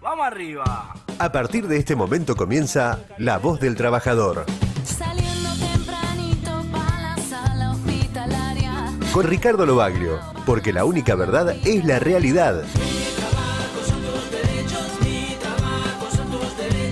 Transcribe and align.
¡Vamos 0.01 0.25
arriba! 0.27 0.95
A 1.19 1.33
partir 1.33 1.67
de 1.69 1.77
este 1.79 1.95
momento 1.97 2.35
comienza 2.37 3.01
La 3.19 3.39
Voz 3.39 3.59
del 3.61 3.75
Trabajador. 3.77 4.47
Saliendo 4.85 5.51
tempranito 5.59 6.65
pa' 6.73 7.01
la 7.01 7.17
sala 7.29 7.73
hospitalaria. 7.73 8.93
Con 9.13 9.27
Ricardo 9.27 9.67
Lobaglio, 9.67 10.21
porque 10.47 10.73
la 10.73 10.85
única 10.85 11.15
verdad 11.17 11.57
es 11.65 11.85
la 11.85 11.99
realidad. 11.99 12.63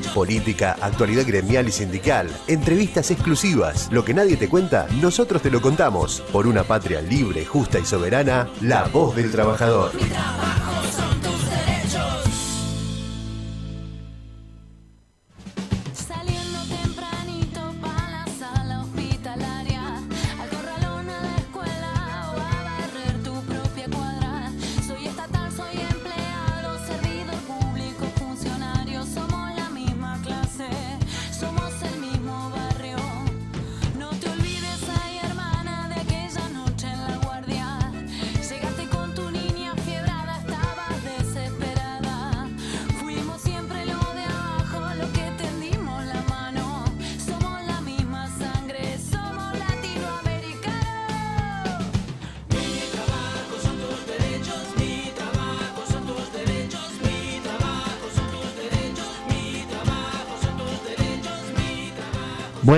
Política, 0.09 0.77
actualidad 0.81 1.27
gremial 1.27 1.69
y 1.69 1.73
sindical, 1.73 2.29
entrevistas 2.47 3.11
exclusivas, 3.11 3.89
lo 3.91 4.05
que 4.05 4.15
nadie 4.15 4.37
te 4.37 4.49
cuenta, 4.49 4.87
nosotros 5.01 5.43
te 5.43 5.51
lo 5.51 5.61
contamos. 5.61 6.23
Por 6.33 6.47
una 6.47 6.65
patria 6.65 7.01
libre, 7.01 7.45
justa 7.45 7.79
y 7.79 7.85
soberana, 7.85 8.49
la 8.61 8.85
voz 8.85 9.17
del 9.17 9.31
trabajador. 9.31 9.93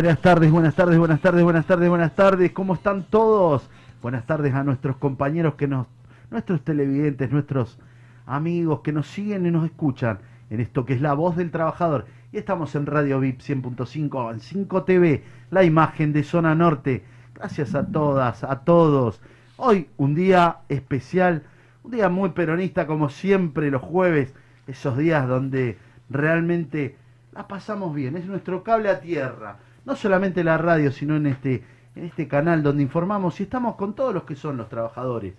Buenas 0.00 0.22
tardes, 0.22 0.50
buenas 0.50 0.74
tardes, 0.74 0.98
buenas 0.98 1.20
tardes, 1.20 1.44
buenas 1.44 1.66
tardes, 1.66 1.88
buenas 1.90 2.14
tardes. 2.16 2.52
¿Cómo 2.52 2.72
están 2.72 3.02
todos? 3.02 3.68
Buenas 4.00 4.24
tardes 4.24 4.54
a 4.54 4.64
nuestros 4.64 4.96
compañeros 4.96 5.56
que 5.56 5.68
nos, 5.68 5.88
nuestros 6.30 6.64
televidentes, 6.64 7.30
nuestros 7.30 7.78
amigos 8.24 8.80
que 8.80 8.92
nos 8.92 9.08
siguen 9.08 9.44
y 9.44 9.50
nos 9.50 9.66
escuchan 9.66 10.20
en 10.48 10.60
esto 10.60 10.86
que 10.86 10.94
es 10.94 11.02
la 11.02 11.12
voz 11.12 11.36
del 11.36 11.50
trabajador. 11.50 12.06
Y 12.32 12.38
estamos 12.38 12.74
en 12.76 12.86
Radio 12.86 13.20
VIP 13.20 13.42
100.5, 13.42 14.32
en 14.32 14.40
5 14.40 14.84
TV, 14.84 15.22
la 15.50 15.64
imagen 15.64 16.14
de 16.14 16.22
Zona 16.22 16.54
Norte. 16.54 17.04
Gracias 17.34 17.74
a 17.74 17.86
todas, 17.86 18.42
a 18.42 18.60
todos. 18.60 19.20
Hoy 19.58 19.88
un 19.98 20.14
día 20.14 20.60
especial, 20.70 21.42
un 21.82 21.90
día 21.90 22.08
muy 22.08 22.30
peronista 22.30 22.86
como 22.86 23.10
siempre 23.10 23.70
los 23.70 23.82
jueves, 23.82 24.32
esos 24.66 24.96
días 24.96 25.28
donde 25.28 25.76
realmente 26.08 26.96
la 27.32 27.46
pasamos 27.46 27.94
bien, 27.94 28.16
es 28.16 28.24
nuestro 28.24 28.62
cable 28.62 28.88
a 28.88 29.00
tierra, 29.00 29.58
no 29.90 29.96
solamente 29.96 30.44
la 30.44 30.56
radio, 30.56 30.92
sino 30.92 31.16
en 31.16 31.26
este, 31.26 31.64
en 31.96 32.04
este 32.04 32.28
canal 32.28 32.62
donde 32.62 32.80
informamos 32.80 33.40
y 33.40 33.42
estamos 33.42 33.74
con 33.74 33.94
todos 33.94 34.14
los 34.14 34.22
que 34.22 34.36
son 34.36 34.56
los 34.56 34.68
trabajadores. 34.68 35.34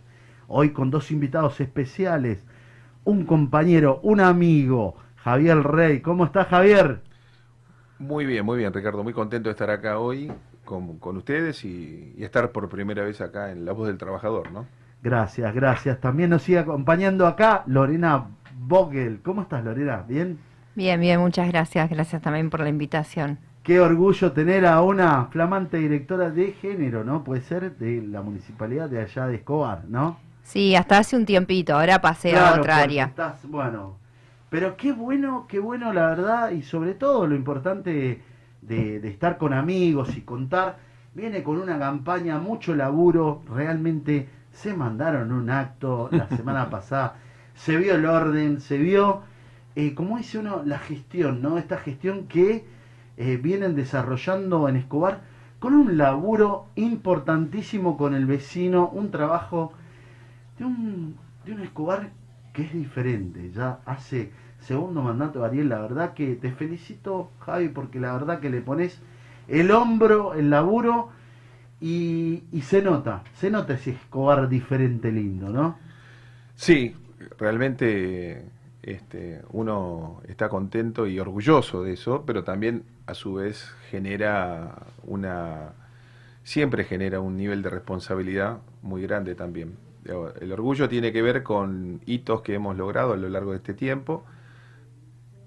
Hoy 0.49 0.71
con 0.71 0.91
dos 0.91 1.09
invitados 1.09 1.61
especiales, 1.61 2.43
un 3.05 3.25
compañero, 3.25 4.01
un 4.03 4.19
amigo, 4.19 4.95
Javier 5.23 5.63
Rey. 5.63 6.01
¿Cómo 6.01 6.25
está 6.25 6.43
Javier? 6.43 6.99
Muy 7.97 8.25
bien, 8.25 8.45
muy 8.45 8.57
bien, 8.57 8.73
Ricardo. 8.73 9.05
Muy 9.05 9.13
contento 9.13 9.47
de 9.47 9.51
estar 9.51 9.69
acá 9.69 9.99
hoy 9.99 10.29
con, 10.65 10.97
con 10.99 11.15
ustedes 11.15 11.63
y, 11.63 12.13
y 12.17 12.23
estar 12.25 12.51
por 12.51 12.67
primera 12.67 13.05
vez 13.05 13.21
acá 13.21 13.53
en 13.53 13.63
La 13.63 13.71
Voz 13.71 13.87
del 13.87 13.97
Trabajador, 13.97 14.51
¿no? 14.51 14.65
Gracias, 15.01 15.55
gracias. 15.55 16.01
También 16.01 16.29
nos 16.29 16.41
sigue 16.41 16.59
acompañando 16.59 17.25
acá 17.25 17.63
Lorena 17.67 18.25
Vogel. 18.57 19.21
¿Cómo 19.23 19.43
estás 19.43 19.63
Lorena? 19.63 20.03
¿Bien? 20.05 20.37
Bien, 20.75 20.99
bien, 20.99 21.21
muchas 21.21 21.47
gracias. 21.47 21.89
Gracias 21.89 22.21
también 22.21 22.49
por 22.49 22.59
la 22.59 22.67
invitación. 22.67 23.39
Qué 23.63 23.79
orgullo 23.79 24.31
tener 24.31 24.65
a 24.65 24.81
una 24.81 25.25
flamante 25.25 25.77
directora 25.77 26.31
de 26.31 26.51
género, 26.53 27.03
¿no? 27.03 27.23
Puede 27.23 27.41
ser 27.41 27.77
de 27.77 28.01
la 28.01 28.21
municipalidad 28.21 28.89
de 28.89 29.01
allá 29.01 29.27
de 29.27 29.35
Escobar, 29.35 29.85
¿no? 29.87 30.17
Sí, 30.43 30.75
hasta 30.75 30.97
hace 30.97 31.15
un 31.15 31.25
tiempito, 31.25 31.75
ahora 31.75 32.01
pasé 32.01 32.35
a 32.37 32.55
otra 32.55 32.77
área. 32.79 33.05
estás- 33.05 33.45
bueno, 33.47 33.97
pero 34.49 34.75
qué 34.75 34.91
bueno, 34.91 35.45
qué 35.47 35.59
bueno 35.59 35.93
la 35.93 36.07
verdad 36.07 36.51
y 36.51 36.63
sobre 36.63 36.93
todo 36.95 37.27
lo 37.27 37.35
importante 37.35 38.21
de, 38.61 38.99
de 38.99 39.07
estar 39.09 39.37
con 39.37 39.53
amigos 39.53 40.17
y 40.17 40.21
contar. 40.21 40.77
Viene 41.13 41.43
con 41.43 41.57
una 41.57 41.77
campaña, 41.77 42.39
mucho 42.39 42.73
laburo, 42.75 43.43
realmente 43.53 44.29
se 44.51 44.73
mandaron 44.73 45.31
un 45.31 45.49
acto 45.49 46.09
la 46.11 46.27
semana 46.29 46.69
pasada, 46.69 47.15
se 47.53 47.75
vio 47.77 47.95
el 47.95 48.05
orden, 48.05 48.59
se 48.61 48.77
vio, 48.77 49.21
eh, 49.75 49.93
como 49.93 50.17
dice 50.17 50.39
uno, 50.39 50.63
la 50.65 50.79
gestión, 50.79 51.41
¿no? 51.41 51.57
Esta 51.57 51.77
gestión 51.77 52.27
que 52.27 52.65
eh, 53.17 53.37
vienen 53.37 53.75
desarrollando 53.75 54.67
en 54.69 54.75
Escobar 54.75 55.21
con 55.59 55.73
un 55.73 55.97
laburo 55.97 56.67
importantísimo 56.75 57.97
con 57.97 58.15
el 58.15 58.25
vecino, 58.25 58.89
un 58.89 59.11
trabajo 59.11 59.73
de 60.57 60.65
un, 60.65 61.15
de 61.45 61.53
un 61.53 61.61
Escobar 61.61 62.09
que 62.53 62.63
es 62.63 62.73
diferente. 62.73 63.51
Ya 63.51 63.79
hace 63.85 64.31
segundo 64.59 65.01
mandato 65.01 65.43
Ariel, 65.45 65.69
la 65.69 65.79
verdad 65.79 66.13
que 66.13 66.35
te 66.35 66.51
felicito, 66.51 67.29
Javi, 67.39 67.69
porque 67.69 67.99
la 67.99 68.13
verdad 68.13 68.39
que 68.39 68.49
le 68.49 68.61
pones 68.61 68.99
el 69.47 69.71
hombro, 69.71 70.33
el 70.33 70.49
laburo 70.49 71.09
y, 71.79 72.43
y 72.51 72.61
se 72.61 72.81
nota, 72.81 73.23
se 73.35 73.49
nota 73.49 73.73
ese 73.73 73.91
Escobar 73.91 74.47
diferente 74.49 75.11
lindo, 75.11 75.49
¿no? 75.49 75.77
Sí, 76.55 76.95
realmente 77.37 78.50
este, 78.83 79.41
uno 79.51 80.21
está 80.27 80.49
contento 80.49 81.05
y 81.07 81.19
orgulloso 81.19 81.83
de 81.83 81.93
eso, 81.93 82.23
pero 82.25 82.43
también 82.43 82.83
a 83.05 83.13
su 83.13 83.35
vez 83.35 83.73
genera 83.89 84.87
una, 85.03 85.73
siempre 86.43 86.83
genera 86.83 87.19
un 87.19 87.37
nivel 87.37 87.61
de 87.61 87.69
responsabilidad 87.69 88.59
muy 88.81 89.03
grande 89.03 89.35
también. 89.35 89.77
El 90.03 90.51
orgullo 90.51 90.89
tiene 90.89 91.11
que 91.11 91.21
ver 91.21 91.43
con 91.43 92.01
hitos 92.07 92.41
que 92.41 92.55
hemos 92.55 92.75
logrado 92.75 93.13
a 93.13 93.17
lo 93.17 93.29
largo 93.29 93.51
de 93.51 93.57
este 93.57 93.75
tiempo, 93.75 94.25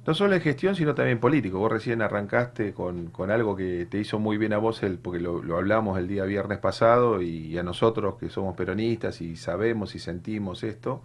no 0.06 0.14
solo 0.14 0.34
en 0.34 0.42
gestión, 0.42 0.76
sino 0.76 0.94
también 0.94 1.18
político. 1.18 1.58
Vos 1.58 1.72
recién 1.72 2.02
arrancaste 2.02 2.72
con, 2.72 3.06
con 3.06 3.30
algo 3.32 3.56
que 3.56 3.86
te 3.86 3.98
hizo 3.98 4.20
muy 4.20 4.36
bien 4.36 4.52
a 4.52 4.58
vos, 4.58 4.82
el, 4.82 4.98
porque 4.98 5.18
lo 5.18 5.56
hablamos 5.56 5.98
el 5.98 6.06
día 6.06 6.24
viernes 6.24 6.58
pasado, 6.58 7.20
y 7.20 7.56
a 7.58 7.64
nosotros 7.64 8.16
que 8.16 8.28
somos 8.28 8.54
peronistas 8.54 9.20
y 9.22 9.34
sabemos 9.34 9.94
y 9.96 9.98
sentimos 9.98 10.62
esto, 10.62 11.02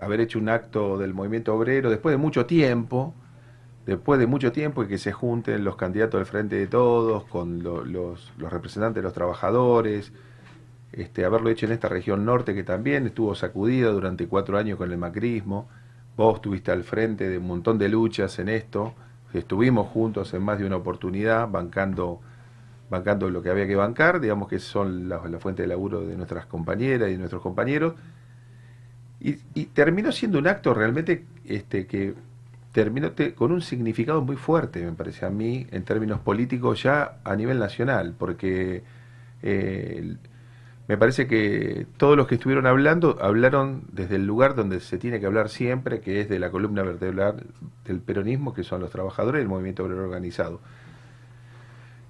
haber 0.00 0.20
hecho 0.20 0.38
un 0.38 0.48
acto 0.48 0.98
del 0.98 1.14
movimiento 1.14 1.54
obrero 1.54 1.90
después 1.90 2.12
de 2.12 2.16
mucho 2.18 2.46
tiempo, 2.46 3.14
después 3.86 4.20
de 4.20 4.26
mucho 4.26 4.52
tiempo 4.52 4.84
y 4.84 4.88
que 4.88 4.98
se 4.98 5.12
junten 5.12 5.64
los 5.64 5.76
candidatos 5.76 6.18
del 6.18 6.26
Frente 6.26 6.56
de 6.56 6.66
Todos 6.66 7.24
con 7.24 7.62
lo- 7.62 7.84
los, 7.84 8.32
los 8.38 8.52
representantes 8.52 8.96
de 8.96 9.02
los 9.02 9.12
trabajadores, 9.12 10.12
este, 10.92 11.24
haberlo 11.24 11.50
hecho 11.50 11.66
en 11.66 11.72
esta 11.72 11.88
región 11.88 12.24
norte 12.24 12.54
que 12.54 12.64
también 12.64 13.06
estuvo 13.06 13.34
sacudida 13.34 13.90
durante 13.90 14.26
cuatro 14.28 14.58
años 14.58 14.78
con 14.78 14.92
el 14.92 14.98
macrismo. 14.98 15.68
Vos 16.16 16.36
estuviste 16.36 16.70
al 16.70 16.84
frente 16.84 17.28
de 17.28 17.38
un 17.38 17.46
montón 17.46 17.78
de 17.78 17.88
luchas 17.88 18.38
en 18.38 18.48
esto, 18.50 18.94
estuvimos 19.32 19.88
juntos 19.88 20.34
en 20.34 20.42
más 20.42 20.58
de 20.58 20.66
una 20.66 20.76
oportunidad 20.76 21.48
bancando, 21.48 22.20
bancando 22.90 23.30
lo 23.30 23.42
que 23.42 23.48
había 23.48 23.66
que 23.66 23.76
bancar, 23.76 24.20
digamos 24.20 24.48
que 24.48 24.58
son 24.58 25.08
la, 25.08 25.26
la 25.26 25.38
fuente 25.38 25.62
de 25.62 25.68
laburo 25.68 26.02
de 26.02 26.16
nuestras 26.16 26.44
compañeras 26.46 27.08
y 27.08 27.12
de 27.12 27.18
nuestros 27.18 27.42
compañeros. 27.42 27.94
Y, 29.24 29.38
y 29.54 29.66
terminó 29.66 30.10
siendo 30.12 30.38
un 30.38 30.48
acto 30.48 30.74
realmente 30.74 31.24
este, 31.46 31.86
que 31.86 32.14
terminó 32.72 33.12
te- 33.12 33.34
con 33.34 33.52
un 33.52 33.62
significado 33.62 34.22
muy 34.22 34.36
fuerte, 34.36 34.84
me 34.84 34.92
parece 34.92 35.26
a 35.26 35.30
mí, 35.30 35.66
en 35.70 35.84
términos 35.84 36.20
políticos 36.20 36.82
ya 36.82 37.18
a 37.24 37.36
nivel 37.36 37.58
nacional, 37.58 38.14
porque 38.18 38.82
eh, 39.42 40.16
me 40.88 40.96
parece 40.98 41.26
que 41.28 41.86
todos 41.96 42.16
los 42.16 42.26
que 42.26 42.34
estuvieron 42.36 42.66
hablando 42.66 43.18
hablaron 43.20 43.84
desde 43.92 44.16
el 44.16 44.26
lugar 44.26 44.54
donde 44.56 44.80
se 44.80 44.98
tiene 44.98 45.20
que 45.20 45.26
hablar 45.26 45.48
siempre, 45.48 46.00
que 46.00 46.20
es 46.20 46.28
de 46.28 46.38
la 46.40 46.50
columna 46.50 46.82
vertebral 46.82 47.44
del 47.84 48.00
peronismo, 48.00 48.52
que 48.54 48.64
son 48.64 48.80
los 48.80 48.90
trabajadores 48.90 49.40
y 49.40 49.42
el 49.42 49.48
movimiento 49.48 49.84
obrero 49.84 50.02
organizado. 50.04 50.60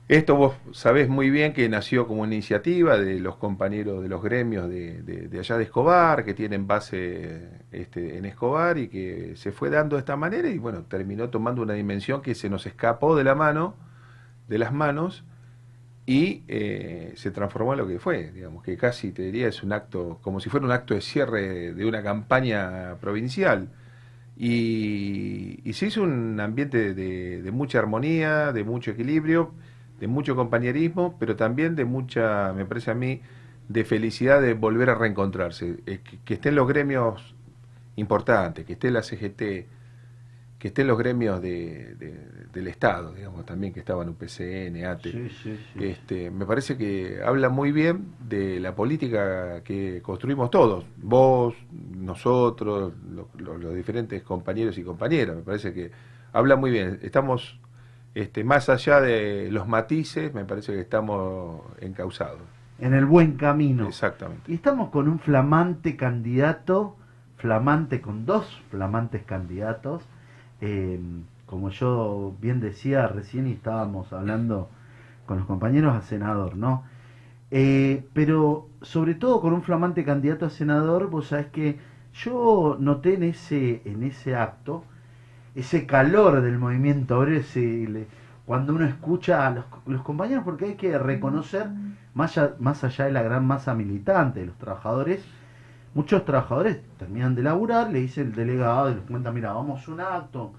Esto 0.09 0.35
vos 0.37 0.57
sabés 0.73 1.09
muy 1.09 1.31
bien 1.31 1.53
que 1.53 1.69
nació 1.69 2.07
como 2.07 2.23
una 2.23 2.35
iniciativa 2.35 2.99
de 2.99 3.21
los 3.21 3.37
compañeros 3.37 4.03
de 4.03 4.09
los 4.09 4.23
gremios 4.23 4.69
de, 4.69 5.29
allá 5.39 5.57
de 5.57 5.65
Escobar, 5.65 6.25
que 6.25 6.35
tienen 6.35 6.67
base 6.67 7.49
este, 7.71 8.19
en 8.19 8.25
Escobar 8.25 8.79
y 8.79 8.89
que 8.89 9.35
se 9.37 9.53
fue 9.53 9.71
dando 9.71 9.97
de 9.97 10.01
esta 10.01 10.17
manera 10.17 10.49
y 10.51 10.59
bueno, 10.59 10.83
terminó 10.83 11.31
tomando 11.31 11.63
una 11.63 11.75
dimensión 11.75 12.21
que 12.21 12.35
se 12.35 12.51
nos 12.51 12.67
escapó 12.67 13.17
de 13.17 13.25
la 13.25 13.35
mano, 13.37 13.77
de 14.49 14.59
las 14.59 14.73
manos, 14.73 15.25
y 16.05 16.43
eh, 16.49 17.13
se 17.17 17.31
transformó 17.31 17.73
en 17.75 17.79
lo 17.79 17.87
que 17.87 18.01
fue, 18.01 18.33
digamos, 18.33 18.65
que 18.65 18.77
casi 18.77 19.13
te 19.13 19.23
diría 19.23 19.49
es 19.49 19.63
un 19.63 19.73
acto, 19.73 20.19
como 20.21 20.41
si 20.41 20.51
fuera 20.51 20.67
un 20.67 20.73
acto 20.73 20.95
de 20.95 21.01
cierre 21.01 21.73
de 21.75 21.87
una 21.87 22.03
campaña 22.03 22.97
provincial. 23.01 23.69
Y, 24.37 25.61
y 25.65 25.73
se 25.75 25.87
hizo 25.87 26.03
un 26.03 26.41
ambiente 26.41 26.95
de 26.95 27.51
mucha 27.53 27.79
armonía, 27.79 28.53
de 28.53 28.65
mucho 28.65 28.91
equilibrio, 28.91 29.53
de 30.03 30.09
mucho 30.09 30.35
compañerismo, 30.37 31.17
pero 31.21 31.37
también 31.37 31.77
de 31.77 31.85
mucha, 31.85 32.53
me 32.55 32.65
parece 32.67 32.91
a 32.91 32.95
mí, 32.95 33.21
de 33.69 33.85
felicidad 33.85 34.43
de 34.43 34.55
volver 34.55 34.91
a 34.91 34.97
reencontrarse. 34.97 35.79
Eh, 35.87 36.01
que, 36.05 36.19
que 36.25 36.35
estén 36.35 36.57
los 36.57 36.67
gremios 36.69 37.35
importantes, 37.97 38.65
que 38.67 38.75
esté 38.75 38.91
la 38.91 39.03
CGT, 39.03 39.67
que 40.59 40.69
estén 40.69 40.87
los 40.87 40.99
gremios 40.99 41.43
de- 41.43 41.95
de- 41.97 42.27
del 42.53 42.69
Estado, 42.69 43.13
digamos, 43.15 43.45
también 43.47 43.73
que 43.73 43.81
estaban 43.81 44.09
UPCN, 44.09 44.87
ATE. 44.87 45.13
Sí, 45.13 45.29
sí, 45.43 45.57
sí. 45.75 45.85
Este, 45.85 46.31
me 46.31 46.47
parece 46.47 46.77
que 46.77 47.21
habla 47.25 47.49
muy 47.49 47.73
bien 47.73 48.07
de 48.29 48.61
la 48.61 48.75
política 48.75 49.63
que 49.65 50.01
construimos 50.03 50.51
todos, 50.51 50.85
vos, 50.97 51.55
nosotros, 51.97 52.93
lo- 53.15 53.29
lo- 53.39 53.59
los 53.59 53.75
diferentes 53.75 54.23
compañeros 54.23 54.79
y 54.79 54.85
compañeras. 54.85 55.37
Me 55.37 55.43
parece 55.43 55.73
que 55.75 55.91
habla 56.33 56.57
muy 56.57 56.71
bien. 56.71 57.01
Estamos 57.03 57.59
este, 58.15 58.45
más 58.45 58.69
allá 58.69 59.01
de 59.01 59.51
los 59.51 59.67
matices, 59.69 60.35
me 60.35 60.45
parece 60.45 60.73
que 60.73 60.81
estamos 60.81 61.63
encausados. 61.81 62.41
En 62.79 62.95
el 62.95 63.07
buen 63.07 63.37
camino. 63.37 63.89
Exactamente. 63.89 64.51
Y 64.51 64.55
estamos 64.57 64.91
con 64.91 65.09
un 65.09 65.19
flamante 65.19 65.97
candidato, 65.97 66.97
flamante 67.37 68.01
con 68.01 68.27
dos 68.27 68.63
flamantes 68.71 69.23
candidatos. 69.25 70.03
eh, 70.61 71.01
como 71.53 71.69
yo 71.69 72.35
bien 72.41 72.61
decía 72.61 73.07
recién 73.09 73.47
y 73.47 73.53
estábamos 73.53 74.11
hablando 74.15 74.71
con 75.27 75.37
los 75.37 75.47
compañeros 75.47 75.95
a 75.95 76.01
senador, 76.01 76.57
¿no? 76.57 76.85
Eh, 77.51 78.07
pero 78.15 78.69
sobre 78.81 79.15
todo 79.15 79.43
con 79.43 79.53
un 79.53 79.63
flamante 79.63 80.03
candidato 80.03 80.47
a 80.47 80.51
senador, 80.51 81.11
vos 81.11 81.27
sabés 81.27 81.49
que 81.49 81.79
yo 82.15 82.79
noté 82.81 83.17
en 83.17 83.25
ese, 83.25 83.83
en 83.85 84.03
ese 84.03 84.35
acto 84.35 84.85
ese 85.55 85.87
calor 85.87 86.41
del 86.41 86.59
movimiento 86.59 87.19
obrero, 87.19 87.39
ese, 87.39 87.61
le- 87.89 88.07
cuando 88.47 88.75
uno 88.75 88.85
escucha 88.85 89.47
a 89.47 89.51
los, 89.51 89.65
los 89.87 90.03
compañeros, 90.03 90.45
porque 90.45 90.67
hay 90.67 90.75
que 90.75 90.99
reconocer, 90.99 91.69
más 92.15 92.37
allá, 92.37 92.55
más 92.59 92.85
allá 92.85 93.05
de 93.05 93.13
la 93.13 93.23
gran 93.23 93.47
masa 93.47 93.75
militante 93.75 94.41
de 94.41 94.47
los 94.47 94.57
trabajadores, 94.59 95.21
muchos 95.95 96.25
trabajadores 96.25 96.79
terminan 96.99 97.35
de 97.35 97.43
laburar, 97.43 97.91
le 97.91 98.01
dice 98.01 98.23
el 98.23 98.33
delegado 98.35 98.91
y 98.91 98.95
les 98.95 99.05
cuenta, 99.05 99.31
mira, 99.31 99.53
vamos 99.53 99.87
a 99.89 99.93
un 99.93 100.01
acto. 100.01 100.53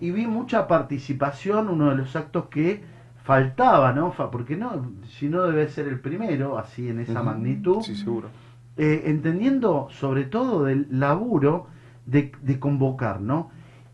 Y 0.00 0.10
vi 0.10 0.26
mucha 0.26 0.66
participación, 0.66 1.68
uno 1.68 1.88
de 1.90 1.94
los 1.94 2.16
actos 2.16 2.46
que 2.46 2.82
faltaba, 3.22 3.92
¿no? 3.92 4.10
Fa- 4.10 4.30
Porque 4.30 4.56
no, 4.56 4.84
si 5.06 5.28
no 5.28 5.42
debe 5.44 5.68
ser 5.68 5.86
el 5.86 5.98
primero, 6.00 6.58
así 6.58 6.88
en 6.88 6.98
esa 6.98 7.22
magnitud 7.22 7.82
Sí, 7.82 7.94
seguro. 7.94 8.28
eh, 8.76 9.02
entendiendo 9.06 9.86
sobre 9.90 10.24
todo 10.24 10.64
del 10.64 10.86
laburo 10.90 11.66
de, 12.06 12.32
de 12.42 12.58
convocar, 12.58 13.20
¿no? 13.20 13.48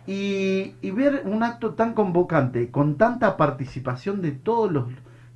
Y, 0.08 0.72
ver 0.92 1.22
un 1.26 1.42
acto 1.42 1.74
tan 1.74 1.92
convocante, 1.92 2.70
con 2.70 2.96
tanta 2.96 3.36
participación 3.36 4.22
de 4.22 4.32
todos 4.32 4.72
los, 4.72 4.86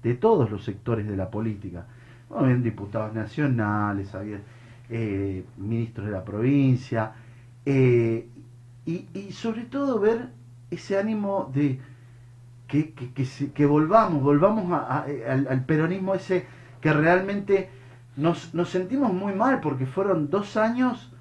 de 0.02 0.14
todos 0.14 0.50
los 0.50 0.64
sectores 0.64 1.06
de 1.06 1.16
la 1.16 1.30
política. 1.30 1.84
Había 2.34 2.56
diputados 2.56 3.12
nacionales, 3.12 4.08
eh, 4.88 5.44
ministros 5.58 6.06
de 6.06 6.12
la 6.12 6.24
provincia, 6.24 7.12
eh, 7.66 8.26
y, 8.86 9.32
sobre 9.32 9.64
todo 9.64 9.98
ver 9.98 10.28
ese 10.70 10.96
ánimo 10.96 11.50
de 11.52 11.78
que, 12.68 12.92
que, 12.92 13.10
que, 13.12 13.24
se- 13.24 13.50
que 13.52 13.66
volvamos, 13.66 14.22
volvamos 14.22 14.72
a- 14.72 15.00
a- 15.00 15.04
al, 15.32 15.62
peronismo 15.64 16.14
ese 16.14 16.46
que 16.80 16.92
realmente 16.92 17.68
nos 18.16 18.70
sentimos 18.70 19.12
muy 19.12 19.34
mal 19.34 19.60
porque 19.60 19.86
fueron 19.86 20.30
dos 20.30 20.56
años 20.56 21.11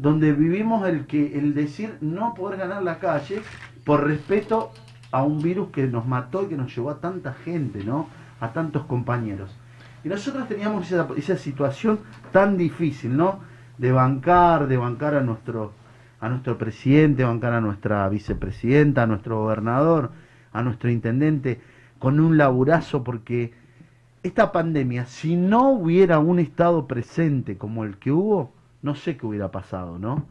donde 0.00 0.32
vivimos 0.32 0.88
el 0.88 1.06
que 1.06 1.38
el 1.38 1.52
decir 1.52 1.98
no 2.00 2.32
poder 2.32 2.58
ganar 2.58 2.82
la 2.82 2.98
calle 2.98 3.42
por 3.84 4.06
respeto 4.06 4.72
a 5.10 5.22
un 5.22 5.42
virus 5.42 5.68
que 5.68 5.86
nos 5.86 6.06
mató 6.06 6.42
y 6.42 6.46
que 6.46 6.56
nos 6.56 6.74
llevó 6.74 6.90
a 6.90 7.00
tanta 7.00 7.34
gente, 7.34 7.84
¿no? 7.84 8.08
A 8.40 8.52
tantos 8.52 8.86
compañeros. 8.86 9.54
Y 10.02 10.08
nosotros 10.08 10.48
teníamos 10.48 10.90
esa, 10.90 11.36
situación 11.36 12.00
tan 12.32 12.56
difícil, 12.56 13.14
¿no? 13.14 13.40
De 13.76 13.92
bancar, 13.92 14.68
de 14.68 14.78
bancar 14.78 15.16
a 15.16 15.20
nuestro, 15.20 15.72
a 16.18 16.30
nuestro 16.30 16.56
presidente, 16.56 17.24
bancar 17.24 17.52
a 17.52 17.60
nuestra 17.60 18.08
vicepresidenta, 18.08 19.02
a 19.02 19.06
nuestro 19.06 19.42
gobernador, 19.42 20.12
a 20.54 20.62
nuestro 20.62 20.88
intendente, 20.88 21.60
con 21.98 22.20
un 22.20 22.38
laburazo, 22.38 23.04
porque 23.04 23.52
esta 24.22 24.50
pandemia, 24.50 25.04
si 25.04 25.36
no 25.36 25.68
hubiera 25.72 26.20
un 26.20 26.38
Estado 26.38 26.86
presente 26.86 27.58
como 27.58 27.84
el 27.84 27.98
que 27.98 28.12
hubo, 28.12 28.59
no 28.82 28.94
sé 28.94 29.16
qué 29.16 29.26
hubiera 29.26 29.50
pasado, 29.50 29.98
¿no? 29.98 30.26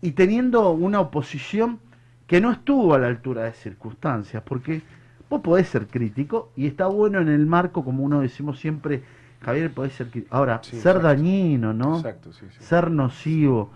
Y 0.00 0.12
teniendo 0.12 0.70
una 0.72 1.00
oposición 1.00 1.80
que 2.26 2.40
no 2.40 2.52
estuvo 2.52 2.94
a 2.94 2.98
la 2.98 3.08
altura 3.08 3.44
de 3.44 3.52
circunstancias, 3.52 4.42
porque 4.46 4.82
vos 5.30 5.40
podés 5.40 5.68
ser 5.68 5.86
crítico 5.86 6.50
y 6.56 6.66
está 6.66 6.86
bueno 6.86 7.20
en 7.20 7.28
el 7.28 7.46
marco, 7.46 7.84
como 7.84 8.02
uno 8.04 8.20
decimos 8.20 8.58
siempre, 8.60 9.02
Javier, 9.40 9.72
podés 9.72 9.92
ser 9.94 10.08
crítico. 10.10 10.34
Ahora, 10.36 10.60
Sí, 10.62 10.72
ser 10.72 10.96
exacto. 10.96 11.02
dañino, 11.08 11.72
¿no? 11.72 11.96
Exacto, 11.96 12.32
sí, 12.32 12.46
sí. 12.50 12.56
ser 12.62 12.90
nocivo. 12.90 13.70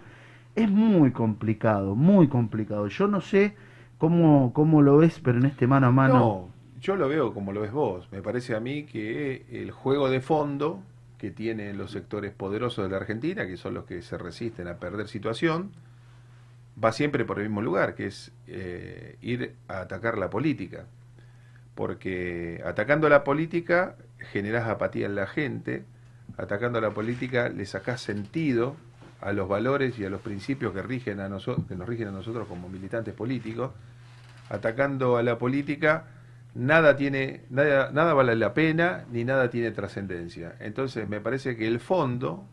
Es 0.54 0.70
muy 0.70 1.12
complicado, 1.12 1.94
muy 1.94 2.28
complicado. 2.28 2.86
Yo 2.88 3.08
no 3.08 3.20
sé 3.20 3.54
cómo, 3.98 4.52
cómo 4.52 4.82
lo 4.82 4.98
ves, 4.98 5.20
pero 5.22 5.38
en 5.38 5.46
este 5.46 5.66
mano 5.66 5.86
a 5.88 5.92
mano. 5.92 6.14
No, 6.14 6.48
yo 6.80 6.96
lo 6.96 7.08
veo 7.08 7.32
como 7.32 7.52
lo 7.52 7.60
ves 7.62 7.72
vos. 7.72 8.08
Me 8.12 8.22
parece 8.22 8.54
a 8.54 8.60
mí 8.60 8.84
que 8.84 9.46
el 9.50 9.70
juego 9.70 10.10
de 10.10 10.20
fondo 10.20 10.80
que 11.22 11.30
tienen 11.30 11.78
los 11.78 11.92
sectores 11.92 12.32
poderosos 12.32 12.84
de 12.84 12.90
la 12.90 12.96
Argentina, 12.96 13.46
que 13.46 13.56
son 13.56 13.74
los 13.74 13.84
que 13.84 14.02
se 14.02 14.18
resisten 14.18 14.66
a 14.66 14.78
perder 14.78 15.06
situación, 15.06 15.70
va 16.82 16.90
siempre 16.90 17.24
por 17.24 17.38
el 17.38 17.44
mismo 17.44 17.62
lugar, 17.62 17.94
que 17.94 18.06
es 18.06 18.32
eh, 18.48 19.18
ir 19.22 19.54
a 19.68 19.82
atacar 19.82 20.18
la 20.18 20.30
política. 20.30 20.86
Porque 21.76 22.60
atacando 22.66 23.08
la 23.08 23.22
política 23.22 23.94
generás 24.32 24.68
apatía 24.68 25.06
en 25.06 25.14
la 25.14 25.28
gente, 25.28 25.84
atacando 26.38 26.80
la 26.80 26.90
política 26.90 27.50
le 27.50 27.66
sacás 27.66 28.00
sentido 28.00 28.74
a 29.20 29.32
los 29.32 29.48
valores 29.48 29.96
y 30.00 30.04
a 30.04 30.10
los 30.10 30.22
principios 30.22 30.72
que, 30.72 30.82
rigen 30.82 31.20
a 31.20 31.28
que 31.68 31.76
nos 31.76 31.88
rigen 31.88 32.08
a 32.08 32.10
nosotros 32.10 32.48
como 32.48 32.68
militantes 32.68 33.14
políticos, 33.14 33.70
atacando 34.50 35.18
a 35.18 35.22
la 35.22 35.38
política, 35.38 36.04
nada 36.54 36.96
tiene, 36.96 37.44
nada, 37.50 37.90
nada 37.92 38.14
vale 38.14 38.36
la 38.36 38.54
pena 38.54 39.04
ni 39.10 39.24
nada 39.24 39.50
tiene 39.50 39.70
trascendencia. 39.70 40.56
Entonces 40.60 41.08
me 41.08 41.20
parece 41.20 41.56
que 41.56 41.66
el 41.66 41.80
fondo, 41.80 42.44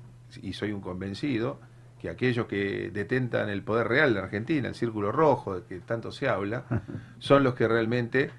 y 0.41 0.53
soy 0.53 0.71
un 0.71 0.81
convencido, 0.81 1.59
que 1.99 2.09
aquellos 2.09 2.47
que 2.47 2.89
detentan 2.91 3.49
el 3.49 3.61
poder 3.61 3.87
real 3.87 4.13
de 4.13 4.21
Argentina, 4.21 4.69
el 4.69 4.75
círculo 4.75 5.11
rojo 5.11 5.59
de 5.59 5.65
que 5.67 5.79
tanto 5.79 6.11
se 6.11 6.29
habla, 6.29 6.63
son 7.19 7.43
los 7.43 7.55
que 7.55 7.67
realmente 7.67 8.31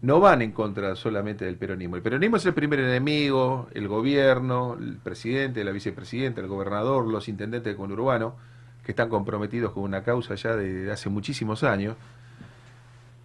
no 0.00 0.20
van 0.20 0.42
en 0.42 0.52
contra 0.52 0.94
solamente 0.94 1.44
del 1.44 1.56
peronismo. 1.56 1.96
El 1.96 2.02
peronismo 2.02 2.36
es 2.36 2.46
el 2.46 2.54
primer 2.54 2.80
enemigo, 2.80 3.68
el 3.72 3.88
gobierno, 3.88 4.76
el 4.78 4.98
presidente, 4.98 5.64
la 5.64 5.72
vicepresidenta, 5.72 6.40
el 6.40 6.46
gobernador, 6.46 7.06
los 7.06 7.28
intendentes 7.28 7.70
del 7.70 7.76
conurbano, 7.76 8.36
que 8.84 8.92
están 8.92 9.08
comprometidos 9.08 9.72
con 9.72 9.82
una 9.82 10.02
causa 10.02 10.34
ya 10.36 10.54
de 10.54 10.90
hace 10.92 11.08
muchísimos 11.08 11.64
años, 11.64 11.96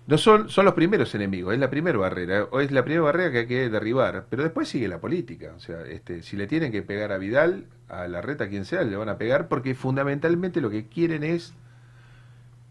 no 0.05 0.17
son, 0.17 0.49
son 0.49 0.65
los 0.65 0.73
primeros 0.73 1.15
enemigos, 1.15 1.53
es 1.53 1.59
la 1.59 1.69
primera 1.69 1.97
barrera, 1.97 2.45
o 2.51 2.59
es 2.59 2.71
la 2.71 2.83
primera 2.83 3.03
barrera 3.03 3.31
que 3.31 3.37
hay 3.39 3.47
que 3.47 3.69
derribar, 3.69 4.25
pero 4.29 4.43
después 4.43 4.67
sigue 4.67 4.87
la 4.87 4.99
política. 4.99 5.53
O 5.55 5.59
sea, 5.59 5.81
este, 5.81 6.23
si 6.23 6.35
le 6.35 6.47
tienen 6.47 6.71
que 6.71 6.81
pegar 6.81 7.11
a 7.13 7.17
Vidal, 7.17 7.67
a 7.87 8.07
la 8.07 8.21
reta, 8.21 8.45
a 8.45 8.49
quien 8.49 8.65
sea, 8.65 8.83
le 8.83 8.97
van 8.97 9.09
a 9.09 9.17
pegar, 9.17 9.47
porque 9.47 9.75
fundamentalmente 9.75 10.59
lo 10.59 10.69
que 10.69 10.87
quieren 10.87 11.23
es 11.23 11.53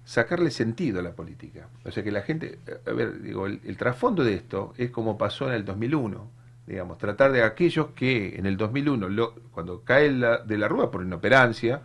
sacarle 0.05 0.51
sentido 0.51 1.01
a 1.01 1.03
la 1.03 1.13
política. 1.13 1.69
O 1.85 1.91
sea, 1.91 2.03
que 2.03 2.13
la 2.13 2.23
gente, 2.23 2.59
a 2.87 2.93
ver, 2.93 3.23
digo, 3.23 3.47
el, 3.47 3.77
trasfondo 3.79 4.25
de 4.25 4.35
esto 4.35 4.75
es 4.77 4.91
como 4.91 5.17
pasó 5.17 5.49
en 5.49 5.55
el 5.55 5.65
2001, 5.65 6.31
digamos, 6.67 6.99
tratar 6.99 7.33
de 7.33 7.43
aquellos 7.43 7.89
que 7.95 8.37
en 8.37 8.45
el 8.45 8.59
2001, 8.59 9.09
lo, 9.09 9.35
cuando 9.53 9.85
cae 9.85 10.11
la, 10.11 10.39
de 10.39 10.59
la 10.59 10.69
rúa 10.69 10.91
por 10.91 11.03
inoperancia, 11.03 11.81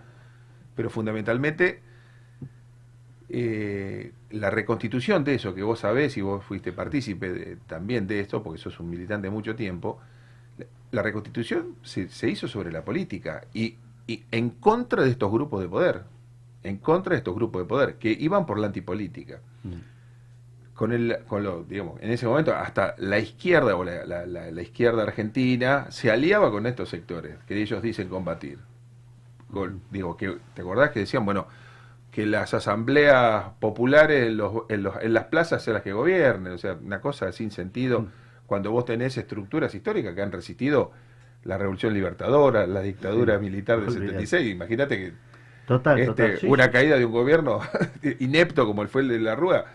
pero 0.75 0.89
fundamentalmente 0.89 1.81
eh, 3.29 4.11
la 4.31 4.49
reconstitución 4.49 5.23
de 5.23 5.35
eso 5.35 5.53
que 5.55 5.63
vos 5.63 5.79
sabés 5.79 6.17
y 6.17 6.21
vos 6.21 6.43
fuiste 6.43 6.73
partícipe 6.73 7.31
de- 7.31 7.55
también 7.67 8.07
de 8.07 8.19
esto, 8.19 8.43
porque 8.43 8.59
sos 8.59 8.79
un 8.79 8.89
militante 8.89 9.27
de 9.27 9.31
mucho 9.31 9.55
tiempo, 9.55 9.99
la, 10.91 11.01
reconstitución 11.01 11.75
se, 11.83 12.09
se 12.09 12.29
hizo 12.29 12.47
sobre 12.47 12.71
la 12.71 12.83
política 12.83 13.45
y, 13.53 13.75
y 14.07 14.23
en 14.31 14.49
contra 14.49 15.03
de 15.03 15.09
estos 15.11 15.31
grupos 15.31 15.61
de 15.61 15.69
poder, 15.69 16.03
en 16.63 16.77
contra 16.77 17.11
de 17.11 17.17
estos 17.19 17.35
grupos 17.35 17.61
de 17.61 17.67
poder 17.67 17.95
que 17.95 18.11
iban 18.11 18.45
por 18.45 18.59
la 18.59 18.67
antipolítica. 18.67 19.39
con 20.73 20.91
el, 20.93 21.17
con 21.27 21.43
lo, 21.43 21.63
digamos, 21.63 21.99
en 22.01 22.11
ese 22.11 22.27
momento 22.27 22.53
hasta 22.55 22.93
la 22.99 23.17
izquierda 23.17 23.75
o 23.75 23.83
la, 23.83 24.05
la- 24.05 24.25
la- 24.27 24.51
la 24.51 24.61
izquierda 24.61 25.01
argentina 25.03 25.87
se 25.89 26.11
aliaba 26.11 26.51
con 26.51 26.67
estos 26.67 26.89
sectores 26.89 27.35
que 27.47 27.59
ellos 27.59 27.81
dicen 27.81 28.09
combatir. 28.09 28.59
Con- 29.51 29.81
digo, 29.89 30.15
que, 30.17 30.37
¿te 30.53 30.61
acordás 30.61 30.91
que 30.91 30.99
decían, 30.99 31.25
bueno, 31.25 31.47
que 32.17 32.25
las 32.25 32.51
asambleas 32.55 33.45
populares 33.59 34.27
en, 34.27 34.37
los- 34.37 34.63
en 34.69 34.81
los- 34.81 34.95
en 35.03 35.13
las 35.13 35.25
plazas 35.25 35.61
sean 35.63 35.75
las 35.75 35.83
que 35.83 35.93
gobiernen? 35.93 36.53
O 36.53 36.57
sea, 36.57 36.73
una 36.73 36.99
cosa 36.99 37.31
sin 37.31 37.51
sentido 37.51 38.07
cuando 38.47 38.71
vos 38.71 38.85
tenés 38.85 39.17
estructuras 39.17 39.75
históricas 39.75 40.15
que 40.15 40.21
han 40.23 40.31
resistido 40.31 40.91
la 41.43 41.59
revolución 41.59 41.93
libertadora, 41.93 42.65
la 42.65 42.81
dictadura 42.81 43.35
Sí, 43.35 43.41
militar 43.41 43.79
del 43.81 43.89
olvidate. 43.89 44.25
76. 44.25 44.51
Imagínate 44.51 44.97
que 44.97 45.13
Total, 45.67 45.99
este, 45.99 46.11
total. 46.29 46.37
sí, 46.39 46.47
una 46.47 46.71
caída 46.71 46.97
de 46.97 47.05
un 47.05 47.11
gobierno 47.11 47.59
inepto 48.19 48.65
como 48.65 48.81
el 48.81 48.87
fue 48.87 49.01
el 49.03 49.09
de 49.09 49.19
la 49.19 49.35
Rúa, 49.35 49.65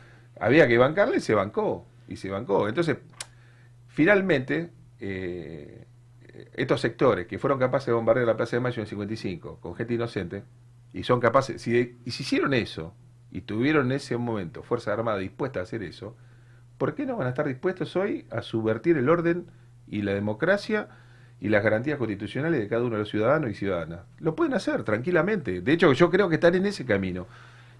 había 0.40 0.66
que 0.66 0.78
bancarle 0.78 1.18
y 1.18 1.20
se 1.20 1.34
bancó, 1.34 1.86
y 2.08 2.16
se 2.16 2.28
bancó. 2.30 2.66
Entonces, 2.68 2.96
finalmente, 3.88 4.70
eh, 5.00 5.86
estos 6.54 6.80
sectores 6.80 7.26
que 7.26 7.38
fueron 7.38 7.58
capaces 7.60 7.86
de 7.86 7.92
bombardear 7.92 8.26
la 8.26 8.36
Plaza 8.36 8.56
de 8.56 8.60
Mayo 8.60 8.76
en 8.76 8.82
el 8.82 8.88
55 8.88 9.60
con 9.60 9.74
gente 9.74 9.94
inocente, 9.94 10.42
y 10.92 11.04
son 11.04 11.20
capaces, 11.20 11.62
si, 11.62 11.96
y 12.04 12.10
si 12.10 12.22
hicieron 12.22 12.54
eso, 12.54 12.94
y 13.32 13.40
tuvieron 13.40 13.86
en 13.86 13.92
ese 13.92 14.16
momento 14.16 14.62
Fuerza 14.62 14.92
Armada 14.92 15.18
dispuesta 15.18 15.60
a 15.60 15.62
hacer 15.62 15.82
eso, 15.82 16.14
¿por 16.78 16.94
qué 16.94 17.06
no 17.06 17.16
van 17.16 17.26
a 17.26 17.30
estar 17.30 17.48
dispuestos 17.48 17.96
hoy 17.96 18.26
a 18.30 18.42
subvertir 18.42 18.98
el 18.98 19.08
orden 19.08 19.46
y 19.88 20.02
la 20.02 20.12
democracia 20.12 20.88
y 21.40 21.48
las 21.48 21.64
garantías 21.64 21.98
constitucionales 21.98 22.60
de 22.60 22.68
cada 22.68 22.82
uno 22.82 22.96
de 22.96 23.00
los 23.00 23.08
ciudadanos 23.08 23.50
y 23.50 23.54
ciudadanas? 23.54 24.00
Lo 24.18 24.36
pueden 24.36 24.54
hacer 24.54 24.84
tranquilamente. 24.84 25.62
De 25.62 25.72
hecho, 25.72 25.92
yo 25.92 26.10
creo 26.10 26.28
que 26.28 26.36
están 26.36 26.54
en 26.54 26.66
ese 26.66 26.84
camino. 26.84 27.26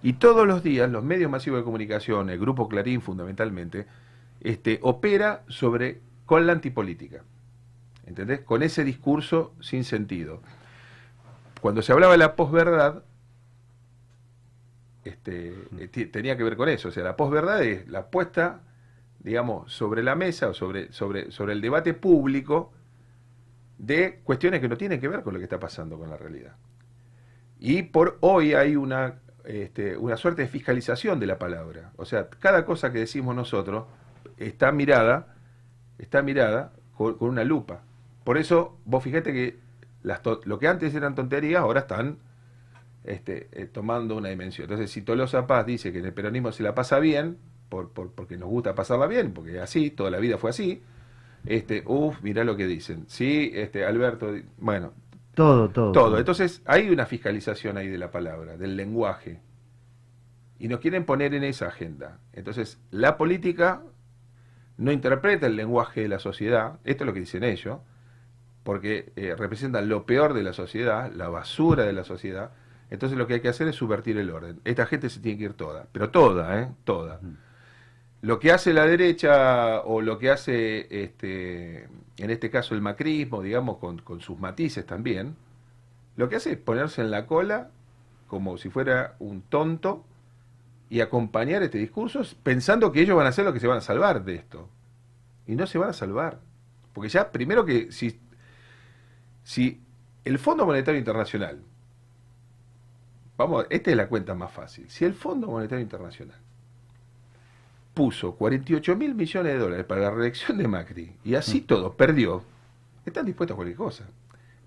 Y 0.01 0.13
todos 0.13 0.45
los 0.45 0.63
días 0.63 0.91
los 0.91 1.03
medios 1.03 1.31
masivos 1.31 1.59
de 1.59 1.63
comunicación, 1.63 2.29
el 2.29 2.39
grupo 2.39 2.67
Clarín 2.67 3.01
fundamentalmente, 3.01 3.85
este, 4.41 4.79
opera 4.81 5.43
sobre 5.47 6.01
con 6.25 6.45
la 6.45 6.53
antipolítica. 6.53 7.23
¿Entendés? 8.05 8.41
Con 8.41 8.63
ese 8.63 8.83
discurso 8.83 9.53
sin 9.61 9.83
sentido. 9.83 10.41
Cuando 11.63 11.81
se 11.81 11.93
hablaba 11.93 12.11
de 12.11 12.17
la 12.17 12.35
posverdad, 12.35 13.03
este, 15.05 15.53
eh, 15.79 15.87
ti- 15.87 16.07
tenía 16.07 16.35
que 16.35 16.43
ver 16.43 16.57
con 16.57 16.67
eso. 16.67 16.89
O 16.89 16.91
sea, 16.91 17.03
la 17.05 17.15
posverdad 17.15 17.63
es 17.63 17.87
la 17.87 18.07
puesta, 18.07 18.59
digamos, 19.19 19.71
sobre 19.71 20.03
la 20.03 20.13
mesa 20.15 20.49
o 20.49 20.53
sobre, 20.53 20.91
sobre, 20.91 21.31
sobre 21.31 21.53
el 21.53 21.61
debate 21.61 21.93
público 21.93 22.73
de 23.77 24.19
cuestiones 24.25 24.59
que 24.59 24.67
no 24.67 24.75
tienen 24.77 24.99
que 24.99 25.07
ver 25.07 25.23
con 25.23 25.33
lo 25.33 25.39
que 25.39 25.45
está 25.45 25.57
pasando 25.57 25.97
con 25.97 26.09
la 26.09 26.17
realidad. 26.17 26.55
Y 27.61 27.83
por 27.83 28.17
hoy 28.19 28.55
hay 28.55 28.75
una, 28.75 29.19
este, 29.45 29.95
una 29.95 30.17
suerte 30.17 30.41
de 30.41 30.47
fiscalización 30.49 31.17
de 31.21 31.27
la 31.27 31.39
palabra. 31.39 31.93
O 31.95 32.03
sea, 32.03 32.29
cada 32.29 32.65
cosa 32.65 32.91
que 32.91 32.99
decimos 32.99 33.35
nosotros 33.37 33.85
está 34.37 34.73
mirada, 34.73 35.35
está 35.97 36.21
mirada 36.21 36.73
con, 36.97 37.15
con 37.17 37.29
una 37.29 37.45
lupa. 37.45 37.83
Por 38.25 38.37
eso, 38.37 38.77
vos 38.83 39.01
fíjate 39.03 39.31
que 39.31 39.62
las 40.03 40.21
lo 40.45 40.59
que 40.59 40.67
antes 40.67 40.93
eran 40.95 41.15
tonterías, 41.15 41.61
ahora 41.61 41.81
están 41.81 42.17
este, 43.03 43.49
eh, 43.51 43.65
tomando 43.65 44.15
una 44.17 44.29
dimensión. 44.29 44.65
Entonces, 44.65 44.91
si 44.91 45.01
Tolosa 45.01 45.47
Paz 45.47 45.65
dice 45.65 45.91
que 45.91 45.99
en 45.99 46.05
el 46.05 46.13
peronismo 46.13 46.51
se 46.51 46.63
la 46.63 46.75
pasa 46.75 46.99
bien, 46.99 47.37
por, 47.69 47.89
por- 47.91 48.11
porque 48.11 48.37
nos 48.37 48.49
gusta 48.49 48.75
pasarla 48.75 49.07
bien, 49.07 49.33
porque 49.33 49.59
así, 49.59 49.89
toda 49.91 50.11
la 50.11 50.19
vida 50.19 50.37
fue 50.37 50.51
así, 50.51 50.81
este, 51.45 51.83
uff, 51.85 52.21
mirá 52.21 52.43
lo 52.43 52.55
que 52.55 52.67
dicen. 52.67 53.05
Sí, 53.07 53.51
este, 53.53 53.83
Alberto, 53.85 54.33
bueno, 54.59 54.93
Todo, 55.33 55.69
todo. 55.69 55.91
todo. 55.91 56.17
Entonces, 56.17 56.61
hay 56.65 56.89
una 56.89 57.05
fiscalización 57.05 57.77
ahí 57.77 57.87
de 57.89 57.97
la 57.97 58.11
palabra, 58.11 58.55
del 58.57 58.77
lenguaje. 58.77 59.39
Y 60.59 60.67
nos 60.69 60.79
quieren 60.79 61.03
poner 61.03 61.33
en 61.33 61.43
esa 61.43 61.67
agenda. 61.67 62.19
Entonces, 62.31 62.79
la 62.91 63.17
política 63.17 63.81
no 64.77 64.91
interpreta 64.91 65.47
el 65.47 65.55
lenguaje 65.57 66.01
de 66.01 66.07
la 66.07 66.19
sociedad, 66.19 66.79
esto 66.85 67.03
es 67.03 67.05
lo 67.07 67.13
que 67.13 67.19
dicen 67.21 67.43
ellos, 67.43 67.79
porque 68.63 69.11
eh, 69.15 69.35
representan 69.37 69.89
lo 69.89 70.05
peor 70.05 70.33
de 70.33 70.43
la 70.43 70.53
sociedad, 70.53 71.11
la 71.13 71.29
basura 71.29 71.83
de 71.83 71.93
la 71.93 72.03
sociedad. 72.03 72.51
Entonces, 72.89 73.17
lo 73.17 73.27
que 73.27 73.35
hay 73.35 73.39
que 73.41 73.49
hacer 73.49 73.67
es 73.67 73.75
subvertir 73.75 74.17
el 74.17 74.29
orden. 74.29 74.59
Esta 74.65 74.85
gente 74.85 75.09
se 75.09 75.19
tiene 75.19 75.37
que 75.37 75.45
ir 75.45 75.53
toda, 75.53 75.87
pero 75.91 76.09
toda, 76.09 76.61
¿eh? 76.61 76.69
Toda. 76.83 77.19
Lo 78.21 78.39
que 78.39 78.51
hace 78.51 78.71
la 78.71 78.85
derecha 78.85 79.81
o 79.81 80.01
lo 80.01 80.17
que 80.17 80.29
hace, 80.29 81.03
este, 81.03 81.89
en 82.17 82.29
este 82.29 82.49
caso, 82.49 82.73
el 82.73 82.81
macrismo, 82.81 83.41
digamos, 83.41 83.77
con, 83.77 83.99
con 83.99 84.21
sus 84.21 84.39
matices 84.39 84.85
también, 84.85 85.35
lo 86.15 86.29
que 86.29 86.37
hace 86.37 86.51
es 86.53 86.57
ponerse 86.57 87.01
en 87.01 87.11
la 87.11 87.25
cola 87.25 87.69
como 88.27 88.57
si 88.57 88.69
fuera 88.69 89.15
un 89.19 89.41
tonto 89.41 90.05
y 90.89 91.01
acompañar 91.01 91.63
este 91.63 91.79
discurso 91.79 92.21
pensando 92.43 92.91
que 92.91 93.01
ellos 93.01 93.17
van 93.17 93.25
a 93.25 93.29
hacer 93.29 93.45
lo 93.45 93.53
que 93.53 93.59
se 93.59 93.67
van 93.67 93.79
a 93.79 93.81
salvar 93.81 94.23
de 94.23 94.35
esto. 94.35 94.69
Y 95.47 95.55
no 95.55 95.67
se 95.67 95.77
van 95.77 95.89
a 95.89 95.93
salvar. 95.93 96.39
Porque 96.93 97.09
ya, 97.09 97.31
primero 97.31 97.65
que 97.65 97.91
si, 97.91 98.19
si 99.43 99.79
el 100.25 100.39
Fondo 100.39 100.65
Monetario 100.65 100.97
Internacional, 100.97 101.59
vamos, 103.37 103.65
esta 103.69 103.91
es 103.91 103.97
la 103.97 104.07
cuenta 104.07 104.33
más 104.33 104.51
fácil, 104.51 104.89
si 104.89 105.05
el 105.05 105.13
Fondo 105.13 105.47
Monetario 105.47 105.83
Internacional 105.83 106.37
puso 107.93 108.35
48 108.35 108.95
mil 108.95 109.13
millones 109.13 109.53
de 109.53 109.59
dólares 109.59 109.85
para 109.85 110.01
la 110.01 110.11
reelección 110.11 110.57
de 110.57 110.67
Macri 110.67 111.15
y 111.23 111.35
así 111.35 111.61
todo 111.61 111.93
perdió, 111.93 112.43
están 113.05 113.25
dispuestos 113.25 113.53
a 113.53 113.57
cualquier 113.57 113.77
cosa. 113.77 114.05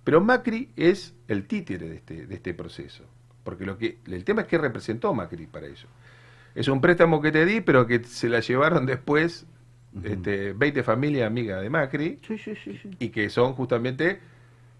Pero 0.04 0.20
Macri 0.20 0.70
es 0.76 1.14
el 1.26 1.46
títere 1.46 1.88
de 1.88 1.96
este, 1.96 2.26
de 2.26 2.34
este 2.36 2.54
proceso. 2.54 3.04
Porque 3.42 3.64
lo 3.64 3.76
que, 3.78 3.98
el 4.06 4.24
tema 4.24 4.42
es 4.42 4.46
que 4.48 4.58
representó 4.58 5.12
Macri 5.12 5.46
para 5.46 5.66
ello. 5.66 5.88
Es 6.54 6.68
un 6.68 6.80
préstamo 6.80 7.20
que 7.20 7.32
te 7.32 7.44
di, 7.44 7.60
pero 7.60 7.86
que 7.86 8.02
se 8.04 8.28
la 8.28 8.40
llevaron 8.40 8.86
después 8.86 9.46
este, 10.02 10.52
20 10.52 10.82
familias 10.82 11.26
amigas 11.26 11.60
de 11.60 11.70
Macri 11.70 12.18
Sí, 12.26 12.38
sí, 12.38 12.54
sí, 12.54 12.78
sí. 12.80 12.90
y 12.98 13.08
que 13.08 13.30
son 13.30 13.54
justamente, 13.54 14.20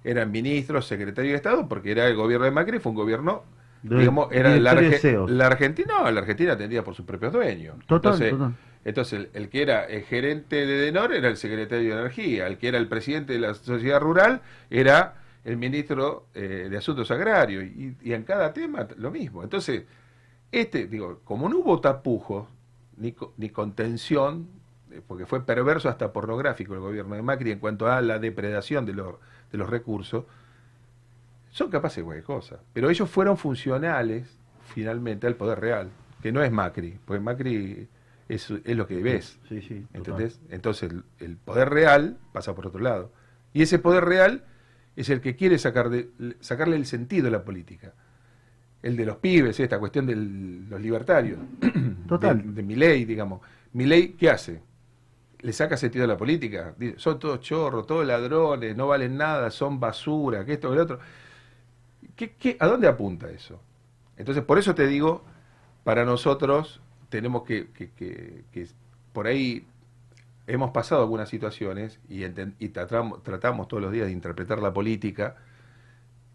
eran 0.08 0.30
ministros, 0.30 0.86
secretarios 0.86 1.32
de 1.32 1.36
Estado, 1.36 1.68
porque 1.68 1.90
era 1.92 2.06
el 2.06 2.16
gobierno 2.16 2.44
de 2.46 2.52
Macri, 2.52 2.78
fue 2.78 2.90
un 2.90 2.96
gobierno, 2.96 3.44
De- 3.82 3.98
digamos, 3.98 4.28
era 4.32 4.56
la, 4.56 4.72
Arge- 4.74 4.98
CEOs. 4.98 5.30
la 5.30 5.46
Argentina, 5.46 5.94
no, 6.02 6.10
la 6.10 6.20
Argentina 6.20 6.52
atendía 6.52 6.82
por 6.84 6.94
sus 6.94 7.04
propios 7.06 7.32
dueños. 7.32 7.76
Total, 7.86 8.12
entonces, 8.14 8.30
total. 8.30 8.54
entonces 8.84 9.18
el, 9.20 9.30
el 9.34 9.48
que 9.48 9.62
era 9.62 9.84
el 9.84 10.02
gerente 10.02 10.64
de 10.66 10.76
Denor 10.78 11.12
era 11.12 11.28
el 11.28 11.36
secretario 11.36 11.94
de 11.94 12.00
Energía, 12.00 12.46
el 12.46 12.56
que 12.58 12.68
era 12.68 12.78
el 12.78 12.88
presidente 12.88 13.32
de 13.34 13.40
la 13.40 13.54
sociedad 13.54 14.00
rural 14.00 14.40
era 14.70 15.16
el 15.44 15.56
ministro 15.56 16.26
eh, 16.34 16.66
de 16.70 16.76
Asuntos 16.76 17.10
Agrarios, 17.10 17.64
y, 17.64 17.96
y 18.02 18.12
en 18.12 18.24
cada 18.24 18.52
tema 18.52 18.88
lo 18.96 19.10
mismo. 19.12 19.42
Entonces, 19.44 19.84
este, 20.52 20.86
digo, 20.86 21.20
como 21.24 21.48
no 21.48 21.58
hubo 21.58 21.80
tapujos 21.80 22.46
ni, 22.96 23.14
ni 23.36 23.50
contención, 23.50 24.48
eh, 24.90 25.00
porque 25.06 25.26
fue 25.26 25.44
perverso 25.44 25.88
hasta 25.88 26.12
pornográfico 26.12 26.74
el 26.74 26.80
gobierno 26.80 27.14
de 27.14 27.22
Macri 27.22 27.50
en 27.52 27.58
cuanto 27.58 27.86
a 27.88 28.00
la 28.00 28.18
depredación 28.18 28.86
de 28.86 28.94
los, 28.94 29.14
de 29.52 29.58
los 29.58 29.68
recursos, 29.68 30.24
son 31.50 31.70
capaces 31.70 31.98
de 31.98 32.02
cualquier 32.04 32.24
cosa. 32.24 32.60
Pero 32.72 32.90
ellos 32.90 33.08
fueron 33.08 33.36
funcionales 33.36 34.38
finalmente 34.74 35.26
al 35.26 35.36
poder 35.36 35.60
real, 35.60 35.90
que 36.22 36.32
no 36.32 36.42
es 36.42 36.50
Macri, 36.52 36.98
porque 37.04 37.20
Macri 37.20 37.88
es, 38.28 38.50
es 38.50 38.76
lo 38.76 38.86
que 38.86 39.00
ves. 39.02 39.38
Sí, 39.48 39.62
sí. 39.62 39.80
total. 39.80 39.94
¿Entendés? 39.94 40.40
Entonces 40.50 40.90
el, 40.90 41.04
el 41.20 41.36
poder 41.36 41.70
real 41.70 42.18
pasa 42.32 42.54
por 42.54 42.66
otro 42.66 42.80
lado. 42.80 43.12
Y 43.52 43.62
ese 43.62 43.78
poder 43.78 44.04
real 44.04 44.44
es 44.96 45.08
el 45.10 45.20
que 45.20 45.36
quiere 45.36 45.58
sacar 45.58 45.88
de- 45.88 46.10
sacarle 46.40 46.76
el 46.76 46.86
sentido 46.86 47.28
a 47.28 47.30
la 47.30 47.44
política. 47.44 47.94
El 48.82 48.96
de 48.96 49.06
los 49.06 49.16
pibes, 49.16 49.58
esta 49.58 49.78
cuestión 49.78 50.06
de 50.06 50.14
los 50.16 50.80
libertarios. 50.80 51.38
Total. 52.06 52.38
De, 52.46 52.52
de 52.52 52.62
Milei, 52.62 53.04
digamos. 53.04 53.40
Milei, 53.72 54.12
¿qué 54.12 54.30
hace? 54.30 54.60
¿Le 55.46 55.52
saca 55.52 55.76
sentido 55.76 56.04
a 56.04 56.08
la 56.08 56.16
política? 56.16 56.74
Dice, 56.76 56.98
son 56.98 57.20
todos 57.20 57.40
chorros, 57.40 57.86
todos 57.86 58.04
ladrones, 58.04 58.76
no 58.76 58.88
valen 58.88 59.16
nada, 59.16 59.50
son 59.52 59.78
basura, 59.78 60.44
que 60.44 60.54
esto, 60.54 60.70
que 60.70 60.76
lo 60.76 60.82
otro. 60.82 60.98
¿Qué, 62.16 62.32
qué, 62.38 62.56
a 62.60 62.66
dónde 62.66 62.88
apunta 62.88 63.30
eso? 63.30 63.60
Entonces, 64.16 64.44
por 64.44 64.58
eso 64.58 64.74
te 64.74 64.86
digo, 64.86 65.24
para 65.84 66.04
nosotros 66.04 66.80
tenemos 67.10 67.44
que, 67.44 67.68
que- 67.72 67.90
que- 67.92 68.44
que 68.52 68.68
por 69.12 69.26
ahí 69.26 69.66
hemos 70.46 70.70
pasado 70.72 71.02
algunas 71.02 71.28
situaciones 71.30 72.00
y, 72.08 72.24
tratamos, 72.70 73.68
todos 73.68 73.82
los 73.82 73.92
días 73.92 74.06
de 74.06 74.12
interpretar 74.12 74.60
la 74.62 74.72
política. 74.74 75.36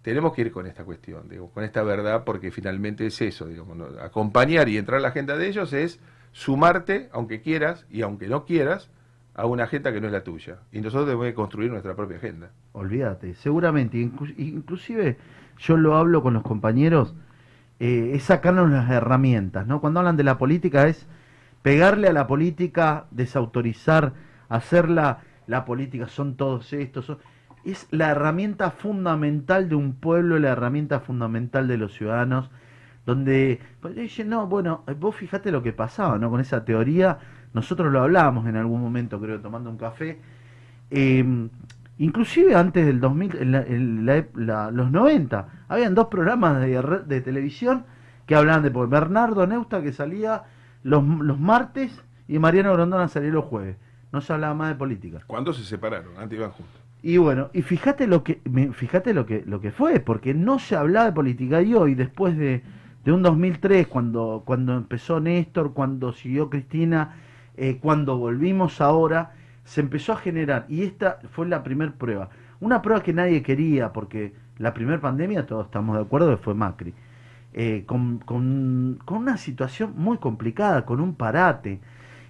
Tenemos 0.02 0.34
que 0.34 0.42
ir 0.42 0.52
con 0.52 0.66
esta 0.66 0.84
cuestión, 0.84 1.30
digo, 1.30 1.52
con 1.52 1.64
esta 1.64 1.84
verdad, 1.84 2.24
porque 2.24 2.52
finalmente 2.52 3.06
es 3.06 3.22
eso, 3.22 3.46
digamos, 3.48 3.78
acompañar 4.00 4.68
y 4.68 4.78
entrar 4.78 4.98
a 4.98 5.02
la 5.02 5.10
agenda 5.10 5.38
de 5.38 5.48
ellos 5.48 5.74
es 5.74 6.00
sumarte, 6.32 7.10
aunque 7.12 7.42
quieras 7.42 7.86
y 7.92 8.02
aunque 8.02 8.28
no 8.28 8.46
quieras, 8.46 8.90
a 9.34 9.46
una 9.46 9.64
agenda 9.64 9.92
que 9.94 10.02
no 10.02 10.08
es 10.08 10.14
la 10.14 10.24
tuya. 10.24 10.58
Y 10.72 10.82
nosotros 10.82 11.06
debemos 11.08 11.26
de 11.26 11.34
construir 11.34 11.72
nuestra 11.72 11.96
propia 11.96 12.18
agenda. 12.18 12.52
Olvídate, 12.74 13.34
seguramente, 13.36 13.98
inclu- 13.98 14.34
inclusive 14.38 15.18
yo 15.58 15.78
lo 15.78 15.96
hablo 15.96 16.22
con 16.22 16.34
los 16.34 16.44
compañeros, 16.44 17.16
eh, 17.80 18.12
es 18.14 18.24
sacarnos 18.24 18.70
las 18.70 18.90
herramientas, 18.90 19.66
¿no? 19.68 19.82
Cuando 19.82 20.00
hablan 20.00 20.18
de 20.18 20.24
la 20.24 20.38
política 20.38 20.88
es 20.88 21.08
pegarle 21.62 22.08
a 22.08 22.14
la 22.14 22.28
política, 22.28 23.06
desautorizar, 23.12 24.14
hacerla, 24.50 25.20
la 25.48 25.66
política 25.66 26.08
son 26.08 26.36
todos 26.36 26.74
estos, 26.74 27.06
son- 27.06 27.20
es 27.64 27.88
la 27.92 28.10
herramienta 28.10 28.72
fundamental 28.72 29.70
de 29.70 29.76
un 29.76 29.94
pueblo, 29.94 30.40
la 30.40 30.50
herramienta 30.50 31.00
fundamental 31.00 31.68
de 31.68 31.78
los 31.78 31.94
ciudadanos, 31.94 32.50
donde 33.06 33.60
pues, 33.82 34.26
no, 34.26 34.48
bueno, 34.48 34.84
vos 35.00 35.16
fijate 35.16 35.52
lo 35.52 35.64
que 35.64 35.74
pasaba, 35.74 36.18
¿no? 36.18 36.30
Con 36.30 36.42
esa 36.42 36.66
teoría, 36.66 37.20
nosotros 37.54 37.92
lo 37.92 38.02
hablábamos 38.02 38.48
en 38.48 38.56
algún 38.56 38.82
momento, 38.82 39.20
creo, 39.20 39.40
tomando 39.40 39.70
un 39.70 39.78
café. 39.78 40.20
Eh, 40.90 41.24
inclusive 41.98 42.56
antes 42.56 42.86
del 42.86 43.00
2000, 43.00 43.36
en 43.38 43.52
la- 43.52 43.64
en 43.64 44.06
la 44.06 44.72
los 44.72 44.92
90, 44.92 45.48
habían 45.68 45.96
dos 45.96 46.08
programas 46.08 46.60
de, 46.62 46.82
de 47.08 47.22
televisión 47.22 47.86
que 48.26 48.36
hablaban 48.36 48.64
de 48.64 48.70
Bernardo 48.70 49.46
Neusta 49.48 49.82
que 49.82 49.94
salía 49.94 50.44
los, 50.84 51.04
los 51.06 51.40
martes 51.40 51.92
y 52.28 52.40
Mariano 52.40 52.74
Grondona 52.74 53.08
salía 53.08 53.32
los 53.32 53.46
jueves. 53.46 53.78
No 54.12 54.22
se 54.22 54.34
hablaba 54.34 54.54
más 54.54 54.70
de 54.70 54.76
política. 54.76 55.20
¿Cuándo 55.28 55.54
se 55.54 55.64
separaron? 55.64 56.18
Antes 56.18 56.38
iban 56.38 56.52
juntos. 56.52 56.82
Y 57.04 57.18
bueno, 57.18 57.50
y 57.54 57.62
fíjate 57.64 58.06
lo 58.08 58.24
que 58.24 58.42
fíjate 58.74 59.14
lo 59.14 59.26
que 59.26 59.44
lo 59.46 59.60
que 59.60 59.72
fue, 59.72 60.00
porque 60.00 60.34
no 60.34 60.60
se 60.60 60.76
hablaba 60.76 61.08
de 61.08 61.12
política 61.14 61.62
y 61.62 61.74
hoy 61.74 61.96
después 61.96 62.38
de, 62.38 62.62
de 63.04 63.12
un 63.12 63.24
2003 63.24 63.88
cuando 63.88 64.44
cuando 64.46 64.76
empezó 64.76 65.20
Néstor, 65.20 65.74
cuando 65.74 66.12
siguió 66.14 66.50
Cristina, 66.50 67.16
eh, 67.58 67.78
cuando 67.82 68.18
volvimos 68.18 68.82
ahora, 68.82 69.32
se 69.64 69.82
empezó 69.82 70.14
a 70.14 70.18
generar 70.18 70.66
y 70.70 70.84
esta 70.84 71.20
fue 71.32 71.48
la 71.48 71.64
primer 71.64 71.94
prueba, 71.94 72.30
una 72.60 72.82
prueba 72.82 73.04
que 73.04 73.14
nadie 73.14 73.42
quería 73.44 73.94
porque 73.94 74.34
la 74.58 74.74
primera 74.74 75.00
pandemia 75.02 75.46
todos 75.46 75.66
estamos 75.66 75.96
de 75.96 76.04
acuerdo 76.04 76.38
fue 76.38 76.54
Macri. 76.54 76.94
eh, 77.54 77.84
con, 77.86 78.20
con, 78.20 79.00
con 79.06 79.18
una 79.20 79.38
situación 79.38 79.94
muy 79.98 80.18
complicada, 80.18 80.86
con 80.86 81.02
un 81.02 81.16
parate. 81.16 81.80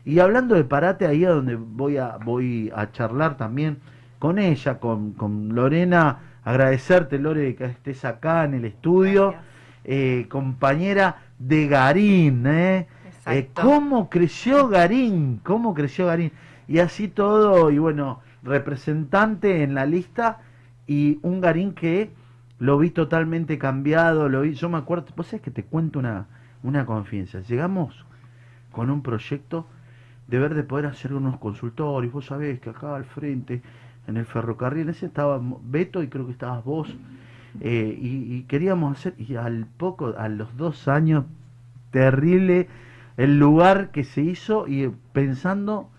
Y 0.05 0.19
hablando 0.19 0.55
de 0.55 0.63
parate, 0.63 1.05
ahí 1.05 1.23
es 1.23 1.29
donde 1.29 1.55
voy 1.55 1.97
a, 1.97 2.17
voy 2.17 2.71
a 2.75 2.91
charlar 2.91 3.37
también 3.37 3.77
con 4.19 4.39
ella, 4.39 4.79
con, 4.79 5.13
con 5.13 5.53
Lorena, 5.55 6.19
agradecerte, 6.43 7.19
Lore, 7.19 7.55
que 7.55 7.65
estés 7.65 8.03
acá 8.05 8.45
en 8.45 8.55
el 8.55 8.65
estudio, 8.65 9.35
eh, 9.83 10.25
compañera 10.29 11.17
de 11.39 11.67
Garín, 11.67 12.45
¿eh? 12.47 12.87
Eh. 13.27 13.49
¿Cómo 13.53 14.09
creció 14.09 14.67
Garín? 14.67 15.39
¿Cómo 15.43 15.73
creció 15.73 16.07
Garín? 16.07 16.31
Y 16.67 16.79
así 16.79 17.07
todo, 17.07 17.69
y 17.69 17.77
bueno, 17.77 18.21
representante 18.43 19.63
en 19.63 19.75
la 19.75 19.85
lista 19.85 20.39
y 20.87 21.19
un 21.21 21.41
Garín 21.41 21.73
que 21.73 22.11
lo 22.59 22.77
vi 22.77 22.89
totalmente 22.89 23.57
cambiado, 23.57 24.29
lo 24.29 24.41
vi, 24.41 24.53
yo 24.53 24.69
me 24.69 24.77
acuerdo, 24.77 25.07
vos 25.15 25.27
sabés 25.27 25.41
que 25.41 25.51
te 25.51 25.63
cuento 25.63 25.99
una, 25.99 26.27
una 26.63 26.85
confianza, 26.85 27.41
llegamos 27.41 28.05
con 28.71 28.89
un 28.89 29.01
proyecto 29.01 29.67
de 30.27 30.39
ver 30.39 30.53
de 30.53 30.63
poder 30.63 30.85
hacer 30.85 31.13
unos 31.13 31.37
consultorios, 31.39 32.13
vos 32.13 32.25
sabés 32.27 32.59
que 32.59 32.69
acá 32.69 32.95
al 32.95 33.05
frente, 33.05 33.61
en 34.07 34.17
el 34.17 34.25
ferrocarril, 34.25 34.89
ese 34.89 35.07
estaba 35.07 35.41
Beto 35.63 36.01
y 36.01 36.07
creo 36.07 36.25
que 36.25 36.31
estabas 36.31 36.63
vos, 36.63 36.95
eh, 37.59 37.97
y, 37.99 38.35
y 38.35 38.43
queríamos 38.43 38.97
hacer, 38.97 39.15
y 39.17 39.35
al 39.35 39.65
poco, 39.65 40.13
a 40.17 40.29
los 40.29 40.55
dos 40.55 40.87
años, 40.87 41.25
terrible 41.91 42.67
el 43.23 43.39
lugar 43.39 43.91
que 43.91 44.03
se 44.03 44.21
hizo 44.21 44.67
y 44.67 44.83
eh, 44.85 44.91
pensando 45.13 45.89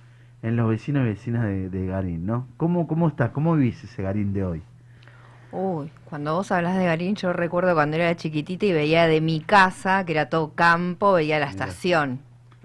en 0.43 0.57
los 0.57 0.69
vecinos 0.69 1.05
y 1.05 1.11
vecinas 1.11 1.45
de, 1.45 1.69
de 1.71 1.87
Garín, 1.87 2.27
¿no? 2.27 2.49
¿Cómo, 2.57 2.87
¿Cómo 2.87 3.09
estás? 3.09 3.31
¿Cómo 3.31 3.55
vivís 3.55 3.83
ese 3.85 4.03
Garín 4.03 4.33
de 4.33 4.45
hoy? 4.45 4.63
Uy, 5.51 5.93
cuando 6.05 6.35
vos 6.35 6.51
hablas 6.51 6.77
de 6.79 6.85
Garín, 6.85 7.15
yo 7.15 7.33
recuerdo 7.33 7.75
cuando 7.75 7.97
era 7.97 8.17
chiquitita 8.17 8.65
y 8.67 8.73
veía 8.73 9.07
de 9.07 9.21
mi 9.21 9.41
casa, 9.41 10.05
que 10.05 10.13
era 10.13 10.29
todo 10.29 10.55
campo, 10.55 11.13
veía 11.13 11.39
la 11.39 11.47
Mira. 11.47 11.51
estación. 11.51 12.21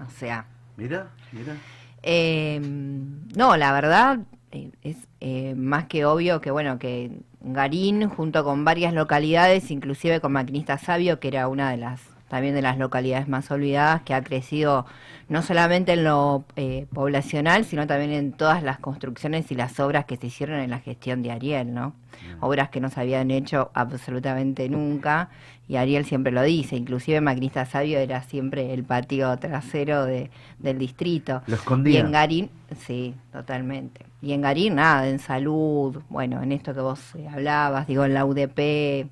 O 0.05 0.09
sea, 0.09 0.45
Mira, 0.77 1.11
mira. 1.31 1.61
eh, 2.03 2.59
no, 2.61 3.57
la 3.57 3.71
verdad 3.73 4.19
eh, 4.51 4.71
es 4.83 4.97
eh, 5.19 5.55
más 5.55 5.85
que 5.85 6.05
obvio 6.05 6.41
que, 6.41 6.51
bueno, 6.51 6.79
que 6.79 7.11
Garín, 7.41 8.07
junto 8.09 8.43
con 8.43 8.65
varias 8.65 8.93
localidades, 8.93 9.71
inclusive 9.71 10.21
con 10.21 10.31
Maquinista 10.33 10.77
Sabio, 10.77 11.19
que 11.19 11.27
era 11.29 11.47
una 11.47 11.71
de 11.71 11.77
las 11.77 12.01
también 12.27 12.55
de 12.55 12.61
las 12.61 12.77
localidades 12.77 13.27
más 13.27 13.49
olvidadas, 13.51 14.01
que 14.03 14.13
ha 14.13 14.23
crecido 14.23 14.85
no 15.29 15.41
solamente 15.41 15.93
en 15.93 16.03
lo 16.05 16.45
eh, 16.55 16.87
poblacional, 16.93 17.65
sino 17.65 17.85
también 17.87 18.11
en 18.11 18.31
todas 18.31 18.63
las 18.63 18.79
construcciones 18.79 19.51
y 19.51 19.55
las 19.55 19.79
obras 19.79 20.05
que 20.05 20.17
se 20.17 20.27
hicieron 20.27 20.59
en 20.59 20.69
la 20.69 20.79
gestión 20.79 21.21
de 21.21 21.31
Ariel, 21.31 21.73
¿no? 21.73 21.93
Obras 22.39 22.69
que 22.69 22.79
no 22.79 22.89
se 22.89 22.99
habían 23.01 23.31
hecho 23.31 23.71
absolutamente 23.73 24.69
nunca, 24.69 25.29
y 25.67 25.75
Ariel 25.75 26.05
siempre 26.05 26.31
lo 26.31 26.41
dice, 26.43 26.77
inclusive 26.77 27.19
Maquinista 27.19 27.65
Sabio 27.65 27.99
era 27.99 28.21
siempre 28.23 28.73
el 28.73 28.83
patio 28.85 29.37
trasero 29.37 30.05
de, 30.05 30.29
del 30.59 30.77
distrito. 30.77 31.41
Lo 31.45 31.57
Y 31.83 31.97
escondía. 31.97 31.99
en 31.99 32.11
Garín, 32.11 32.49
sí, 32.85 33.15
totalmente. 33.33 34.05
Y 34.21 34.31
en 34.33 34.41
Garín, 34.41 34.75
nada, 34.75 35.07
en 35.09 35.19
salud, 35.19 36.01
bueno, 36.09 36.41
en 36.41 36.51
esto 36.53 36.73
que 36.73 36.79
vos 36.81 37.15
eh, 37.15 37.27
hablabas, 37.27 37.87
digo, 37.87 38.05
en 38.05 38.13
la 38.13 38.25
UDP, 38.25 39.09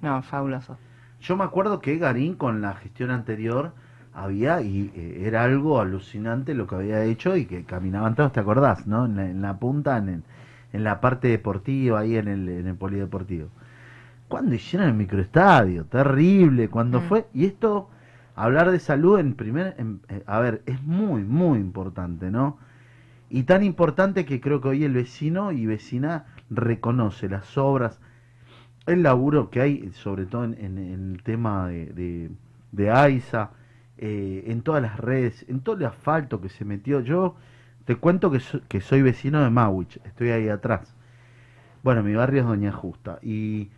no, 0.00 0.22
fabuloso. 0.22 0.78
Yo 1.26 1.36
me 1.36 1.42
acuerdo 1.44 1.80
que 1.80 1.98
Garín 1.98 2.34
con 2.36 2.60
la 2.60 2.74
gestión 2.74 3.10
anterior 3.10 3.72
había, 4.14 4.60
y 4.62 4.92
eh, 4.94 5.24
era 5.26 5.42
algo 5.42 5.80
alucinante 5.80 6.54
lo 6.54 6.66
que 6.68 6.76
había 6.76 7.02
hecho 7.02 7.36
y 7.36 7.46
que 7.46 7.64
caminaban 7.64 8.14
todos, 8.14 8.32
¿te 8.32 8.38
acordás? 8.40 8.86
¿no? 8.86 9.06
En 9.06 9.16
la, 9.16 9.28
en 9.28 9.42
la 9.42 9.58
punta, 9.58 9.96
en, 9.98 10.08
el- 10.08 10.22
en 10.72 10.84
la 10.84 11.00
parte 11.00 11.28
deportiva, 11.28 12.00
ahí 12.00 12.16
en 12.16 12.28
el, 12.28 12.48
en 12.48 12.66
el 12.68 12.74
polideportivo. 12.76 13.48
Cuando 14.28 14.54
hicieron 14.54 14.88
el 14.88 14.94
microestadio, 14.94 15.84
terrible, 15.86 16.68
cuando 16.68 17.00
Mm. 17.00 17.02
fue, 17.02 17.26
y 17.34 17.46
esto, 17.46 17.88
hablar 18.36 18.70
de 18.70 18.78
salud 18.80 19.18
en 19.18 19.34
primer, 19.34 19.74
en- 19.78 20.00
eh, 20.08 20.22
a 20.26 20.38
ver, 20.40 20.62
es 20.66 20.80
muy, 20.82 21.24
muy 21.24 21.58
importante, 21.58 22.30
¿no? 22.30 22.58
Y 23.30 23.44
tan 23.44 23.62
importante 23.64 24.24
que 24.24 24.40
creo 24.40 24.60
que 24.60 24.68
hoy 24.68 24.84
el 24.84 24.92
vecino 24.94 25.52
y 25.52 25.66
vecina 25.66 26.26
reconoce 26.50 27.28
las 27.28 27.58
obras, 27.58 28.00
el 28.86 29.02
laburo 29.02 29.50
que 29.50 29.60
hay, 29.60 29.90
sobre 29.92 30.26
todo 30.26 30.44
en, 30.44 30.54
en- 30.54 30.78
el 31.14 31.22
tema 31.22 31.68
de, 31.68 32.30
de, 32.72 32.90
AISA, 32.90 33.50
eh, 33.98 34.44
en 34.46 34.62
todas 34.62 34.82
las 34.82 34.98
redes, 35.00 35.44
en 35.48 35.60
todo 35.60 35.76
el 35.76 35.84
asfalto 35.86 36.40
que 36.40 36.48
se 36.48 36.64
metió. 36.64 37.00
Yo 37.00 37.36
te 37.84 37.96
cuento 37.96 38.30
que, 38.30 38.40
que 38.68 38.80
soy 38.80 39.02
vecino 39.02 39.42
de 39.42 39.50
Mawich, 39.50 39.98
estoy 40.04 40.30
ahí 40.30 40.48
atrás. 40.48 40.94
Bueno, 41.82 42.02
mi 42.02 42.14
barrio 42.14 42.42
es 42.42 42.46
Doña 42.46 42.72
Justa. 42.72 43.18
Y 43.22 43.70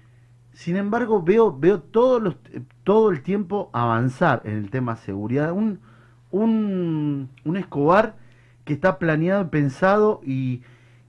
sin 0.52 0.76
embargo 0.76 1.22
veo, 1.22 1.56
veo 1.58 1.80
todos 1.80 2.22
los, 2.22 2.36
eh, 2.52 2.62
todo 2.84 3.10
el 3.10 3.22
tiempo 3.22 3.70
avanzar 3.72 4.42
en 4.44 4.54
el 4.56 4.70
tema 4.70 4.96
seguridad. 4.96 5.52
Un, 5.52 5.80
un, 6.30 7.30
un 7.44 7.56
Escobar 7.56 8.16
que 8.64 8.72
está 8.74 8.98
planeado 8.98 9.50
pensado 9.50 10.20
y, 10.24 10.62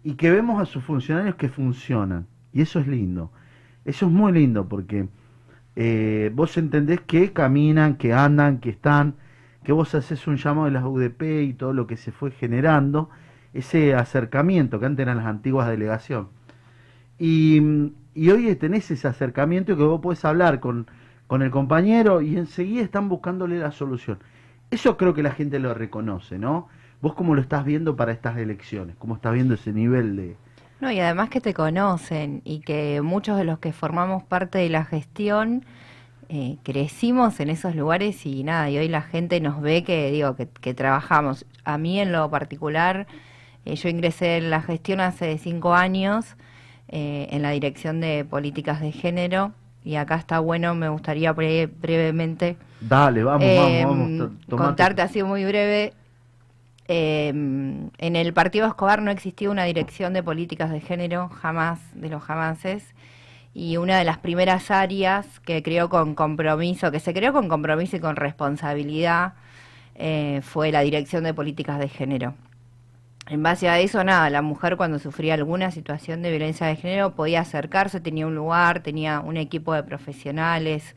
y 0.03 0.15
que 0.15 0.31
vemos 0.31 0.61
a 0.61 0.65
sus 0.65 0.83
funcionarios 0.83 1.35
que 1.35 1.49
funcionan. 1.49 2.27
Y 2.53 2.61
eso 2.61 2.79
es 2.79 2.87
lindo. 2.87 3.31
Eso 3.85 4.05
es 4.05 4.11
muy 4.11 4.31
lindo 4.31 4.67
porque 4.67 5.07
eh, 5.75 6.31
vos 6.33 6.57
entendés 6.57 7.01
que 7.01 7.33
caminan, 7.33 7.95
que 7.95 8.13
andan, 8.13 8.59
que 8.59 8.69
están, 8.69 9.15
que 9.63 9.71
vos 9.71 9.95
haces 9.95 10.27
un 10.27 10.37
llamado 10.37 10.65
de 10.65 10.71
las 10.71 10.83
UDP 10.83 11.43
y 11.43 11.53
todo 11.53 11.73
lo 11.73 11.87
que 11.87 11.97
se 11.97 12.11
fue 12.11 12.31
generando, 12.31 13.09
ese 13.53 13.95
acercamiento 13.95 14.79
que 14.79 14.85
antes 14.85 15.03
eran 15.03 15.17
las 15.17 15.25
antiguas 15.25 15.67
delegaciones. 15.69 16.29
Y, 17.17 17.61
y 18.13 18.29
hoy 18.29 18.55
tenés 18.55 18.89
ese 18.91 19.07
acercamiento 19.07 19.75
que 19.77 19.83
vos 19.83 20.01
podés 20.01 20.23
hablar 20.25 20.59
con, 20.59 20.87
con 21.27 21.41
el 21.41 21.51
compañero 21.51 22.21
y 22.21 22.37
enseguida 22.37 22.81
están 22.81 23.07
buscándole 23.07 23.59
la 23.59 23.71
solución. 23.71 24.19
Eso 24.71 24.97
creo 24.97 25.13
que 25.13 25.23
la 25.23 25.31
gente 25.31 25.59
lo 25.59 25.73
reconoce, 25.73 26.39
¿no? 26.39 26.67
Vos 27.01 27.13
cómo 27.13 27.35
lo 27.35 27.41
estás 27.41 27.65
viendo 27.65 27.95
para 27.95 28.11
estas 28.11 28.37
elecciones, 28.37 28.95
cómo 28.97 29.15
estás 29.15 29.33
viendo 29.33 29.53
ese 29.53 29.71
nivel 29.71 30.15
de... 30.15 30.37
No, 30.79 30.91
y 30.91 30.99
además 30.99 31.29
que 31.29 31.41
te 31.41 31.53
conocen 31.53 32.41
y 32.45 32.59
que 32.61 33.01
muchos 33.01 33.37
de 33.37 33.43
los 33.43 33.59
que 33.59 33.73
formamos 33.73 34.23
parte 34.23 34.59
de 34.59 34.69
la 34.69 34.85
gestión 34.85 35.65
eh, 36.29 36.57
crecimos 36.63 37.39
en 37.39 37.49
esos 37.49 37.75
lugares 37.75 38.25
y 38.25 38.43
nada, 38.43 38.69
y 38.69 38.77
hoy 38.77 38.87
la 38.87 39.01
gente 39.01 39.41
nos 39.41 39.61
ve 39.61 39.83
que, 39.83 40.11
digo, 40.11 40.35
que, 40.35 40.47
que 40.47 40.73
trabajamos. 40.73 41.45
A 41.65 41.77
mí 41.77 41.99
en 41.99 42.11
lo 42.11 42.29
particular, 42.29 43.07
eh, 43.65 43.75
yo 43.75 43.89
ingresé 43.89 44.37
en 44.37 44.49
la 44.49 44.61
gestión 44.61 45.01
hace 45.01 45.37
cinco 45.37 45.73
años 45.73 46.35
eh, 46.87 47.27
en 47.31 47.41
la 47.41 47.51
dirección 47.51 47.99
de 47.99 48.25
políticas 48.25 48.79
de 48.79 48.91
género 48.91 49.51
y 49.83 49.95
acá 49.95 50.15
está 50.15 50.39
bueno, 50.39 50.75
me 50.75 50.89
gustaría 50.89 51.33
bre- 51.35 51.69
brevemente 51.81 52.57
Dale, 52.81 53.23
vamos, 53.23 53.55
vamos, 53.55 53.85
vamos. 53.85 54.09
tomate- 54.47 54.57
contarte 54.57 55.01
así 55.01 55.23
muy 55.23 55.43
breve. 55.45 55.93
Eh, 56.91 57.27
en 57.29 58.15
el 58.15 58.33
partido 58.33 58.65
Escobar 58.65 59.03
no 59.03 59.11
existía 59.11 59.51
una 59.51 59.63
dirección 59.65 60.11
de 60.11 60.23
políticas 60.23 60.71
de 60.71 60.81
género, 60.81 61.29
jamás 61.29 61.79
de 61.93 62.09
los 62.09 62.23
jamases. 62.23 62.95
Y 63.53 63.77
una 63.77 63.99
de 63.99 64.05
las 64.05 64.17
primeras 64.17 64.71
áreas 64.71 65.39
que 65.41 65.61
creó 65.61 65.89
con 65.89 66.15
compromiso, 66.15 66.91
que 66.91 66.99
se 66.99 67.13
creó 67.13 67.31
con 67.31 67.47
compromiso 67.47 67.97
y 67.97 67.99
con 67.99 68.15
responsabilidad, 68.15 69.33
eh, 69.95 70.41
fue 70.43 70.71
la 70.71 70.81
dirección 70.81 71.23
de 71.23 71.33
políticas 71.33 71.77
de 71.77 71.89
género. 71.89 72.33
En 73.27 73.43
base 73.43 73.69
a 73.69 73.79
eso, 73.79 74.03
nada, 74.03 74.31
la 74.31 74.41
mujer 74.41 74.75
cuando 74.75 74.97
sufría 74.97 75.35
alguna 75.35 75.69
situación 75.69 76.23
de 76.23 76.31
violencia 76.31 76.65
de 76.65 76.75
género 76.75 77.13
podía 77.13 77.41
acercarse, 77.41 77.99
tenía 77.99 78.25
un 78.25 78.33
lugar, 78.33 78.81
tenía 78.81 79.19
un 79.19 79.37
equipo 79.37 79.75
de 79.75 79.83
profesionales. 79.83 80.95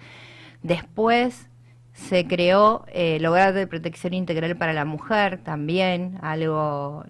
Después 0.63 1.49
se 1.95 2.27
creó 2.27 2.85
eh, 2.89 3.17
el 3.17 3.27
hogar 3.27 3.53
de 3.53 3.67
protección 3.67 4.15
integral 4.15 4.57
para 4.57 4.73
la 4.73 4.85
mujer, 4.85 5.39
también 5.39 6.19
algo 6.23 7.05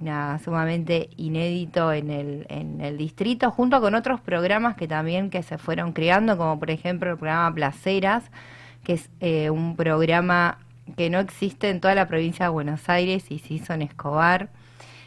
sumamente 0.44 1.08
inédito 1.16 1.92
en 1.92 2.10
el, 2.10 2.46
en 2.48 2.80
el 2.80 2.98
distrito, 2.98 3.50
junto 3.50 3.80
con 3.80 3.94
otros 3.94 4.20
programas 4.20 4.76
que 4.76 4.88
también 4.88 5.30
que 5.30 5.42
se 5.42 5.56
fueron 5.56 5.92
creando, 5.92 6.36
como 6.36 6.58
por 6.58 6.70
ejemplo 6.70 7.10
el 7.10 7.16
programa 7.16 7.54
Placeras, 7.54 8.24
que 8.82 8.94
es 8.94 9.08
eh, 9.20 9.50
un 9.50 9.76
programa 9.76 10.58
que 10.96 11.10
no 11.10 11.20
existe 11.20 11.70
en 11.70 11.80
toda 11.80 11.94
la 11.94 12.08
provincia 12.08 12.46
de 12.46 12.50
Buenos 12.50 12.88
Aires 12.88 13.30
y 13.30 13.38
se 13.38 13.54
hizo 13.54 13.72
en 13.72 13.82
Escobar. 13.82 14.48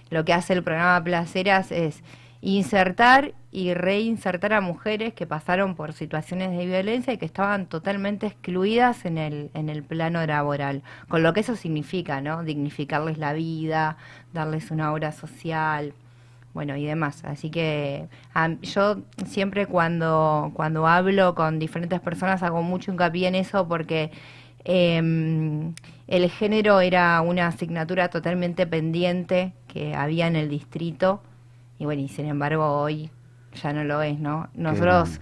Lo 0.09 0.23
que 0.23 0.33
hace 0.33 0.53
el 0.53 0.63
programa 0.63 1.03
Placeras 1.03 1.71
es 1.71 2.01
insertar 2.45 3.33
y 3.51 3.73
reinsertar 3.73 4.53
a 4.53 4.61
mujeres 4.61 5.15
que 5.15 5.25
pasaron 5.25 5.73
por 5.73 5.93
situaciones 5.93 6.55
de 6.55 6.67
violencia 6.67 7.11
y 7.11 7.17
que 7.17 7.25
estaban 7.25 7.65
totalmente 7.65 8.27
excluidas 8.27 9.05
en 9.05 9.17
el, 9.17 9.49
en 9.55 9.67
el 9.67 9.83
plano 9.83 10.23
laboral, 10.23 10.83
con 11.07 11.23
lo 11.23 11.33
que 11.33 11.39
eso 11.39 11.55
significa, 11.55 12.21
¿no? 12.21 12.43
Dignificarles 12.43 13.17
la 13.17 13.33
vida, 13.33 13.97
darles 14.31 14.69
una 14.69 14.93
obra 14.93 15.11
social, 15.11 15.93
bueno, 16.53 16.75
y 16.75 16.85
demás. 16.85 17.23
Así 17.25 17.49
que 17.49 18.09
yo 18.61 18.99
siempre 19.25 19.65
cuando, 19.65 20.51
cuando 20.53 20.85
hablo 20.85 21.33
con 21.33 21.57
diferentes 21.57 21.99
personas 21.99 22.43
hago 22.43 22.61
mucho 22.61 22.91
hincapié 22.91 23.27
en 23.27 23.35
eso 23.35 23.67
porque 23.67 24.11
em, 24.65 25.73
el 26.07 26.29
género 26.29 26.79
era 26.79 27.19
una 27.21 27.47
asignatura 27.47 28.09
totalmente 28.09 28.67
pendiente 28.67 29.53
que 29.67 29.95
había 29.95 30.27
en 30.27 30.35
el 30.35 30.47
distrito 30.47 31.21
y 31.77 31.85
bueno, 31.85 32.01
y 32.01 32.07
sin 32.07 32.25
embargo 32.25 32.65
hoy 32.81 33.11
ya 33.61 33.73
no 33.73 33.83
lo 33.83 34.01
es, 34.01 34.19
¿no? 34.19 34.49
Nosotros 34.53 35.19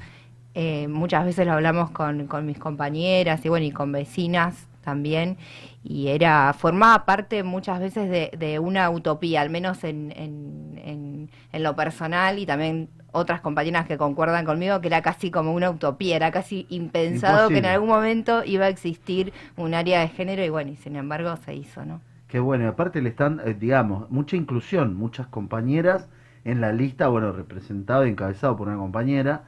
eh, 0.54 0.88
muchas 0.88 1.26
veces 1.26 1.46
lo 1.46 1.54
hablamos 1.54 1.92
con, 1.92 2.28
con 2.28 2.46
mis 2.46 2.60
compañeras 2.60 3.46
y 3.46 3.50
bueno, 3.50 3.66
y 3.66 3.72
con 3.72 3.92
vecinas 3.92 4.68
también, 4.84 5.38
y 5.82 6.10
era, 6.10 6.54
formaba 6.54 7.06
parte 7.06 7.42
muchas 7.44 7.80
veces 7.80 8.10
de, 8.10 8.32
de 8.38 8.60
una 8.60 8.89
utopía, 8.89 9.39
al 9.39 9.50
menos 9.50 9.84
en, 9.86 10.12
en, 10.16 10.82
en, 10.84 11.30
en 11.54 11.63
lo 11.63 11.74
personal, 11.76 12.38
y 12.38 12.46
también 12.46 12.89
otras 13.13 13.39
compañeras 13.39 13.88
que 13.88 13.98
concuerdan 13.98 14.44
conmigo, 14.44 14.82
que 14.82 14.88
era 14.88 15.02
casi 15.02 15.32
como 15.32 15.54
una 15.54 15.70
utopía, 15.70 16.18
era 16.18 16.32
casi 16.32 16.66
impensado 16.70 17.48
que 17.48 17.60
en 17.60 17.66
algún 17.66 17.88
momento 17.88 18.44
iba 18.44 18.66
a 18.66 18.70
existir 18.70 19.32
un 19.56 19.74
área 19.74 20.02
de 20.02 20.10
género, 20.10 20.44
y 20.44 20.50
bueno, 20.50 20.72
y 20.72 20.76
sin 20.76 20.98
embargo 20.98 21.34
se 21.38 21.56
hizo, 21.56 21.86
¿no? 21.86 22.02
Qué 22.28 22.39
bueno, 22.39 22.66
y 22.66 22.68
aparte 22.68 23.02
le 23.02 23.10
están, 23.10 23.39
eh, 23.46 23.56
digamos, 23.58 24.10
mucha 24.12 24.36
inclusión, 24.36 24.96
muchas 24.96 25.28
compañeras 25.28 26.10
en 26.45 26.62
la 26.62 26.71
lista, 26.73 27.08
bueno, 27.08 27.32
representado 27.32 28.06
y 28.06 28.10
encabezado 28.10 28.56
por 28.56 28.67
una 28.67 28.77
compañera, 28.77 29.43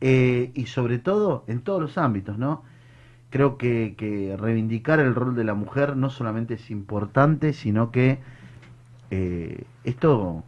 eh, 0.00 0.50
y 0.54 0.66
sobre 0.66 0.98
todo 0.98 1.44
en 1.46 1.60
todos 1.60 1.80
los 1.80 1.98
ámbitos, 1.98 2.38
¿no? 2.38 2.62
Creo 3.30 3.58
que, 3.58 3.94
que 3.96 4.36
reivindicar 4.38 5.00
el 5.00 5.14
rol 5.14 5.34
de 5.36 5.44
la 5.44 5.54
mujer 5.54 5.96
no 5.96 6.10
solamente 6.10 6.54
es 6.54 6.70
importante, 6.70 7.52
sino 7.52 7.90
que 7.90 8.18
eh, 9.10 9.64
esto, 9.84 10.44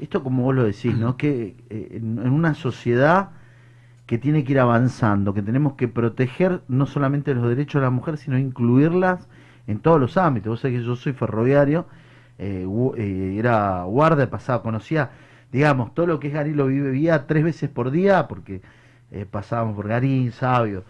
esto 0.00 0.22
como 0.22 0.42
vos 0.42 0.54
lo 0.54 0.64
decís, 0.64 0.96
¿no? 0.96 1.16
Que 1.16 1.56
eh, 1.70 1.88
en, 1.92 2.18
una 2.18 2.54
sociedad 2.54 3.30
que 4.06 4.18
tiene 4.18 4.44
que 4.44 4.52
ir 4.52 4.60
avanzando, 4.60 5.34
que 5.34 5.42
tenemos 5.42 5.74
que 5.74 5.88
proteger 5.88 6.62
no 6.68 6.86
solamente 6.86 7.34
los 7.34 7.48
derechos 7.48 7.80
de 7.80 7.86
la 7.86 7.90
mujer, 7.90 8.18
sino 8.18 8.38
incluirlas 8.38 9.28
en 9.66 9.80
todos 9.80 10.00
los 10.00 10.16
ámbitos. 10.16 10.50
Vos 10.50 10.60
sabés 10.60 10.78
que 10.78 10.84
yo 10.84 10.96
soy 10.96 11.12
ferroviario, 11.12 11.86
eh, 12.38 12.66
eh, 12.96 13.36
era 13.38 13.82
guardia, 13.84 14.30
pasaba, 14.30 14.62
conocía, 14.62 15.10
digamos, 15.52 15.94
todo 15.94 16.06
lo 16.06 16.20
que 16.20 16.28
es 16.28 16.34
Garín 16.34 16.56
lo 16.56 16.66
vivía 16.66 17.26
tres 17.26 17.44
veces 17.44 17.70
por 17.70 17.90
día, 17.90 18.28
porque 18.28 18.62
eh, 19.10 19.26
pasábamos 19.30 19.76
por 19.76 19.88
Garín, 19.88 20.32
Sabio. 20.32 20.84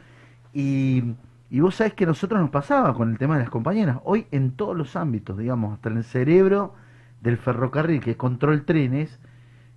Y, 0.53 1.15
y 1.51 1.61
vos 1.61 1.77
sabés 1.77 1.95
que 1.95 2.05
a 2.05 2.09
nosotros 2.09 2.41
nos 2.41 2.51
pasaba 2.51 2.95
con 2.95 3.11
el 3.11 3.19
tema 3.19 3.37
de 3.37 3.43
las 3.43 3.51
compañeras. 3.51 3.99
Hoy 4.05 4.27
en 4.31 4.53
todos 4.53 4.77
los 4.77 4.97
ámbitos, 4.97 5.39
digamos, 5.39 5.75
hasta 5.75 5.91
en 5.91 5.99
el 5.99 6.05
cerebro 6.05 6.75
del 7.21 7.37
ferrocarril, 7.37 8.01
que 8.01 8.13
es 8.13 8.17
control 8.17 8.65
trenes, 8.65 9.19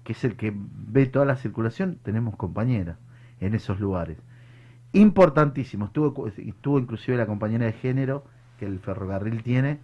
que 0.04 0.14
es 0.14 0.24
el 0.24 0.36
que 0.36 0.54
ve 0.56 1.06
toda 1.06 1.26
la 1.26 1.36
circulación, 1.36 2.00
tenemos 2.04 2.36
compañeras 2.36 2.98
en 3.40 3.54
esos 3.54 3.80
lugares. 3.80 4.18
Importantísimo. 4.94 5.86
Estuvo, 5.86 6.28
estuvo 6.28 6.80
inclusive 6.80 7.18
la 7.18 7.28
compañera 7.28 7.66
de 7.66 7.74
género 7.74 8.24
que 8.58 8.66
el 8.66 8.80
ferrocarril 8.80 9.44
tiene. 9.44 9.80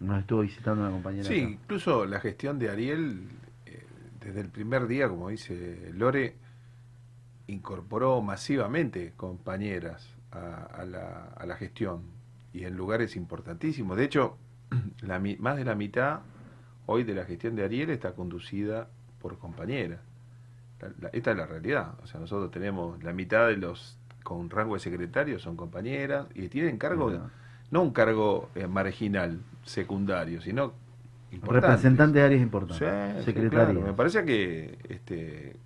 Nos 0.00 0.20
estuvo 0.20 0.40
visitando 0.40 0.82
una 0.82 0.90
compañera. 0.90 1.24
Sí, 1.24 1.40
acá. 1.40 1.50
incluso 1.50 2.06
la 2.06 2.20
gestión 2.20 2.58
de 2.58 2.70
Ariel, 2.70 3.28
desde 4.28 4.40
el 4.40 4.50
primer 4.50 4.86
día, 4.86 5.08
como 5.08 5.30
dice 5.30 5.90
Lore, 5.94 6.36
incorporó 7.46 8.20
masivamente 8.20 9.12
compañeras 9.16 10.08
a, 10.30 10.64
a 10.64 10.84
la, 10.84 11.32
a 11.36 11.46
la 11.46 11.56
gestión 11.56 12.02
y 12.52 12.64
en 12.64 12.76
lugares 12.76 13.16
importantísimos. 13.16 13.96
De 13.96 14.04
hecho, 14.04 14.36
la, 15.02 15.18
más 15.38 15.56
de 15.56 15.64
la 15.64 15.74
mitad 15.74 16.20
hoy 16.86 17.04
de 17.04 17.14
la 17.14 17.24
gestión 17.24 17.56
de 17.56 17.64
Ariel 17.64 17.90
está 17.90 18.12
conducida 18.12 18.88
por 19.20 19.38
compañeras. 19.38 20.00
Esta 21.12 21.30
es 21.32 21.36
la 21.36 21.46
realidad. 21.46 21.94
O 22.02 22.06
sea, 22.06 22.20
nosotros 22.20 22.50
tenemos 22.50 23.02
la 23.02 23.12
mitad 23.12 23.48
de 23.48 23.56
los 23.56 23.98
con 24.22 24.50
rango 24.50 24.74
de 24.74 24.80
secretario 24.80 25.38
son 25.38 25.56
compañeras 25.56 26.26
y 26.34 26.48
tienen 26.48 26.76
cargo, 26.76 27.10
no 27.70 27.82
un 27.82 27.92
cargo 27.92 28.50
eh, 28.54 28.66
marginal, 28.66 29.40
secundario, 29.64 30.42
sino 30.42 30.74
Representante 31.42 32.18
de 32.18 32.24
áreas 32.24 32.42
importantes. 32.42 33.24
Sí, 33.24 33.32
claro. 33.50 33.80
Me 33.82 33.92
parece 33.94 34.24
que 34.24 34.78
este, 34.88 35.56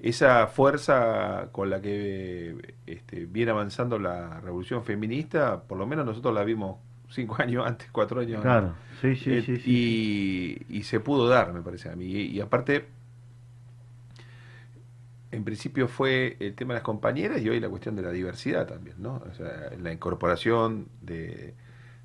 esa 0.00 0.46
fuerza 0.48 1.48
con 1.52 1.70
la 1.70 1.80
que 1.80 2.74
este, 2.86 3.26
viene 3.26 3.50
avanzando 3.52 3.98
la 3.98 4.40
revolución 4.40 4.84
feminista, 4.84 5.62
por 5.64 5.78
lo 5.78 5.86
menos 5.86 6.06
nosotros 6.06 6.34
la 6.34 6.44
vimos 6.44 6.78
cinco 7.10 7.36
años 7.42 7.66
antes, 7.66 7.88
cuatro 7.92 8.20
años 8.20 8.42
Claro, 8.42 8.74
sí, 9.00 9.16
sí, 9.16 9.30
eh, 9.32 9.42
sí, 9.42 9.58
sí. 9.58 9.70
y, 10.68 10.78
y 10.78 10.82
se 10.84 11.00
pudo 11.00 11.28
dar, 11.28 11.52
me 11.52 11.62
parece 11.62 11.90
a 11.90 11.96
mí. 11.96 12.06
Y, 12.06 12.26
y 12.36 12.40
aparte, 12.40 12.86
en 15.30 15.44
principio 15.44 15.88
fue 15.88 16.36
el 16.40 16.54
tema 16.54 16.72
de 16.74 16.78
las 16.78 16.84
compañeras 16.84 17.40
y 17.42 17.48
hoy 17.48 17.60
la 17.60 17.68
cuestión 17.68 17.96
de 17.96 18.02
la 18.02 18.10
diversidad 18.12 18.66
también, 18.66 18.96
¿no? 19.02 19.22
O 19.30 19.34
sea, 19.34 19.70
la 19.78 19.92
incorporación 19.92 20.88
de, 21.02 21.54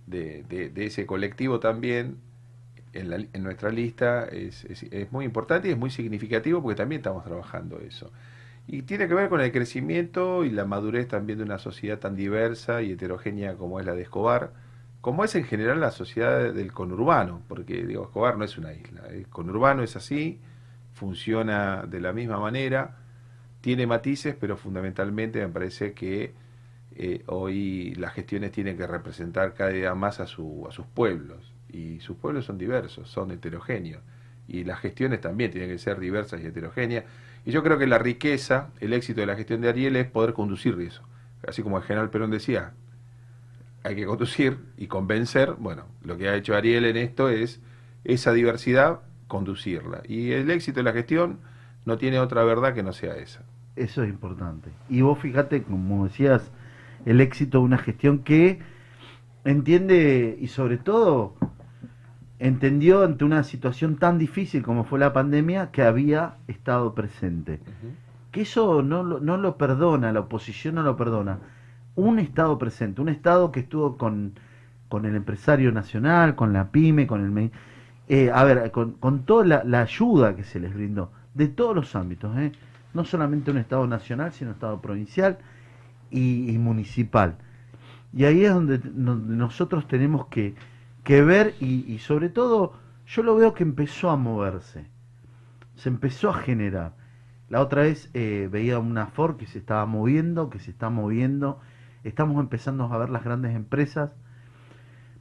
de, 0.07 0.43
de- 0.49 0.69
de 0.69 0.85
ese 0.85 1.05
colectivo 1.05 1.59
también 1.59 2.17
en, 2.93 3.09
la- 3.09 3.17
en 3.17 3.43
nuestra 3.43 3.69
lista 3.71 4.25
es, 4.27 4.65
es- 4.65 5.11
muy 5.11 5.25
importante 5.25 5.67
y 5.67 5.71
es 5.71 5.77
muy 5.77 5.89
significativo 5.91 6.61
porque 6.61 6.75
también 6.77 6.99
estamos 6.99 7.23
trabajando 7.23 7.79
eso. 7.79 8.11
Y 8.67 8.83
tiene 8.83 9.07
que 9.07 9.13
ver 9.13 9.29
con 9.29 9.41
el 9.41 9.51
crecimiento 9.51 10.45
y 10.45 10.49
la 10.51 10.65
madurez 10.65 11.07
también 11.09 11.39
de 11.39 11.45
una 11.45 11.59
sociedad 11.59 11.99
tan 11.99 12.15
diversa 12.15 12.81
y 12.81 12.91
heterogénea 12.93 13.55
como 13.55 13.79
es 13.79 13.85
la 13.85 13.93
de 13.95 14.03
Escobar, 14.03 14.53
como 15.01 15.23
es 15.25 15.35
en 15.35 15.43
general 15.45 15.81
la 15.81 15.91
sociedad 15.91 16.53
del 16.53 16.71
conurbano, 16.73 17.41
porque 17.49 17.85
digo, 17.85 18.03
Escobar 18.05 18.37
no 18.37 18.45
es 18.45 18.57
una 18.57 18.73
isla, 18.73 19.03
el 19.09 19.27
conurbano 19.27 19.83
es 19.83 19.95
así, 19.97 20.39
funciona 20.93 21.83
de 21.87 21.99
la 22.01 22.13
misma 22.13 22.39
manera, 22.39 22.97
tiene 23.61 23.87
matices, 23.87 24.35
pero 24.39 24.57
fundamentalmente 24.57 25.39
me 25.39 25.49
parece 25.53 25.93
que 25.93 26.33
eh, 26.95 27.23
hoy 27.27 27.95
las 27.95 28.13
gestiones 28.13 28.51
tienen 28.51 28.77
que 28.77 28.87
representar 28.87 29.53
cada 29.53 29.71
día 29.71 29.95
más 29.95 30.19
a, 30.19 30.27
su, 30.27 30.65
a 30.69 30.71
sus 30.71 30.85
pueblos, 30.87 31.52
y 31.73 31.99
sus 31.99 32.15
pueblos 32.15 32.45
son 32.45 32.57
diversos, 32.57 33.09
son 33.09 33.31
heterogéneos, 33.31 34.01
y 34.47 34.63
las 34.63 34.79
gestiones 34.79 35.19
también 35.19 35.51
tienen 35.51 35.69
que 35.69 35.77
ser 35.77 35.99
diversas 35.99 36.41
y 36.41 36.45
heterogéneas, 36.45 37.03
y 37.45 37.51
yo 37.51 37.63
creo 37.63 37.77
que 37.77 37.87
la 37.87 37.97
riqueza, 37.97 38.69
el 38.79 38.93
éxito 38.93 39.19
de 39.19 39.27
la 39.27 39.35
gestión 39.35 39.59
de 39.59 39.69
Ariel 39.69 39.95
es 39.97 40.07
poder 40.07 40.33
conducir 40.33 40.79
eso, 40.79 41.01
así 41.45 41.61
como 41.61 41.77
el 41.77 41.83
general 41.83 42.09
Perón 42.09 42.31
decía, 42.31 42.73
hay 43.83 43.95
que 43.95 44.05
conducir 44.05 44.59
y 44.77 44.87
convencer. 44.87 45.55
Bueno, 45.59 45.83
lo 46.03 46.17
que 46.17 46.29
ha 46.29 46.35
hecho 46.35 46.55
Ariel 46.55 46.85
en 46.85 46.97
esto 46.97 47.29
es 47.29 47.59
esa 48.05 48.31
diversidad, 48.31 49.01
conducirla. 49.27 50.01
Y 50.07 50.31
el 50.31 50.49
éxito 50.51 50.79
de 50.79 50.83
la 50.83 50.93
gestión 50.93 51.39
no 51.85 51.97
tiene 51.97 52.19
otra 52.19 52.43
verdad 52.43 52.73
que 52.73 52.83
no 52.83 52.93
sea 52.93 53.15
esa. 53.15 53.43
Eso 53.75 54.03
es 54.03 54.09
importante. 54.09 54.69
Y 54.89 55.01
vos 55.01 55.19
fíjate, 55.19 55.63
como 55.63 56.05
decías, 56.05 56.51
el 57.05 57.19
éxito 57.19 57.59
de 57.59 57.63
una 57.65 57.77
gestión 57.77 58.19
que 58.19 58.59
entiende 59.43 60.37
y 60.39 60.47
sobre 60.47 60.77
todo 60.77 61.35
entendió 62.47 63.03
ante 63.03 63.23
una 63.25 63.43
situación 63.43 63.95
tan 63.95 64.17
difícil 64.19 64.63
como 64.63 64.83
fue 64.83 64.99
la 64.99 65.13
pandemia 65.13 65.71
que 65.71 65.81
había 65.83 66.35
estado 66.47 66.93
presente. 66.93 67.59
Que 68.31 68.41
eso 68.41 68.81
no, 68.81 69.03
lo- 69.03 69.19
no 69.19 69.37
lo 69.37 69.57
perdona, 69.57 70.11
la 70.11 70.19
oposición 70.21 70.75
no 70.75 70.83
lo 70.83 70.95
perdona. 70.97 71.39
Un 71.95 72.19
Estado 72.19 72.57
presente, 72.57 73.01
un 73.01 73.09
Estado 73.09 73.51
que 73.51 73.61
estuvo 73.61 73.97
con, 73.97 74.33
con 74.89 75.05
el 75.05 75.15
empresario 75.15 75.71
nacional, 75.71 76.35
con 76.35 76.51
la 76.51 76.71
pyme, 76.71 77.05
con 77.07 77.37
el... 77.37 77.51
eh, 78.09 78.31
a 78.33 78.43
ver, 78.43 78.71
con, 78.71 78.93
con 78.93 79.23
toda 79.25 79.45
la, 79.45 79.63
la 79.63 79.81
ayuda 79.81 80.35
que 80.35 80.43
se 80.43 80.59
les 80.59 80.73
brindó, 80.73 81.11
de 81.35 81.47
todos 81.47 81.75
los 81.75 81.95
ámbitos, 81.95 82.35
¿eh? 82.37 82.51
no 82.93 83.05
solamente 83.05 83.51
un 83.51 83.57
Estado 83.57 83.87
nacional, 83.87 84.33
sino 84.33 84.49
un 84.49 84.55
Estado 84.55 84.81
provincial 84.81 85.37
y, 86.11 86.51
y 86.51 86.57
municipal. 86.57 87.35
Y 88.15 88.25
ahí 88.25 88.43
es 88.45 88.53
donde, 88.53 88.79
donde 88.79 89.35
nosotros 89.35 89.87
tenemos 89.87 90.25
que, 90.27 90.55
que 91.03 91.21
ver 91.23 91.55
y, 91.59 91.91
y 91.91 91.99
sobre 91.99 92.29
todo 92.29 92.73
yo 93.07 93.23
lo 93.23 93.35
veo 93.35 93.53
que 93.53 93.63
empezó 93.63 94.09
a 94.09 94.17
moverse, 94.17 94.87
se 95.75 95.89
empezó 95.89 96.29
a 96.29 96.35
generar. 96.35 96.93
La 97.49 97.61
otra 97.61 97.83
vez 97.83 98.09
eh, 98.13 98.49
veía 98.51 98.79
una 98.79 99.07
Ford 99.07 99.37
que 99.37 99.47
se 99.47 99.59
estaba 99.59 99.85
moviendo, 99.85 100.49
que 100.49 100.59
se 100.59 100.71
está 100.71 100.89
moviendo, 100.89 101.59
estamos 102.03 102.39
empezando 102.41 102.85
a 102.85 102.97
ver 102.97 103.09
las 103.09 103.23
grandes 103.23 103.55
empresas. 103.55 104.11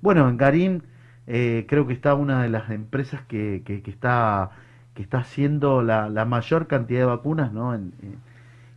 Bueno, 0.01 0.29
en 0.29 0.37
Garín 0.37 0.83
eh, 1.27 1.67
creo 1.69 1.87
que 1.87 1.93
está 1.93 2.15
una 2.15 2.43
de 2.43 2.49
las 2.49 2.71
empresas 2.71 3.23
que, 3.23 3.63
que, 3.65 3.83
está 3.91 4.51
que 4.95 5.03
está 5.03 5.19
haciendo 5.19 5.83
la, 5.83 6.09
la 6.09 6.25
mayor 6.25 6.67
cantidad 6.67 7.01
de 7.01 7.07
vacunas, 7.07 7.53
¿no? 7.53 7.75
En- 7.75 7.93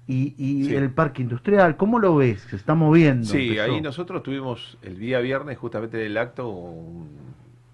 y, 0.07 0.35
y 0.37 0.65
Sí. 0.65 0.75
el 0.75 0.91
parque 0.91 1.21
industrial. 1.23 1.77
¿Cómo 1.77 1.99
lo 1.99 2.15
ves? 2.15 2.41
Se 2.49 2.55
está 2.55 2.75
moviendo. 2.75 3.25
Sí, 3.25 3.49
empezó. 3.49 3.63
ahí 3.63 3.81
nosotros 3.81 4.21
tuvimos 4.23 4.77
el 4.81 4.99
día 4.99 5.19
viernes, 5.19 5.57
justamente 5.57 5.99
en 5.99 6.05
el 6.07 6.17
acto, 6.17 6.47
un- 6.49 7.09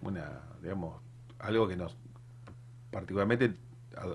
una, 0.02 0.30
digamos, 0.62 0.96
algo 1.40 1.68
que 1.68 1.76
nos 1.76 1.96
particularmente 2.92 3.54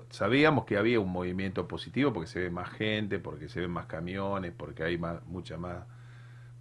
sabíamos 0.09 0.65
que 0.65 0.77
había 0.77 0.99
un 0.99 1.11
movimiento 1.11 1.67
positivo 1.67 2.11
porque 2.13 2.27
se 2.27 2.39
ve 2.39 2.49
más 2.49 2.69
gente, 2.69 3.19
porque 3.19 3.47
se 3.49 3.61
ven 3.61 3.71
más 3.71 3.85
camiones, 3.85 4.51
porque 4.55 4.83
hay 4.83 4.97
más, 4.97 5.25
mucha 5.27 5.57
más, 5.57 5.85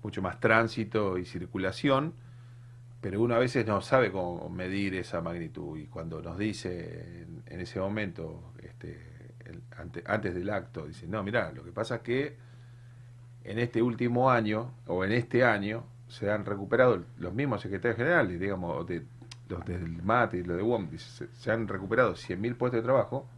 mucho 0.02 0.22
más 0.22 0.38
tránsito 0.38 1.18
y 1.18 1.24
circulación, 1.24 2.12
pero 3.00 3.20
uno 3.20 3.34
a 3.34 3.38
veces 3.38 3.66
no 3.66 3.80
sabe 3.80 4.12
cómo 4.12 4.48
medir 4.48 4.94
esa 4.94 5.20
magnitud 5.20 5.76
y 5.78 5.86
cuando 5.86 6.22
nos 6.22 6.38
dice 6.38 7.22
en, 7.22 7.42
en 7.46 7.60
ese 7.60 7.80
momento, 7.80 8.52
este, 8.62 9.05
ante- 9.76 10.04
antes 10.06 10.34
del 10.34 10.50
acto, 10.50 10.86
dice, 10.86 11.06
no, 11.06 11.22
mira, 11.22 11.52
lo 11.52 11.64
que 11.64 11.72
pasa 11.72 11.96
es 11.96 12.00
que 12.02 12.36
en 13.44 13.58
este 13.58 13.82
último 13.82 14.30
año, 14.30 14.72
o 14.86 15.04
en 15.04 15.12
este 15.12 15.44
año, 15.44 15.84
se 16.08 16.30
han 16.30 16.44
recuperado 16.44 17.04
los 17.18 17.32
mismos 17.34 17.60
secretarios 17.62 17.96
generales, 17.96 18.38
digamos, 18.40 18.86
de, 18.86 19.04
los 19.48 19.64
del 19.64 20.02
MATE 20.02 20.38
y 20.38 20.42
los 20.42 20.56
de 20.56 20.62
WOM, 20.62 20.90
dice, 20.90 21.08
se, 21.26 21.34
se 21.34 21.52
han 21.52 21.68
recuperado 21.68 22.14
100.000 22.16 22.56
puestos 22.56 22.78
de 22.78 22.82
trabajo. 22.82 23.28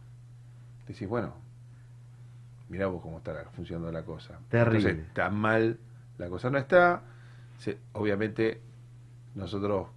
Decís, 0.87 1.07
bueno, 1.07 1.33
mirá 2.69 2.87
vos 2.87 3.01
cómo 3.01 3.17
está 3.17 3.45
funcionando 3.51 3.91
la 3.91 4.03
cosa. 4.03 4.39
Terrible. 4.49 4.89
Entonces, 4.89 5.13
tan 5.13 5.35
mal 5.35 5.79
la 6.17 6.29
cosa 6.29 6.49
no 6.49 6.57
está. 6.57 7.03
Se- 7.57 7.77
obviamente, 7.93 8.61
nosotros 9.35 9.87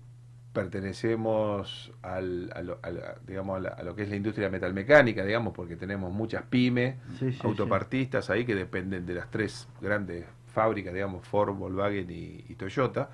pertenecemos 0.53 1.93
al, 2.03 2.51
a 2.55 2.63
lo, 2.63 2.79
a 2.83 2.91
la- 2.91 3.17
digamos, 3.27 3.57
a, 3.59 3.61
la- 3.61 3.69
a 3.71 3.83
lo 3.83 3.95
que 3.97 4.03
es 4.03 4.09
la 4.11 4.17
industria 4.17 4.51
metalmecánica, 4.51 5.25
digamos, 5.25 5.55
porque 5.55 5.77
tenemos 5.77 6.13
muchas 6.13 6.43
pymes, 6.45 6.97
Sí, 7.19 7.33
sí, 7.33 7.55
sí. 7.55 7.71
autopartistas 7.71 8.31
ahí 8.31 8.45
que 8.45 8.55
dependen 8.55 9.07
de 9.07 9.15
las 9.15 9.31
tres 9.31 9.69
grandes 9.81 10.27
fábricas, 10.49 10.95
digamos, 10.95 11.27
Ford, 11.27 11.55
Volkswagen 11.57 12.11
y, 12.11 12.45
y 12.49 12.55
Toyota. 12.57 13.11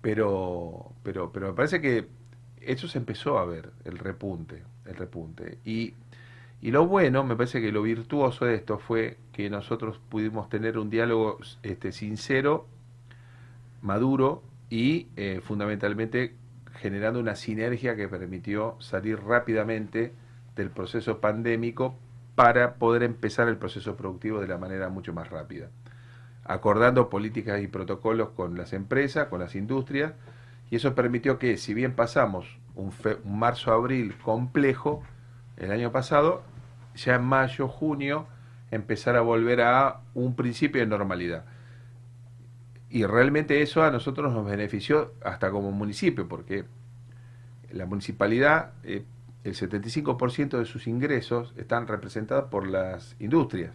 Pero, 0.00 0.92
pero, 1.02 1.30
pero 1.32 1.48
me 1.48 1.54
parece 1.54 1.80
que 1.80 2.08
eso 2.60 2.88
se 2.88 2.98
empezó 2.98 3.38
a 3.38 3.44
ver, 3.44 3.72
el 3.84 3.98
repunte, 3.98 4.62
el 4.86 4.96
repunte. 4.96 5.58
Y, 5.64 5.94
y 6.62 6.70
lo 6.72 6.86
bueno, 6.86 7.24
me 7.24 7.36
parece 7.36 7.60
que 7.60 7.72
lo 7.72 7.82
virtuoso 7.82 8.44
de 8.46 8.54
esto 8.56 8.78
fue 8.78 9.18
que 9.32 9.50
nosotros 9.50 10.00
pudimos 10.08 10.48
tener 10.48 10.78
un 10.78 10.90
diálogo 10.90 11.38
este, 11.62 11.92
sincero, 11.92 12.66
maduro 13.82 14.42
y 14.70 15.08
eh, 15.16 15.40
fundamentalmente 15.42 16.34
generando 16.82 17.20
una 17.20 17.36
sinergia 17.36 17.94
que 17.94 18.08
permitió 18.08 18.74
salir 18.80 19.22
rápidamente 19.22 20.12
del 20.56 20.68
proceso 20.68 21.20
pandémico 21.20 21.96
para 22.34 22.74
poder 22.74 23.04
empezar 23.04 23.46
el 23.46 23.56
proceso 23.56 23.96
productivo 23.96 24.40
de 24.40 24.48
la 24.48 24.58
manera 24.58 24.88
mucho 24.88 25.12
más 25.12 25.30
rápida, 25.30 25.68
acordando 26.42 27.08
políticas 27.08 27.62
y 27.62 27.68
protocolos 27.68 28.30
con 28.30 28.56
las 28.56 28.72
empresas, 28.72 29.28
con 29.28 29.38
las 29.38 29.54
industrias, 29.54 30.14
y 30.70 30.76
eso 30.76 30.96
permitió 30.96 31.38
que, 31.38 31.56
si 31.56 31.72
bien 31.72 31.92
pasamos 31.92 32.58
un, 32.74 32.90
un 33.22 33.38
marzo-abril 33.38 34.16
complejo 34.18 35.04
el 35.56 35.70
año 35.70 35.92
pasado, 35.92 36.42
ya 36.96 37.14
en 37.14 37.22
mayo, 37.22 37.68
junio, 37.68 38.26
empezar 38.72 39.14
a 39.14 39.20
volver 39.20 39.60
a 39.60 40.00
un 40.14 40.34
principio 40.34 40.80
de 40.80 40.88
normalidad. 40.88 41.44
Y 42.92 43.06
realmente 43.06 43.62
eso 43.62 43.82
a 43.82 43.90
nosotros 43.90 44.32
nos 44.32 44.46
benefició 44.46 45.14
hasta 45.24 45.50
como 45.50 45.72
municipio, 45.72 46.28
porque 46.28 46.64
la 47.70 47.86
municipalidad, 47.86 48.72
eh, 48.84 49.04
el 49.44 49.54
75% 49.54 50.58
de 50.58 50.66
sus 50.66 50.86
ingresos 50.86 51.52
están 51.56 51.86
representados 51.86 52.44
por 52.50 52.66
las 52.66 53.16
industrias. 53.18 53.72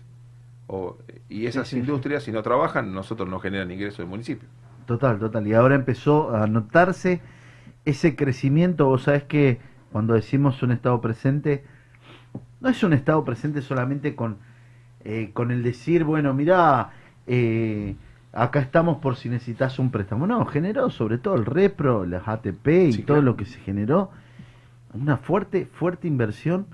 O- 0.68 0.98
y 1.30 1.48
esas 1.48 1.70
Sí, 1.70 1.82
sí, 1.82 1.82
sí. 1.82 1.82
industrias, 1.82 2.24
si 2.24 2.32
no 2.32 2.44
trabajan, 2.44 2.94
nosotros 2.94 3.30
no 3.30 3.40
generan 3.40 3.72
ingresos 3.72 4.00
del 4.00 4.08
municipio. 4.08 4.50
Total, 4.86 5.20
total. 5.20 5.46
Y 5.48 5.54
ahora 5.54 5.76
empezó 5.76 6.34
a 6.36 6.48
notarse 6.48 7.22
ese 7.86 8.16
crecimiento. 8.16 8.88
Vos 8.88 9.04
sabés 9.04 9.24
que 9.24 9.60
cuando 9.92 10.14
decimos 10.14 10.64
un 10.64 10.72
estado 10.72 11.02
presente, 11.02 11.66
no 12.62 12.70
es 12.70 12.84
un 12.84 12.94
estado 12.94 13.26
presente 13.26 13.62
solamente 13.62 14.16
con, 14.16 14.40
eh, 15.04 15.32
con 15.34 15.52
el 15.52 15.64
decir, 15.64 16.04
bueno, 16.06 16.34
mirá, 16.34 16.92
eh, 17.28 17.96
acá 18.44 18.60
estamos 18.60 18.98
por 19.00 19.16
si 19.16 19.30
necesitas 19.30 19.80
un 19.80 19.92
préstamo. 19.92 20.28
No, 20.28 20.46
generó 20.46 20.90
sobre 20.90 21.18
todo 21.18 21.36
el 21.36 21.46
repro, 21.46 22.06
las 22.06 22.28
ATP 22.28 22.68
y 22.68 22.94
Sí, 22.94 23.02
todo 23.04 23.18
claro. 23.18 23.22
lo 23.32 23.38
que 23.38 23.46
se 23.46 23.60
generó. 23.60 24.12
Una 24.94 25.18
fuerte, 25.18 25.66
fuerte 25.66 26.08
inversión. 26.08 26.68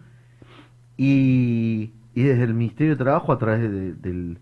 Y, 0.98 1.92
y 2.14 2.24
desde 2.24 2.44
el 2.44 2.54
Ministerio 2.54 2.94
de 2.94 3.04
Trabajo, 3.04 3.32
a 3.32 3.38
través 3.40 3.62
de- 3.62 3.94
del, 3.94 4.38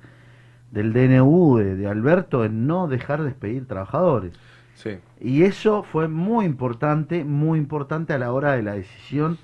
del 0.71 0.93
DNU 0.93 1.57
de, 1.57 1.75
de 1.75 1.87
Alberto, 1.87 2.43
en 2.43 2.67
no 2.67 2.87
dejar 2.87 3.19
de 3.19 3.25
despedir 3.27 3.67
trabajadores. 3.67 4.33
Sí. 4.75 4.97
Y 5.19 5.43
eso 5.43 5.83
fue 5.83 6.07
muy 6.07 6.45
importante, 6.45 7.23
muy 7.23 7.59
importante 7.59 8.13
a 8.13 8.17
la 8.17 8.31
hora 8.33 8.53
de 8.53 8.63
la 8.63 8.73
decisión 8.73 9.37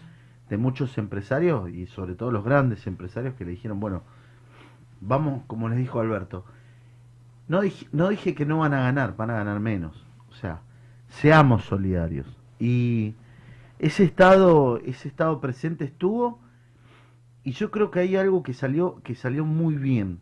de 0.49 0.57
muchos 0.57 0.97
empresarios 0.97 1.69
y 1.69 1.85
sobre 1.87 2.15
todo 2.15 2.31
los 2.31 2.43
grandes 2.43 2.87
empresarios 2.87 3.35
que 3.35 3.45
le 3.45 3.51
dijeron, 3.51 3.79
bueno, 3.79 4.01
vamos, 5.01 5.43
como 5.47 5.69
les 5.69 5.77
dijo 5.77 5.99
Alberto, 5.99 6.43
no 7.47 7.61
dije, 7.61 7.87
no 7.91 8.09
dije 8.09 8.35
que 8.35 8.45
no 8.45 8.59
van 8.59 8.73
a 8.73 8.81
ganar, 8.81 9.15
van 9.15 9.29
a 9.29 9.35
ganar 9.35 9.59
menos. 9.59 10.05
O 10.29 10.33
sea, 10.33 10.61
seamos 11.07 11.63
solidarios. 11.65 12.27
Y 12.59 13.15
ese 13.79 14.03
estado, 14.03 14.79
ese 14.85 15.07
estado 15.07 15.39
presente 15.39 15.85
estuvo 15.85 16.39
y 17.43 17.51
yo 17.51 17.71
creo 17.71 17.91
que 17.91 17.99
hay 18.01 18.15
algo 18.15 18.43
que 18.43 18.53
salió, 18.53 19.01
que 19.03 19.15
salió 19.15 19.45
muy 19.45 19.75
bien 19.75 20.19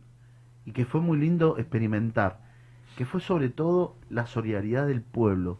y 0.65 0.71
que 0.71 0.85
fue 0.85 1.01
muy 1.01 1.17
lindo 1.17 1.57
experimentar, 1.57 2.39
que 2.97 3.05
fue 3.05 3.21
sobre 3.21 3.49
todo 3.49 3.95
la 4.09 4.25
solidaridad 4.27 4.85
del 4.87 5.01
pueblo, 5.01 5.57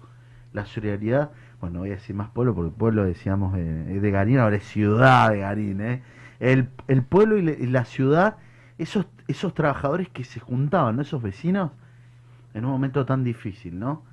la 0.54 0.66
solidaridad, 0.66 1.32
bueno, 1.60 1.76
no 1.76 1.80
voy 1.82 1.90
a 1.90 1.94
decir 1.96 2.16
más 2.16 2.30
pueblo 2.30 2.54
porque 2.56 2.72
pueblo 2.72 3.04
decíamos 3.04 3.56
eh, 3.58 3.62
de 4.02 4.12
Garín, 4.12 4.40
ahora 4.40 4.58
es 4.58 4.64
ciudad 4.66 5.30
de 5.32 5.40
Garín, 5.40 5.82
¿eh? 5.82 6.04
el, 6.40 6.70
el 6.88 7.04
pueblo 7.04 7.38
y, 7.38 7.42
le- 7.42 7.58
y 7.60 7.66
la 7.68 7.86
ciudad, 7.86 8.38
esos, 8.78 9.06
esos 9.28 9.54
trabajadores 9.54 10.10
que 10.10 10.24
se 10.24 10.40
juntaban, 10.40 10.96
¿no? 10.96 11.02
esos 11.02 11.22
vecinos, 11.22 11.72
en 12.54 12.66
un 12.66 12.72
momento 12.72 13.06
tan 13.06 13.24
difícil, 13.24 13.78
¿no? 13.80 14.04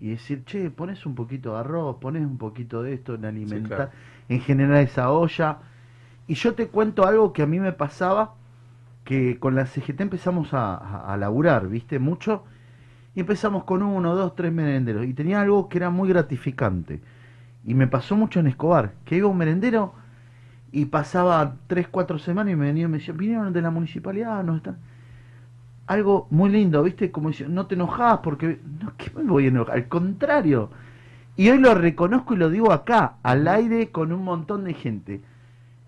Y 0.00 0.10
decir, 0.10 0.44
che, 0.44 0.70
pones 0.70 1.04
un 1.06 1.14
poquito 1.14 1.52
de 1.52 1.60
arroz, 1.60 1.96
pones 2.00 2.22
un 2.22 2.38
poquito 2.38 2.82
de 2.82 2.94
esto 2.94 3.14
en 3.14 3.24
alimentar, 3.24 3.76
claro. 3.76 3.90
en 4.28 4.40
generar 4.40 4.78
esa 4.78 5.10
olla. 5.10 5.58
Y 6.26 6.34
yo 6.34 6.54
te 6.54 6.68
cuento 6.68 7.06
algo 7.06 7.32
que 7.32 7.42
a 7.42 7.46
mí 7.46 7.60
me 7.60 7.72
pasaba, 7.72 8.34
que 9.04 9.38
con 9.38 9.54
la 9.54 9.66
CGT 9.66 10.00
empezamos 10.00 10.54
a, 10.54 10.74
a, 10.74 11.12
a 11.12 11.16
laburar, 11.16 11.68
¿viste? 11.68 11.98
Mucho. 11.98 12.44
Y 13.14 13.20
empezamos 13.20 13.64
con 13.64 13.82
uno, 13.82 14.14
dos, 14.14 14.34
tres 14.36 14.52
merenderos. 14.52 15.04
Y 15.04 15.12
tenía 15.12 15.40
algo 15.40 15.68
que 15.68 15.78
era 15.78 15.90
muy 15.90 16.08
gratificante. 16.08 17.02
Y 17.64 17.74
me 17.74 17.86
pasó 17.86 18.16
mucho 18.16 18.40
en 18.40 18.46
Escobar, 18.46 18.92
que 19.04 19.16
iba 19.16 19.28
un 19.28 19.36
merendero 19.36 19.92
y 20.72 20.86
pasaba 20.86 21.56
tres, 21.66 21.88
cuatro 21.88 22.18
semanas 22.18 22.52
y 22.52 22.56
me 22.56 22.66
venía 22.66 22.84
y 22.84 22.88
me 22.88 22.98
decía, 22.98 23.14
vinieron 23.14 23.52
de 23.52 23.62
la 23.62 23.70
municipalidad, 23.70 24.42
no 24.44 24.56
están. 24.56 24.78
Algo 25.86 26.28
muy 26.30 26.50
lindo, 26.50 26.82
¿viste? 26.84 27.10
Como 27.10 27.30
dice, 27.30 27.48
no 27.48 27.66
te 27.66 27.74
enojás 27.74 28.20
porque. 28.22 28.60
No, 28.80 28.92
¿qué 28.96 29.10
me 29.16 29.24
voy 29.24 29.46
a 29.46 29.48
enojar? 29.48 29.74
Al 29.74 29.88
contrario. 29.88 30.70
Y 31.36 31.48
hoy 31.50 31.58
lo 31.58 31.74
reconozco 31.74 32.34
y 32.34 32.36
lo 32.36 32.50
digo 32.50 32.72
acá, 32.72 33.14
al 33.22 33.48
aire, 33.48 33.90
con 33.90 34.12
un 34.12 34.24
montón 34.24 34.64
de 34.64 34.74
gente. 34.74 35.22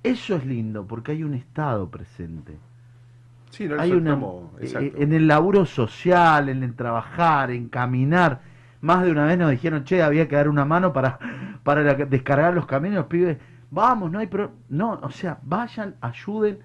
Eso 0.02 0.36
es 0.36 0.46
lindo, 0.46 0.86
porque 0.86 1.12
hay 1.12 1.24
un 1.24 1.34
Estado 1.34 1.88
presente. 1.90 2.58
Sí, 3.50 3.68
no 3.68 3.80
Hay 3.80 3.92
una, 3.92 4.14
eh, 4.60 4.92
en 4.96 5.12
el 5.12 5.28
laburo 5.28 5.66
social, 5.66 6.48
en 6.48 6.62
el 6.62 6.74
trabajar, 6.74 7.50
en 7.50 7.68
caminar. 7.68 8.40
Más 8.80 9.04
de 9.04 9.12
una 9.12 9.26
vez 9.26 9.38
nos 9.38 9.50
dijeron, 9.50 9.84
che, 9.84 10.02
había 10.02 10.26
que 10.26 10.36
dar 10.36 10.48
una 10.48 10.64
mano 10.64 10.92
para, 10.92 11.18
para 11.62 11.82
la- 11.82 11.94
descargar 11.94 12.54
los 12.54 12.66
camiones, 12.66 13.04
pibes. 13.04 13.38
Vamos, 13.72 14.10
no 14.12 14.18
hay 14.18 14.26
pro 14.26 14.52
No, 14.68 15.00
o 15.02 15.10
sea, 15.10 15.38
vayan, 15.42 15.96
ayuden. 16.02 16.58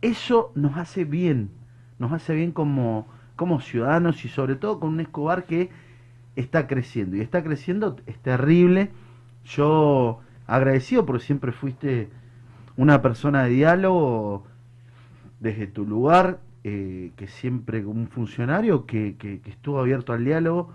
Eso 0.00 0.52
nos 0.54 0.76
hace 0.76 1.04
bien. 1.04 1.50
Nos 1.98 2.12
hace 2.12 2.34
bien 2.34 2.52
como, 2.52 3.06
como 3.36 3.60
ciudadanos 3.60 4.24
y 4.24 4.28
sobre 4.28 4.56
todo 4.56 4.80
con 4.80 4.90
un 4.90 5.00
Escobar 5.00 5.44
que 5.46 5.70
está 6.36 6.66
creciendo. 6.68 7.16
Y 7.16 7.20
está 7.22 7.42
creciendo, 7.42 7.96
es 8.06 8.18
terrible. 8.20 8.90
Yo 9.44 10.20
agradecido 10.46 11.04
porque 11.06 11.24
siempre 11.24 11.52
fuiste 11.52 12.10
una 12.76 13.02
persona 13.02 13.44
de 13.44 13.50
diálogo 13.50 14.44
desde 15.40 15.66
tu 15.66 15.84
lugar, 15.86 16.40
eh, 16.64 17.12
que 17.16 17.28
siempre 17.28 17.84
un 17.86 18.08
funcionario 18.08 18.86
que, 18.86 19.16
que- 19.18 19.40
que 19.40 19.50
estuvo 19.50 19.78
abierto 19.80 20.12
al 20.12 20.24
diálogo 20.24 20.72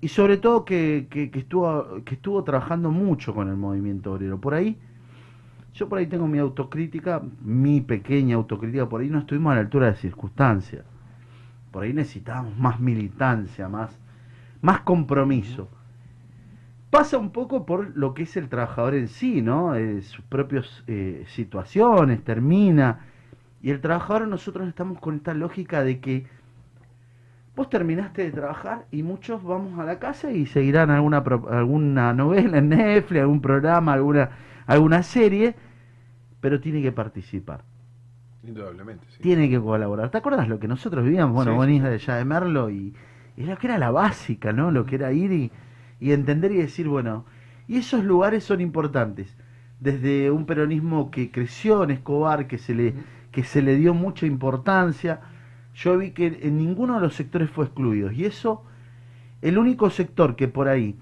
y 0.00 0.08
sobre 0.08 0.36
todo 0.38 0.64
que- 0.64 1.08
que 1.10 1.30
estuvo, 1.38 2.04
que 2.04 2.14
estuvo 2.16 2.44
trabajando 2.44 2.90
mucho 2.90 3.34
con 3.34 3.48
el 3.48 3.56
movimiento 3.56 4.12
obrero. 4.12 4.40
Por 4.40 4.54
ahí, 4.54 4.78
yo 5.74 5.88
por 5.88 5.98
ahí 5.98 6.06
tengo 6.06 6.28
mi 6.28 6.38
autocrítica, 6.38 7.20
mi 7.42 7.80
pequeña 7.80 8.36
autocrítica, 8.36 8.88
por 8.88 9.00
ahí 9.00 9.10
no 9.10 9.18
estuvimos 9.18 9.52
a 9.52 9.54
la 9.56 9.60
altura 9.62 9.88
de 9.88 9.96
circunstancias. 9.96 10.84
Por 11.72 11.82
ahí 11.82 11.92
necesitábamos 11.92 12.56
más 12.56 12.78
militancia, 12.78 13.68
más, 13.68 13.98
más 14.62 14.80
compromiso. 14.82 15.68
Pasa 16.90 17.18
un 17.18 17.30
poco 17.30 17.66
por 17.66 17.96
lo 17.96 18.14
que 18.14 18.22
es 18.22 18.36
el 18.36 18.48
trabajador 18.48 18.94
en 18.94 19.08
sí, 19.08 19.42
¿no? 19.42 19.74
Eh, 19.74 20.00
sus 20.02 20.24
propias 20.26 20.84
eh, 20.86 21.24
situaciones, 21.26 22.22
termina 22.22 23.00
Y 23.60 23.70
el 23.70 23.80
trabajador 23.80 24.28
nosotros 24.28 24.68
estamos 24.68 25.00
con 25.00 25.16
esta 25.16 25.34
lógica 25.34 25.82
de 25.82 25.98
que 25.98 26.26
vos 27.56 27.68
terminaste 27.68 28.22
de 28.22 28.30
trabajar 28.30 28.86
y 28.92 29.02
muchos 29.02 29.42
vamos 29.42 29.76
a 29.80 29.84
la 29.84 29.98
casa 29.98 30.30
y 30.30 30.46
seguirán 30.46 30.90
alguna 30.90 31.18
alguna 31.50 32.12
novela 32.12 32.58
en 32.58 32.68
Netflix, 32.68 33.22
algún 33.22 33.40
programa, 33.40 33.92
alguna 33.92 34.30
alguna 34.66 35.02
serie, 35.02 35.54
pero 36.44 36.60
tiene 36.60 36.82
que 36.82 36.92
participar, 36.92 37.64
Indudablemente, 38.42 39.06
sí. 39.08 39.22
tiene 39.22 39.48
que 39.48 39.58
colaborar. 39.58 40.10
¿Te 40.10 40.18
acuerdas 40.18 40.46
lo 40.46 40.58
que 40.58 40.68
nosotros 40.68 41.02
vivíamos? 41.02 41.32
Bueno, 41.34 41.52
Sí, 41.52 41.78
de 41.78 41.94
allá 41.94 42.16
de 42.16 42.26
Merlo 42.26 42.68
y, 42.68 42.92
y 43.34 43.44
lo 43.44 43.56
que 43.56 43.66
era 43.66 43.78
la 43.78 43.90
básica, 43.90 44.52
¿no? 44.52 44.70
Lo 44.70 44.84
que 44.84 44.96
era 44.96 45.10
ir 45.12 45.32
y, 45.32 45.50
y 46.00 46.12
entender 46.12 46.52
y 46.52 46.58
decir, 46.58 46.86
bueno, 46.86 47.24
y 47.66 47.78
esos 47.78 48.04
lugares 48.04 48.44
son 48.44 48.60
importantes. 48.60 49.34
Desde 49.80 50.30
un 50.30 50.44
peronismo 50.44 51.10
que 51.10 51.30
creció 51.30 51.82
en 51.82 51.92
Escobar, 51.92 52.46
que 52.46 52.58
se 52.58 52.74
le, 52.74 52.94
que 53.32 53.42
se 53.42 53.62
le 53.62 53.76
dio 53.76 53.94
mucha 53.94 54.26
importancia, 54.26 55.20
yo 55.74 55.96
vi 55.96 56.10
que 56.10 56.40
en 56.42 56.58
ninguno 56.58 56.96
de 56.96 57.00
los 57.00 57.14
sectores 57.14 57.48
fue 57.48 57.64
excluido. 57.64 58.12
Y 58.12 58.26
eso, 58.26 58.64
el 59.40 59.56
único 59.56 59.88
sector 59.88 60.36
que 60.36 60.48
por 60.48 60.68
ahí 60.68 60.98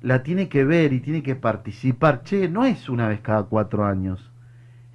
la 0.00 0.22
tiene 0.22 0.48
que 0.48 0.64
ver 0.64 0.92
y 0.92 1.00
tiene 1.00 1.24
que 1.24 1.34
participar, 1.34 2.22
che, 2.22 2.48
no 2.48 2.64
es 2.64 2.88
una 2.88 3.08
vez 3.08 3.20
cada 3.20 3.42
cuatro 3.44 3.84
años, 3.84 4.30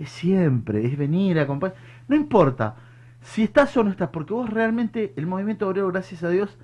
es 0.02 0.10
siempre, 0.10 0.86
es 0.86 0.98
venir 0.98 1.40
a 1.40 1.44
acompañar. 1.44 1.76
No 2.08 2.16
importa 2.16 2.76
si 3.22 3.44
estás 3.44 3.76
o 3.78 3.84
no 3.84 3.92
estás, 3.92 4.10
porque 4.10 4.34
vos 4.34 4.50
realmente, 4.50 5.14
el 5.16 5.28
movimiento 5.28 5.68
obrero, 5.68 5.90
gracias 5.90 6.24
a 6.24 6.30
Dios, 6.30 6.58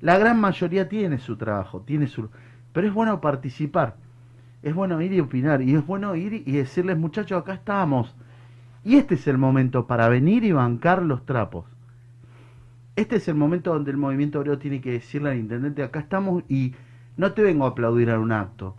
la 0.00 0.18
gran 0.18 0.38
mayoría 0.40 0.88
tiene 0.88 1.18
su 1.18 1.36
trabajo, 1.36 1.80
tiene 1.80 2.06
su... 2.06 2.28
Pero 2.72 2.86
es 2.86 2.92
bueno 2.92 3.20
participar, 3.20 3.96
es 4.62 4.74
bueno 4.74 5.00
ir 5.00 5.12
y 5.12 5.20
opinar, 5.20 5.62
y 5.62 5.74
es 5.74 5.86
bueno 5.86 6.14
ir 6.14 6.42
y 6.46 6.52
decirles, 6.52 6.98
muchachos, 6.98 7.40
acá 7.40 7.54
estamos. 7.54 8.14
Y 8.84 8.96
este 8.96 9.14
es 9.14 9.26
el 9.26 9.38
momento 9.38 9.86
para 9.86 10.08
venir 10.08 10.44
y 10.44 10.52
bancar 10.52 11.02
los 11.02 11.24
trapos. 11.24 11.64
Este 12.94 13.16
es 13.16 13.28
el 13.28 13.34
momento 13.34 13.72
donde 13.72 13.90
el 13.90 13.96
movimiento 13.96 14.38
obrero 14.38 14.58
tiene 14.58 14.80
que 14.80 14.92
decirle 14.92 15.30
al 15.30 15.38
intendente, 15.38 15.82
acá 15.82 16.00
estamos 16.00 16.44
y 16.48 16.74
no 17.16 17.32
te 17.32 17.42
vengo 17.42 17.64
a 17.64 17.68
aplaudir 17.68 18.10
a 18.10 18.18
un 18.18 18.32
acto, 18.32 18.76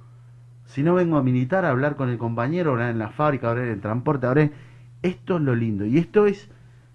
sino 0.67 0.93
vengo 0.93 1.17
a 1.17 1.23
militar, 1.23 1.65
a 1.65 1.71
hablar 1.71 1.95
con 1.95 2.09
el 2.09 2.19
compañero, 2.19 2.69
a 2.69 2.73
hablar 2.73 2.91
en 2.91 2.99
la 2.99 3.09
fábrica, 3.09 3.47
a 3.47 3.51
hablar 3.51 3.65
en 3.65 3.73
el 3.73 3.81
transporte, 3.81 4.25
a 4.25 4.29
hablar... 4.29 4.51
Esto 5.01 5.37
es 5.37 5.43
lo 5.43 5.55
lindo, 5.55 5.85
y 5.85 5.97
esto 5.97 6.25
es 6.25 6.49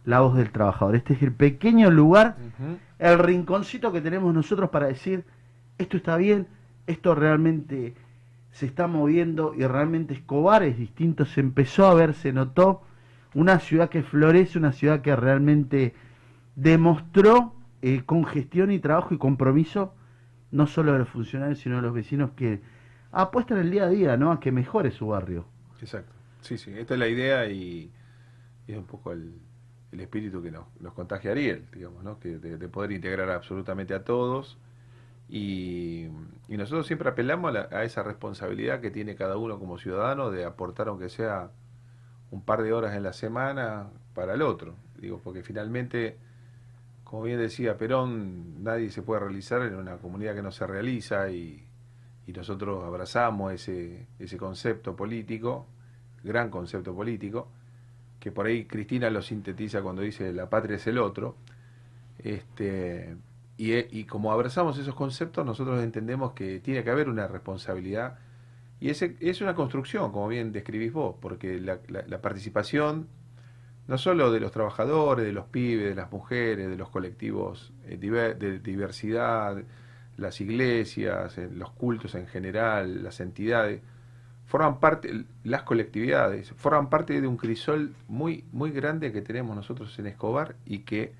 la 0.04 0.20
voz 0.20 0.36
del 0.36 0.50
trabajador. 0.50 0.96
Este 0.96 1.14
es 1.14 1.22
el 1.22 1.32
pequeño 1.32 1.90
lugar 1.90 2.36
el 3.02 3.18
rinconcito 3.18 3.92
que 3.92 4.00
tenemos 4.00 4.32
nosotros 4.32 4.70
para 4.70 4.86
decir 4.86 5.24
esto 5.76 5.96
está 5.96 6.16
bien, 6.16 6.46
esto 6.86 7.16
realmente 7.16 7.94
se 8.52 8.66
está 8.66 8.86
moviendo 8.86 9.54
y 9.56 9.66
realmente 9.66 10.14
Escobar 10.14 10.62
es 10.62 10.78
distinto, 10.78 11.24
se 11.24 11.40
empezó 11.40 11.86
a 11.86 11.94
ver, 11.94 12.14
se 12.14 12.32
notó 12.32 12.82
una 13.34 13.58
ciudad 13.58 13.88
que 13.88 14.04
florece, 14.04 14.56
una 14.56 14.70
ciudad 14.70 15.00
que 15.00 15.16
realmente 15.16 15.94
demostró 16.54 17.56
eh, 17.80 18.02
con 18.06 18.24
gestión 18.24 18.70
y 18.70 18.78
trabajo 18.78 19.14
y 19.14 19.18
compromiso 19.18 19.94
no 20.52 20.68
solo 20.68 20.92
de 20.92 21.00
los 21.00 21.08
funcionarios 21.08 21.58
sino 21.58 21.76
de 21.76 21.82
los 21.82 21.94
vecinos 21.94 22.30
que 22.36 22.60
apuestan 23.12 23.58
el 23.58 23.70
día 23.70 23.84
a 23.84 23.88
día, 23.88 24.16
¿no? 24.16 24.32
A 24.32 24.40
que 24.40 24.52
mejore 24.52 24.90
su 24.90 25.08
barrio. 25.08 25.46
Exacto. 25.80 26.12
Sí, 26.40 26.58
sí, 26.58 26.72
esta 26.76 26.94
es 26.94 27.00
la 27.00 27.08
idea 27.08 27.46
y, 27.46 27.92
es 28.66 28.76
un 28.76 28.86
poco 28.86 29.12
el, 29.12 29.34
el 29.92 30.00
espíritu 30.00 30.42
que 30.42 30.50
nos, 30.50 30.66
nos 30.80 30.94
contagia 30.94 31.32
Ariel, 31.32 31.66
digamos, 31.72 32.04
¿no? 32.04 32.18
Que 32.20 32.38
de, 32.38 32.58
de 32.58 32.68
poder 32.68 32.92
integrar 32.92 33.30
absolutamente 33.30 33.94
a 33.94 34.04
todos. 34.04 34.58
Y, 35.28 36.08
y 36.48 36.56
nosotros 36.58 36.86
siempre 36.86 37.08
apelamos 37.08 37.50
a, 37.50 37.52
la- 37.52 37.68
a 37.78 37.84
esa 37.84 38.02
responsabilidad 38.02 38.80
que 38.80 38.90
tiene 38.90 39.14
cada 39.16 39.36
uno 39.36 39.58
como 39.58 39.78
ciudadano 39.78 40.30
de 40.30 40.44
aportar, 40.44 40.88
aunque 40.88 41.08
sea 41.08 41.50
un 42.30 42.42
par 42.44 42.62
de 42.62 42.72
horas 42.72 42.96
en 42.96 43.02
la 43.04 43.12
semana, 43.12 43.88
para 44.14 44.34
el 44.34 44.42
otro. 44.42 44.74
Digo, 44.98 45.20
porque 45.22 45.42
finalmente, 45.42 46.18
como 47.04 47.22
bien 47.24 47.38
decía 47.38 47.76
Perón, 47.78 48.62
nadie 48.64 48.90
se 48.90 49.02
puede 49.02 49.20
realizar 49.20 49.62
en 49.62 49.76
una 49.76 49.96
comunidad 49.98 50.34
que 50.34 50.42
no 50.42 50.52
se 50.52 50.66
realiza 50.66 51.30
y, 51.30 51.66
y 52.26 52.32
nosotros 52.32 52.84
abrazamos 52.84 53.52
ese, 53.52 54.06
ese 54.18 54.36
concepto 54.38 54.96
político, 54.96 55.66
gran 56.24 56.50
concepto 56.50 56.94
político, 56.94 57.48
que 58.20 58.32
por 58.32 58.46
ahí 58.46 58.66
Cristina 58.66 59.10
lo 59.10 59.22
sintetiza 59.22 59.82
cuando 59.82 60.02
dice 60.02 60.32
la 60.32 60.50
patria 60.50 60.76
es 60.76 60.86
el 60.86 60.98
otro. 60.98 61.36
Este, 62.18 63.16
y, 63.56 63.72
e- 63.72 63.88
y 63.90 64.04
como 64.04 64.32
abrazamos 64.32 64.78
esos 64.78 64.94
conceptos, 64.94 65.44
nosotros 65.46 65.82
entendemos 65.82 66.32
que 66.32 66.60
tiene 66.60 66.84
que 66.84 66.90
haber 66.90 67.08
una 67.08 67.26
responsabilidad 67.28 68.18
y 68.80 68.90
ese, 68.90 69.16
es 69.20 69.40
una 69.42 69.54
construcción, 69.54 70.12
como 70.12 70.28
bien 70.28 70.52
describís 70.52 70.92
vos, 70.92 71.16
porque 71.20 71.60
la, 71.60 71.80
la- 71.88 72.04
la 72.06 72.20
participación 72.22 73.08
no 73.88 73.98
solo 73.98 74.30
de 74.32 74.40
los 74.40 74.52
trabajadores, 74.52 75.26
de 75.26 75.32
los 75.32 75.46
pibes, 75.46 75.88
de 75.90 75.94
las 75.94 76.10
mujeres, 76.12 76.68
de 76.68 76.76
los 76.76 76.88
colectivos 76.90 77.72
eh, 77.86 77.96
de 77.98 78.58
diversidad, 78.60 79.62
las 80.16 80.40
iglesias, 80.40 81.38
los 81.52 81.70
cultos 81.70 82.14
en 82.14 82.26
general, 82.26 83.02
las 83.02 83.20
entidades, 83.20 83.80
forman 84.46 84.80
parte, 84.80 85.24
las 85.44 85.62
colectividades, 85.62 86.52
forman 86.52 86.90
parte 86.90 87.20
de 87.20 87.26
un 87.26 87.36
crisol 87.36 87.94
muy, 88.08 88.44
muy 88.52 88.70
grande 88.70 89.12
que 89.12 89.22
tenemos 89.22 89.56
nosotros 89.56 89.98
en 89.98 90.06
Escobar 90.06 90.56
y 90.66 90.80
que 90.80 91.12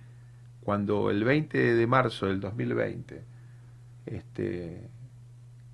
cuando 0.63 1.11
el 1.11 1.25
20 1.25 1.75
de 1.75 1.87
marzo 1.87 2.27
del 2.27 2.41
2020 2.41 3.25
este, 4.07 4.89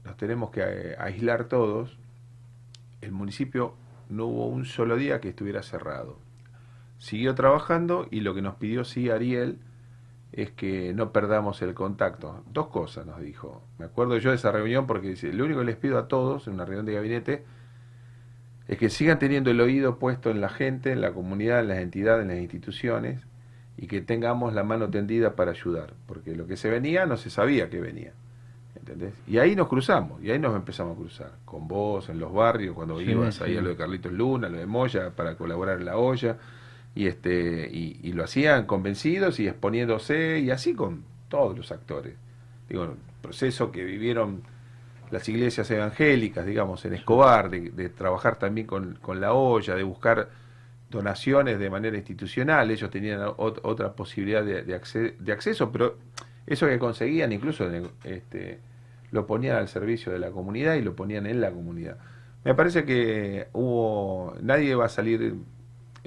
nos 0.04 0.16
tenemos 0.16 0.50
que 0.50 0.94
aislar 0.98 1.44
todos, 1.44 1.98
el 3.00 3.12
municipio 3.12 3.74
no 4.09 4.26
hubo 4.26 4.46
un 4.46 4.64
solo 4.64 4.96
día 4.96 5.20
que 5.20 5.28
estuviera 5.28 5.62
cerrado. 5.62 6.18
Siguió 6.98 7.35
trabajando 7.35 8.09
y 8.11 8.20
lo 8.20 8.35
que 8.35 8.42
nos 8.42 8.57
pidió 8.57 8.85
sí 8.85 9.11
Ariel 9.11 9.59
es 10.32 10.50
que 10.50 10.92
no 10.94 11.12
perdamos 11.12 11.62
el 11.62 11.74
contacto. 11.74 12.44
Dos 12.52 12.68
cosas 12.68 13.06
nos 13.06 13.20
dijo. 13.20 13.62
Me 13.78 13.86
acuerdo 13.86 14.18
yo 14.18 14.30
de 14.30 14.36
esa 14.36 14.52
reunión 14.52 14.86
porque 14.86 15.08
dice, 15.08 15.32
lo 15.32 15.44
único 15.44 15.60
que 15.60 15.66
les 15.66 15.76
pido 15.76 15.98
a 15.98 16.08
todos 16.08 16.46
en 16.46 16.54
una 16.54 16.64
reunión 16.64 16.86
de 16.86 16.94
gabinete 16.94 17.44
es 18.68 18.76
que 18.76 18.90
sigan 18.90 19.18
teniendo 19.18 19.50
el 19.50 19.60
oído 19.60 19.98
puesto 19.98 20.30
en 20.30 20.40
la 20.40 20.50
gente, 20.50 20.92
en 20.92 21.00
la 21.00 21.12
comunidad, 21.12 21.60
en 21.60 21.68
las 21.68 21.78
entidades, 21.78 22.22
en 22.22 22.28
las 22.28 22.38
instituciones 22.38 23.26
y 23.78 23.86
que 23.86 24.00
tengamos 24.00 24.52
la 24.52 24.64
mano 24.64 24.90
tendida 24.90 25.36
para 25.36 25.52
ayudar, 25.52 25.94
porque 26.06 26.34
lo 26.34 26.46
que 26.46 26.56
se 26.56 26.68
venía 26.68 27.06
no 27.06 27.16
se 27.16 27.30
sabía 27.30 27.70
que 27.70 27.80
venía. 27.80 28.12
¿Entendés? 28.74 29.14
Y 29.26 29.38
ahí 29.38 29.54
nos 29.56 29.68
cruzamos, 29.68 30.22
y 30.22 30.30
ahí 30.30 30.38
nos 30.38 30.54
empezamos 30.54 30.96
a 30.96 31.00
cruzar, 31.00 31.32
con 31.44 31.68
vos, 31.68 32.08
en 32.08 32.18
los 32.18 32.32
barrios, 32.32 32.74
cuando 32.74 32.98
Sí, 32.98 33.04
ibas 33.10 33.40
ahí 33.40 33.56
a 33.56 33.62
lo 33.62 33.70
de 33.70 33.76
Carlitos 33.76 34.12
Luna, 34.12 34.48
lo 34.48 34.58
de 34.58 34.66
Moya, 34.66 35.10
para 35.10 35.36
colaborar 35.36 35.78
en 35.78 35.86
la 35.86 35.96
olla, 35.96 36.36
y 36.94 37.07
este 37.07 37.68
y, 37.70 38.12
lo 38.12 38.24
hacían 38.24 38.66
convencidos 38.66 39.40
y 39.40 39.48
exponiéndose, 39.48 40.40
y 40.40 40.51
así 40.51 40.74
con 40.74 41.05
todos 41.29 41.57
los 41.57 41.70
actores. 41.72 42.14
Digo, 42.68 42.96
proceso 43.22 43.70
que 43.72 43.85
vivieron 43.85 44.42
las 45.11 45.29
iglesias 45.29 45.70
evangélicas, 45.70 46.44
digamos, 46.46 46.85
en 46.85 46.94
Escobar, 46.94 47.51
de, 47.51 47.88
trabajar 47.88 48.38
también 48.38 48.66
con, 48.66 48.98
con 49.01 49.20
la 49.20 49.33
olla, 49.33 49.74
de 49.74 49.83
buscar 49.83 50.29
donaciones 50.90 51.59
de 51.59 51.70
manera 51.70 51.96
institucional, 51.96 52.70
ellos 52.70 52.90
tenían 52.90 53.20
ot- 53.20 53.61
otra 53.62 53.92
posibilidad 53.94 54.44
de, 54.44 54.62
de, 54.62 54.81
acce- 54.81 55.16
de 55.18 55.33
acceso, 55.33 55.70
pero 55.72 55.98
eso 56.46 56.66
que 56.66 56.79
conseguían 56.79 57.33
incluso 57.33 57.70
este, 58.05 58.59
lo 59.12 59.27
ponían 59.27 59.57
al 59.57 59.68
servicio 59.68 60.12
de 60.12 60.18
la 60.18 60.31
comunidad 60.31 60.74
y 60.74 60.83
lo 60.83 60.94
ponían 60.96 61.27
en 61.27 61.40
la 61.40 61.51
comunidad. 61.51 61.98
Me 62.44 62.55
parece 62.55 62.85
que 62.85 63.48
hubo, 63.53 64.35
nadie 64.42 64.74
va 64.74 64.87
a 64.87 64.88
salir 64.88 65.35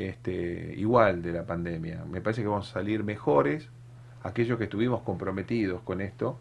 este, 0.08 0.74
igual 0.78 1.22
de 1.22 1.34
la 1.34 1.46
pandemia, 1.46 2.06
me 2.06 2.22
parece 2.22 2.42
que 2.42 2.48
vamos 2.48 2.70
a 2.70 2.74
salir 2.74 3.04
mejores, 3.04 3.70
aquellos 4.24 4.58
que 4.58 4.66
estuvimos 4.66 5.02
comprometidos 5.02 5.82
con 5.82 6.02
esto, 6.02 6.40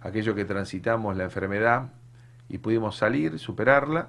aquellos 0.00 0.34
que 0.34 0.44
transitamos 0.44 1.16
la 1.16 1.24
enfermedad 1.24 1.90
y 2.48 2.58
pudimos 2.58 2.96
salir, 2.96 3.38
superarla, 3.38 4.08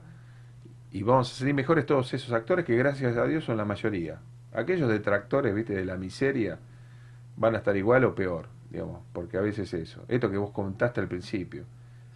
y 0.91 1.03
vamos 1.03 1.31
a 1.31 1.35
salir 1.35 1.53
mejores 1.53 1.85
todos 1.85 2.13
esos 2.13 2.31
actores 2.33 2.65
que 2.65 2.75
gracias 2.75 3.17
a 3.17 3.25
Dios 3.25 3.43
son 3.45 3.57
la 3.57 3.65
mayoría. 3.65 4.19
Aquellos 4.53 4.89
detractores, 4.89 5.55
viste, 5.55 5.73
de 5.73 5.85
la 5.85 5.97
miseria, 5.97 6.59
van 7.35 7.55
a 7.55 7.57
estar 7.59 7.75
igual 7.75 8.03
o 8.05 8.13
peor, 8.13 8.47
digamos, 8.69 9.01
porque 9.11 9.37
a 9.37 9.41
veces 9.41 9.73
eso. 9.73 10.05
Esto 10.07 10.29
que 10.29 10.37
vos 10.37 10.51
contaste 10.51 11.01
al 11.01 11.07
principio. 11.07 11.63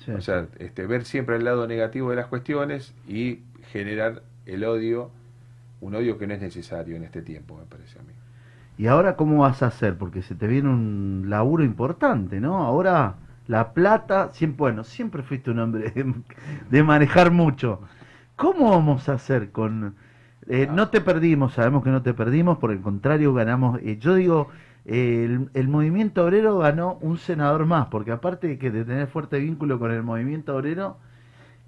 Sí, 0.05 0.11
o 0.11 0.21
sea, 0.21 0.47
este, 0.59 0.85
ver 0.85 1.05
siempre 1.05 1.37
el 1.37 1.45
lado 1.45 1.65
negativo 1.67 2.11
de 2.11 2.17
las 2.17 2.27
cuestiones 2.27 2.93
y 3.07 3.41
generar 3.71 4.21
el 4.45 4.63
odio, 4.63 5.09
un 5.79 5.95
odio 5.95 6.17
que 6.17 6.27
no 6.27 6.33
es 6.33 6.41
necesario 6.41 6.95
en 6.95 7.03
este 7.03 7.21
tiempo, 7.21 7.57
me 7.57 7.65
parece 7.65 7.99
a 7.99 8.03
mí. 8.03 8.13
¿Y 8.77 8.87
ahora 8.87 9.15
cómo 9.15 9.39
vas 9.39 9.63
a 9.63 9.67
hacer? 9.67 9.97
Porque 9.97 10.21
se 10.21 10.35
te 10.35 10.47
viene 10.47 10.69
un 10.69 11.25
laburo 11.27 11.63
importante, 11.63 12.39
¿no? 12.39 12.57
Ahora 12.63 13.17
la 13.47 13.73
plata, 13.73 14.29
siempre, 14.33 14.57
bueno, 14.59 14.83
siempre 14.83 15.23
fuiste 15.23 15.51
un 15.51 15.59
hombre 15.59 15.91
de, 15.95 16.13
de 16.69 16.83
manejar 16.83 17.31
mucho. 17.31 17.81
¿Cómo 18.35 18.71
vamos 18.71 19.09
a 19.09 19.13
hacer 19.13 19.51
con... 19.51 19.95
eh, 20.47 20.67
no 20.71 20.89
te 20.89 21.01
perdimos, 21.01 21.53
sabemos 21.53 21.83
que 21.83 21.89
no 21.91 22.03
te 22.03 22.13
perdimos, 22.13 22.57
por 22.59 22.71
el 22.71 22.81
contrario 22.81 23.33
ganamos, 23.33 23.79
eh, 23.81 23.97
yo 23.99 24.15
digo, 24.15 24.49
eh, 24.85 25.25
el, 25.25 25.49
el 25.53 25.67
movimiento 25.69 26.23
obrero 26.25 26.57
ganó 26.59 26.97
un 27.01 27.17
senador 27.17 27.65
más, 27.65 27.87
porque 27.87 28.11
aparte 28.11 28.47
de 28.47 28.57
que 28.59 28.71
de 28.71 28.85
tener 28.85 29.07
fuerte 29.07 29.39
vínculo 29.39 29.79
con 29.79 29.91
el 29.91 30.03
movimiento 30.03 30.55
obrero, 30.55 30.99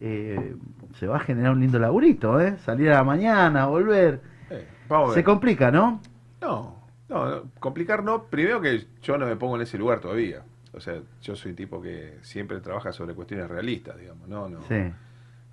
eh, 0.01 0.55
se 0.95 1.07
va 1.07 1.17
a 1.17 1.19
generar 1.19 1.51
un 1.51 1.59
lindo 1.59 1.79
laburito, 1.79 2.39
¿eh? 2.41 2.57
Salir 2.59 2.89
a 2.91 2.95
la 2.95 3.03
mañana, 3.03 3.65
volver. 3.67 4.21
Eh, 4.49 4.67
vamos 4.87 5.11
a 5.11 5.13
Se 5.15 5.23
complica, 5.23 5.71
¿no? 5.71 6.01
No, 6.41 6.75
no, 7.09 7.29
no, 7.29 7.43
complicar 7.59 8.03
no. 8.03 8.23
Primero 8.23 8.61
que 8.61 8.85
yo 9.01 9.17
no 9.17 9.25
me 9.25 9.35
pongo 9.35 9.55
en 9.55 9.63
ese 9.63 9.77
lugar 9.77 9.99
todavía. 9.99 10.43
O 10.73 10.79
sea, 10.79 11.01
yo 11.21 11.35
soy 11.35 11.51
un 11.51 11.57
tipo 11.57 11.81
que 11.81 12.17
siempre 12.21 12.59
trabaja 12.61 12.91
sobre 12.93 13.13
cuestiones 13.15 13.47
realistas, 13.49 13.97
digamos. 13.97 14.27
No, 14.27 14.47
no. 14.49 14.61
Sí. 14.63 14.91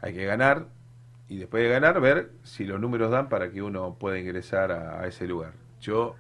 Hay 0.01 0.14
que 0.14 0.24
ganar 0.26 0.66
y 1.28 1.38
después 1.38 1.62
de 1.62 1.68
ganar 1.70 2.01
ver 2.01 2.30
si 2.44 2.64
los 2.64 2.78
números 2.80 3.11
dan 3.11 3.28
para 3.28 3.51
que 3.51 3.62
uno 3.62 3.97
pueda 3.99 4.18
ingresar 4.18 4.70
a, 4.70 5.01
a 5.01 5.07
ese 5.07 5.26
lugar. 5.26 5.53
Yo 5.80 6.14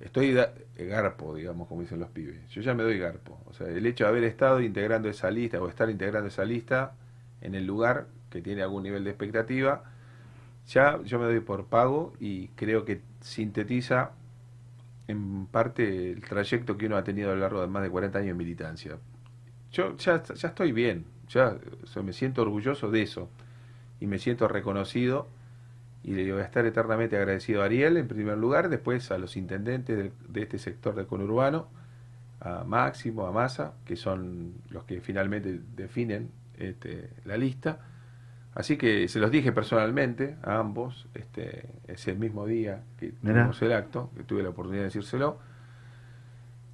estoy 0.00 0.32
da- 0.34 0.52
garpo, 0.76 1.34
digamos, 1.34 1.66
como 1.66 1.80
dicen 1.80 1.98
los 1.98 2.10
pibes. 2.10 2.48
Yo 2.50 2.60
ya 2.62 2.74
me 2.74 2.82
doy 2.84 2.98
garpo. 2.98 3.40
O 3.46 3.52
sea, 3.52 3.66
el 3.66 3.84
hecho 3.86 4.04
de 4.04 4.10
haber 4.10 4.24
estado 4.24 4.60
integrando 4.60 5.08
esa 5.08 5.30
lista 5.30 5.60
o 5.60 5.68
estar 5.68 5.90
integrando 5.90 6.28
esa 6.28 6.44
lista 6.44 6.92
en 7.40 7.54
el 7.54 7.66
lugar 7.66 8.08
que 8.30 8.42
tiene 8.42 8.62
algún 8.62 8.82
nivel 8.82 9.04
de 9.04 9.10
expectativa, 9.10 9.84
ya 10.66 11.00
yo 11.04 11.18
me 11.18 11.26
doy 11.26 11.40
por 11.40 11.66
pago 11.66 12.12
y 12.20 12.48
creo 12.48 12.84
que 12.84 13.00
sintetiza 13.20 14.12
en 15.06 15.46
parte 15.46 16.12
el 16.12 16.20
trayecto 16.20 16.76
que 16.76 16.86
uno 16.86 16.96
ha 16.96 17.04
tenido 17.04 17.30
a 17.30 17.34
lo 17.34 17.40
largo 17.40 17.60
de 17.62 17.66
más 17.68 17.82
de 17.82 17.90
40 17.90 18.18
años 18.18 18.28
de 18.28 18.34
militancia. 18.34 18.98
Yo 19.72 19.96
ya, 19.96 20.22
ya 20.22 20.48
estoy 20.48 20.72
bien, 20.72 21.06
ya 21.28 21.56
me 22.02 22.12
siento 22.12 22.42
orgulloso 22.42 22.90
de 22.90 23.02
eso 23.02 23.28
y 24.00 24.06
me 24.06 24.18
siento 24.18 24.48
reconocido 24.48 25.28
y 26.02 26.12
le 26.12 26.30
voy 26.32 26.42
a 26.42 26.44
estar 26.44 26.64
eternamente 26.66 27.16
agradecido 27.16 27.62
a 27.62 27.66
Ariel 27.66 27.96
en 27.96 28.08
primer 28.08 28.38
lugar, 28.38 28.68
después 28.68 29.10
a 29.10 29.18
los 29.18 29.36
intendentes 29.36 29.96
del- 29.96 30.12
de, 30.28 30.42
este 30.42 30.58
sector 30.58 30.94
del 30.94 31.06
conurbano, 31.06 31.68
a 32.40 32.64
Máximo, 32.64 33.26
a 33.26 33.32
Massa, 33.32 33.74
que 33.84 33.96
son 33.96 34.54
los 34.70 34.84
que 34.84 35.00
finalmente 35.00 35.60
definen 35.76 36.30
este, 36.58 37.10
la 37.24 37.36
lista. 37.36 37.78
Así 38.54 38.76
que 38.76 39.06
se 39.08 39.20
los 39.20 39.30
dije 39.30 39.52
personalmente 39.52 40.36
a 40.42 40.58
ambos, 40.58 41.06
este, 41.14 41.68
ese 41.86 42.14
mismo 42.14 42.46
día 42.46 42.82
que 42.98 43.12
Mirá. 43.22 43.34
tuvimos 43.42 43.62
el 43.62 43.72
acto, 43.72 44.10
que 44.16 44.24
tuve 44.24 44.42
la 44.42 44.48
oportunidad 44.48 44.82
de 44.82 44.86
decírselo. 44.88 45.38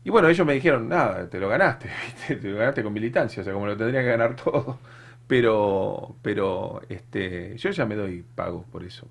Y 0.05 0.11
bueno, 0.11 0.29
ellos 0.29 0.47
me 0.47 0.55
dijeron, 0.55 0.89
nada, 0.89 1.29
te 1.29 1.39
lo 1.39 1.49
ganaste, 1.49 1.91
¿viste? 2.07 2.37
te 2.37 2.49
lo 2.51 2.59
ganaste 2.59 2.83
con 2.83 2.93
militancia, 2.93 3.41
o 3.41 3.45
sea, 3.45 3.53
como 3.53 3.67
lo 3.67 3.77
tendría 3.77 4.01
que 4.01 4.09
ganar 4.09 4.37
todo. 4.45 4.79
Pero, 5.27 6.17
pero 6.23 6.83
este, 6.89 7.57
yo 7.57 7.71
ya 7.71 7.87
me 7.87 7.97
doy 7.97 8.25
pago 8.35 8.65
por 8.71 8.85
eso. 8.85 9.09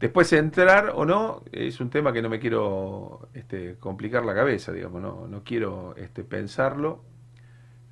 Después 0.00 0.32
entrar 0.34 0.92
o 0.94 1.06
no 1.06 1.42
es 1.52 1.80
un 1.80 1.90
tema 1.90 2.12
que 2.12 2.20
no 2.20 2.28
me 2.28 2.38
quiero 2.38 3.28
este, 3.32 3.76
complicar 3.80 4.24
la 4.24 4.34
cabeza, 4.34 4.72
digamos, 4.72 5.00
no, 5.00 5.26
no 5.26 5.42
quiero 5.42 5.94
este, 5.96 6.22
pensarlo, 6.22 7.02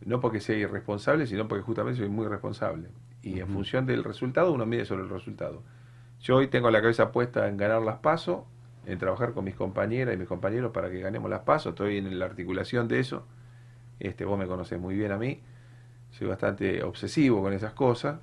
no 0.04 0.20
porque 0.20 0.40
sea 0.40 0.56
irresponsable, 0.56 1.26
sino 1.26 1.48
porque 1.48 1.62
justamente 1.62 1.98
soy 2.00 2.08
muy 2.08 2.26
responsable. 2.26 2.88
Y 3.22 3.40
en 3.40 3.48
función 3.48 3.86
del 3.86 4.04
resultado, 4.04 4.52
uno 4.52 4.66
mide 4.66 4.84
sobre 4.84 5.02
el 5.02 5.08
resultado. 5.08 5.62
Yo 6.20 6.36
hoy 6.36 6.48
tengo 6.48 6.70
la 6.70 6.80
cabeza 6.80 7.10
puesta 7.10 7.48
en 7.48 7.56
ganar 7.56 7.82
las 7.82 7.98
pasos, 7.98 8.42
en 8.86 8.98
trabajar 8.98 9.32
con 9.32 9.44
mis 9.44 9.54
compañeras 9.54 10.14
y 10.14 10.18
mis 10.18 10.28
compañeros 10.28 10.72
para 10.72 10.90
que 10.90 11.00
ganemos 11.00 11.30
las 11.30 11.40
pasos, 11.40 11.70
estoy 11.70 11.98
en 11.98 12.18
la 12.18 12.26
articulación 12.26 12.86
de 12.86 13.00
eso. 13.00 13.26
Este, 13.98 14.24
vos 14.24 14.38
me 14.38 14.46
conocés 14.46 14.78
muy 14.78 14.94
bien 14.94 15.12
a 15.12 15.16
mí, 15.16 15.40
soy 16.10 16.28
bastante 16.28 16.82
obsesivo 16.82 17.42
con 17.42 17.52
esas 17.52 17.72
cosas. 17.72 18.18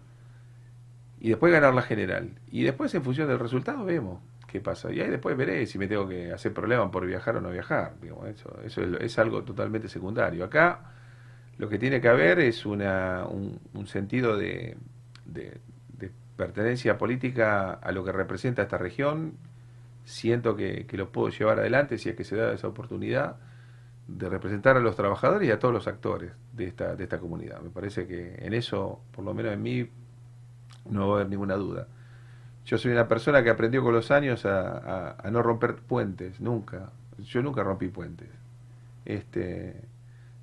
Y 1.20 1.30
después 1.30 1.52
ganar 1.54 1.74
la 1.74 1.84
general. 1.84 2.40
Y 2.52 2.64
después, 2.64 2.94
en 2.96 3.04
función 3.04 3.28
del 3.28 3.38
resultado, 3.38 3.86
vemos 3.86 4.20
qué 4.48 4.60
pasa. 4.60 4.92
Y 4.92 5.00
ahí 5.00 5.10
después 5.10 5.38
veré 5.38 5.66
si 5.66 5.78
me 5.78 5.88
tengo 5.88 6.08
que 6.08 6.32
hacer 6.32 6.54
problemas 6.54 6.90
por 6.90 7.06
viajar 7.06 7.38
o 7.38 7.42
no 7.42 7.52
viajar. 7.52 7.94
Digamos, 8.02 8.28
eso 8.28 8.60
eso 8.64 8.82
es, 8.82 9.02
es 9.02 9.20
algo 9.20 9.44
totalmente 9.44 9.88
secundario. 9.88 10.44
Acá 10.44 10.92
lo 11.58 11.70
que 11.70 11.78
tiene 11.80 12.02
que 12.02 12.08
haber 12.10 12.40
es 12.40 12.66
una, 12.66 13.26
un, 13.28 13.88
sentido 13.88 14.38
de, 14.38 14.78
pertenencia 16.38 16.98
política 16.98 17.74
a 17.74 17.92
lo 17.92 18.04
que 18.04 18.12
representa 18.12 18.62
esta 18.64 18.78
región. 18.78 19.34
Siento 20.06 20.56
que, 20.56 20.86
que 20.88 20.98
lo 20.98 21.12
puedo 21.12 21.30
llevar 21.30 21.60
adelante 21.60 21.98
si 21.98 22.10
es 22.10 22.16
que 22.16 22.24
se 22.24 22.36
da 22.36 22.54
esa 22.54 22.68
oportunidad 22.68 23.38
de 24.08 24.30
representar 24.30 24.78
a 24.78 24.82
los 24.82 24.96
trabajadores 24.96 25.48
y 25.50 25.52
a 25.52 25.60
todos 25.60 25.74
los 25.74 25.88
actores 25.88 26.34
de 26.54 26.66
esta, 26.68 26.96
de 26.96 27.04
esta 27.06 27.20
comunidad. 27.20 27.62
Me 27.62 27.70
parece 27.70 28.08
que 28.08 28.36
en 28.40 28.54
eso, 28.54 29.02
por 29.14 29.26
lo 29.26 29.34
menos 29.34 29.54
en 29.54 29.64
mí, 29.64 29.90
no 30.90 31.08
va 31.10 31.14
a 31.14 31.16
haber 31.22 31.30
ninguna 31.30 31.56
duda. 31.56 31.88
Yo 32.66 32.78
soy 32.78 32.92
una 32.92 33.08
persona 33.08 33.44
que 33.44 33.50
aprendió 33.52 33.84
con 33.84 33.94
los 33.94 34.12
años 34.12 34.46
a, 34.46 34.78
a- 34.78 35.18
a 35.24 35.32
no 35.32 35.44
romper 35.44 35.76
puentes, 35.78 36.42
nunca. 36.42 36.92
Yo 37.20 37.42
nunca 37.44 37.64
rompí 37.64 37.88
puentes. 37.90 38.30
Este, 39.06 39.82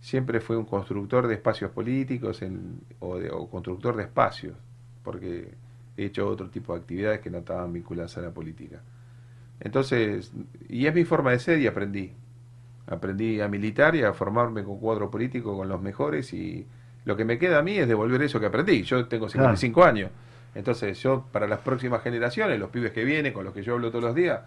siempre 0.01 0.41
fui 0.41 0.57
un 0.57 0.65
constructor 0.65 1.27
de 1.27 1.35
espacios 1.35 1.71
políticos 1.71 2.43
en- 2.43 2.81
o, 3.01 3.19
de- 3.19 3.31
o 3.31 3.49
constructor 3.49 3.97
de 3.97 4.05
espacios, 4.05 4.57
porque 5.03 5.55
he 5.97 6.05
hecho 6.07 6.29
otro 6.29 6.49
tipo 6.51 6.73
de 6.75 6.81
actividades 6.81 7.21
que 7.21 7.31
no 7.31 7.39
estaban 7.39 7.73
vinculadas 7.73 8.17
a 8.19 8.21
la 8.23 8.31
política. 8.31 8.81
Entonces, 9.61 10.33
y 10.69 10.87
es 10.87 10.95
mi 10.95 11.05
forma 11.05 11.33
de 11.33 11.39
ser 11.41 11.59
y 11.61 11.67
aprendí. 11.67 12.13
Aprendí 12.87 13.41
a 13.41 13.49
militar 13.49 13.95
y 13.97 14.03
a 14.03 14.13
formarme 14.15 14.63
con 14.65 14.79
cuadro 14.79 15.11
político 15.11 15.57
con 15.57 15.69
los 15.69 15.83
mejores 15.83 16.33
y 16.33 16.67
lo 17.05 17.17
que 17.17 17.25
me 17.25 17.39
queda 17.39 17.59
a 17.59 17.63
mí 17.63 17.77
es 17.77 17.89
devolver 17.89 18.23
eso 18.23 18.39
que 18.41 18.47
aprendí. 18.47 18.83
Yo 18.83 19.07
tengo 19.09 19.29
55 19.29 19.85
años. 19.85 20.11
Entonces 20.55 21.01
yo 21.03 21.27
para 21.33 21.47
las 21.47 21.61
próximas 21.61 22.03
generaciones, 22.03 22.59
los 22.59 22.71
pibes 22.71 22.93
que 22.93 23.05
vienen, 23.05 23.33
con 23.33 23.45
los 23.45 23.53
que 23.53 23.63
yo 23.63 23.75
hablo 23.75 23.91
todos 23.91 24.05
los 24.05 24.15
días, 24.15 24.41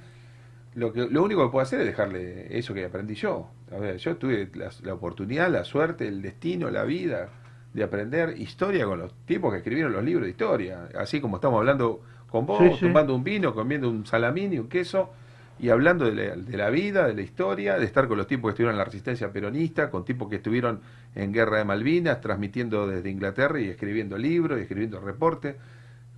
lo, 0.76 0.94
que, 0.94 1.08
lo 1.08 1.24
único 1.24 1.44
que 1.46 1.52
puedo 1.52 1.64
hacer 1.64 1.82
es 1.82 1.88
dejarle 1.88 2.58
eso 2.58 2.74
que 2.74 2.86
aprendí 2.86 3.16
yo. 3.16 3.50
A 3.72 3.78
ver, 3.78 3.98
yo 3.98 4.16
tuve 4.18 4.50
la, 4.56 4.70
la 4.84 4.94
oportunidad, 4.94 5.50
la 5.50 5.64
suerte, 5.64 6.08
el 6.08 6.22
destino, 6.22 6.70
la 6.70 6.84
vida 6.84 7.30
de 7.74 7.84
aprender 7.84 8.36
historia 8.38 8.86
con 8.86 9.00
los 9.00 9.14
tipos 9.26 9.52
que 9.52 9.60
escribieron 9.60 9.94
los 9.94 10.04
libros 10.04 10.26
de 10.26 10.32
historia. 10.32 10.90
Así 10.98 11.22
como 11.22 11.38
estamos 11.38 11.60
hablando 11.60 12.02
con 12.30 12.46
vos, 12.46 12.60
Sí, 12.60 12.70
sí. 12.80 12.80
tomando 12.88 13.16
un 13.16 13.24
vino, 13.24 13.54
comiendo 13.54 13.90
un 13.90 14.06
salamín 14.06 14.54
y 14.54 14.60
un 14.60 14.68
queso 14.70 15.12
y 15.60 15.70
hablando 15.70 16.06
de 16.06 16.16
la, 16.16 16.36
de 16.36 16.58
la 16.58 16.70
vida, 16.70 17.06
de 17.08 17.14
la 17.14 17.22
historia, 17.22 17.78
de 17.78 17.86
estar 17.86 18.08
con 18.08 18.18
los 18.18 18.26
tipos 18.28 18.50
que 18.50 18.54
estuvieron 18.54 18.74
en 18.74 18.80
la 18.80 18.86
resistencia 18.86 19.32
peronista, 19.32 19.90
con 19.92 20.04
tipos 20.06 20.28
que 20.30 20.38
estuvieron 20.38 20.80
en 21.16 21.32
Guerra 21.34 21.58
de 21.60 21.66
Malvinas, 21.66 22.20
transmitiendo 22.20 22.88
desde 22.88 23.10
Inglaterra 23.12 23.60
y 23.60 23.68
escribiendo 23.70 24.18
libros 24.18 24.58
y 24.58 24.64
escribiendo 24.64 25.00
reportes. 25.00 25.56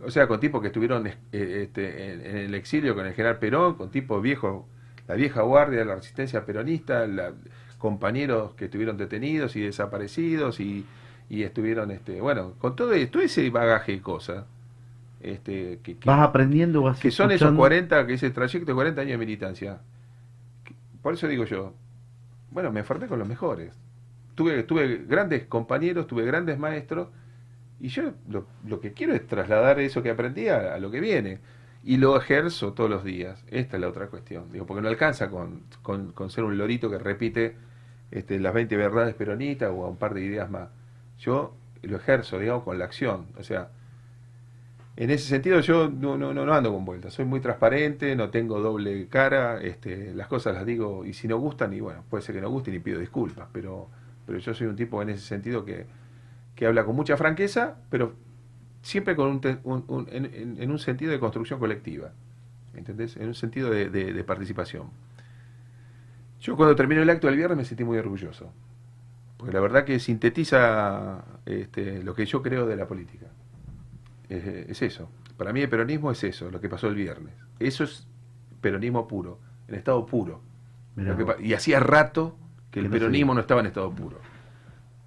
O 0.02 0.10
sea, 0.12 0.28
con 0.28 0.40
tipos 0.40 0.62
que 0.62 0.68
estuvieron 0.68 1.06
eh, 1.08 1.16
este, 1.32 2.14
en, 2.14 2.26
en 2.26 2.38
el 2.38 2.56
exilio 2.56 2.96
con 2.96 3.06
el 3.06 3.14
general 3.14 3.40
Perón, 3.40 3.76
con 3.76 3.92
tipos 3.92 4.22
viejos, 4.22 4.66
la 5.08 5.16
vieja 5.16 5.42
guardia 5.42 5.80
de 5.80 5.86
la 5.86 5.96
resistencia 5.96 6.46
peronista, 6.46 7.06
la- 7.08 7.34
compañeros 7.78 8.54
que 8.56 8.66
estuvieron 8.66 8.96
detenidos 8.98 9.56
y 9.58 9.62
desaparecidos 9.62 10.60
y, 10.62 10.86
y 11.30 11.44
estuvieron, 11.44 11.92
este, 11.92 12.22
bueno, 12.22 12.54
con 12.60 12.76
todo, 12.78 12.94
todo 13.10 13.22
ese 13.22 13.50
bagaje 13.50 13.92
de 13.94 14.02
cosas. 14.02 14.46
Este, 15.22 15.80
que, 15.84 15.98
que- 15.98 16.10
Vas 16.10 16.22
aprendiendo, 16.22 16.82
vas 16.82 17.00
que 17.00 17.12
son 17.12 17.28
esos 17.32 17.36
escuchando. 17.36 17.60
40, 17.60 18.08
que 18.08 18.14
ese 18.14 18.30
trayecto 18.32 18.66
de 18.72 18.74
40 18.76 19.02
años 19.02 19.12
de 19.12 19.18
militancia. 19.18 19.80
Por 21.02 21.14
eso 21.14 21.28
digo 21.28 21.44
yo, 21.46 21.74
bueno, 22.52 22.72
me 22.72 22.84
formé 22.84 23.08
con 23.08 23.20
los 23.20 23.28
mejores. 23.28 23.74
Tuve, 24.36 24.64
tuve 24.64 25.06
grandes 25.08 25.46
compañeros, 25.46 26.08
tuve 26.08 26.26
grandes 26.26 26.58
maestros, 26.58 27.10
y 27.80 27.90
yo 27.90 28.14
lo, 28.30 28.46
lo 28.68 28.80
que 28.80 28.94
quiero 28.94 29.14
es 29.14 29.28
trasladar 29.28 29.80
eso 29.80 30.02
que 30.04 30.10
aprendí 30.12 30.48
a, 30.48 30.78
lo 30.80 30.92
que 30.92 31.00
viene. 31.02 31.40
Y 31.84 31.98
lo 31.98 32.16
ejerzo 32.18 32.74
todos 32.74 32.90
los 32.90 33.04
días. 33.04 33.44
Esta 33.50 33.76
es 33.78 33.82
la 33.82 33.90
otra 33.90 34.08
cuestión. 34.08 34.52
Digo, 34.54 34.66
porque 34.66 34.82
no 34.82 34.88
alcanza 34.88 35.30
con, 35.30 35.64
con- 35.82 36.14
ser 36.30 36.46
un 36.46 36.58
lorito 36.58 36.90
que 36.90 36.98
repite 36.98 37.56
este, 38.12 38.40
las 38.40 38.54
20 38.54 38.78
verdades 38.78 39.16
peronistas 39.16 39.70
o 39.72 39.88
un 39.90 39.98
par 39.98 40.14
de 40.14 40.22
ideas 40.24 40.50
más. 40.50 40.70
Yo 41.20 41.54
lo 41.82 41.98
ejerzo, 41.98 42.40
digamos, 42.40 42.64
con 42.64 42.80
la 42.80 42.86
acción. 42.86 43.28
O 43.38 43.44
sea, 43.44 43.70
en 44.96 45.10
ese 45.10 45.28
sentido 45.28 45.60
yo 45.62 45.90
no, 45.90 46.18
no, 46.18 46.34
no, 46.34 46.46
no 46.46 46.54
ando 46.54 46.72
con 46.72 46.86
vueltas, 46.86 47.14
soy 47.14 47.26
muy 47.26 47.40
transparente, 47.40 48.16
no 48.16 48.30
tengo 48.30 48.60
doble 48.60 49.08
cara, 49.08 49.60
este, 49.62 50.14
las 50.14 50.28
cosas 50.28 50.54
las 50.54 50.66
digo 50.66 51.04
y 51.06 51.14
si 51.14 51.28
no 51.28 51.38
gustan, 51.40 51.74
y 51.74 51.80
bueno, 51.80 52.04
puede 52.10 52.22
ser 52.24 52.36
que 52.36 52.42
no 52.42 52.50
gusten 52.52 52.76
y 52.76 52.80
pido 52.80 53.00
disculpas, 53.00 53.48
pero, 53.52 53.90
pero 54.26 54.38
yo 54.38 54.54
soy 54.54 54.68
un 54.68 54.76
tipo 54.76 55.02
en 55.02 55.10
ese 55.10 55.26
sentido 55.26 55.66
que, 55.66 55.88
que 56.56 56.66
habla 56.66 56.86
con 56.86 56.96
mucha 56.96 57.18
franqueza, 57.18 57.76
pero 57.90 58.14
siempre 58.82 59.16
con 59.16 59.28
un, 59.30 59.60
un- 59.64 59.84
un- 59.88 60.08
en, 60.12 60.72
un 60.72 60.80
sentido 60.80 61.12
de 61.12 61.20
construcción 61.20 61.60
colectiva, 61.60 62.12
¿entendés? 62.76 63.16
En 63.18 63.28
un 63.28 63.36
sentido 63.36 63.70
de, 63.70 63.90
de- 63.90 64.14
de 64.14 64.24
participación. 64.24 64.88
Yo 66.42 66.56
cuando 66.58 66.76
terminó 66.76 67.02
el 67.02 67.10
acto 67.10 67.28
del 67.28 67.38
viernes 67.38 67.58
me 67.58 67.66
sentí 67.66 67.84
muy 67.84 67.98
orgulloso, 67.98 68.52
porque 69.38 69.54
la 69.54 69.62
verdad 69.62 69.86
que 69.86 70.00
sintetiza 70.00 71.24
este, 71.46 72.04
lo 72.04 72.14
que 72.14 72.26
yo 72.26 72.42
creo 72.42 72.66
de 72.66 72.76
la 72.76 72.88
política 72.88 73.28
es, 74.30 74.46
es 74.46 74.82
eso. 74.82 75.10
Para 75.38 75.54
mí 75.54 75.62
el 75.62 75.70
peronismo 75.70 76.12
es 76.12 76.24
eso, 76.24 76.52
lo 76.52 76.60
que 76.62 76.70
pasó 76.70 76.88
el 76.88 76.96
viernes. 76.96 77.34
Eso 77.60 77.84
es 77.86 78.08
peronismo 78.62 79.08
puro, 79.08 79.40
en 79.68 79.76
estado 79.76 80.06
puro. 80.06 80.42
Que 80.96 81.46
y 81.48 81.54
hacía 81.54 81.80
rato 81.80 82.36
que 82.72 82.80
el 82.80 82.86
no 82.86 82.92
peronismo 82.92 83.34
no 83.34 83.40
estaba 83.42 83.62
en 83.62 83.68
estado 83.68 83.92
puro. 83.92 84.20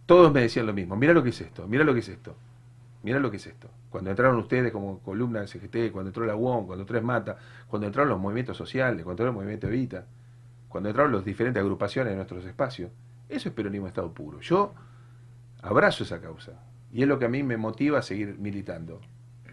Todos 0.07 0.32
me 0.32 0.40
decían 0.40 0.66
lo 0.66 0.72
mismo, 0.72 0.96
mira 0.96 1.12
lo 1.12 1.22
que 1.22 1.30
es 1.30 1.40
esto, 1.40 1.66
mira 1.66 1.84
lo 1.84 1.92
que 1.92 2.00
es 2.00 2.09
esto, 2.09 2.36
mira 3.02 3.18
lo 3.18 3.30
que 3.30 3.36
es 3.38 3.46
esto. 3.46 3.68
Cuando 3.90 4.11
entraron 4.11 4.36
ustedes 4.38 4.72
como 4.72 5.00
columna 5.00 5.40
del 5.40 5.48
CGT, 5.48 5.92
cuando 5.92 6.11
entró 6.11 6.24
la 6.24 6.36
UOM, 6.36 6.66
cuando 6.66 6.82
entró 6.82 7.02
Mata, 7.02 7.38
cuando 7.66 7.86
entraron 7.86 8.11
los 8.11 8.20
movimientos 8.20 8.57
sociales, 8.57 9.02
cuando 9.04 9.24
entró 9.24 9.26
el 9.26 9.32
movimiento 9.32 9.66
Evita, 9.66 10.07
cuando 10.68 10.90
entraron 10.90 11.12
las 11.12 11.24
diferentes 11.24 11.61
agrupaciones 11.61 12.12
en 12.12 12.16
nuestros 12.16 12.44
espacios, 12.44 12.90
eso 13.28 13.48
es 13.48 13.54
peronismo 13.54 13.86
estado 13.88 14.12
puro. 14.12 14.40
Yo 14.40 14.74
abrazo 15.62 16.04
esa 16.04 16.20
causa 16.20 16.52
y 16.92 17.02
es 17.02 17.09
lo 17.09 17.18
que 17.18 17.24
a 17.24 17.28
mí 17.28 17.42
me 17.42 17.57
motiva 17.57 17.98
a 17.98 18.02
seguir 18.02 18.38
militando. 18.38 19.00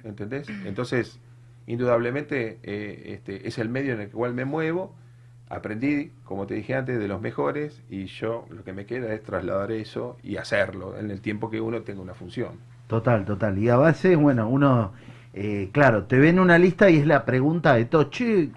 ¿Entendés? 0.03 0.49
Entonces, 0.65 1.19
indudablemente 1.65 2.59
eh, 2.63 3.13
este, 3.13 3.47
es 3.47 3.57
el 3.57 3.69
medio 3.69 3.93
en 3.93 4.01
el 4.01 4.09
cual 4.09 4.33
me 4.33 4.45
muevo. 4.45 4.95
Aprendí, 5.49 6.11
como 6.23 6.47
te 6.47 6.55
dije 6.55 6.75
antes, 6.75 6.97
de 6.97 7.07
los 7.07 7.21
mejores 7.21 7.81
y 7.89 8.05
yo 8.05 8.45
lo 8.49 8.63
que 8.63 8.73
me 8.73 8.85
queda 8.85 9.13
es 9.13 9.23
trasladar 9.23 9.71
eso 9.71 10.17
y 10.23 10.37
hacerlo 10.37 10.97
en 10.97 11.11
el 11.11 11.21
tiempo 11.21 11.49
que 11.49 11.61
uno 11.61 11.81
tenga 11.81 12.01
una 12.01 12.13
función. 12.13 12.53
Total, 12.87 13.25
total. 13.25 13.57
Y 13.57 13.69
a 13.69 13.75
base, 13.75 14.15
bueno, 14.15 14.47
uno, 14.47 14.93
eh, 15.33 15.69
claro, 15.71 16.05
te 16.05 16.17
ven 16.17 16.39
una 16.39 16.57
lista 16.57 16.89
y 16.89 16.97
es 16.97 17.07
la 17.07 17.25
pregunta 17.25 17.75
de 17.75 17.85
todo, 17.85 18.05
che, 18.09 18.51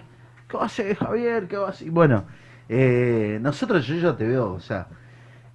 ¿qué 0.49 0.57
va 0.57 0.65
a 0.65 0.67
hacer 0.67 0.97
Javier? 0.97 1.49
¿Qué 1.49 1.57
va 1.57 1.69
a 1.69 1.71
hacer? 1.71 1.91
Bueno, 1.91 2.25
eh, 2.69 3.39
nosotros, 3.41 3.87
yo 3.87 3.97
ya 3.97 4.17
te 4.17 4.27
veo, 4.27 4.53
o 4.53 4.61
sea, 4.61 4.89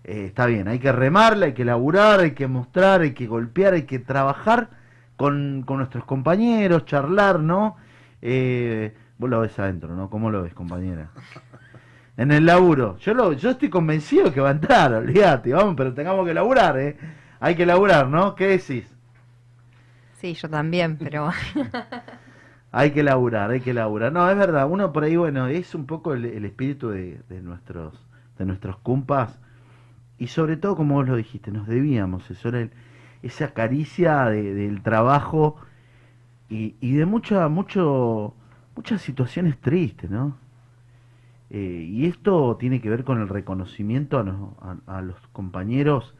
eh, 0.03 0.25
está 0.27 0.45
bien, 0.45 0.67
hay 0.67 0.79
que 0.79 0.91
remarla, 0.91 1.47
hay 1.47 1.53
que 1.53 1.65
laburar, 1.65 2.19
hay 2.19 2.31
que 2.31 2.47
mostrar, 2.47 3.01
hay 3.01 3.13
que 3.13 3.27
golpear, 3.27 3.73
hay 3.73 3.83
que 3.83 3.99
trabajar 3.99 4.69
con, 5.17 5.63
con 5.65 5.77
nuestros 5.77 6.05
compañeros, 6.05 6.85
charlar, 6.85 7.39
¿no? 7.39 7.77
Vos 9.21 9.29
lo 9.29 9.41
ves 9.41 9.57
adentro, 9.59 9.95
¿no? 9.95 10.09
¿Cómo 10.09 10.31
lo 10.31 10.43
ves, 10.43 10.53
compañera? 10.53 11.11
En 12.17 12.31
el 12.31 12.45
laburo. 12.45 12.97
Yo 12.99 13.13
lo, 13.13 13.33
yo 13.33 13.49
estoy 13.51 13.69
convencido 13.69 14.31
que 14.33 14.39
va 14.41 14.49
a 14.49 14.51
entrar, 14.53 14.93
olvídate, 14.93 15.53
vamos, 15.53 15.75
pero 15.75 15.93
tengamos 15.93 16.25
que 16.25 16.33
laburar, 16.33 16.77
¿eh? 16.79 16.97
Hay 17.39 17.55
que 17.55 17.65
laburar, 17.65 18.07
¿no? 18.07 18.35
¿Qué 18.35 18.47
decís? 18.47 18.85
Sí, 20.19 20.33
yo 20.35 20.49
también, 20.49 20.97
pero 20.97 21.31
Hay 22.71 22.91
que 22.91 23.03
laburar, 23.03 23.51
hay 23.51 23.61
que 23.61 23.73
laburar. 23.73 24.13
No, 24.13 24.29
es 24.29 24.37
verdad, 24.37 24.67
uno 24.69 24.93
por 24.93 25.03
ahí, 25.03 25.15
bueno, 25.17 25.47
es 25.47 25.75
un 25.75 25.85
poco 25.85 26.13
el, 26.13 26.25
el 26.25 26.45
espíritu 26.45 26.89
de, 26.89 27.21
de 27.29 27.41
nuestros 27.41 28.05
de 28.37 28.45
nuestros 28.45 28.77
compas 28.77 29.39
y 30.19 30.27
sobre 30.27 30.57
todo, 30.57 30.75
como 30.77 30.95
vos 30.95 31.07
lo 31.09 31.15
dijiste, 31.17 31.51
nos 31.51 31.67
debíamos 31.67 32.29
eso, 32.31 32.49
era 32.49 32.61
el- 32.61 32.71
esa 33.23 33.53
caricia 33.53 34.25
de- 34.25 34.53
del 34.55 34.83
trabajo 34.83 35.57
y, 36.49 36.75
y 36.81 36.95
de 36.95 37.05
mucha, 37.05 37.47
mucho, 37.49 38.35
muchas 38.81 39.01
situaciones 39.03 39.57
tristes, 39.59 40.09
¿no? 40.09 40.37
Eh, 41.51 41.85
y 41.89 42.05
esto 42.07 42.55
tiene 42.57 42.81
que 42.81 42.89
ver 42.89 43.03
con 43.03 43.21
el 43.21 43.27
reconocimiento 43.29 44.17
a, 44.19 44.77
a- 44.87 44.97
a 44.97 45.01
los 45.01 45.17
compañeros 45.33 46.15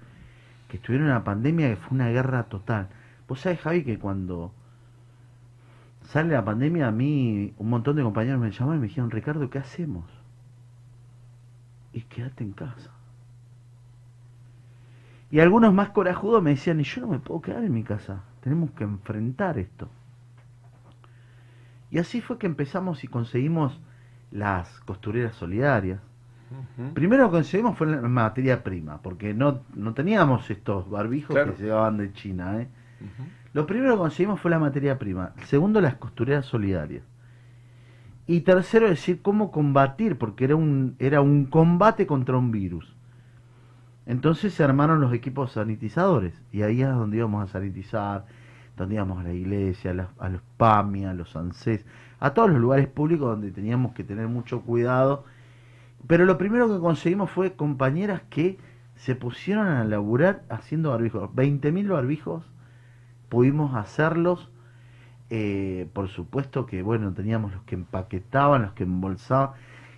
que 0.69 0.77
estuvieron 0.77 1.07
en 1.09 1.13
la 1.15 1.23
pandemia, 1.25 1.69
que 1.69 1.77
fue 1.77 1.95
una 1.95 2.09
guerra 2.09 2.43
total. 2.45 2.89
Vos 3.27 3.41
sabés, 3.41 3.61
Javi, 3.61 3.83
que 3.83 3.99
cuando 3.99 4.53
sale 6.03 6.33
la 6.33 6.45
pandemia, 6.45 6.87
a 6.87 6.91
mí 6.91 7.53
un 7.57 7.69
montón 7.69 7.95
de 7.95 8.03
compañeros 8.03 8.39
me 8.39 8.51
llamaron 8.51 8.77
y 8.77 8.81
me 8.81 8.87
dijeron, 8.87 9.09
Ricardo, 9.11 9.49
¿qué 9.49 9.57
hacemos? 9.59 10.05
Y 11.93 12.01
quédate 12.01 12.43
en 12.43 12.51
casa. 12.53 12.91
Y 15.31 15.39
algunos 15.39 15.73
más 15.73 15.89
corajudos 15.89 16.43
me 16.43 16.51
decían, 16.51 16.79
y 16.79 16.83
yo 16.83 17.01
no 17.01 17.07
me 17.07 17.17
puedo 17.17 17.41
quedar 17.41 17.63
en 17.63 17.73
mi 17.73 17.83
casa, 17.83 18.23
tenemos 18.41 18.69
que 18.71 18.83
enfrentar 18.83 19.57
esto. 19.57 19.89
Y 21.91 21.99
así 21.99 22.21
fue 22.21 22.37
que 22.37 22.47
empezamos 22.47 23.03
y 23.03 23.07
conseguimos 23.07 23.79
las 24.31 24.79
costureras 24.81 25.35
solidarias. 25.35 25.99
Primero 26.93 27.23
lo 27.23 27.29
que 27.29 27.37
conseguimos 27.37 27.77
fue 27.77 27.87
la 27.87 28.01
materia 28.01 28.63
prima, 28.63 29.01
porque 29.01 29.33
no, 29.33 29.61
no 29.73 29.93
teníamos 29.93 30.49
estos 30.49 30.89
barbijos 30.89 31.33
Claro. 31.35 31.51
que 31.51 31.57
se 31.57 31.63
llevaban 31.65 31.97
de 31.97 32.11
China. 32.13 32.61
¿eh? 32.61 32.67
Lo 33.53 33.65
primero 33.65 33.93
que 33.93 33.99
conseguimos 33.99 34.39
fue 34.41 34.51
la 34.51 34.59
materia 34.59 34.97
prima. 34.99 35.31
Segundo, 35.45 35.79
las 35.79 35.95
costureras 35.95 36.45
solidarias. 36.45 37.03
Y 38.27 38.41
tercero, 38.41 38.87
decir 38.89 39.21
cómo 39.21 39.51
combatir, 39.51 40.17
porque 40.17 40.45
era 40.45 40.55
un, 40.55 40.95
era 40.99 41.21
un 41.21 41.45
combate 41.45 42.05
contra 42.07 42.37
un 42.37 42.51
virus. 42.51 42.95
Entonces 44.05 44.53
se 44.53 44.63
armaron 44.63 44.99
los 45.01 45.13
equipos 45.13 45.53
sanitizadores. 45.53 46.33
Y 46.51 46.61
ahí 46.63 46.81
es 46.81 46.89
donde 46.89 47.17
íbamos 47.17 47.43
a 47.43 47.51
sanitizar, 47.51 48.25
donde 48.77 48.95
íbamos 48.95 49.19
a 49.19 49.23
la 49.23 49.33
iglesia, 49.33 49.91
a, 50.19 50.29
los 50.29 50.41
PAMI, 50.57 51.05
a 51.05 51.13
los 51.13 51.35
ANSES, 51.35 51.85
a 52.19 52.33
todos 52.33 52.49
los 52.49 52.59
lugares 52.59 52.87
públicos 52.87 53.27
donde 53.27 53.51
teníamos 53.51 53.93
que 53.93 54.03
tener 54.03 54.27
mucho 54.27 54.61
cuidado. 54.61 55.25
Pero 56.07 56.25
lo 56.25 56.37
primero 56.37 56.67
que 56.67 56.79
conseguimos 56.79 57.29
fue 57.29 57.53
compañeras 57.53 58.21
que 58.29 58.57
se 58.95 59.15
pusieron 59.15 59.67
a 59.67 59.83
laburar 59.83 60.43
haciendo 60.49 60.91
barbijos. 60.91 61.29
20.000 61.31 61.87
barbijos 61.89 62.43
pudimos 63.29 63.75
hacerlos. 63.75 64.49
eh, 65.29 65.87
por 65.93 66.09
supuesto 66.09 66.65
que, 66.65 66.81
bueno, 66.83 67.13
teníamos 67.13 67.53
los 67.53 67.63
que 67.63 67.75
empaquetaban, 67.75 68.63
los 68.63 68.73
que 68.73 68.83
embolsaban. 68.83 69.51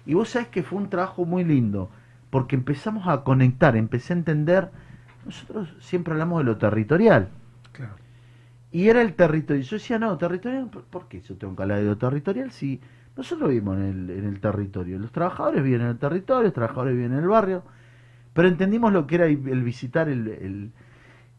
Y 0.06 0.14
vos 0.14 0.30
sabés 0.30 0.50
que 0.50 0.64
fue 0.64 0.80
un 0.80 0.90
trabajo 0.90 1.26
muy 1.26 1.44
lindo, 1.44 1.90
porque 2.30 2.56
empezamos 2.56 3.08
a 3.08 3.24
conectar, 3.24 3.76
empecé 3.76 4.14
a 4.14 4.18
entender. 4.18 4.72
Nosotros 5.26 5.76
siempre 5.80 6.14
hablamos 6.14 6.40
de 6.40 6.44
lo 6.46 6.58
territorial. 6.58 7.30
Claro. 7.72 8.03
Y 8.74 8.90
era 8.90 9.02
el 9.04 9.16
territorio. 9.16 9.64
Yo 9.64 9.78
decía, 9.78 10.00
no, 10.00 10.18
territorial, 10.18 10.70
¿por- 10.70 10.84
¿por 10.86 11.08
qué 11.10 11.22
yo 11.22 11.38
tengo 11.38 11.56
que 11.56 11.64
hablar 11.64 11.80
de 11.80 11.86
lo 11.86 11.98
territorial 11.98 12.52
si 12.52 12.82
nosotros 13.18 13.50
vivimos 13.50 13.78
en 13.78 13.84
el, 13.84 14.12
en 14.12 14.26
el 14.26 14.42
territorio? 14.42 15.00
Los 15.00 15.14
trabajadores 15.14 15.64
viven 15.64 15.82
en 15.84 15.88
el 15.90 16.00
territorio, 16.00 16.44
los 16.46 16.54
trabajadores 16.54 16.96
viven 16.96 17.14
en 17.14 17.20
el 17.20 17.28
barrio, 17.30 17.64
pero 18.34 18.48
entendimos 18.50 18.94
lo 18.94 19.08
que 19.08 19.16
era 19.16 19.26
el 19.28 19.64
visitar 19.64 20.10
el, 20.10 20.28
el, 20.30 20.72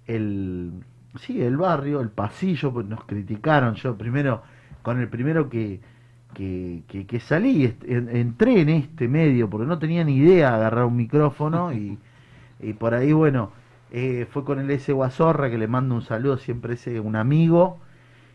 el- 0.07 0.73
sí, 1.21 1.43
el 1.43 1.57
barrio, 1.57 2.01
el 2.01 2.11
pasillo, 2.11 2.73
pues 2.73 2.87
nos 2.87 3.05
criticaron. 3.05 3.75
Yo 3.77 3.97
primero, 3.97 4.43
con 4.83 5.01
el 5.01 5.09
primero 5.09 5.49
que, 5.51 5.81
que, 6.35 6.83
que, 6.89 7.07
que 7.07 7.21
salí, 7.21 7.75
entré 7.87 8.61
en 8.63 8.69
este 8.71 9.09
medio 9.09 9.49
porque 9.51 9.67
no 9.67 9.79
tenía 9.79 10.05
ni 10.05 10.17
idea 10.19 10.51
de 10.51 10.57
agarrar 10.57 10.85
un 10.87 10.97
micrófono 10.97 11.73
y, 11.73 11.99
y 12.61 12.73
por 12.75 12.95
ahí, 12.95 13.13
bueno, 13.13 13.53
eh, 13.95 14.27
fue 14.31 14.45
con 14.45 14.59
el 14.61 14.71
S. 14.71 14.93
Guazorra, 14.93 15.51
que 15.51 15.59
le 15.59 15.69
mando 15.69 15.95
un 15.95 16.03
saludo, 16.03 16.37
siempre 16.39 16.75
ese 16.75 17.01
un 17.01 17.17
amigo. 17.17 17.79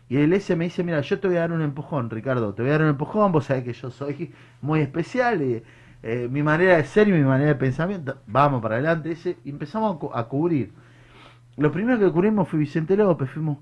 Y 0.08 0.18
el 0.18 0.32
S 0.34 0.56
me 0.56 0.64
dice, 0.66 0.84
mira, 0.84 1.00
yo 1.02 1.20
te 1.20 1.28
voy 1.28 1.36
a 1.38 1.40
dar 1.40 1.52
un 1.52 1.62
empujón, 1.62 2.10
Ricardo, 2.10 2.54
te 2.54 2.62
voy 2.62 2.70
a 2.70 2.74
dar 2.74 2.82
un 2.82 2.88
empujón, 2.90 3.32
vos 3.32 3.46
sabés 3.46 3.64
que 3.64 3.72
yo 3.74 3.90
soy 3.90 4.32
muy 4.62 4.80
especial, 4.80 5.42
y, 5.42 5.62
eh, 6.02 6.28
mi 6.30 6.42
manera 6.42 6.76
de 6.78 6.84
ser 6.84 7.08
y 7.08 7.12
mi 7.12 7.22
manera 7.22 7.50
de 7.50 7.54
pensamiento, 7.56 8.18
vamos 8.26 8.62
para 8.62 8.76
adelante, 8.76 9.12
ese, 9.12 9.38
y 9.44 9.50
empezamos 9.50 9.96
a, 9.96 9.98
cu- 10.00 10.10
a 10.14 10.24
cubrir. 10.28 10.72
Lo 11.58 11.70
primero 11.72 11.98
que 11.98 12.10
cubrimos 12.12 12.48
fue 12.48 12.58
Vicente 12.60 12.96
López, 12.96 13.30
fuimos 13.30 13.58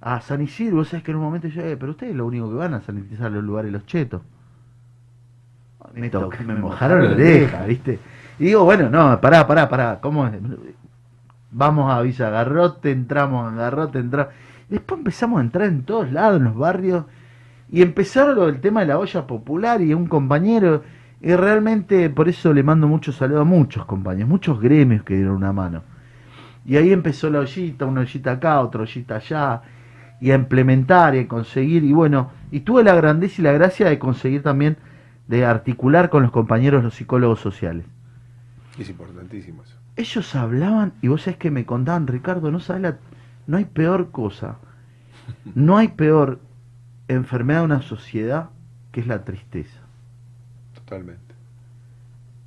a 0.00 0.20
San 0.22 0.42
Isidro, 0.42 0.76
vos 0.78 0.88
sabés 0.88 1.04
que 1.04 1.12
en 1.12 1.18
un 1.18 1.24
momento 1.24 1.48
yo, 1.48 1.62
eh, 1.62 1.76
pero 1.78 1.92
ustedes 1.92 2.14
lo 2.16 2.26
único 2.26 2.48
que 2.50 2.56
van 2.56 2.74
a 2.74 2.80
sanitizar 2.82 3.30
los 3.32 3.44
lugares 3.44 3.72
los 3.72 3.86
chetos. 3.86 4.22
Me, 5.94 6.08
toqué, 6.10 6.42
me 6.44 6.54
mojaron 6.56 7.02
la 7.04 7.10
oreja, 7.12 7.64
¿viste? 7.66 7.98
Y 8.38 8.46
digo, 8.46 8.64
bueno, 8.64 8.88
no, 8.88 9.20
pará, 9.20 9.46
pará, 9.46 9.68
pará, 9.68 9.98
¿cómo 10.00 10.26
es? 10.26 10.34
Vamos 11.52 11.92
a 11.92 12.00
Villa 12.00 12.30
Garrote, 12.30 12.90
entramos 12.90 13.50
en 13.52 13.58
Garrote, 13.58 13.98
entramos. 13.98 14.32
Después 14.70 14.98
empezamos 14.98 15.38
a 15.38 15.42
entrar 15.42 15.68
en 15.68 15.82
todos 15.84 16.10
lados, 16.10 16.38
en 16.38 16.44
los 16.44 16.56
barrios, 16.56 17.04
y 17.70 17.82
empezaron 17.82 18.36
lo 18.36 18.46
del 18.46 18.62
tema 18.62 18.80
de 18.80 18.86
la 18.86 18.98
olla 18.98 19.26
popular 19.26 19.82
y 19.82 19.92
un 19.92 20.06
compañero, 20.06 20.82
y 21.20 21.34
realmente 21.34 22.08
por 22.08 22.30
eso 22.30 22.54
le 22.54 22.62
mando 22.62 22.88
mucho 22.88 23.12
saludo 23.12 23.42
a 23.42 23.44
muchos 23.44 23.84
compañeros, 23.84 24.30
muchos 24.30 24.60
gremios 24.60 25.04
que 25.04 25.14
dieron 25.14 25.36
una 25.36 25.52
mano. 25.52 25.82
Y 26.64 26.76
ahí 26.76 26.90
empezó 26.90 27.28
la 27.28 27.40
ollita, 27.40 27.84
una 27.84 28.00
ollita 28.00 28.32
acá, 28.32 28.60
otra 28.60 28.82
ollita 28.82 29.16
allá, 29.16 29.60
y 30.22 30.30
a 30.30 30.36
implementar 30.36 31.14
y 31.16 31.18
a 31.18 31.28
conseguir, 31.28 31.84
y 31.84 31.92
bueno, 31.92 32.30
y 32.50 32.60
tuve 32.60 32.82
la 32.82 32.94
grandeza 32.94 33.42
y 33.42 33.44
la 33.44 33.52
gracia 33.52 33.90
de 33.90 33.98
conseguir 33.98 34.42
también, 34.42 34.78
de 35.28 35.44
articular 35.44 36.08
con 36.08 36.22
los 36.22 36.32
compañeros 36.32 36.82
los 36.82 36.94
psicólogos 36.94 37.40
sociales. 37.40 37.84
Es 38.78 38.88
importantísimo 38.88 39.62
eso. 39.62 39.81
Ellos 40.02 40.34
hablaban, 40.34 40.94
y 41.00 41.06
vos 41.06 41.22
sabés 41.22 41.38
que 41.38 41.52
me 41.52 41.64
contaban, 41.64 42.08
Ricardo, 42.08 42.50
no 42.50 42.58
sabes 42.58 42.82
la, 42.82 42.98
no 43.46 43.56
hay 43.56 43.66
peor 43.66 44.10
cosa, 44.10 44.58
no 45.54 45.76
hay 45.76 45.88
peor 45.88 46.40
enfermedad 47.06 47.60
de 47.60 47.66
una 47.66 47.82
sociedad 47.82 48.50
que 48.90 48.98
es 48.98 49.06
la 49.06 49.24
tristeza. 49.24 49.78
Totalmente. 50.74 51.36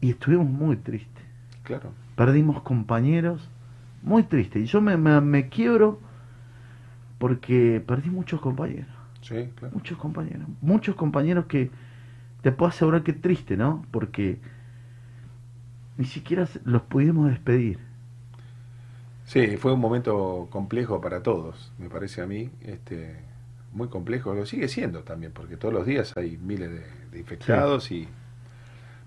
Y 0.01 0.09
estuvimos 0.09 0.47
muy 0.47 0.75
tristes. 0.75 1.23
Claro. 1.63 1.91
Perdimos 2.17 2.61
compañeros 2.61 3.49
muy 4.03 4.23
tristes. 4.23 4.63
Y 4.63 4.65
yo 4.65 4.81
me, 4.81 4.97
me, 4.97 5.21
me 5.21 5.47
quiebro 5.47 6.01
porque 7.19 7.81
perdí 7.87 8.09
muchos 8.09 8.41
compañeros. 8.41 8.93
Sí, 9.21 9.49
claro. 9.55 9.73
Muchos 9.73 9.97
compañeros. 9.97 10.45
Muchos 10.61 10.95
compañeros 10.95 11.45
que 11.45 11.71
te 12.41 12.51
puedo 12.51 12.67
asegurar 12.67 13.03
que 13.03 13.13
triste, 13.13 13.55
¿no? 13.55 13.85
Porque 13.91 14.41
ni 15.97 16.05
siquiera 16.05 16.47
los 16.65 16.81
pudimos 16.83 17.29
despedir. 17.29 17.79
Sí, 19.25 19.57
fue 19.57 19.73
un 19.73 19.79
momento 19.79 20.47
complejo 20.51 21.01
para 21.01 21.23
todos, 21.23 21.71
me 21.79 21.89
parece 21.89 22.21
a 22.21 22.27
mí. 22.27 22.51
Este, 22.61 23.15
muy 23.73 23.87
complejo, 23.87 24.33
lo 24.33 24.45
sigue 24.45 24.67
siendo 24.67 25.01
también, 25.03 25.31
porque 25.33 25.57
todos 25.57 25.73
los 25.73 25.85
días 25.85 26.13
hay 26.15 26.37
miles 26.37 26.69
de, 26.71 26.83
de 27.11 27.19
infectados 27.19 27.91
y... 27.91 28.07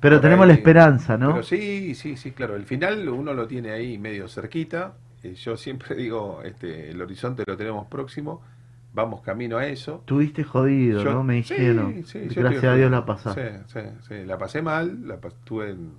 Pero 0.01 0.21
tenemos 0.21 0.45
ahí- 0.45 0.49
la 0.49 0.55
esperanza, 0.55 1.17
¿no? 1.19 1.33
Pero 1.33 1.43
sí, 1.43 1.95
sí, 1.95 2.17
sí, 2.17 2.33
claro. 2.33 2.55
El 2.57 2.65
final 2.67 3.09
uno 3.09 3.33
lo 3.35 3.47
tiene 3.47 3.71
ahí 3.71 3.99
medio 3.99 4.29
cerquita. 4.29 4.95
Eh, 5.23 5.35
Yo 5.35 5.57
siempre 5.57 5.95
digo, 5.97 6.41
este, 6.45 6.91
el 6.91 7.01
horizonte 7.03 7.45
lo 7.47 7.57
tenemos 7.57 7.87
próximo. 7.89 8.43
Vamos 8.95 9.21
camino 9.23 9.59
a 9.59 9.67
eso. 9.67 10.03
Tuviste 10.07 10.43
jodido, 10.45 11.03
Yo- 11.05 11.13
¿no? 11.15 11.25
Me 11.25 11.35
dijeron. 11.35 12.05
sí, 12.05 12.21
Gracias 12.35 12.65
a 12.65 12.75
Dios 12.75 12.91
la 12.91 13.05
pasaste. 13.07 13.61
Sí, 13.67 13.81
sí, 13.81 13.81
sí. 14.09 14.15
La 14.25 14.39
pasé 14.39 14.63
mal, 14.63 15.07
la 15.07 15.21
pas- 15.21 15.35
tuve 15.45 15.71
en- 15.71 15.93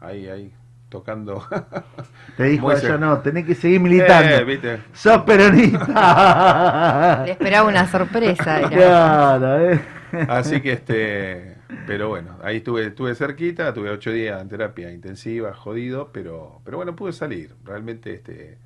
ahí, 0.00 0.28
ahí, 0.28 0.52
tocando. 0.88 1.44
Te 2.36 2.44
dijo 2.44 2.70
cer- 2.72 2.98
no, 2.98 3.18
tenés 3.20 3.44
que 3.46 3.54
seguir 3.54 3.80
militando. 3.80 4.34
Eh, 4.34 4.44
¿viste? 4.44 4.80
¡Sos 4.92 5.22
peronista! 5.22 7.22
Le 7.26 7.32
esperaba 7.32 7.68
una 7.68 7.86
sorpresa. 7.90 8.58
era. 8.60 8.68
claro, 8.68 9.72
eh. 9.72 9.80
Así 10.28 10.60
que 10.62 10.72
este, 10.72 11.56
pero 11.86 12.08
bueno, 12.08 12.38
ahí 12.42 12.58
estuve, 12.58 12.86
estuve 12.86 13.14
cerquita, 13.14 13.74
tuve 13.74 13.90
ocho 13.90 14.10
días 14.10 14.40
en 14.40 14.48
terapia 14.48 14.90
intensiva, 14.90 15.52
jodido, 15.52 16.10
pero, 16.12 16.62
pero 16.64 16.78
bueno, 16.78 16.96
pude 16.96 17.12
salir, 17.12 17.54
realmente 17.64 18.14
este, 18.14 18.56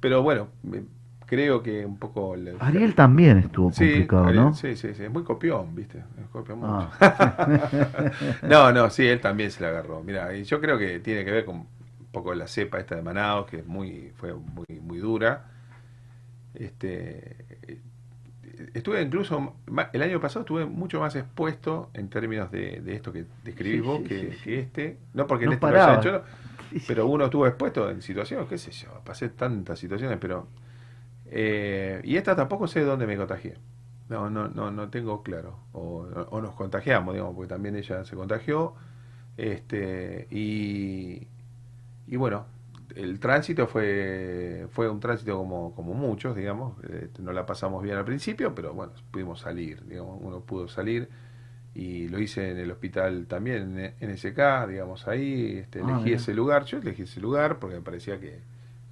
pero 0.00 0.22
bueno, 0.22 0.48
creo 1.28 1.62
que 1.62 1.84
un 1.84 1.98
poco 1.98 2.34
el- 2.34 2.56
Ariel 2.58 2.94
también 2.94 3.38
estuvo 3.38 3.70
Sí, 3.70 3.84
complicado, 3.84 4.24
Ariel, 4.26 4.44
¿no? 4.44 4.54
Sí, 4.54 4.74
sí, 4.76 4.94
sí, 4.94 5.04
es 5.04 5.10
muy 5.10 5.22
copión, 5.22 5.74
¿viste? 5.74 5.98
Es 6.20 6.26
copión 6.32 6.58
mucho. 6.60 6.90
Ah. 7.00 8.10
no, 8.48 8.72
no, 8.72 8.90
sí, 8.90 9.06
él 9.06 9.20
también 9.20 9.50
se 9.50 9.62
la 9.62 9.68
agarró. 9.68 10.02
Mira, 10.02 10.34
y 10.34 10.44
yo 10.44 10.60
creo 10.60 10.78
que 10.78 11.00
tiene 11.00 11.24
que 11.24 11.30
ver 11.30 11.44
con 11.44 11.56
un 11.56 11.66
poco 12.10 12.34
la 12.34 12.48
cepa 12.48 12.78
esta 12.78 12.96
de 12.96 13.02
Manaus, 13.02 13.46
que 13.46 13.58
es 13.58 13.66
muy, 13.66 14.10
fue 14.16 14.34
muy, 14.34 14.80
muy 14.80 14.98
dura. 14.98 15.44
Este, 16.54 17.36
estuve 18.74 19.02
incluso, 19.02 19.54
el 19.92 20.02
año 20.02 20.20
pasado 20.20 20.40
estuve 20.40 20.64
mucho 20.66 21.00
más 21.00 21.14
expuesto 21.14 21.90
en 21.94 22.08
términos 22.08 22.50
de, 22.50 22.80
de 22.80 22.94
esto 22.94 23.12
que 23.12 23.26
describís 23.44 23.80
Sí, 23.82 23.86
vos 23.86 23.98
sí, 23.98 24.04
que, 24.04 24.32
sí, 24.32 24.38
que 24.44 24.58
este. 24.60 24.98
No 25.14 25.26
porque 25.26 25.44
en 25.44 25.50
No 25.50 25.54
este 25.54 25.70
lo 25.70 25.76
haya 25.82 25.98
hecho, 25.98 26.24
pero 26.86 27.06
uno 27.06 27.26
estuvo 27.26 27.46
expuesto 27.46 27.90
en 27.90 28.02
situaciones, 28.02 28.48
qué 28.48 28.58
sé 28.58 28.70
yo, 28.72 29.00
pasé 29.04 29.28
tantas 29.28 29.78
situaciones, 29.78 30.18
pero... 30.20 30.48
eh, 31.30 32.00
y 32.04 32.16
esta 32.16 32.36
tampoco 32.36 32.66
sé 32.66 32.82
dónde 32.82 33.06
me 33.06 33.16
contagié. 33.16 33.58
No, 34.08 34.30
no, 34.30 34.48
no, 34.48 34.70
no 34.70 34.90
tengo 34.90 35.22
claro. 35.22 35.58
O, 35.72 36.06
o 36.30 36.40
nos 36.40 36.54
contagiamos, 36.54 37.14
digamos, 37.14 37.34
porque 37.34 37.48
también 37.48 37.76
ella 37.76 38.04
se 38.04 38.16
contagió. 38.16 38.74
Este, 39.36 40.28
y, 40.30 41.28
y 42.06 42.16
bueno, 42.16 42.46
el 42.96 43.20
tránsito 43.20 43.66
fue, 43.68 44.66
fue 44.70 44.88
un 44.88 45.00
tránsito 45.00 45.36
como, 45.38 45.74
como 45.74 45.94
muchos, 45.94 46.36
digamos. 46.36 46.74
Este, 46.84 47.22
no 47.22 47.32
la 47.32 47.46
pasamos 47.46 47.82
bien 47.82 47.96
al 47.96 48.04
principio, 48.04 48.54
pero 48.54 48.74
bueno, 48.74 48.92
pudimos 49.10 49.40
salir, 49.40 49.84
digamos, 49.86 50.18
uno 50.22 50.40
pudo 50.40 50.68
salir. 50.68 51.08
Y 51.74 52.08
lo 52.08 52.18
hice 52.20 52.50
en 52.50 52.58
el 52.58 52.70
hospital 52.72 53.26
también, 53.28 53.78
en 53.78 54.10
NSK, 54.10 54.66
digamos, 54.68 55.06
ahí. 55.08 55.58
Este, 55.58 55.80
Ah, 55.80 55.90
elegí 55.90 56.12
ese 56.12 56.34
lugar, 56.34 56.64
yo 56.64 56.78
elegí 56.78 57.02
ese 57.02 57.20
lugar 57.20 57.58
porque 57.58 57.76
me 57.76 57.82
parecía 57.82 58.18
que 58.20 58.40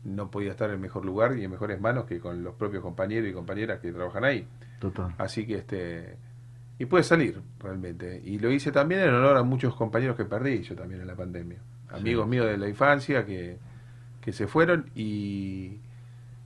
no 0.07 0.30
podía 0.30 0.52
estar 0.52 0.70
en 0.70 0.80
mejor 0.80 1.04
lugar 1.04 1.36
y 1.36 1.44
en 1.44 1.50
mejores 1.50 1.80
manos 1.80 2.04
que 2.07 2.20
con 2.20 2.42
los 2.42 2.54
propios 2.54 2.82
compañeros 2.82 3.28
y 3.28 3.32
compañeras 3.32 3.80
que 3.80 3.92
trabajan 3.92 4.24
ahí. 4.24 4.46
Total. 4.78 5.14
Así 5.18 5.46
que 5.46 5.57
este 5.57 6.16
y 6.78 6.84
pude 6.86 7.02
salir 7.02 7.40
realmente. 7.59 8.20
Y 8.24 8.38
lo 8.38 8.50
hice 8.50 8.70
también 8.70 9.00
en 9.00 9.14
honor 9.14 9.36
a 9.36 9.42
muchos 9.42 9.74
compañeros 9.74 10.16
que 10.16 10.24
perdí 10.24 10.62
yo 10.62 10.74
también 10.74 11.00
en 11.00 11.07
la 11.07 11.14
pandemia. 11.14 11.59
Amigos 11.88 12.28
míos 12.28 12.46
de 12.46 12.59
la 12.59 12.68
infancia 12.68 13.24
que, 13.24 13.59
que 14.20 14.32
se 14.32 14.46
fueron 14.46 14.90
y, 14.94 15.78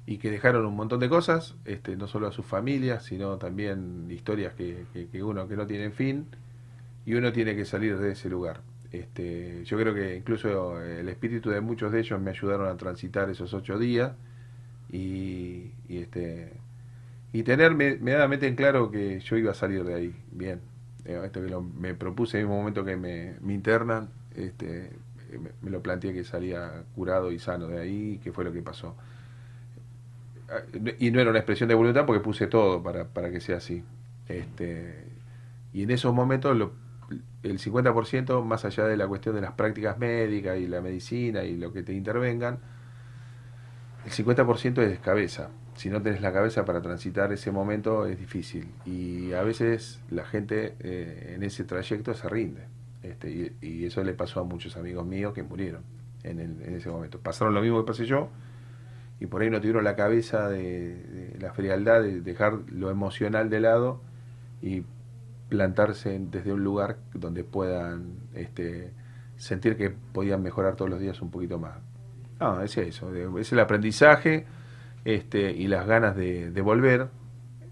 y 0.06 0.18
que 0.18 0.30
dejaron 0.30 0.64
un 0.66 0.76
montón 0.76 1.00
de 1.00 1.08
cosas, 1.08 1.56
este, 1.64 1.96
no 1.96 2.06
solo 2.06 2.28
a 2.28 2.32
sus 2.32 2.46
familias, 2.46 3.04
sino 3.04 3.38
también 3.38 4.06
historias 4.10 4.54
que, 4.54 4.84
que, 4.92 5.08
que 5.08 5.22
uno 5.22 5.48
que 5.48 5.56
no 5.56 5.66
tiene 5.66 5.90
fin 5.90 6.26
y 7.04 7.14
uno 7.14 7.32
tiene 7.32 7.56
que 7.56 7.64
salir 7.64 7.98
de 7.98 8.12
ese 8.12 8.28
lugar. 8.28 8.60
Este, 8.92 9.64
yo 9.64 9.78
creo 9.78 9.94
que 9.94 10.16
incluso 10.16 10.80
el 10.82 11.08
espíritu 11.08 11.50
de 11.50 11.60
muchos 11.60 11.92
de 11.92 12.00
ellos 12.00 12.20
me 12.20 12.30
ayudaron 12.30 12.68
a 12.68 12.76
transitar 12.76 13.30
esos 13.30 13.54
ocho 13.54 13.78
días 13.78 14.12
y, 14.92 15.72
y 15.88 15.98
este 15.98 16.52
tener 17.44 17.74
me- 17.74 17.96
medianamente 17.96 18.46
en 18.48 18.56
claro 18.56 18.90
que 18.90 19.20
yo 19.20 19.36
iba 19.36 19.52
a 19.52 19.54
salir 19.54 19.84
de 19.84 19.94
ahí 19.94 20.14
bien. 20.32 20.60
Eh, 21.04 21.20
esto 21.24 21.42
que 21.42 21.48
lo- 21.50 21.62
me 21.62 21.94
propuse 21.94 22.38
en 22.38 22.44
mismo 22.46 22.58
momento 22.58 22.84
que 22.84 22.96
me, 22.96 23.34
internan 23.54 24.10
este 24.36 24.86
eh, 25.32 25.38
me, 25.62 25.70
lo 25.70 25.82
planteé 25.82 26.12
que 26.14 26.24
salía 26.24 26.84
curado 26.94 27.32
y 27.32 27.38
sano 27.38 27.68
de 27.68 27.80
ahí 27.80 28.20
que 28.22 28.32
fue 28.32 28.44
lo 28.44 28.52
que 28.52 28.62
pasó. 28.62 28.96
Ah, 30.48 30.62
y 30.98 31.10
no 31.10 31.20
era 31.20 31.30
una 31.30 31.38
expresión 31.38 31.68
de 31.68 31.74
voluntad 31.74 32.06
porque 32.06 32.20
puse 32.22 32.46
todo 32.46 32.82
para, 32.82 33.06
para 33.08 33.30
que 33.30 33.40
sea 33.40 33.58
así. 33.58 33.84
Este 34.28 35.04
y 35.72 35.82
en 35.84 35.90
esos 35.90 36.14
momentos 36.14 36.56
lo- 36.56 36.72
el 37.42 37.58
50% 37.58 38.44
más 38.44 38.64
allá 38.64 38.86
de 38.86 38.96
la 38.96 39.06
cuestión 39.08 39.34
de 39.34 39.40
las 39.40 39.52
prácticas 39.52 39.98
médicas 39.98 40.58
y 40.58 40.66
la 40.66 40.80
medicina 40.80 41.44
y 41.44 41.56
lo 41.56 41.72
que 41.72 41.82
te 41.82 41.92
intervengan 41.92 42.58
el 44.04 44.10
50% 44.12 44.82
es 44.82 44.98
cabeza. 44.98 45.50
Si 45.74 45.88
no 45.88 46.02
tenés 46.02 46.20
la 46.20 46.32
cabeza 46.32 46.64
para 46.64 46.80
transitar 46.80 47.32
ese 47.32 47.50
momento 47.50 48.06
es 48.06 48.18
difícil. 48.18 48.68
Y 48.84 49.32
a 49.32 49.42
veces 49.42 50.00
la 50.10 50.24
gente 50.24 50.74
eh, 50.80 51.34
en 51.34 51.42
ese 51.42 51.64
trayecto 51.64 52.14
se 52.14 52.28
rinde. 52.28 52.66
Este, 53.02 53.54
y, 53.60 53.84
eso 53.84 54.02
le 54.04 54.12
pasó 54.12 54.40
a 54.40 54.44
muchos 54.44 54.76
amigos 54.76 55.06
míos 55.06 55.32
que 55.32 55.42
murieron 55.42 55.82
en 56.22 56.74
ese 56.74 56.90
momento. 56.90 57.18
Pasaron 57.18 57.54
lo 57.54 57.62
mismo 57.62 57.80
que 57.80 57.86
pasé 57.86 58.04
yo 58.04 58.28
y 59.20 59.26
por 59.26 59.40
ahí 59.40 59.48
no 59.50 59.60
tuvieron 59.60 59.84
la 59.84 59.96
cabeza 59.96 60.48
de, 60.48 60.96
de 60.96 61.38
la 61.40 61.52
frialdad 61.52 62.02
de 62.02 62.20
dejar 62.20 62.58
lo 62.70 62.90
emocional 62.90 63.48
de 63.48 63.60
lado 63.60 64.02
y 64.60 64.84
plantarse 65.50 66.18
desde 66.30 66.54
un 66.54 66.64
lugar 66.64 66.98
donde 67.14 67.44
puedan 67.44 68.14
este, 68.34 68.92
sentir 69.36 69.76
que 69.76 69.90
podían 69.90 70.42
mejorar 70.42 70.76
todos 70.76 70.90
los 70.90 71.00
días 71.00 71.22
un 71.22 71.30
poquito 71.32 71.58
más. 71.60 71.74
No, 72.40 72.62
es 72.62 72.76
eso, 72.78 73.14
es 73.38 73.52
el 73.52 73.60
aprendizaje 73.60 74.46
este, 75.04 75.52
y 75.52 75.68
las 75.68 75.86
ganas 75.86 76.16
de, 76.16 76.50
de 76.50 76.60
volver 76.62 77.08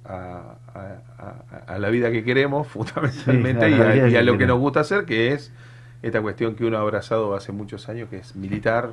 a, 0.04 0.58
a- 0.74 1.78
la 1.78 1.90
vida 1.90 2.10
que 2.10 2.24
queremos, 2.24 2.66
fundamentalmente, 2.68 3.66
Sí, 3.66 3.70
a 3.70 3.70
y, 3.70 3.80
a, 3.80 3.96
y 4.06 4.16
a 4.16 4.22
lo 4.22 4.36
que 4.38 4.46
nos 4.46 4.58
gusta 4.58 4.80
hacer, 4.80 5.04
que 5.06 5.32
es 5.32 5.52
esta 6.02 6.22
cuestión 6.22 6.54
que 6.54 6.64
uno 6.66 6.78
ha 6.78 6.80
abrazado 6.80 7.34
hace 7.34 7.52
muchos 7.52 7.88
años, 7.88 8.08
que 8.08 8.18
es 8.18 8.36
militar 8.36 8.92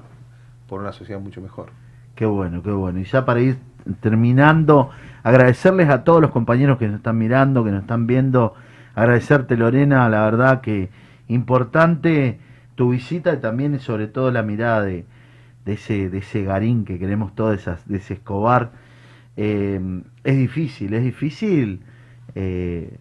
por 0.68 0.82
una 0.82 0.94
sociedad 0.94 1.22
mucho 1.22 1.42
mejor. 1.42 1.72
Qué 2.16 2.26
bueno, 2.26 2.64
qué 2.64 2.72
bueno. 2.72 3.00
Y 3.00 3.04
ya 3.06 3.26
para 3.26 3.42
ir 3.42 3.58
terminando, 4.00 4.90
agradecerles 5.24 5.90
a 5.90 6.04
todos 6.04 6.22
los 6.22 6.32
compañeros 6.32 6.78
que 6.78 6.88
nos 6.88 6.98
están 6.98 7.18
mirando, 7.18 7.64
que 7.64 7.72
nos 7.72 7.82
están 7.82 8.08
viendo. 8.08 8.54
Agradecerte, 8.96 9.58
Lorena, 9.58 10.08
la 10.10 10.24
verdad 10.24 10.62
que 10.62 10.90
importante 11.28 12.40
tu 12.76 12.92
visita 12.92 13.34
y 13.34 13.38
también, 13.38 13.80
sobre 13.80 14.08
todo, 14.08 14.32
la 14.32 14.42
mirada 14.42 14.84
de, 14.84 15.06
ese, 15.66 16.10
de 16.10 16.20
ese 16.20 16.44
garín 16.44 16.86
que 16.86 16.98
queremos 16.98 17.36
todos, 17.36 17.56
esas, 17.60 17.88
de 17.88 17.98
ese 17.98 18.16
Escobar. 18.16 18.72
Eh, 19.38 20.02
es 20.24 20.38
difícil, 20.38 20.94
es 20.94 21.04
difícil, 21.04 21.82
eh, 22.36 22.98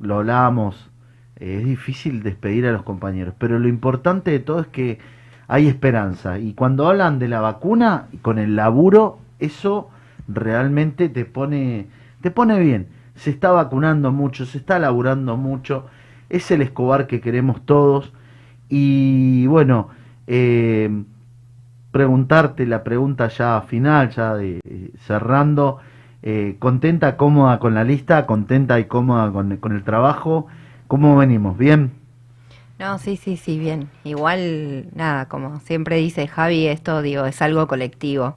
lo 0.00 0.16
hablábamos, 0.16 0.90
eh, 1.36 1.58
es 1.60 1.64
difícil 1.66 2.22
despedir 2.22 2.66
a 2.66 2.72
los 2.72 2.82
compañeros, 2.82 3.34
pero 3.38 3.58
lo 3.58 3.68
importante 3.68 4.30
de 4.30 4.38
todo 4.38 4.60
es 4.60 4.66
que 4.68 4.98
hay 5.46 5.68
esperanza. 5.68 6.38
Y 6.38 6.54
cuando 6.54 6.88
hablan 6.88 7.18
de 7.18 7.28
la 7.28 7.40
vacuna, 7.40 8.06
con 8.22 8.38
el 8.38 8.56
laburo, 8.56 9.18
eso 9.38 9.90
realmente 10.26 11.10
te 11.10 11.26
pone, 11.26 11.86
te 12.22 12.30
pone 12.30 12.58
bien. 12.60 12.86
Se 13.14 13.30
está 13.30 13.52
vacunando 13.52 14.12
mucho, 14.12 14.46
se 14.46 14.58
está 14.58 14.78
laburando 14.78 15.36
mucho. 15.36 15.86
Es 16.28 16.50
el 16.50 16.62
Escobar 16.62 17.06
que 17.06 17.20
queremos 17.20 17.64
todos. 17.64 18.12
Y 18.68 19.46
bueno, 19.46 19.88
eh, 20.26 20.90
preguntarte 21.92 22.66
la 22.66 22.82
pregunta 22.82 23.28
ya 23.28 23.60
final, 23.62 24.10
ya 24.10 24.34
de, 24.34 24.60
cerrando. 25.06 25.78
eh, 26.22 26.56
¿Contenta, 26.58 27.16
cómoda 27.16 27.58
con 27.58 27.74
la 27.74 27.84
lista? 27.84 28.26
¿Contenta 28.26 28.80
y 28.80 28.86
cómoda 28.86 29.30
con, 29.30 29.56
con 29.58 29.76
el 29.76 29.84
trabajo? 29.84 30.46
¿Cómo 30.88 31.16
venimos? 31.16 31.56
¿Bien? 31.56 31.92
No, 32.78 32.98
sí, 32.98 33.16
sí, 33.16 33.36
sí, 33.36 33.58
bien. 33.58 33.88
Igual, 34.02 34.88
nada, 34.94 35.26
como 35.28 35.60
siempre 35.60 35.96
dice 35.96 36.26
Javi, 36.26 36.66
esto, 36.66 37.02
digo, 37.02 37.24
es 37.26 37.40
algo 37.40 37.68
colectivo. 37.68 38.36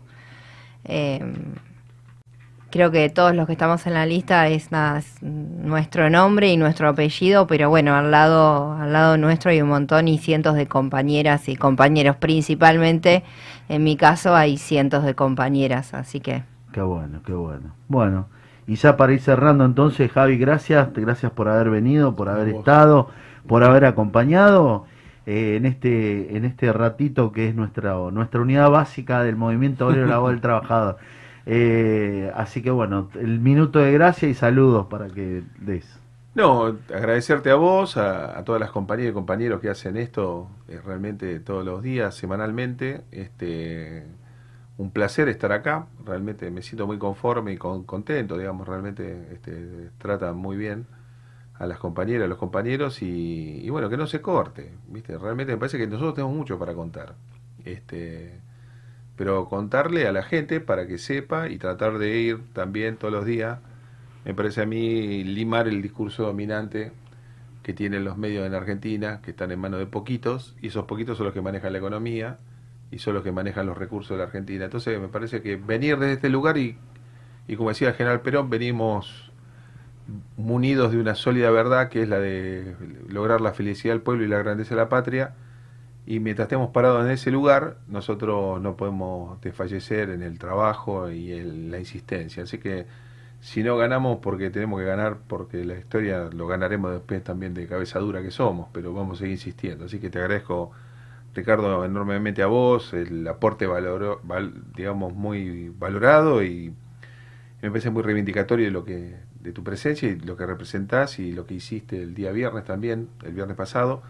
Eh, 0.84 1.19
creo 2.70 2.91
que 2.91 3.09
todos 3.09 3.36
los 3.36 3.47
que 3.47 3.53
estamos 3.53 3.86
en 3.88 3.93
la 3.93 4.05
lista 4.05 4.47
es 4.47 4.72
nada, 4.72 4.99
es 4.99 5.22
nuestro 5.22 6.09
nombre 6.09 6.51
y 6.51 6.57
nuestro 6.57 6.89
apellido, 6.89 7.47
pero 7.47 7.70
bueno, 7.70 7.95
al 7.95 8.11
lado, 8.11 8.74
al 8.74 8.93
lado 8.93 9.18
nuestro 9.18 9.51
hay 9.51 9.61
un 9.61 9.70
montón 9.70 10.07
y 10.07 10.18
cientos 10.18 10.55
de 10.55 10.68
compañeras 10.68 11.49
y 11.49 11.55
compañeros, 11.55 12.15
principalmente, 12.18 13.24
en 13.70 13.84
mi 13.84 13.95
caso 13.97 14.36
hay 14.36 14.57
cientos 14.57 15.03
de 15.03 15.15
compañeras, 15.15 15.93
así 15.93 16.20
que 16.20 16.43
Qué 16.72 16.82
bueno, 16.82 17.22
qué 17.26 17.34
bueno. 17.34 17.74
Bueno, 17.88 18.28
y 18.68 18.76
ya 18.76 18.97
para 18.97 19.13
ir 19.13 19.20
cerrando 19.20 19.65
entonces, 19.65 20.11
Javi, 20.11 20.38
gracias, 20.38 20.93
gracias 20.93 21.32
por 21.32 21.47
haber 21.47 21.70
venido, 21.70 22.15
por 22.15 22.30
haber 22.30 22.51
vos. 22.51 22.59
estado, 22.59 23.09
por 23.47 23.63
haber 23.63 23.86
acompañado 23.86 24.86
eh, 25.26 25.55
en 25.55 25.65
este 25.65 26.38
en 26.38 26.45
este 26.45 26.72
ratito 26.74 27.32
que 27.32 27.49
es 27.49 27.55
nuestra 27.55 27.95
nuestra 28.11 28.41
unidad 28.41 28.70
básica 28.70 29.24
del 29.24 29.38
movimiento 29.38 29.88
obrero 29.88 30.05
laboral 30.05 30.36
del 30.36 30.41
trabajador. 30.43 30.97
Eh, 31.50 32.32
así 32.36 32.62
que 32.62 32.72
bueno, 32.72 33.10
el 33.16 33.39
minuto 33.39 33.80
de 33.80 33.93
gracia 33.93 34.28
y 34.30 34.34
saludos 34.36 34.88
para 34.88 35.10
que 35.14 35.43
des. 35.60 36.00
No, 36.36 36.66
agradecerte 36.93 37.50
a 37.50 37.56
vos, 37.56 37.98
a, 37.98 38.38
a 38.38 38.43
todas 38.43 38.62
las 38.62 38.70
compañeras 38.72 39.12
y 39.12 39.14
compañeros 39.14 39.60
que 39.60 39.70
hacen 39.70 39.98
esto 39.98 40.50
eh, 40.68 40.80
realmente 40.86 41.39
todos 41.39 41.66
los 41.66 41.82
días, 41.82 42.14
semanalmente. 42.16 43.02
Este, 43.12 44.06
un 44.78 44.91
placer 44.91 45.30
estar 45.30 45.52
acá, 45.52 45.88
realmente 46.06 46.52
me 46.52 46.62
siento 46.64 46.88
muy 46.88 47.00
conforme 47.00 47.54
y 47.54 47.58
con- 47.58 47.86
contento, 47.86 48.38
digamos, 48.38 48.68
realmente 48.68 49.30
este, 49.34 49.89
tratan 50.00 50.38
muy 50.38 50.58
bien 50.58 50.88
a 51.56 51.68
las 51.68 51.80
compañeras, 51.80 52.26
a 52.26 52.30
los 52.30 52.38
compañeros 52.39 53.02
y, 53.04 53.62
y 53.66 53.70
bueno, 53.72 53.89
que 53.89 53.98
no 53.98 54.08
se 54.08 54.22
corte, 54.22 54.74
¿viste? 54.89 55.18
Realmente 55.18 55.54
me 55.54 55.60
parece 55.60 55.78
que 55.80 55.88
nosotros 55.88 56.16
tenemos 56.16 56.36
mucho 56.36 56.60
para 56.60 56.74
contar. 56.76 57.16
Este, 57.66 58.41
pero 59.18 59.49
contarle 59.49 60.07
a 60.07 60.11
la 60.13 60.24
gente 60.24 60.61
para 60.61 60.88
que 60.88 60.97
sepa 60.97 61.49
y 61.49 61.57
tratar 61.57 61.97
de 61.97 62.20
ir 62.20 62.39
también 62.53 62.97
todos 62.97 63.13
los 63.13 63.26
días, 63.26 63.59
me 64.24 64.34
parece 64.34 64.61
a 64.61 64.65
mí 64.65 65.24
limar 65.24 65.68
el 65.68 65.82
discurso 65.82 66.24
dominante 66.24 66.91
que 67.63 67.74
tienen 67.74 68.05
los 68.05 68.18
medios 68.18 68.45
en 68.47 68.53
Argentina, 68.53 69.20
que 69.22 69.32
están 69.32 69.51
en 69.51 69.59
manos 69.59 69.80
de 69.80 69.88
poquitos, 69.88 70.55
y 70.61 70.68
esos 70.68 70.86
poquitos 70.86 71.18
son 71.18 71.26
los 71.26 71.34
que 71.34 71.41
manejan 71.41 71.74
la 71.74 71.80
economía 71.80 72.38
y 72.91 72.99
son 72.99 73.13
los 73.15 73.24
que 73.24 73.32
manejan 73.32 73.65
los 73.65 73.78
recursos 73.78 74.11
de 74.11 74.18
la 74.20 74.24
Argentina. 74.26 74.65
Entonces 74.65 74.99
me 75.01 75.09
parece 75.09 75.41
que 75.41 75.57
venir 75.57 75.97
desde 75.97 76.13
este 76.13 76.30
lugar 76.30 76.57
y, 76.57 76.78
y 77.47 77.55
como 77.55 77.70
decía 77.70 77.89
el 77.89 77.95
general 77.95 78.22
Perón, 78.22 78.49
venimos 78.49 79.32
munidos 80.38 80.91
de 80.91 80.99
una 80.99 81.15
sólida 81.15 81.51
verdad 81.51 81.89
que 81.89 82.03
es 82.03 82.09
la 82.09 82.20
de 82.20 82.76
lograr 83.09 83.41
la 83.41 83.53
felicidad 83.53 83.93
del 83.93 84.01
pueblo 84.01 84.24
y 84.24 84.28
la 84.28 84.38
grandeza 84.38 84.76
de 84.76 84.82
la 84.82 84.89
patria. 84.89 85.34
Y 86.08 86.20
mientras 86.22 86.47
estemos 86.47 86.72
parados 86.72 87.05
en 87.05 87.12
ese 87.12 87.32
lugar, 87.32 87.78
nosotros 87.88 88.62
no 88.62 88.78
podemos 88.78 89.41
desfallecer 89.41 90.10
en 90.12 90.24
el 90.24 90.39
trabajo 90.39 91.12
y 91.12 91.34
en 91.34 91.72
la 91.72 91.80
insistencia. 91.80 92.43
Así 92.43 92.60
que 92.60 92.88
si 93.41 93.64
no 93.64 93.78
ganamos 93.78 94.20
porque 94.22 94.49
tenemos 94.49 94.80
que 94.80 94.86
ganar, 94.88 95.20
porque 95.28 95.66
la 95.66 95.76
historia 95.78 96.30
lo 96.34 96.47
ganaremos 96.47 96.91
después 96.93 97.24
también 97.24 97.53
de 97.53 97.68
cabeza 97.68 97.99
dura 97.99 98.22
que 98.24 98.32
somos, 98.32 98.70
pero 98.74 98.93
vamos 98.93 99.18
a 99.18 99.22
seguir 99.22 99.34
insistiendo. 99.34 99.86
Así 99.86 99.99
que 99.99 100.10
te 100.10 100.20
agradezco, 100.20 100.72
Ricardo, 101.36 101.86
enormemente 101.86 102.43
a 102.43 102.47
vos, 102.47 102.93
el 102.93 103.28
aporte 103.28 103.68
valoro, 103.68 104.22
val- 104.24 104.53
digamos 104.76 105.14
muy 105.14 105.70
valorado 105.70 106.43
y 106.43 106.74
me 107.62 107.70
parece 107.70 107.89
muy 107.89 108.03
reivindicatorio 108.03 108.66
de 108.66 108.72
lo 108.72 108.84
que 108.86 109.16
de 109.41 109.53
tu 109.53 109.64
presencia 109.64 110.10
y 110.10 110.20
lo 110.20 110.36
que 110.38 110.45
representás 110.45 111.20
y 111.20 111.32
lo 111.32 111.45
que 111.45 111.53
hiciste 111.55 112.01
el 112.01 112.14
día 112.14 112.32
viernes 112.32 112.66
también, 112.66 113.10
el 113.24 113.34
viernes 113.34 113.55
pasado. 113.58 114.01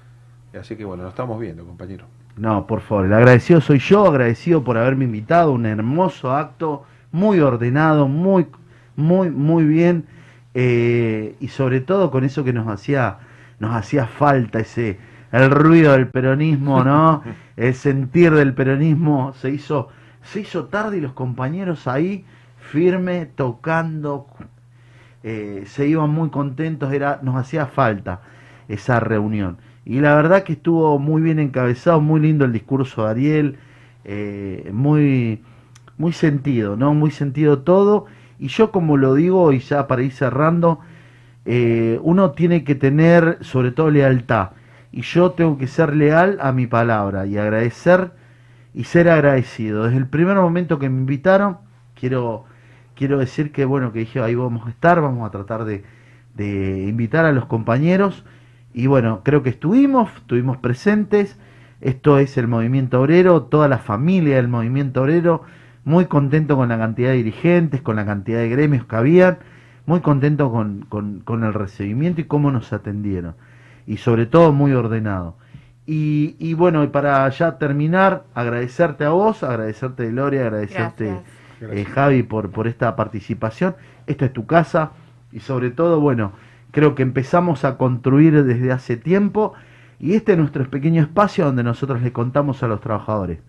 Así 0.53 0.75
que 0.75 0.85
bueno, 0.85 1.03
nos 1.03 1.11
estamos 1.11 1.39
viendo, 1.39 1.65
compañero. 1.65 2.05
No, 2.37 2.67
por 2.67 2.81
favor, 2.81 3.05
el 3.05 3.13
agradecido 3.13 3.61
soy 3.61 3.79
yo, 3.79 4.05
agradecido 4.05 4.63
por 4.63 4.77
haberme 4.77 5.05
invitado, 5.05 5.51
un 5.51 5.65
hermoso 5.65 6.35
acto, 6.35 6.85
muy 7.11 7.39
ordenado, 7.39 8.07
muy, 8.07 8.47
muy, 8.95 9.29
muy 9.31 9.65
bien, 9.65 10.05
eh, 10.53 11.35
y 11.39 11.47
sobre 11.47 11.81
todo 11.81 12.11
con 12.11 12.23
eso 12.23 12.43
que 12.43 12.53
nos 12.53 12.67
hacía, 12.67 13.17
nos 13.59 13.75
hacía 13.75 14.05
falta, 14.05 14.59
ese, 14.59 14.99
el 15.31 15.49
ruido 15.51 15.93
del 15.93 16.07
peronismo, 16.09 16.83
¿no? 16.83 17.23
El 17.57 17.73
sentir 17.73 18.31
del 18.33 18.53
peronismo 18.53 19.33
se 19.33 19.49
hizo, 19.49 19.89
se 20.21 20.41
hizo 20.41 20.65
tarde 20.65 20.97
y 20.97 21.01
los 21.01 21.13
compañeros 21.13 21.87
ahí, 21.87 22.23
firme, 22.59 23.25
tocando, 23.25 24.27
eh, 25.23 25.63
se 25.65 25.87
iban 25.87 26.11
muy 26.11 26.29
contentos, 26.29 26.93
era, 26.93 27.19
nos 27.23 27.35
hacía 27.35 27.65
falta 27.65 28.21
esa 28.67 28.99
reunión. 28.99 29.57
Y 29.89 30.01
la 30.01 30.15
verdad 30.15 30.43
que 30.43 30.51
estuvo 30.51 30.99
muy 30.99 31.21
bien 31.21 31.39
encabezado, 31.39 32.01
muy 32.01 32.19
lindo 32.19 32.43
el 32.43 32.51
discurso 32.51 33.05
de 33.05 33.09
Ariel, 33.09 33.57
eh, 34.03 34.69
muy, 34.73 35.41
muy 35.97 36.11
sentido, 36.11 36.75
¿no? 36.75 36.93
Muy 36.93 37.09
sentido 37.09 37.59
todo. 37.59 38.05
Y 38.37 38.49
yo 38.49 38.73
como 38.73 38.97
lo 38.97 39.13
digo, 39.15 39.53
y 39.53 39.59
ya 39.59 39.87
para 39.87 40.03
ir 40.03 40.11
cerrando, 40.11 40.81
eh, 41.45 41.99
uno 42.03 42.31
tiene 42.31 42.65
que 42.65 42.75
tener 42.75 43.37
sobre 43.39 43.71
todo 43.71 43.89
lealtad. 43.89 44.49
Y 44.91 45.03
yo 45.03 45.31
tengo 45.31 45.57
que 45.57 45.67
ser 45.67 45.95
leal 45.95 46.37
a 46.41 46.51
mi 46.51 46.67
palabra 46.67 47.25
y 47.25 47.37
agradecer 47.37 48.11
y 48.73 48.83
ser 48.83 49.07
agradecido. 49.07 49.85
Desde 49.85 49.99
el 49.99 50.07
primer 50.07 50.35
momento 50.35 50.79
que 50.79 50.89
me 50.89 50.99
invitaron, 50.99 51.59
quiero, 51.95 52.43
quiero 52.93 53.19
decir 53.19 53.53
que 53.53 53.63
bueno, 53.63 53.93
que 53.93 53.99
dije 53.99 54.19
ahí 54.19 54.35
vamos 54.35 54.67
a 54.67 54.69
estar, 54.69 54.99
vamos 54.99 55.25
a 55.25 55.31
tratar 55.31 55.63
de, 55.63 55.85
de 56.35 56.83
invitar 56.89 57.23
a 57.23 57.31
los 57.31 57.45
compañeros. 57.45 58.25
Y 58.77 58.85
bueno, 58.85 59.21
creo 59.23 59.41
que 59.41 59.49
estuvimos, 59.49 60.07
estuvimos 60.17 60.57
presentes. 60.57 61.39
Esto 61.81 62.19
es 62.19 62.37
el 62.37 62.47
movimiento 62.47 63.01
obrero, 63.01 63.41
toda 63.41 63.67
la 63.67 63.79
familia 63.79 64.35
del 64.35 64.49
movimiento 64.49 65.01
obrero, 65.01 65.41
muy 65.83 66.05
contento 66.05 66.55
con 66.55 66.69
la 66.69 66.77
cantidad 66.77 67.09
de 67.09 67.15
dirigentes, 67.15 67.81
con 67.81 67.95
la 67.95 68.05
cantidad 68.05 68.37
de 68.37 68.49
gremios 68.49 68.85
que 68.85 68.95
habían, 68.95 69.39
muy 69.87 70.01
contento 70.01 70.51
con, 70.51 70.85
con, 70.89 71.21
con 71.21 71.43
el 71.43 71.55
recibimiento 71.55 72.21
y 72.21 72.25
cómo 72.25 72.51
nos 72.51 72.71
atendieron. 72.71 73.33
Y 73.87 73.97
sobre 73.97 74.27
todo 74.27 74.53
muy 74.53 74.73
ordenado. 74.73 75.37
Y, 75.87 76.35
y 76.37 76.53
bueno, 76.53 76.83
y 76.83 76.87
para 76.89 77.27
ya 77.29 77.57
terminar, 77.57 78.25
agradecerte 78.35 79.05
a 79.05 79.09
vos, 79.09 79.41
agradecerte 79.41 80.07
Gloria, 80.11 80.41
agradecerte 80.41 81.17
eh, 81.61 81.83
Javi 81.83 82.21
por, 82.21 82.51
por 82.51 82.67
esta 82.67 82.95
participación. 82.95 83.75
Esta 84.05 84.25
es 84.25 84.33
tu 84.33 84.45
casa 84.45 84.91
y 85.31 85.39
sobre 85.39 85.71
todo, 85.71 85.99
bueno, 85.99 86.33
creo 86.77 86.93
que 86.93 87.01
empezamos 87.01 87.65
a 87.65 87.75
construir 87.75 88.43
desde 88.43 88.71
hace 88.71 88.97
tiempo 88.97 89.53
y 89.99 90.13
este 90.13 90.33
es 90.33 90.37
nuestro 90.37 90.69
pequeño 90.69 91.01
espacio 91.01 91.43
donde 91.43 91.63
nosotros 91.63 92.03
le 92.03 92.13
contamos 92.13 92.61
a 92.61 92.67
los 92.67 92.81
trabajadores. 92.81 93.39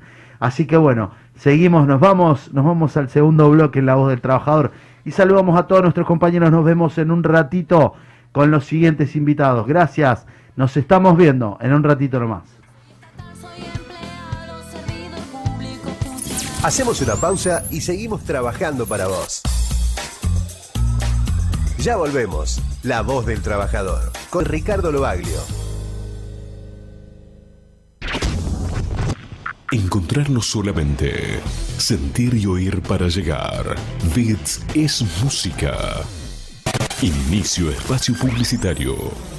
Así 0.40 0.66
que 0.66 0.78
bueno, 0.78 1.10
seguimos, 1.34 1.86
nos 1.86 2.00
vamos, 2.00 2.54
nos 2.54 2.64
vamos 2.64 2.96
al 2.96 3.10
segundo 3.10 3.50
bloque 3.50 3.80
en 3.80 3.84
La 3.84 3.96
Voz 3.96 4.08
del 4.08 4.22
Trabajador 4.22 4.72
y 5.04 5.10
saludamos 5.10 5.60
a 5.60 5.66
todos 5.66 5.82
nuestros 5.82 6.06
compañeros, 6.06 6.50
nos 6.50 6.64
vemos 6.64 6.96
en 6.96 7.10
un 7.10 7.22
ratito 7.22 7.92
con 8.32 8.50
los 8.50 8.64
siguientes 8.64 9.14
invitados. 9.14 9.66
Gracias, 9.66 10.26
nos 10.56 10.74
estamos 10.78 11.14
viendo 11.18 11.58
en 11.60 11.74
un 11.74 11.82
ratito 11.82 12.18
nomás. 12.18 12.44
Hacemos 16.62 17.02
una 17.02 17.16
pausa 17.16 17.62
y 17.70 17.82
seguimos 17.82 18.24
trabajando 18.24 18.86
para 18.86 19.06
vos. 19.06 19.42
Ya 21.78 21.96
volvemos. 21.96 22.60
La 22.82 23.02
voz 23.02 23.26
del 23.26 23.40
trabajador. 23.40 24.10
Con 24.30 24.44
Ricardo 24.44 24.90
Lobaglio. 24.90 25.40
Encontrar 29.70 30.28
no 30.30 30.40
solamente 30.40 31.40
sentir 31.76 32.34
y 32.34 32.46
oír 32.46 32.82
para 32.82 33.06
llegar. 33.08 33.76
Bits 34.14 34.62
es 34.74 35.04
música. 35.22 35.76
Inicio 37.00 37.70
espacio 37.70 38.14
publicitario. 38.16 39.37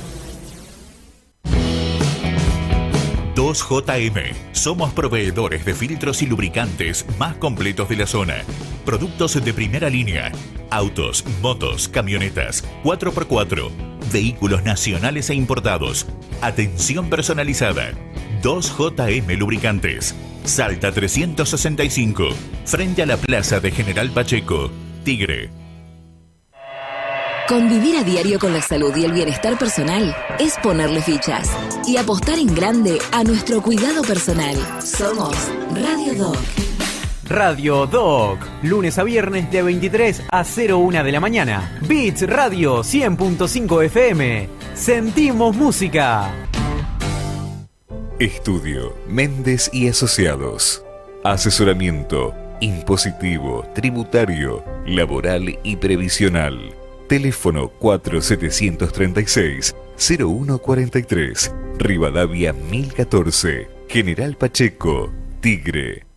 2JM. 3.50 4.36
Somos 4.52 4.94
proveedores 4.94 5.66
de 5.66 5.74
filtros 5.74 6.22
y 6.22 6.28
lubricantes 6.28 7.06
más 7.18 7.36
completos 7.38 7.90
de 7.90 7.96
la 7.96 8.06
zona. 8.06 8.44
Productos 8.86 9.44
de 9.44 9.54
primera 9.54 9.90
línea. 9.90 10.32
Autos, 10.70 11.26
motos, 11.42 11.88
camionetas, 11.90 12.64
4x4. 12.84 13.72
Vehículos 14.12 14.64
nacionales 14.64 15.32
e 15.32 15.34
importados. 15.34 16.06
Atención 16.42 17.10
personalizada. 17.10 17.92
2JM 18.44 19.36
Lubricantes. 19.38 20.14
Salta 20.44 20.92
365. 20.92 22.30
Frente 22.66 23.02
a 23.02 23.08
la 23.08 23.18
plaza 23.18 23.60
de 23.60 23.72
General 23.72 24.12
Pacheco. 24.12 24.70
Tigre. 25.04 25.50
Convivir 27.48 27.98
a 27.98 28.04
diario 28.04 28.38
con 28.38 28.54
la 28.54 28.62
salud 28.62 28.96
y 28.96 29.06
el 29.06 29.12
bienestar 29.12 29.58
personal 29.58 30.16
es 30.38 30.56
ponerle 30.62 31.02
fichas 31.02 31.50
y 31.90 31.98
apostar 31.98 32.38
en 32.38 32.54
grande 32.54 33.00
a 33.12 33.24
nuestro 33.24 33.64
cuidado 33.64 34.04
personal. 34.04 34.56
Somos 34.84 35.36
Radio 35.74 36.14
Doc. 36.14 36.38
Radio 37.26 37.88
Doc, 37.88 38.40
lunes 38.62 39.00
a 39.00 39.04
viernes 39.04 39.50
de 39.50 39.64
23 39.64 40.24
a 40.32 40.44
01 40.44 41.04
de 41.04 41.12
la 41.12 41.20
mañana. 41.20 41.80
Beats 41.88 42.28
Radio 42.30 42.84
100.5 42.84 43.86
FM. 43.86 44.50
Sentimos 44.76 45.56
música. 45.56 46.32
Estudio 48.20 48.94
Méndez 49.08 49.72
y 49.74 49.88
Asociados. 49.88 50.84
Asesoramiento 51.24 52.36
impositivo, 52.62 53.66
tributario, 53.74 54.64
laboral 54.86 55.58
y 55.64 55.78
previsional. 55.78 56.76
Teléfono 57.08 57.72
4736-0143. 60.00 61.54
Rivadavia 61.78 62.54
1014. 62.54 63.68
General 63.88 64.36
Pacheco. 64.38 65.12
Tigre. 65.42 66.09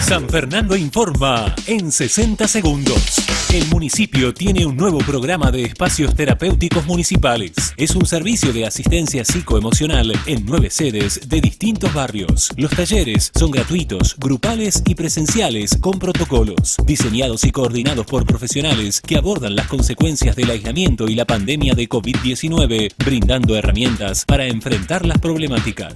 San 0.00 0.28
Fernando 0.28 0.76
informa 0.76 1.54
en 1.66 1.90
60 1.90 2.46
segundos. 2.48 3.16
El 3.52 3.66
municipio 3.68 4.32
tiene 4.32 4.64
un 4.64 4.76
nuevo 4.76 4.98
programa 4.98 5.50
de 5.50 5.62
espacios 5.62 6.14
terapéuticos 6.14 6.86
municipales. 6.86 7.52
Es 7.76 7.94
un 7.94 8.06
servicio 8.06 8.52
de 8.52 8.66
asistencia 8.66 9.24
psicoemocional 9.24 10.12
en 10.26 10.46
nueve 10.46 10.70
sedes 10.70 11.28
de 11.28 11.40
distintos 11.40 11.92
barrios. 11.92 12.50
Los 12.56 12.70
talleres 12.72 13.30
son 13.34 13.50
gratuitos, 13.50 14.16
grupales 14.18 14.82
y 14.86 14.94
presenciales 14.94 15.76
con 15.80 15.98
protocolos, 15.98 16.76
diseñados 16.84 17.44
y 17.44 17.50
coordinados 17.50 18.06
por 18.06 18.26
profesionales 18.26 19.00
que 19.00 19.16
abordan 19.16 19.56
las 19.56 19.66
consecuencias 19.66 20.36
del 20.36 20.50
aislamiento 20.50 21.08
y 21.08 21.14
la 21.14 21.24
pandemia 21.24 21.74
de 21.74 21.88
COVID-19, 21.88 22.92
brindando 22.98 23.56
herramientas 23.56 24.24
para 24.24 24.46
enfrentar 24.46 25.04
las 25.04 25.18
problemáticas. 25.18 25.94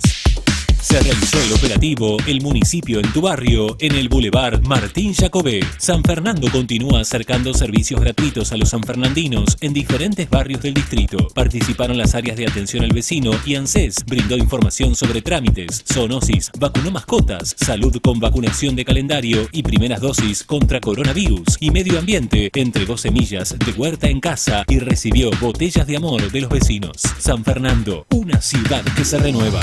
Se 0.82 1.00
realizó 1.00 1.40
el 1.40 1.52
operativo 1.52 2.16
El 2.26 2.42
municipio 2.42 2.98
en 2.98 3.12
tu 3.12 3.20
barrio 3.20 3.76
en 3.78 3.94
el 3.94 4.08
Boulevard 4.08 4.66
Martín 4.66 5.14
Jacobé. 5.14 5.60
San 5.78 6.02
Fernando 6.02 6.50
continúa 6.50 7.00
acercando 7.00 7.54
servicios 7.54 8.00
gratuitos 8.00 8.50
a 8.50 8.56
los 8.56 8.70
sanfernandinos 8.70 9.56
en 9.60 9.72
diferentes 9.72 10.28
barrios 10.28 10.60
del 10.60 10.74
distrito. 10.74 11.28
Participaron 11.34 11.96
las 11.96 12.16
áreas 12.16 12.36
de 12.36 12.48
atención 12.48 12.82
al 12.82 12.92
vecino 12.92 13.30
y 13.46 13.54
ANSES 13.54 14.04
brindó 14.06 14.36
información 14.36 14.96
sobre 14.96 15.22
trámites, 15.22 15.84
zoonosis, 15.86 16.50
vacunó 16.58 16.90
mascotas, 16.90 17.54
salud 17.56 17.96
con 18.02 18.18
vacunación 18.18 18.74
de 18.74 18.84
calendario 18.84 19.48
y 19.52 19.62
primeras 19.62 20.00
dosis 20.00 20.42
contra 20.42 20.80
coronavirus 20.80 21.58
y 21.60 21.70
medio 21.70 21.96
ambiente. 21.96 22.50
Entregó 22.54 22.98
semillas 22.98 23.56
de 23.56 23.72
huerta 23.72 24.08
en 24.08 24.18
casa 24.18 24.64
y 24.66 24.80
recibió 24.80 25.30
botellas 25.40 25.86
de 25.86 25.96
amor 25.96 26.32
de 26.32 26.40
los 26.40 26.50
vecinos. 26.50 26.96
San 27.18 27.44
Fernando, 27.44 28.04
una 28.10 28.42
ciudad 28.42 28.82
que 28.96 29.04
se 29.04 29.18
renueva. 29.18 29.60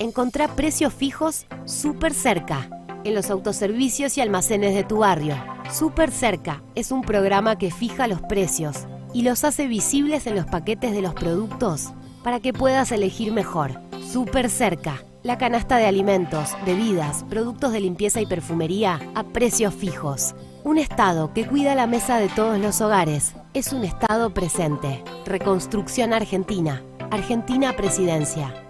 Encontrá 0.00 0.48
precios 0.56 0.94
fijos 0.94 1.44
súper 1.66 2.14
cerca, 2.14 2.70
en 3.04 3.14
los 3.14 3.28
autoservicios 3.28 4.16
y 4.16 4.22
almacenes 4.22 4.74
de 4.74 4.82
tu 4.82 5.00
barrio. 5.00 5.34
Súper 5.70 6.10
cerca 6.10 6.62
es 6.74 6.90
un 6.90 7.02
programa 7.02 7.58
que 7.58 7.70
fija 7.70 8.08
los 8.08 8.22
precios 8.22 8.86
y 9.12 9.20
los 9.20 9.44
hace 9.44 9.66
visibles 9.66 10.26
en 10.26 10.36
los 10.36 10.46
paquetes 10.46 10.92
de 10.92 11.02
los 11.02 11.12
productos 11.12 11.92
para 12.24 12.40
que 12.40 12.54
puedas 12.54 12.92
elegir 12.92 13.30
mejor. 13.30 13.78
Súper 14.10 14.48
cerca, 14.48 15.04
la 15.22 15.36
canasta 15.36 15.76
de 15.76 15.84
alimentos, 15.84 16.56
bebidas, 16.64 17.22
productos 17.28 17.74
de 17.74 17.80
limpieza 17.80 18.22
y 18.22 18.26
perfumería 18.26 19.00
a 19.14 19.24
precios 19.24 19.74
fijos. 19.74 20.34
Un 20.64 20.78
Estado 20.78 21.34
que 21.34 21.46
cuida 21.46 21.74
la 21.74 21.86
mesa 21.86 22.16
de 22.16 22.28
todos 22.30 22.58
los 22.58 22.80
hogares 22.80 23.34
es 23.52 23.74
un 23.74 23.84
Estado 23.84 24.32
presente. 24.32 25.04
Reconstrucción 25.26 26.14
Argentina. 26.14 26.82
Argentina 27.10 27.76
Presidencia. 27.76 28.69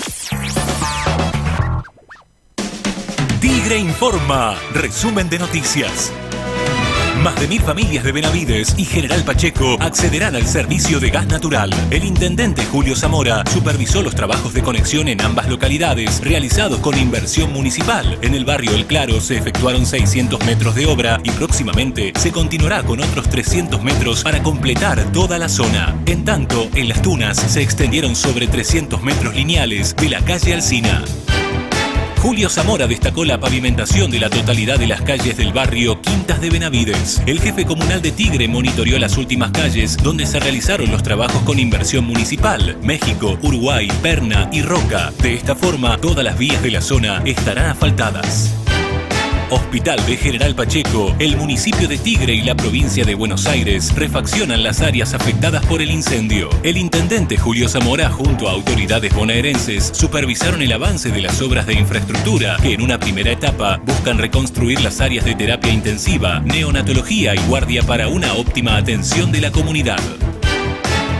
Informa, 3.74 4.56
resumen 4.72 5.28
de 5.28 5.40
noticias. 5.40 6.12
Más 7.22 7.38
de 7.40 7.48
mil 7.48 7.60
familias 7.60 8.04
de 8.04 8.12
Benavides 8.12 8.74
y 8.78 8.84
General 8.84 9.22
Pacheco 9.24 9.76
accederán 9.80 10.36
al 10.36 10.46
servicio 10.46 11.00
de 11.00 11.10
gas 11.10 11.26
natural. 11.26 11.70
El 11.90 12.04
intendente 12.04 12.64
Julio 12.64 12.94
Zamora 12.94 13.42
supervisó 13.52 14.02
los 14.02 14.14
trabajos 14.14 14.54
de 14.54 14.62
conexión 14.62 15.08
en 15.08 15.20
ambas 15.20 15.48
localidades 15.48 16.20
realizados 16.22 16.78
con 16.78 16.96
inversión 16.96 17.52
municipal. 17.52 18.16
En 18.22 18.34
el 18.34 18.44
barrio 18.44 18.70
El 18.70 18.86
Claro 18.86 19.20
se 19.20 19.36
efectuaron 19.36 19.84
600 19.84 20.44
metros 20.46 20.76
de 20.76 20.86
obra 20.86 21.18
y 21.24 21.30
próximamente 21.32 22.12
se 22.16 22.30
continuará 22.30 22.84
con 22.84 23.00
otros 23.00 23.28
300 23.28 23.82
metros 23.82 24.22
para 24.22 24.42
completar 24.42 25.02
toda 25.12 25.38
la 25.38 25.48
zona. 25.48 26.00
En 26.06 26.24
tanto, 26.24 26.68
en 26.74 26.88
Las 26.88 27.02
Tunas 27.02 27.36
se 27.36 27.62
extendieron 27.62 28.14
sobre 28.14 28.46
300 28.46 29.02
metros 29.02 29.34
lineales 29.34 29.96
de 29.96 30.08
la 30.08 30.24
calle 30.24 30.54
Alcina. 30.54 31.04
Julio 32.26 32.48
Zamora 32.48 32.88
destacó 32.88 33.24
la 33.24 33.38
pavimentación 33.38 34.10
de 34.10 34.18
la 34.18 34.28
totalidad 34.28 34.80
de 34.80 34.88
las 34.88 35.00
calles 35.02 35.36
del 35.36 35.52
barrio 35.52 36.02
Quintas 36.02 36.40
de 36.40 36.50
Benavides. 36.50 37.22
El 37.24 37.40
jefe 37.40 37.64
comunal 37.64 38.02
de 38.02 38.10
Tigre 38.10 38.48
monitoreó 38.48 38.98
las 38.98 39.16
últimas 39.16 39.52
calles 39.52 39.96
donde 39.96 40.26
se 40.26 40.40
realizaron 40.40 40.90
los 40.90 41.04
trabajos 41.04 41.40
con 41.42 41.60
inversión 41.60 42.04
municipal, 42.04 42.78
México, 42.82 43.38
Uruguay, 43.42 43.86
Perna 44.02 44.50
y 44.52 44.62
Roca. 44.62 45.12
De 45.22 45.34
esta 45.34 45.54
forma, 45.54 45.98
todas 45.98 46.24
las 46.24 46.36
vías 46.36 46.60
de 46.64 46.72
la 46.72 46.80
zona 46.80 47.22
estarán 47.24 47.66
asfaltadas. 47.66 48.65
Hospital 49.48 50.04
de 50.06 50.16
General 50.16 50.56
Pacheco, 50.56 51.14
el 51.20 51.36
municipio 51.36 51.86
de 51.86 51.98
Tigre 51.98 52.34
y 52.34 52.42
la 52.42 52.56
provincia 52.56 53.04
de 53.04 53.14
Buenos 53.14 53.46
Aires 53.46 53.94
refaccionan 53.94 54.64
las 54.64 54.80
áreas 54.80 55.14
afectadas 55.14 55.64
por 55.66 55.80
el 55.80 55.92
incendio. 55.92 56.50
El 56.64 56.76
intendente 56.76 57.36
Julio 57.36 57.68
Zamora 57.68 58.10
junto 58.10 58.48
a 58.48 58.52
autoridades 58.52 59.14
bonaerenses 59.14 59.92
supervisaron 59.94 60.62
el 60.62 60.72
avance 60.72 61.10
de 61.10 61.22
las 61.22 61.40
obras 61.42 61.64
de 61.66 61.74
infraestructura 61.74 62.56
que 62.60 62.72
en 62.72 62.82
una 62.82 62.98
primera 62.98 63.30
etapa 63.30 63.80
buscan 63.86 64.18
reconstruir 64.18 64.80
las 64.80 65.00
áreas 65.00 65.24
de 65.24 65.36
terapia 65.36 65.72
intensiva, 65.72 66.40
neonatología 66.40 67.36
y 67.36 67.38
guardia 67.46 67.84
para 67.84 68.08
una 68.08 68.34
óptima 68.34 68.76
atención 68.76 69.30
de 69.30 69.42
la 69.42 69.52
comunidad. 69.52 70.00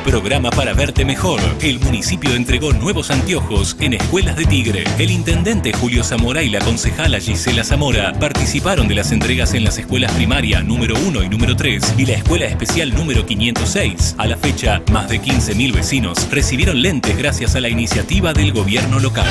Programa 0.07 0.51
para 0.51 0.73
verte 0.73 1.05
mejor. 1.05 1.41
El 1.61 1.81
municipio 1.81 2.33
entregó 2.37 2.73
nuevos 2.73 3.11
anteojos 3.11 3.77
en 3.81 3.95
escuelas 3.95 4.37
de 4.37 4.45
Tigre. 4.45 4.85
El 5.01 5.11
intendente 5.11 5.73
Julio 5.73 6.05
Zamora 6.05 6.45
y 6.45 6.49
la 6.49 6.61
concejala 6.61 7.19
Gisela 7.19 7.65
Zamora 7.65 8.13
participaron 8.13 8.87
de 8.87 8.95
las 8.95 9.11
entregas 9.11 9.53
en 9.55 9.65
las 9.65 9.79
escuelas 9.79 10.13
primaria 10.13 10.63
número 10.63 10.95
1 11.09 11.25
y 11.25 11.29
número 11.29 11.57
3 11.57 11.95
y 11.99 12.07
la 12.07 12.13
escuela 12.13 12.47
especial 12.47 12.95
número 12.95 13.27
506. 13.27 14.15
A 14.17 14.27
la 14.29 14.37
fecha, 14.37 14.81
más 14.93 15.09
de 15.09 15.21
15.000 15.21 15.75
vecinos 15.75 16.31
recibieron 16.31 16.81
lentes 16.81 17.19
gracias 17.19 17.57
a 17.57 17.61
la 17.61 17.69
iniciativa 17.69 18.33
del 18.33 18.53
gobierno 18.53 19.01
local. 19.01 19.27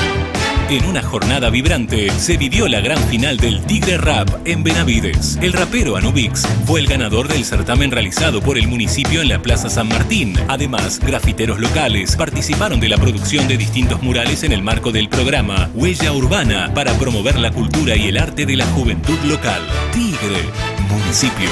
En 0.68 0.84
una 0.84 1.00
jornada 1.00 1.48
vibrante 1.48 2.10
se 2.18 2.36
vivió 2.36 2.66
la 2.66 2.80
gran 2.80 2.98
final 2.98 3.36
del 3.36 3.62
Tigre 3.62 3.98
Rap 3.98 4.28
en 4.44 4.64
Benavides. 4.64 5.38
El 5.40 5.52
rapero 5.52 5.96
Anubix 5.96 6.44
fue 6.66 6.80
el 6.80 6.88
ganador 6.88 7.28
del 7.28 7.44
certamen 7.44 7.92
realizado 7.92 8.40
por 8.40 8.58
el 8.58 8.66
municipio 8.66 9.22
en 9.22 9.28
la 9.28 9.40
Plaza 9.40 9.70
San 9.70 9.88
Martín. 9.88 10.34
Además, 10.48 10.98
grafiteros 10.98 11.60
locales 11.60 12.16
participaron 12.16 12.80
de 12.80 12.88
la 12.88 12.98
producción 12.98 13.46
de 13.46 13.56
distintos 13.56 14.02
murales 14.02 14.42
en 14.42 14.50
el 14.50 14.64
marco 14.64 14.90
del 14.90 15.08
programa 15.08 15.70
Huella 15.72 16.12
Urbana 16.12 16.72
para 16.74 16.94
promover 16.94 17.38
la 17.38 17.52
cultura 17.52 17.94
y 17.94 18.08
el 18.08 18.16
arte 18.16 18.44
de 18.44 18.56
la 18.56 18.66
juventud 18.66 19.18
local. 19.24 19.62
Tigre, 19.92 20.42
municipio. 20.90 21.48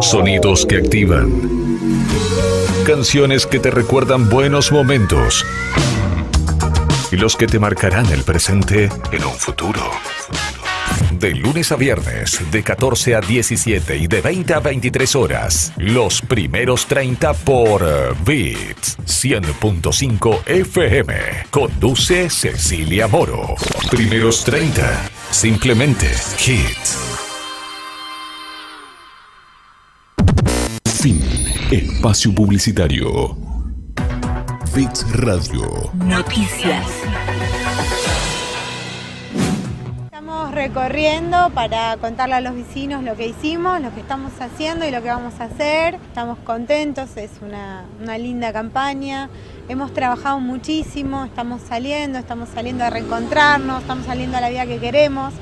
Sonidos 0.00 0.66
que 0.66 0.78
activan. 0.78 1.30
Canciones 2.88 3.46
que 3.46 3.58
te 3.58 3.70
recuerdan 3.70 4.30
buenos 4.30 4.72
momentos. 4.72 5.44
Y 7.12 7.16
los 7.16 7.36
que 7.36 7.46
te 7.46 7.58
marcarán 7.58 8.06
el 8.06 8.22
presente 8.22 8.88
en 9.12 9.24
un 9.26 9.34
futuro. 9.34 9.90
De 11.10 11.34
lunes 11.34 11.70
a 11.70 11.76
viernes, 11.76 12.40
de 12.50 12.62
14 12.62 13.14
a 13.14 13.20
17 13.20 13.94
y 13.94 14.06
de 14.06 14.22
20 14.22 14.54
a 14.54 14.60
23 14.60 15.16
horas. 15.16 15.74
Los 15.76 16.22
primeros 16.22 16.86
30 16.86 17.34
por 17.34 17.82
Beats 18.24 18.96
100.5 19.00 20.46
FM. 20.46 21.14
Conduce 21.50 22.30
Cecilia 22.30 23.06
Moro. 23.06 23.54
Primeros 23.90 24.42
30. 24.44 25.10
Simplemente 25.30 26.10
hits. 26.38 26.96
Fin. 31.02 31.37
Espacio 31.70 32.34
publicitario. 32.34 33.36
Bits 34.74 35.04
Radio. 35.20 35.92
Noticias. 36.02 36.86
Estamos 40.04 40.52
recorriendo 40.52 41.50
para 41.50 41.98
contarle 41.98 42.36
a 42.36 42.40
los 42.40 42.54
vecinos 42.54 43.04
lo 43.04 43.16
que 43.16 43.26
hicimos, 43.26 43.82
lo 43.82 43.92
que 43.92 44.00
estamos 44.00 44.32
haciendo 44.40 44.88
y 44.88 44.90
lo 44.90 45.02
que 45.02 45.08
vamos 45.08 45.34
a 45.40 45.44
hacer. 45.44 45.96
Estamos 45.96 46.38
contentos, 46.38 47.18
es 47.18 47.32
una, 47.42 47.84
una 48.00 48.16
linda 48.16 48.50
campaña. 48.50 49.28
Hemos 49.68 49.92
trabajado 49.92 50.40
muchísimo, 50.40 51.26
estamos 51.26 51.60
saliendo, 51.60 52.18
estamos 52.18 52.48
saliendo 52.48 52.84
a 52.84 52.88
reencontrarnos, 52.88 53.82
estamos 53.82 54.06
saliendo 54.06 54.38
a 54.38 54.40
la 54.40 54.48
vida 54.48 54.64
que 54.64 54.78
queremos, 54.78 55.34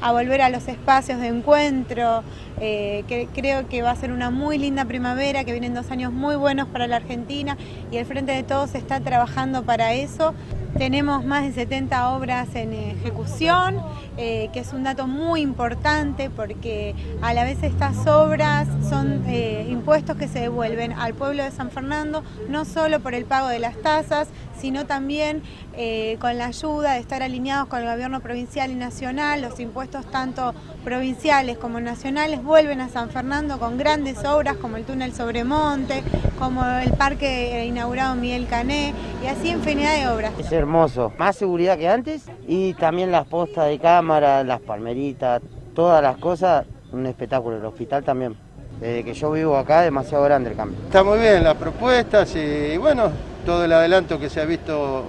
a 0.00 0.12
volver 0.12 0.42
a 0.42 0.48
los 0.48 0.68
espacios 0.68 1.20
de 1.20 1.28
encuentro. 1.28 2.22
Eh, 2.60 3.04
que 3.06 3.28
creo 3.32 3.68
que 3.68 3.82
va 3.82 3.92
a 3.92 3.96
ser 3.96 4.10
una 4.10 4.30
muy 4.30 4.58
linda 4.58 4.84
primavera, 4.84 5.44
que 5.44 5.52
vienen 5.52 5.74
dos 5.74 5.92
años 5.92 6.12
muy 6.12 6.34
buenos 6.34 6.66
para 6.66 6.88
la 6.88 6.96
Argentina 6.96 7.56
y 7.92 7.98
el 7.98 8.06
Frente 8.06 8.32
de 8.32 8.42
Todos 8.42 8.74
está 8.74 9.00
trabajando 9.00 9.62
para 9.62 9.94
eso. 9.94 10.34
Tenemos 10.76 11.24
más 11.24 11.44
de 11.44 11.52
70 11.52 12.10
obras 12.10 12.54
en 12.54 12.72
ejecución, 12.72 13.80
eh, 14.16 14.50
que 14.52 14.60
es 14.60 14.72
un 14.72 14.82
dato 14.84 15.06
muy 15.06 15.40
importante 15.40 16.30
porque 16.30 16.94
a 17.22 17.32
la 17.32 17.44
vez 17.44 17.62
estas 17.62 18.06
obras 18.06 18.66
son 18.88 19.24
eh, 19.26 19.66
impuestos 19.70 20.16
que 20.16 20.26
se 20.28 20.40
devuelven 20.40 20.92
al 20.92 21.14
pueblo 21.14 21.44
de 21.44 21.52
San 21.52 21.70
Fernando, 21.70 22.24
no 22.48 22.64
solo 22.64 23.00
por 23.00 23.14
el 23.14 23.24
pago 23.24 23.48
de 23.48 23.60
las 23.60 23.80
tasas, 23.82 24.28
sino 24.60 24.86
también 24.86 25.42
eh, 25.74 26.16
con 26.20 26.36
la 26.38 26.46
ayuda 26.46 26.94
de 26.94 27.00
estar 27.00 27.22
alineados 27.22 27.68
con 27.68 27.80
el 27.80 27.90
gobierno 27.90 28.20
provincial 28.20 28.70
y 28.70 28.74
nacional. 28.74 29.42
Los 29.42 29.60
impuestos 29.60 30.06
tanto 30.10 30.54
provinciales 30.84 31.58
como 31.58 31.80
nacionales 31.80 32.42
vuelven 32.42 32.80
a 32.80 32.88
San 32.88 33.10
Fernando 33.10 33.58
con 33.58 33.78
grandes 33.78 34.24
obras 34.24 34.56
como 34.56 34.76
el 34.76 34.84
túnel 34.84 35.12
Sobremonte, 35.12 36.02
como 36.38 36.64
el 36.64 36.92
parque 36.92 37.64
inaugurado 37.66 38.14
Miguel 38.14 38.46
Cané 38.46 38.94
y 39.22 39.26
así 39.26 39.50
infinidad 39.50 39.96
de 39.96 40.08
obras. 40.08 40.32
Es 40.38 40.52
hermoso, 40.52 41.12
más 41.18 41.36
seguridad 41.36 41.78
que 41.78 41.88
antes 41.88 42.26
y 42.46 42.74
también 42.74 43.12
las 43.12 43.26
postas 43.26 43.66
de 43.66 43.78
cámara, 43.78 44.44
las 44.44 44.60
palmeritas, 44.60 45.42
todas 45.74 46.02
las 46.02 46.16
cosas, 46.18 46.66
un 46.92 47.06
espectáculo. 47.06 47.56
El 47.56 47.64
hospital 47.64 48.02
también. 48.04 48.47
Desde 48.80 49.04
que 49.04 49.14
yo 49.14 49.32
vivo 49.32 49.56
acá, 49.56 49.82
demasiado 49.82 50.24
grande 50.24 50.50
el 50.50 50.56
cambio. 50.56 50.78
Está 50.84 51.02
muy 51.02 51.18
bien 51.18 51.42
las 51.42 51.56
propuestas 51.56 52.34
y 52.36 52.76
bueno, 52.76 53.10
todo 53.44 53.64
el 53.64 53.72
adelanto 53.72 54.18
que 54.18 54.30
se 54.30 54.40
ha 54.40 54.44
visto 54.44 55.04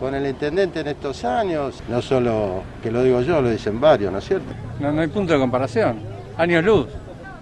con 0.00 0.14
el 0.14 0.26
intendente 0.26 0.80
en 0.80 0.88
estos 0.88 1.24
años, 1.24 1.82
no 1.88 2.02
solo 2.02 2.62
que 2.82 2.90
lo 2.90 3.02
digo 3.02 3.20
yo, 3.20 3.40
lo 3.40 3.50
dicen 3.50 3.80
varios, 3.80 4.12
¿no 4.12 4.18
es 4.18 4.24
cierto? 4.24 4.52
No, 4.80 4.90
no 4.90 5.00
hay 5.00 5.08
punto 5.08 5.32
de 5.32 5.38
comparación. 5.38 5.98
Años 6.36 6.64
luz. 6.64 6.88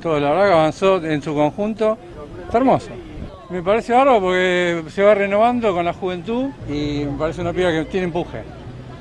Todo 0.03 0.21
la 0.21 0.31
verdad 0.31 0.47
que 0.47 0.53
avanzó 0.53 1.05
en 1.05 1.23
su 1.23 1.35
conjunto. 1.35 1.97
Está 2.45 2.59
hermoso. 2.59 2.91
Me 3.49 3.63
parece 3.63 3.93
bárbaro 3.93 4.21
porque 4.21 4.85
se 4.89 5.03
va 5.03 5.15
renovando 5.15 5.73
con 5.75 5.85
la 5.85 5.93
juventud 5.93 6.51
y 6.69 7.05
me 7.05 7.19
parece 7.19 7.41
una 7.41 7.53
piba 7.53 7.71
que 7.71 7.85
tiene 7.85 8.07
empuje. 8.07 8.43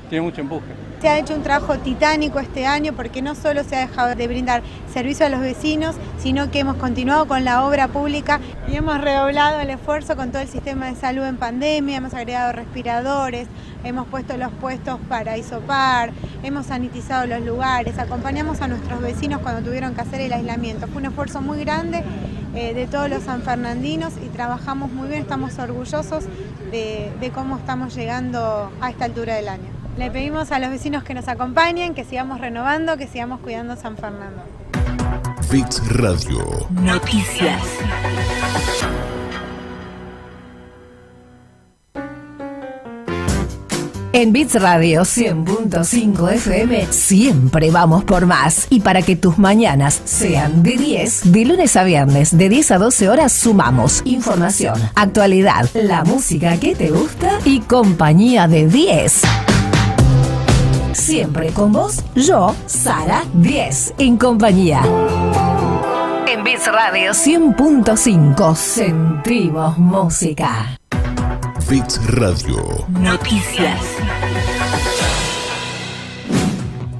Tiene 0.08 0.22
mucho 0.22 0.40
empuje. 0.40 0.81
Se 1.02 1.08
ha 1.08 1.18
hecho 1.18 1.34
un 1.34 1.42
trabajo 1.42 1.78
titánico 1.78 2.38
este 2.38 2.64
año 2.64 2.92
porque 2.92 3.22
no 3.22 3.34
solo 3.34 3.64
se 3.64 3.74
ha 3.74 3.88
dejado 3.88 4.14
de 4.14 4.28
brindar 4.28 4.62
servicio 4.94 5.26
a 5.26 5.30
los 5.30 5.40
vecinos, 5.40 5.96
sino 6.16 6.52
que 6.52 6.60
hemos 6.60 6.76
continuado 6.76 7.26
con 7.26 7.44
la 7.44 7.66
obra 7.66 7.88
pública 7.88 8.38
y 8.68 8.76
hemos 8.76 9.00
redoblado 9.00 9.58
el 9.58 9.70
esfuerzo 9.70 10.14
con 10.14 10.30
todo 10.30 10.42
el 10.42 10.46
sistema 10.46 10.86
de 10.86 10.94
salud 10.94 11.24
en 11.24 11.38
pandemia, 11.38 11.96
hemos 11.96 12.14
agregado 12.14 12.52
respiradores, 12.52 13.48
hemos 13.82 14.06
puesto 14.06 14.36
los 14.36 14.52
puestos 14.52 15.00
para 15.08 15.36
isopar, 15.36 16.12
hemos 16.44 16.66
sanitizado 16.66 17.26
los 17.26 17.40
lugares, 17.40 17.98
acompañamos 17.98 18.60
a 18.60 18.68
nuestros 18.68 19.00
vecinos 19.00 19.40
cuando 19.40 19.60
tuvieron 19.60 19.96
que 19.96 20.02
hacer 20.02 20.20
el 20.20 20.32
aislamiento. 20.32 20.86
Fue 20.86 20.98
un 20.98 21.06
esfuerzo 21.06 21.40
muy 21.40 21.64
grande 21.64 22.04
eh, 22.54 22.74
de 22.74 22.86
todos 22.86 23.10
los 23.10 23.24
sanfernandinos 23.24 24.12
y 24.24 24.28
trabajamos 24.28 24.92
muy 24.92 25.08
bien, 25.08 25.22
estamos 25.22 25.58
orgullosos 25.58 26.26
de, 26.70 27.10
de 27.18 27.30
cómo 27.30 27.56
estamos 27.56 27.92
llegando 27.92 28.70
a 28.80 28.90
esta 28.90 29.06
altura 29.06 29.34
del 29.34 29.48
año. 29.48 29.71
Le 29.98 30.10
pedimos 30.10 30.50
a 30.52 30.58
los 30.58 30.70
vecinos 30.70 31.04
que 31.04 31.12
nos 31.12 31.28
acompañen, 31.28 31.94
que 31.94 32.04
sigamos 32.04 32.40
renovando, 32.40 32.96
que 32.96 33.06
sigamos 33.06 33.40
cuidando 33.40 33.76
San 33.76 33.96
Fernando. 33.96 34.42
Bits 35.50 35.82
Radio. 35.96 36.66
Noticias. 36.70 37.60
En 44.14 44.32
Bits 44.32 44.60
Radio 44.60 45.02
100.5 45.02 46.32
FM 46.32 46.86
siempre 46.90 47.70
vamos 47.70 48.04
por 48.04 48.26
más. 48.26 48.66
Y 48.70 48.80
para 48.80 49.02
que 49.02 49.16
tus 49.16 49.38
mañanas 49.38 50.00
sean 50.04 50.62
de 50.62 50.76
10, 50.76 51.32
de 51.32 51.44
lunes 51.44 51.76
a 51.76 51.84
viernes, 51.84 52.36
de 52.36 52.48
10 52.48 52.70
a 52.72 52.78
12 52.78 53.08
horas, 53.08 53.32
sumamos 53.32 54.02
información, 54.04 54.74
actualidad, 54.94 55.68
la 55.74 56.04
música 56.04 56.58
que 56.58 56.74
te 56.74 56.90
gusta 56.90 57.38
y 57.44 57.60
compañía 57.60 58.48
de 58.48 58.68
10. 58.68 59.22
Siempre 60.92 61.50
con 61.52 61.72
vos, 61.72 62.04
yo, 62.14 62.54
Sara 62.66 63.24
10, 63.32 63.94
en 63.98 64.18
compañía. 64.18 64.82
En 66.28 66.44
Bits 66.44 66.70
Radio 66.70 67.12
100.5 67.12 68.54
sentimos 68.54 69.78
música. 69.78 70.78
Bits 71.68 71.98
Radio. 72.14 72.86
Noticias. 72.90 73.80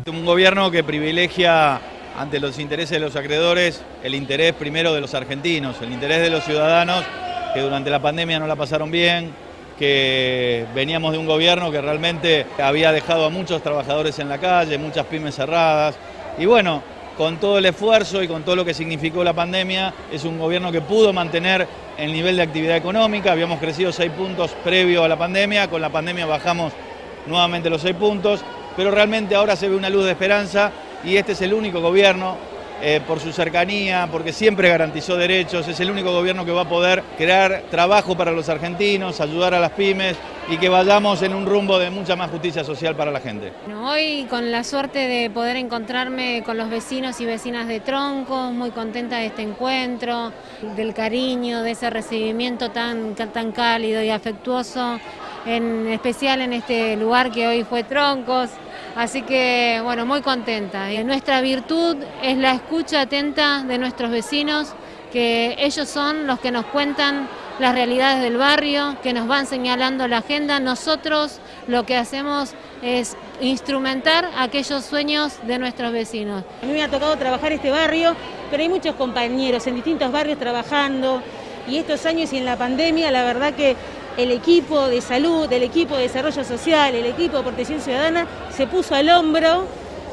Un 0.06 0.24
gobierno 0.24 0.70
que 0.70 0.82
privilegia 0.82 1.80
ante 2.16 2.40
los 2.40 2.58
intereses 2.58 2.90
de 2.90 3.00
los 3.00 3.16
acreedores 3.16 3.82
el 4.02 4.14
interés 4.14 4.54
primero 4.54 4.94
de 4.94 5.00
los 5.02 5.12
argentinos, 5.14 5.76
el 5.82 5.92
interés 5.92 6.22
de 6.22 6.30
los 6.30 6.44
ciudadanos 6.44 7.04
que 7.52 7.60
durante 7.60 7.90
la 7.90 8.00
pandemia 8.00 8.38
no 8.38 8.46
la 8.46 8.56
pasaron 8.56 8.90
bien, 8.90 9.32
que 9.82 10.64
veníamos 10.76 11.10
de 11.10 11.18
un 11.18 11.26
gobierno 11.26 11.72
que 11.72 11.80
realmente 11.80 12.46
había 12.62 12.92
dejado 12.92 13.26
a 13.26 13.30
muchos 13.30 13.60
trabajadores 13.64 14.16
en 14.20 14.28
la 14.28 14.38
calle, 14.38 14.78
muchas 14.78 15.06
pymes 15.06 15.34
cerradas. 15.34 15.96
Y 16.38 16.46
bueno, 16.46 16.80
con 17.16 17.38
todo 17.38 17.58
el 17.58 17.66
esfuerzo 17.66 18.22
y 18.22 18.28
con 18.28 18.44
todo 18.44 18.54
lo 18.54 18.64
que 18.64 18.74
significó 18.74 19.24
la 19.24 19.32
pandemia, 19.32 19.92
es 20.12 20.22
un 20.22 20.38
gobierno 20.38 20.70
que 20.70 20.82
pudo 20.82 21.12
mantener 21.12 21.66
el 21.98 22.12
nivel 22.12 22.36
de 22.36 22.42
actividad 22.42 22.76
económica. 22.76 23.32
Habíamos 23.32 23.58
crecido 23.58 23.90
seis 23.90 24.12
puntos 24.12 24.52
previo 24.62 25.02
a 25.02 25.08
la 25.08 25.18
pandemia, 25.18 25.68
con 25.68 25.82
la 25.82 25.90
pandemia 25.90 26.26
bajamos 26.26 26.72
nuevamente 27.26 27.68
los 27.68 27.82
seis 27.82 27.96
puntos, 27.96 28.44
pero 28.76 28.92
realmente 28.92 29.34
ahora 29.34 29.56
se 29.56 29.68
ve 29.68 29.74
una 29.74 29.90
luz 29.90 30.04
de 30.04 30.12
esperanza 30.12 30.70
y 31.02 31.16
este 31.16 31.32
es 31.32 31.42
el 31.42 31.52
único 31.52 31.80
gobierno 31.80 32.36
eh, 32.84 33.00
por 33.06 33.20
su 33.20 33.30
cercanía, 33.32 34.08
porque 34.10 34.32
siempre 34.32 34.68
garantizó 34.68 35.16
derechos, 35.16 35.68
es 35.68 35.78
el 35.78 35.88
único 35.88 36.12
gobierno 36.12 36.44
que 36.44 36.50
va 36.50 36.62
a 36.62 36.68
poder 36.68 37.04
crear 37.16 37.62
trabajo 37.70 38.16
para 38.16 38.32
los 38.32 38.48
argentinos, 38.48 39.20
ayudar 39.20 39.54
a 39.54 39.60
las 39.60 39.70
pymes 39.70 40.16
y 40.48 40.56
que 40.56 40.68
vayamos 40.68 41.22
en 41.22 41.32
un 41.32 41.46
rumbo 41.46 41.78
de 41.78 41.90
mucha 41.90 42.16
más 42.16 42.28
justicia 42.30 42.64
social 42.64 42.96
para 42.96 43.12
la 43.12 43.20
gente. 43.20 43.52
Hoy 43.84 44.26
con 44.28 44.50
la 44.50 44.64
suerte 44.64 44.98
de 44.98 45.30
poder 45.30 45.54
encontrarme 45.54 46.42
con 46.44 46.56
los 46.56 46.70
vecinos 46.70 47.20
y 47.20 47.24
vecinas 47.24 47.68
de 47.68 47.78
Tronco, 47.78 48.50
muy 48.50 48.70
contenta 48.70 49.18
de 49.18 49.26
este 49.26 49.42
encuentro, 49.42 50.32
del 50.74 50.92
cariño, 50.92 51.62
de 51.62 51.70
ese 51.70 51.88
recibimiento 51.88 52.72
tan, 52.72 53.14
tan 53.14 53.52
cálido 53.52 54.02
y 54.02 54.10
afectuoso, 54.10 54.98
en 55.46 55.86
especial 55.86 56.40
en 56.40 56.52
este 56.52 56.96
lugar 56.96 57.30
que 57.30 57.46
hoy 57.46 57.62
fue 57.62 57.84
Troncos. 57.84 58.50
Así 58.94 59.22
que, 59.22 59.80
bueno, 59.82 60.04
muy 60.04 60.20
contenta. 60.20 60.88
Nuestra 61.04 61.40
virtud 61.40 61.96
es 62.22 62.36
la 62.36 62.52
escucha 62.52 63.02
atenta 63.02 63.62
de 63.62 63.78
nuestros 63.78 64.10
vecinos, 64.10 64.74
que 65.12 65.56
ellos 65.58 65.88
son 65.88 66.26
los 66.26 66.40
que 66.40 66.50
nos 66.50 66.66
cuentan 66.66 67.28
las 67.58 67.74
realidades 67.74 68.22
del 68.22 68.36
barrio, 68.36 68.96
que 69.02 69.12
nos 69.12 69.26
van 69.26 69.46
señalando 69.46 70.08
la 70.08 70.18
agenda. 70.18 70.60
Nosotros 70.60 71.38
lo 71.68 71.84
que 71.84 71.96
hacemos 71.96 72.54
es 72.82 73.16
instrumentar 73.40 74.28
aquellos 74.36 74.84
sueños 74.84 75.34
de 75.46 75.58
nuestros 75.58 75.92
vecinos. 75.92 76.44
A 76.62 76.66
mí 76.66 76.72
me 76.72 76.82
ha 76.82 76.88
tocado 76.88 77.16
trabajar 77.16 77.52
este 77.52 77.70
barrio, 77.70 78.14
pero 78.50 78.62
hay 78.62 78.68
muchos 78.68 78.94
compañeros 78.96 79.66
en 79.66 79.76
distintos 79.76 80.10
barrios 80.12 80.38
trabajando 80.38 81.22
y 81.68 81.76
estos 81.76 82.04
años 82.06 82.32
y 82.32 82.38
en 82.38 82.44
la 82.44 82.56
pandemia, 82.56 83.10
la 83.10 83.22
verdad 83.22 83.54
que 83.54 83.76
el 84.16 84.30
equipo 84.30 84.88
de 84.88 85.00
salud, 85.00 85.50
el 85.52 85.62
equipo 85.62 85.96
de 85.96 86.02
desarrollo 86.02 86.44
social, 86.44 86.94
el 86.94 87.06
equipo 87.06 87.38
de 87.38 87.42
protección 87.42 87.80
ciudadana 87.80 88.26
se 88.54 88.66
puso 88.66 88.94
al 88.94 89.08
hombro. 89.10 89.66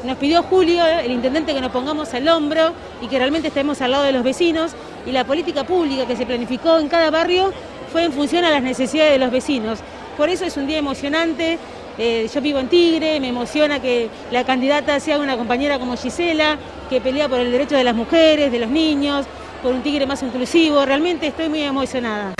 Nos 0.04 0.16
pidió 0.16 0.42
Julio, 0.44 0.86
el 0.86 1.10
intendente, 1.12 1.52
que 1.52 1.60
nos 1.60 1.70
pongamos 1.70 2.12
al 2.14 2.26
hombro 2.28 2.72
y 3.02 3.06
que 3.06 3.18
realmente 3.18 3.48
estemos 3.48 3.80
al 3.82 3.90
lado 3.90 4.04
de 4.04 4.12
los 4.12 4.22
vecinos. 4.22 4.72
Y 5.06 5.12
la 5.12 5.24
política 5.24 5.64
pública 5.64 6.06
que 6.06 6.16
se 6.16 6.24
planificó 6.24 6.78
en 6.78 6.88
cada 6.88 7.10
barrio 7.10 7.52
fue 7.92 8.04
en 8.04 8.12
función 8.12 8.44
a 8.44 8.50
las 8.50 8.62
necesidades 8.62 9.12
de 9.12 9.18
los 9.18 9.30
vecinos. 9.30 9.80
Por 10.16 10.30
eso 10.30 10.44
es 10.46 10.56
un 10.56 10.66
día 10.66 10.78
emocionante. 10.78 11.58
Eh, 11.98 12.30
yo 12.32 12.40
vivo 12.40 12.58
en 12.58 12.68
Tigre, 12.68 13.20
me 13.20 13.28
emociona 13.28 13.80
que 13.80 14.08
la 14.30 14.44
candidata 14.44 14.98
sea 15.00 15.18
una 15.18 15.36
compañera 15.36 15.78
como 15.78 15.96
Gisela, 15.96 16.56
que 16.88 17.00
pelea 17.00 17.28
por 17.28 17.40
el 17.40 17.52
derecho 17.52 17.76
de 17.76 17.84
las 17.84 17.94
mujeres, 17.94 18.50
de 18.50 18.58
los 18.58 18.70
niños, 18.70 19.26
por 19.62 19.74
un 19.74 19.82
Tigre 19.82 20.06
más 20.06 20.22
inclusivo. 20.22 20.84
Realmente 20.86 21.26
estoy 21.26 21.50
muy 21.50 21.62
emocionada. 21.62 22.39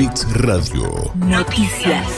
Bits 0.00 0.24
Radio. 0.32 1.12
Noticias. 1.14 2.08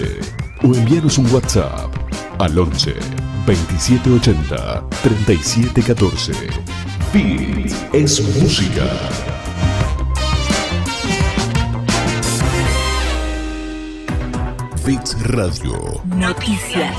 o 0.62 0.74
envíanos 0.74 1.18
un 1.18 1.30
WhatsApp 1.30 1.94
al 2.38 2.58
11 2.58 2.94
2780 3.44 4.88
3714. 5.02 6.32
Beat 7.12 7.70
es 7.92 8.22
música. 8.40 8.86
Bits 14.86 15.16
Radio. 15.28 16.02
Noticias. 16.04 16.94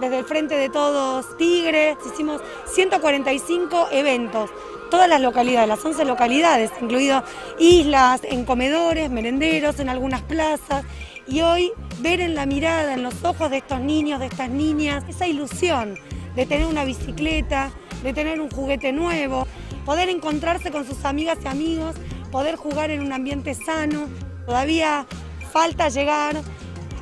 Desde 0.00 0.18
el 0.18 0.24
Frente 0.24 0.56
de 0.56 0.70
Todos 0.70 1.36
Tigres 1.36 1.98
hicimos 2.10 2.40
145 2.72 3.88
eventos. 3.92 4.48
Todas 4.90 5.06
las 5.06 5.20
localidades, 5.20 5.68
las 5.68 5.84
11 5.84 6.06
localidades, 6.06 6.70
incluido 6.80 7.22
islas, 7.58 8.22
en 8.24 8.46
comedores, 8.46 9.10
merenderos, 9.10 9.80
en 9.80 9.90
algunas 9.90 10.22
plazas. 10.22 10.82
Y 11.26 11.42
hoy 11.42 11.72
ver 11.98 12.22
en 12.22 12.34
la 12.34 12.46
mirada, 12.46 12.94
en 12.94 13.02
los 13.02 13.22
ojos 13.24 13.50
de 13.50 13.58
estos 13.58 13.80
niños, 13.80 14.18
de 14.18 14.26
estas 14.26 14.48
niñas, 14.48 15.04
esa 15.08 15.26
ilusión 15.26 15.98
de 16.34 16.46
tener 16.46 16.66
una 16.66 16.84
bicicleta, 16.84 17.70
de 18.02 18.14
tener 18.14 18.40
un 18.40 18.48
juguete 18.48 18.92
nuevo, 18.92 19.46
poder 19.84 20.08
encontrarse 20.08 20.70
con 20.70 20.86
sus 20.86 21.04
amigas 21.04 21.36
y 21.44 21.48
amigos, 21.48 21.96
poder 22.30 22.56
jugar 22.56 22.90
en 22.90 23.02
un 23.02 23.12
ambiente 23.12 23.52
sano. 23.52 24.08
Todavía 24.48 25.04
falta 25.52 25.90
llegar 25.90 26.40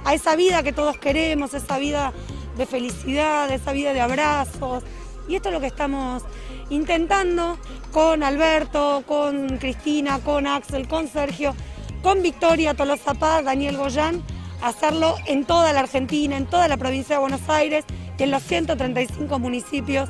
a 0.05 0.15
esa 0.15 0.35
vida 0.35 0.65
que 0.65 0.73
todos 0.73 0.99
queremos, 0.99 1.55
esa 1.55 1.79
vida 1.79 2.13
de 2.57 2.67
felicidad, 2.67 3.49
esa 3.53 3.71
vida 3.71 3.93
de 3.93 4.01
abrazos. 4.01 4.83
Y 5.29 5.37
esto 5.37 5.51
es 5.51 5.55
lo 5.55 5.61
que 5.61 5.69
estamos 5.69 6.25
intentando 6.71 7.57
con 7.93 8.25
Alberto, 8.25 9.05
con 9.07 9.59
Cristina, 9.59 10.19
con 10.19 10.49
Axel, 10.49 10.89
con 10.89 11.07
Sergio, 11.07 11.55
con 12.03 12.21
Victoria 12.21 12.75
Tolosa 12.75 13.15
Paz, 13.15 13.45
Daniel 13.45 13.77
Goyán, 13.77 14.25
hacerlo 14.61 15.15
en 15.27 15.45
toda 15.45 15.73
la 15.73 15.81
Argentina, 15.81 16.37
en 16.37 16.47
toda 16.47 16.67
la 16.67 16.77
provincia 16.77 17.15
de 17.15 17.21
Buenos 17.21 17.49
Aires 17.49 17.85
y 18.19 18.25
en 18.25 18.33
los 18.33 18.43
135 18.43 19.39
municipios 19.39 20.09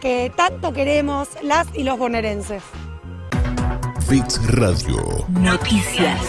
que 0.00 0.32
tanto 0.34 0.72
queremos 0.72 1.28
las 1.44 1.68
y 1.74 1.84
los 1.84 1.96
bonaerenses. 1.96 2.64
Bits 4.12 4.38
Radio. 4.56 5.26
Noticias. 5.30 6.20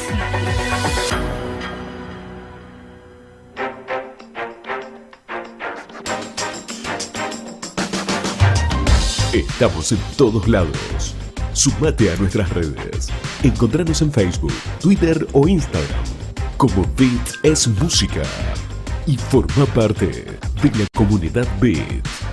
Estamos 9.33 9.91
en 9.91 9.97
todos 10.15 10.47
lados. 10.47 10.71
Sumate 11.51 12.09
a 12.09 12.15
nuestras 12.15 12.49
redes. 12.51 13.09
Encontranos 13.43 14.01
en 14.01 14.13
Facebook, 14.13 14.53
Twitter 14.79 15.27
o 15.33 15.45
Instagram 15.45 16.05
como 16.55 16.85
Beat 16.97 17.43
es 17.43 17.67
Música 17.67 18.23
y 19.05 19.17
forma 19.17 19.65
parte 19.65 20.07
de 20.07 20.79
la 20.79 20.85
comunidad 20.95 21.45
Beat. 21.59 22.32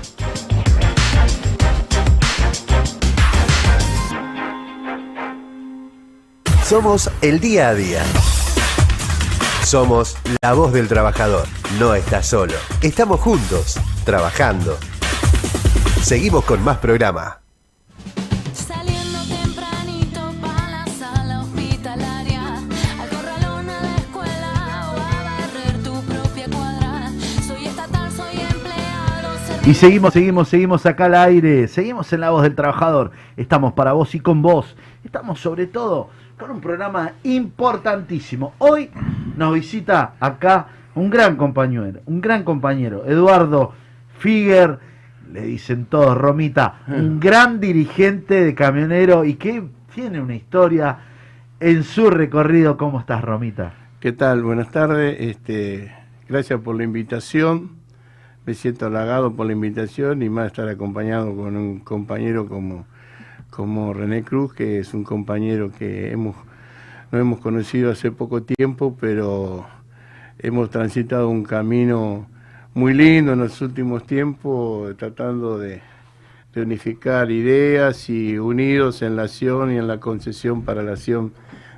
Somos 6.71 7.11
el 7.21 7.41
día 7.41 7.71
a 7.71 7.75
día. 7.75 8.01
Somos 9.65 10.17
la 10.41 10.53
voz 10.53 10.73
del 10.73 10.87
trabajador. 10.87 11.49
No 11.81 11.97
estás 11.97 12.29
solo. 12.29 12.55
Estamos 12.81 13.19
juntos, 13.19 13.81
trabajando. 14.05 14.79
Seguimos 16.01 16.45
con 16.45 16.63
más 16.63 16.79
programa. 16.79 17.41
Y 29.67 29.75
seguimos, 29.75 30.13
seguimos, 30.13 30.49
seguimos 30.49 30.87
acá 30.87 31.07
al 31.07 31.17
aire, 31.17 31.67
seguimos 31.67 32.13
en 32.13 32.21
la 32.21 32.31
voz 32.31 32.45
del 32.45 32.55
trabajador. 32.55 33.11
Estamos 33.37 33.73
para 33.73 33.93
vos 33.93 34.15
y 34.15 34.21
con 34.21 34.41
vos. 34.41 34.77
Estamos 35.03 35.41
sobre 35.41 35.67
todo 35.67 36.11
con 36.41 36.51
un 36.51 36.61
programa 36.61 37.13
importantísimo. 37.23 38.55
Hoy 38.59 38.91
nos 39.37 39.53
visita 39.53 40.15
acá 40.19 40.69
un 40.95 41.11
gran 41.11 41.37
compañero, 41.37 42.01
un 42.07 42.23
gran 42.23 42.45
compañero, 42.45 43.05
Eduardo 43.07 43.75
Figuer, 44.19 44.79
le 45.31 45.43
dicen 45.43 45.85
todos, 45.85 46.17
Romita, 46.17 46.81
un 46.89 47.21
gran 47.21 47.61
dirigente 47.61 48.43
de 48.43 48.55
camionero 48.55 49.25
y 49.25 49.35
que 49.35 49.63
tiene 49.95 50.21
una 50.21 50.35
historia 50.35 50.99
en 51.61 51.85
su 51.85 52.11
recorrido. 52.11 52.79
¿Cómo 52.79 53.01
estás, 53.01 53.23
Romita? 53.23 53.75
¿Qué 54.01 54.13
tal? 54.13 54.43
Buenas 54.43 54.71
tardes. 54.71 55.17
Este, 55.21 55.93
gracias 56.27 56.59
por 56.61 56.75
la 56.75 56.85
invitación. 56.85 57.73
Me 58.47 58.55
siento 58.55 58.87
halagado 58.87 59.35
por 59.35 59.47
la 59.47 59.53
invitación 59.53 60.23
y 60.23 60.31
más 60.31 60.47
estar 60.47 60.69
acompañado 60.69 61.37
con 61.37 61.57
un 61.57 61.81
compañero 61.81 62.49
como, 62.49 62.87
como 63.51 63.93
René 63.93 64.23
Cruz, 64.23 64.55
que 64.55 64.79
es 64.79 64.95
un 64.95 65.05
compañero 65.05 65.71
que 65.73 66.13
hemos, 66.13 66.37
no 67.11 67.19
hemos 67.19 67.41
conocido 67.41 67.91
hace 67.91 68.11
poco 68.13 68.43
tiempo, 68.43 68.97
pero 68.99 69.67
hemos 70.39 70.71
transitado 70.71 71.29
un 71.29 71.45
camino 71.45 72.27
muy 72.75 72.95
lindo 72.95 73.33
en 73.33 73.41
los 73.41 73.61
últimos 73.61 74.07
tiempos, 74.07 74.97
tratando 74.97 75.59
de, 75.59 75.83
unificar 76.57 77.31
ideas 77.31 78.11
y 78.11 78.37
unidos 78.37 79.03
en 79.03 79.15
la 79.15 79.23
acción 79.23 79.73
y 79.73 79.77
en 79.77 79.87
la 79.87 80.01
concesión 80.01 80.63
para 80.63 80.83
la 80.83 80.93
acción 80.93 81.33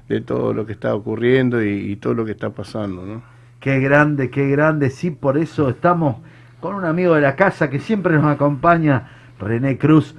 de 0.09 0.23
todo 0.23 0.55
lo 0.55 0.65
que 0.65 0.73
está 0.73 0.95
ocurriendo 0.95 1.63
y, 1.63 1.93
y 1.93 1.97
todo 1.97 2.15
lo 2.15 2.25
que 2.25 2.33
está 2.33 2.51
pasando, 2.51 3.05
¿no? 3.05 3.23
Qué 3.61 3.79
grande, 3.81 4.31
qué 4.31 4.49
grande. 4.49 4.91
Sí, 4.91 5.11
por 5.11 5.39
eso 5.39 5.69
estamos 5.69 6.17
con 6.61 6.75
un 6.75 6.85
amigo 6.85 7.15
de 7.15 7.21
la 7.21 7.37
casa 7.37 7.69
que 7.71 7.81
siempre 7.81 8.15
nos 8.15 8.25
acompaña, 8.25 9.09
René 9.39 9.79
Cruz, 9.79 10.17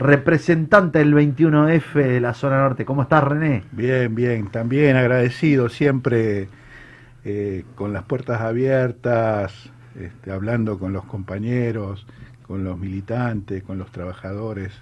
representante 0.00 0.98
del 0.98 1.14
21F 1.14 1.92
de 1.94 2.20
la 2.20 2.32
zona 2.32 2.58
norte. 2.58 2.86
¿Cómo 2.86 3.02
estás, 3.02 3.22
René? 3.22 3.62
Bien, 3.70 4.14
bien, 4.14 4.48
también 4.48 4.96
agradecido 4.96 5.68
siempre 5.68 6.48
eh, 7.24 7.64
con 7.74 7.92
las 7.92 8.04
puertas 8.04 8.40
abiertas, 8.40 9.70
este, 9.94 10.32
hablando 10.32 10.78
con 10.78 10.94
los 10.94 11.04
compañeros, 11.04 12.06
con 12.46 12.64
los 12.64 12.78
militantes, 12.78 13.62
con 13.62 13.78
los 13.78 13.92
trabajadores. 13.92 14.72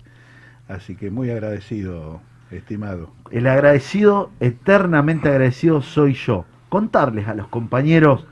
Así 0.68 0.94
que 0.94 1.10
muy 1.10 1.30
agradecido, 1.30 2.20
estimado. 2.52 3.10
El 3.32 3.48
agradecido, 3.48 4.30
eternamente 4.38 5.28
agradecido 5.28 5.82
soy 5.82 6.14
yo. 6.14 6.44
Contarles 6.68 7.26
a 7.26 7.34
los 7.34 7.48
compañeros 7.48 8.24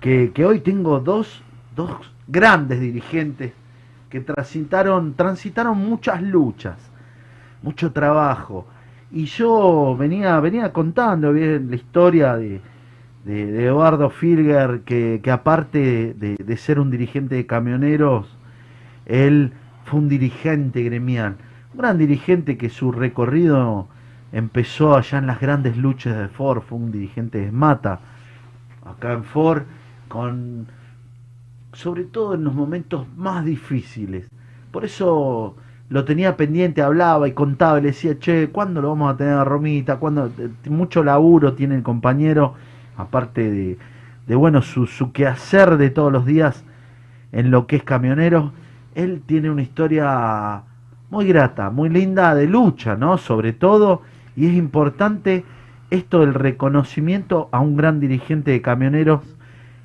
que, 0.00 0.32
que 0.34 0.44
hoy 0.44 0.60
tengo 0.60 1.00
dos, 1.00 1.42
dos 1.74 2.12
grandes 2.26 2.80
dirigentes 2.80 3.52
que 4.08 4.20
transitaron, 4.20 5.14
transitaron 5.14 5.78
muchas 5.78 6.22
luchas, 6.22 6.76
mucho 7.62 7.92
trabajo. 7.92 8.66
Y 9.10 9.26
yo 9.26 9.96
venía, 9.98 10.38
venía 10.40 10.72
contando 10.72 11.32
bien 11.32 11.70
la 11.70 11.76
historia 11.76 12.36
de, 12.36 12.60
de, 13.24 13.64
Eduardo 13.66 14.10
Filger, 14.10 14.80
que, 14.84 15.20
que 15.22 15.30
aparte 15.30 16.14
de, 16.14 16.36
de 16.36 16.56
ser 16.56 16.78
un 16.80 16.90
dirigente 16.90 17.34
de 17.34 17.46
camioneros, 17.46 18.36
él 19.06 19.52
fue 19.84 20.00
un 20.00 20.08
dirigente 20.08 20.82
gremial, 20.82 21.36
un 21.72 21.78
gran 21.78 21.98
dirigente 21.98 22.58
que 22.58 22.68
su 22.68 22.92
recorrido 22.92 23.88
empezó 24.32 24.96
allá 24.96 25.18
en 25.18 25.26
las 25.26 25.40
grandes 25.40 25.76
luchas 25.76 26.18
de 26.18 26.28
Ford, 26.28 26.62
fue 26.62 26.78
un 26.78 26.92
dirigente 26.92 27.38
de 27.38 27.50
Mata, 27.50 28.00
acá 28.84 29.12
en 29.12 29.24
Ford, 29.24 29.62
con 30.08 30.66
sobre 31.78 32.02
todo 32.02 32.34
en 32.34 32.42
los 32.42 32.54
momentos 32.54 33.06
más 33.16 33.44
difíciles. 33.44 34.26
Por 34.72 34.84
eso 34.84 35.54
lo 35.88 36.04
tenía 36.04 36.36
pendiente, 36.36 36.82
hablaba 36.82 37.28
y 37.28 37.32
contaba, 37.32 37.78
y 37.78 37.82
le 37.82 37.88
decía, 37.88 38.18
che, 38.18 38.48
¿cuándo 38.48 38.82
lo 38.82 38.88
vamos 38.88 39.14
a 39.14 39.16
tener 39.16 39.34
a 39.34 39.44
Romita? 39.44 39.98
¿Cuándo? 39.98 40.28
Mucho 40.68 41.04
laburo 41.04 41.52
tiene 41.54 41.76
el 41.76 41.84
compañero, 41.84 42.54
aparte 42.96 43.48
de, 43.48 43.78
de 44.26 44.34
bueno, 44.34 44.60
su, 44.60 44.88
su 44.88 45.12
quehacer 45.12 45.76
de 45.76 45.90
todos 45.90 46.10
los 46.10 46.26
días 46.26 46.64
en 47.30 47.52
lo 47.52 47.68
que 47.68 47.76
es 47.76 47.84
camionero. 47.84 48.50
Él 48.96 49.22
tiene 49.24 49.48
una 49.48 49.62
historia 49.62 50.62
muy 51.10 51.28
grata, 51.28 51.70
muy 51.70 51.90
linda 51.90 52.34
de 52.34 52.48
lucha, 52.48 52.96
¿no? 52.96 53.18
Sobre 53.18 53.52
todo, 53.52 54.02
y 54.34 54.48
es 54.48 54.54
importante 54.54 55.44
esto 55.90 56.20
del 56.20 56.34
reconocimiento 56.34 57.48
a 57.52 57.60
un 57.60 57.76
gran 57.76 58.00
dirigente 58.00 58.50
de 58.50 58.62
camioneros 58.62 59.37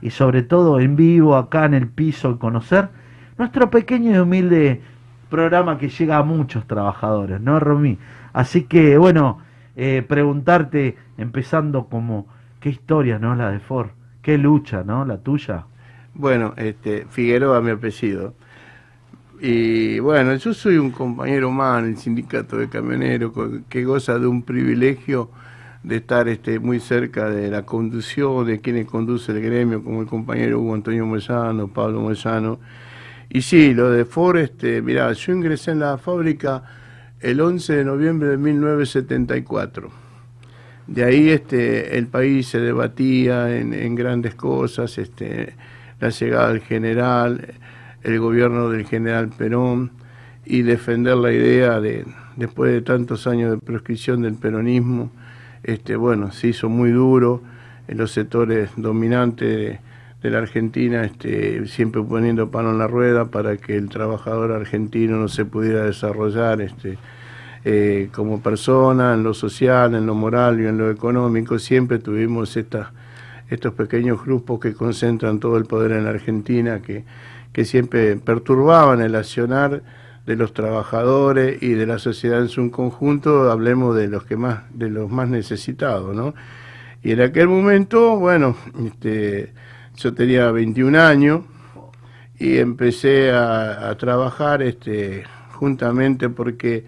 y 0.03 0.09
sobre 0.09 0.43
todo 0.43 0.81
en 0.81 0.97
vivo, 0.97 1.37
acá 1.37 1.63
en 1.63 1.73
el 1.73 1.87
piso, 1.87 2.37
conocer 2.37 2.89
nuestro 3.37 3.71
pequeño 3.71 4.13
y 4.13 4.17
humilde 4.17 4.81
programa 5.29 5.77
que 5.77 5.87
llega 5.87 6.17
a 6.17 6.23
muchos 6.23 6.67
trabajadores, 6.67 7.39
¿no, 7.39 7.57
Romy? 7.57 7.97
Así 8.33 8.63
que, 8.63 8.97
bueno, 8.97 9.39
eh, 9.77 10.03
preguntarte, 10.05 10.97
empezando 11.17 11.85
como, 11.85 12.27
¿qué 12.59 12.69
historia, 12.69 13.17
no? 13.17 13.33
La 13.33 13.49
de 13.49 13.59
Ford, 13.59 13.91
¿qué 14.21 14.37
lucha, 14.37 14.83
no? 14.83 15.05
La 15.05 15.19
tuya. 15.19 15.67
Bueno, 16.13 16.53
este, 16.57 17.05
Figueroa 17.09 17.61
mi 17.61 17.71
apellido. 17.71 18.33
Y 19.39 19.99
bueno, 19.99 20.35
yo 20.35 20.53
soy 20.53 20.79
un 20.79 20.91
compañero 20.91 21.49
más 21.49 21.81
en 21.81 21.89
el 21.91 21.97
sindicato 21.97 22.57
de 22.57 22.67
camioneros 22.67 23.31
que 23.69 23.85
goza 23.85 24.19
de 24.19 24.27
un 24.27 24.43
privilegio 24.43 25.29
de 25.83 25.97
estar 25.97 26.27
este, 26.27 26.59
muy 26.59 26.79
cerca 26.79 27.29
de 27.29 27.49
la 27.49 27.65
conducción, 27.65 28.45
de 28.45 28.61
quienes 28.61 28.85
conduce 28.85 29.31
el 29.31 29.41
gremio, 29.41 29.83
como 29.83 30.01
el 30.01 30.07
compañero 30.07 30.59
Hugo 30.59 30.73
Antonio 30.73 31.05
Moyano, 31.05 31.67
Pablo 31.67 32.01
Moyano. 32.01 32.59
Y 33.29 33.41
sí, 33.41 33.73
lo 33.73 33.91
de 33.91 34.05
Ford, 34.05 34.37
este, 34.37 34.81
mirá, 34.81 35.11
yo 35.13 35.33
ingresé 35.33 35.71
en 35.71 35.79
la 35.79 35.97
fábrica 35.97 36.63
el 37.19 37.41
11 37.41 37.77
de 37.77 37.85
noviembre 37.85 38.29
de 38.29 38.37
1974. 38.37 39.89
De 40.87 41.03
ahí 41.03 41.29
este, 41.29 41.97
el 41.97 42.07
país 42.07 42.47
se 42.47 42.59
debatía 42.59 43.57
en, 43.57 43.73
en 43.73 43.95
grandes 43.95 44.35
cosas, 44.35 44.97
este, 44.97 45.55
la 45.99 46.09
llegada 46.09 46.49
del 46.49 46.61
general, 46.61 47.55
el 48.03 48.19
gobierno 48.19 48.69
del 48.69 48.85
general 48.85 49.29
Perón 49.29 49.91
y 50.45 50.61
defender 50.61 51.15
la 51.15 51.31
idea 51.31 51.79
de, 51.79 52.05
después 52.35 52.71
de 52.71 52.81
tantos 52.81 53.27
años 53.27 53.51
de 53.51 53.57
proscripción 53.57 54.21
del 54.21 54.35
peronismo, 54.35 55.11
este, 55.63 55.95
bueno, 55.95 56.31
se 56.31 56.49
hizo 56.49 56.69
muy 56.69 56.91
duro 56.91 57.41
en 57.87 57.97
los 57.97 58.11
sectores 58.11 58.71
dominantes 58.75 59.79
de, 60.21 60.29
la 60.29 60.37
Argentina, 60.37 61.03
este, 61.03 61.67
siempre 61.67 62.01
poniendo 62.01 62.49
palo 62.49 62.71
en 62.71 62.77
la 62.77 62.87
rueda 62.87 63.25
para 63.25 63.57
que 63.57 63.75
el 63.75 63.89
trabajador 63.89 64.53
argentino 64.53 65.17
no 65.17 65.27
se 65.27 65.43
pudiera 65.43 65.83
desarrollar 65.83 66.61
este, 66.61 66.97
eh, 67.65 68.09
como 68.13 68.41
persona, 68.41 69.13
en 69.13 69.23
lo 69.23 69.33
social, 69.33 69.95
en 69.95 70.05
lo 70.05 70.15
moral 70.15 70.61
y 70.61 70.65
en 70.65 70.77
lo 70.77 70.89
económico. 70.89 71.59
Siempre 71.59 71.99
tuvimos 71.99 72.55
estos 72.55 73.73
pequeños 73.73 74.23
grupos 74.23 74.61
que 74.61 74.73
concentran 74.73 75.39
todo 75.39 75.57
el 75.57 75.65
poder 75.65 75.91
en 75.91 76.05
la 76.05 76.11
Argentina, 76.11 76.81
que 76.81 77.65
siempre 77.65 78.15
perturbaban 78.15 79.01
el 79.01 79.15
accionar 79.15 79.81
de 80.25 80.35
los 80.35 80.53
trabajadores 80.53 81.61
y 81.61 81.73
de 81.73 81.85
la 81.85 81.99
sociedad 81.99 82.39
en 82.41 82.49
su 82.49 82.71
conjunto, 82.71 83.51
hablemos 83.51 83.95
de 83.95 84.07
los 84.07 84.23
que 84.23 84.37
más, 84.37 84.63
de 84.73 84.89
los 84.89 85.09
más 85.09 85.27
necesitados, 85.29 86.15
¿no? 86.15 86.33
Y 87.03 87.11
en 87.11 87.21
aquel 87.21 87.49
momento, 87.49 88.17
bueno, 88.17 88.55
este, 88.85 89.53
yo 89.95 90.13
tenía 90.13 90.51
21 90.51 90.97
años 90.99 91.41
y 92.39 92.57
empecé 92.57 93.31
a, 93.31 93.95
trabajar 93.99 94.61
este, 94.61 95.23
juntamente 95.51 96.29
porque 96.29 96.85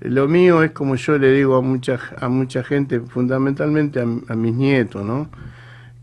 lo 0.00 0.28
mío 0.28 0.62
es 0.62 0.70
como 0.70 0.94
yo 0.94 1.18
le 1.18 1.32
digo 1.32 1.56
a 1.56 1.62
mucha, 1.62 1.98
a 2.18 2.28
mucha 2.28 2.62
gente, 2.62 3.00
fundamentalmente 3.00 4.00
a, 4.00 4.04
a 4.04 4.36
mis 4.36 4.54
nietos, 4.54 5.04
¿no? 5.04 5.28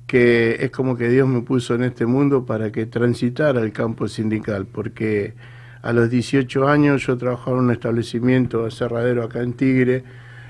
que 0.08 0.58
es 0.62 0.72
como 0.72 0.96
que 0.98 1.10
Dios 1.10 1.28
me 1.28 1.42
puso 1.42 1.76
en 1.76 1.84
este 1.84 2.06
mundo 2.06 2.46
para 2.46 2.72
que 2.72 2.86
transitara 2.86 3.62
el 3.62 3.74
campo 3.74 4.08
sindical, 4.08 4.66
porque 4.66 5.34
a 5.88 5.94
los 5.94 6.10
18 6.10 6.68
años 6.68 7.08
yo 7.08 7.18
trabajaba 7.18 7.56
en 7.60 7.64
un 7.64 7.72
establecimiento 7.72 8.66
aserradero 8.66 9.24
acá 9.24 9.42
en 9.42 9.54
Tigre, 9.54 10.04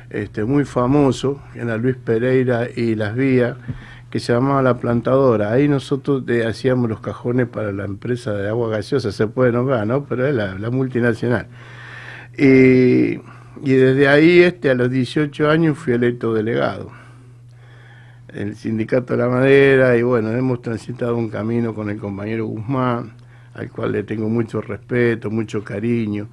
este, 0.10 0.44
muy 0.44 0.66
famoso, 0.66 1.40
en 1.54 1.68
la 1.68 1.78
Luis 1.78 1.96
Pereira 1.96 2.68
y 2.76 2.96
Las 2.96 3.16
Vías, 3.16 3.56
que 4.10 4.20
se 4.20 4.34
llamaba 4.34 4.64
La 4.64 4.80
Plantadora. 4.80 5.52
Ahí 5.52 5.68
nosotros 5.68 6.24
eh, 6.28 6.44
hacíamos 6.44 6.90
los 6.90 7.02
cajones 7.02 7.48
para 7.48 7.72
la 7.72 7.86
empresa 7.86 8.34
de 8.34 8.50
agua 8.50 8.70
gaseosa, 8.70 9.12
se 9.12 9.28
puede 9.28 9.52
nombrar, 9.52 9.86
¿no? 9.86 10.06
Pero 10.06 10.26
es 10.26 10.34
la, 10.34 10.72
multinacional. 10.72 11.46
Y, 12.36 13.20
y 13.62 13.74
desde 13.74 14.08
ahí, 14.08 14.40
este, 14.40 14.72
a 14.72 14.74
los 14.74 14.90
18 14.90 15.52
años, 15.52 15.78
fui 15.78 15.94
electo 15.94 16.34
delegado 16.34 16.90
el 18.34 18.56
sindicato 18.56 19.14
de 19.14 19.20
la 19.20 19.30
madera 19.30 19.98
y 19.98 20.02
bueno, 20.02 20.32
hemos 20.32 20.64
transitado 20.64 21.16
un 21.16 21.30
camino 21.30 21.76
con 21.76 21.92
el 21.92 21.98
compañero 21.98 22.48
Guzmán, 22.48 23.14
al 23.58 23.72
cual 23.72 23.92
le 23.94 24.04
tengo 24.04 24.30
mucho 24.30 24.62
respeto, 24.62 25.30
mucho 25.32 25.64
cariño. 25.64 26.30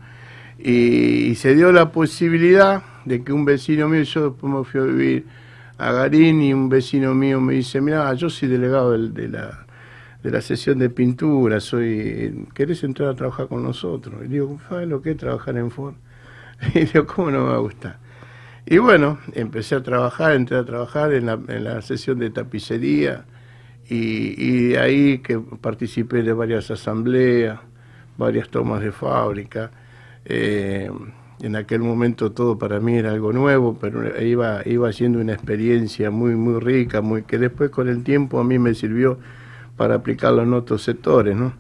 Y, 0.59 1.35
se 1.37 1.55
dio 1.55 1.73
la 1.73 1.91
posibilidad 1.93 2.83
de 3.05 3.25
que 3.25 3.33
un 3.33 3.45
vecino 3.45 3.89
mío, 3.89 4.03
yo 4.03 4.31
después 4.31 4.53
me 4.53 4.65
fui 4.65 4.81
a 4.81 4.85
vivir 4.85 5.27
a 5.79 5.93
Garín 5.93 6.43
y 6.43 6.53
un 6.55 6.69
vecino 6.69 7.15
mío 7.15 7.41
me 7.41 7.55
dice, 7.55 7.81
mira, 7.81 8.13
yo 8.15 8.31
soy 8.31 8.49
delegado 8.49 8.93
del- 8.93 9.13
de, 9.15 9.29
la, 9.29 9.67
de 10.23 10.31
la 10.31 10.41
sesión 10.41 10.79
de 10.79 10.91
pintura, 10.91 11.61
soy, 11.61 12.47
¿querés 12.55 12.85
entrar 12.85 13.09
a 13.11 13.15
trabajar 13.15 13.49
con 13.49 13.63
nosotros? 13.65 14.23
Y 14.25 14.29
digo, 14.29 14.59
¿sabes 14.69 14.89
lo 14.89 15.03
que 15.03 15.13
es 15.13 15.17
trabajar 15.17 15.57
en 15.59 15.71
Ford? 15.71 15.95
Y 16.75 16.85
digo, 16.87 17.07
¿cómo 17.07 17.31
no 17.31 17.41
me 17.45 17.51
va 17.51 17.57
a 17.57 17.59
gustar? 17.59 17.99
Y 18.67 18.79
bueno, 18.79 19.19
empecé 19.35 19.75
a 19.77 19.83
trabajar, 19.83 20.33
entré 20.35 20.57
a 20.59 20.65
trabajar 20.65 21.13
en 21.13 21.27
la, 21.27 21.39
en 21.49 21.65
la 21.65 21.83
sesión 21.83 22.19
de 22.19 22.31
tapicería 22.31 23.25
y, 23.89 24.35
y 24.43 24.69
de 24.69 24.79
ahí 24.79 25.19
que 25.19 25.39
participé 25.39 26.23
de 26.23 26.33
varias 26.33 26.71
asambleas, 26.71 27.61
varias 28.17 28.49
tomas 28.49 28.81
de 28.83 28.93
fábrica. 28.93 29.71
Eh, 30.25 30.91
en 31.41 31.57
aquel 31.57 31.81
momento 31.81 32.33
todo 32.33 32.57
para 32.59 32.81
mí 32.81 32.97
era 32.97 33.11
algo 33.11 33.33
nuevo, 33.33 33.77
pero 33.81 34.21
iba, 34.23 34.63
iba 34.65 34.93
siendo 34.93 35.19
una 35.21 35.35
experiencia 35.35 36.11
muy, 36.11 36.35
muy 36.37 36.61
rica, 36.61 37.03
muy, 37.03 37.23
que 37.23 37.39
después 37.39 37.71
con 37.71 37.89
el 37.89 38.03
tiempo 38.03 38.41
a 38.41 38.45
mí 38.45 38.59
me 38.59 38.75
sirvió 38.75 39.19
para 39.77 39.97
aplicarlo 39.97 40.43
en 40.43 40.55
otros 40.55 40.83
sectores, 40.83 41.37
¿no? 41.37 41.53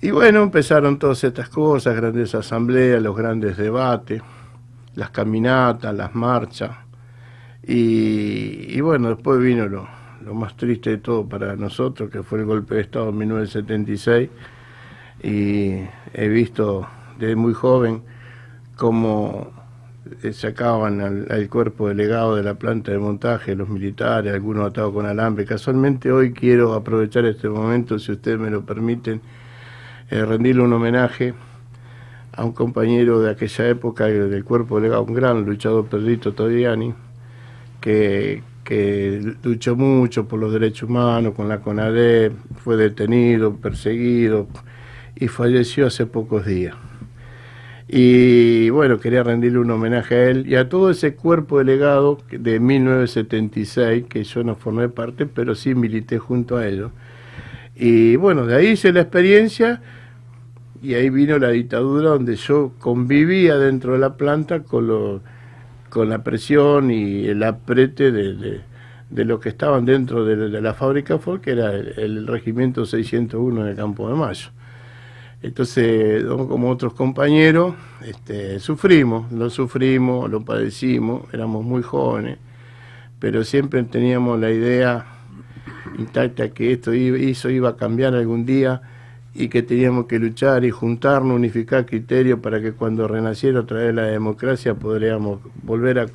Y 0.00 0.10
bueno, 0.10 0.42
empezaron 0.42 0.98
todas 0.98 1.24
estas 1.24 1.48
cosas, 1.48 1.96
grandes 1.96 2.34
asambleas, 2.34 3.02
los 3.02 3.16
grandes 3.16 3.56
debates 3.56 4.22
las 4.96 5.10
caminatas, 5.10 5.94
las 5.94 6.14
marchas. 6.14 6.72
Y, 7.62 8.66
y 8.68 8.80
bueno, 8.80 9.10
después 9.10 9.40
vino 9.40 9.68
lo, 9.68 9.86
lo 10.26 10.34
más 10.34 10.56
triste 10.56 10.90
de 10.90 10.98
todo 10.98 11.24
para 11.24 11.54
nosotros, 11.54 12.10
que 12.10 12.24
fue 12.24 12.40
el 12.40 12.46
golpe 12.46 12.74
de 12.74 12.80
Estado 12.80 13.10
en 13.10 13.18
1976. 13.18 14.28
Y 15.22 15.82
he 16.12 16.28
visto 16.28 16.86
desde 17.16 17.36
muy 17.36 17.54
joven 17.54 18.02
cómo 18.74 19.52
eh, 20.24 20.32
sacaban 20.32 21.00
al, 21.00 21.48
cuerpo 21.48 21.88
delegado 21.88 22.34
de 22.34 22.42
la 22.42 22.54
planta 22.54 22.90
de 22.90 22.98
montaje, 22.98 23.54
los 23.54 23.68
militares, 23.68 24.34
algunos 24.34 24.68
atados 24.68 24.92
con 24.92 25.06
alambre. 25.06 25.44
Casualmente 25.44 26.10
hoy 26.10 26.32
quiero 26.32 26.74
aprovechar 26.74 27.24
este 27.24 27.48
momento, 27.48 27.96
si 28.00 28.10
ustedes 28.10 28.40
me 28.40 28.50
lo 28.50 28.66
permiten, 28.66 29.20
eh, 30.10 30.24
rendirle 30.24 30.62
un 30.62 30.72
homenaje 30.72 31.34
a 32.32 32.44
un 32.44 32.52
compañero 32.52 33.20
de 33.20 33.30
aquella 33.30 33.68
época 33.68 34.06
del 34.06 34.44
cuerpo 34.44 34.80
delegado, 34.80 35.04
un 35.04 35.14
gran 35.14 35.44
luchador, 35.44 35.86
Pedrito 35.86 36.32
Todiani, 36.34 36.94
que, 37.80 38.42
que 38.66 39.36
luchó 39.44 39.76
mucho 39.76 40.26
por 40.26 40.40
los 40.40 40.52
derechos 40.52 40.90
humanos 40.90 41.34
con 41.34 41.48
la 41.48 41.60
CONADE, 41.60 42.32
fue 42.64 42.76
detenido, 42.76 43.56
perseguido 43.56 44.48
y 45.14 45.28
falleció 45.28 45.86
hace 45.86 46.04
pocos 46.04 46.44
días. 46.44 46.74
Y 47.88 48.68
bueno, 48.70 48.98
quería 48.98 49.22
rendirle 49.22 49.60
un 49.60 49.70
homenaje 49.70 50.16
a 50.16 50.30
él 50.30 50.48
y 50.48 50.56
a 50.56 50.68
todo 50.68 50.90
ese 50.90 51.14
cuerpo 51.14 51.58
delegado 51.58 52.18
de 52.28 52.58
1976, 52.58 54.06
que 54.08 54.24
yo 54.24 54.42
no 54.42 54.56
formé 54.56 54.88
parte, 54.88 55.26
pero 55.26 55.54
sí 55.54 55.76
milité 55.76 56.18
junto 56.18 56.56
a 56.56 56.66
ellos. 56.66 56.90
Y 57.76 58.16
bueno, 58.16 58.46
de 58.46 58.56
ahí 58.56 58.66
hice 58.70 58.92
la 58.92 59.02
experiencia 59.02 59.80
y 60.82 60.94
ahí 60.94 61.08
vino 61.08 61.38
la 61.38 61.50
dictadura 61.50 62.10
donde 62.10 62.34
yo 62.34 62.72
convivía 62.80 63.58
dentro 63.58 63.92
de 63.92 64.00
la 64.00 64.16
planta 64.16 64.64
con, 64.64 64.88
lo, 64.88 65.20
con 65.96 66.10
la 66.10 66.22
presión 66.22 66.90
y 66.90 67.26
el 67.26 67.42
aprete 67.42 68.12
de, 68.12 68.34
de, 68.34 68.60
de 69.08 69.24
lo 69.24 69.40
que 69.40 69.48
estaban 69.48 69.86
dentro 69.86 70.26
de, 70.26 70.60
la 70.60 70.74
fábrica 70.74 71.18
Ford, 71.18 71.40
que 71.40 71.52
era 71.52 71.70
el, 71.74 72.26
regimiento 72.26 72.84
601 72.84 73.68
en 73.68 73.76
Campo 73.76 74.06
de 74.06 74.14
Mayo. 74.14 74.50
Entonces, 75.40 76.22
como 76.26 76.68
otros 76.68 76.92
compañeros, 76.92 77.76
este, 78.04 78.60
sufrimos, 78.60 79.32
lo 79.32 79.48
sufrimos, 79.48 80.30
lo 80.30 80.44
padecimos, 80.44 81.32
éramos 81.32 81.64
muy 81.64 81.82
jóvenes, 81.82 82.36
pero 83.18 83.42
siempre 83.42 83.82
teníamos 83.84 84.38
la 84.38 84.50
idea 84.50 85.06
intacta 85.96 86.50
que 86.50 86.72
esto 86.72 86.92
eso 86.92 87.48
iba 87.48 87.70
a 87.70 87.76
cambiar 87.76 88.14
algún 88.14 88.44
día 88.44 88.82
y 89.36 89.48
que 89.48 89.62
teníamos 89.62 90.06
que 90.06 90.18
luchar 90.18 90.64
y 90.64 90.70
juntarnos, 90.70 91.36
unificar 91.36 91.86
criterios 91.86 92.40
para 92.40 92.60
que 92.60 92.72
cuando 92.72 93.06
renaciera 93.06 93.60
otra 93.60 93.78
vez 93.78 93.94
la 93.94 94.04
democracia 94.04 94.74
podríamos 94.74 95.40
volver 95.62 95.98
a, 95.98 96.06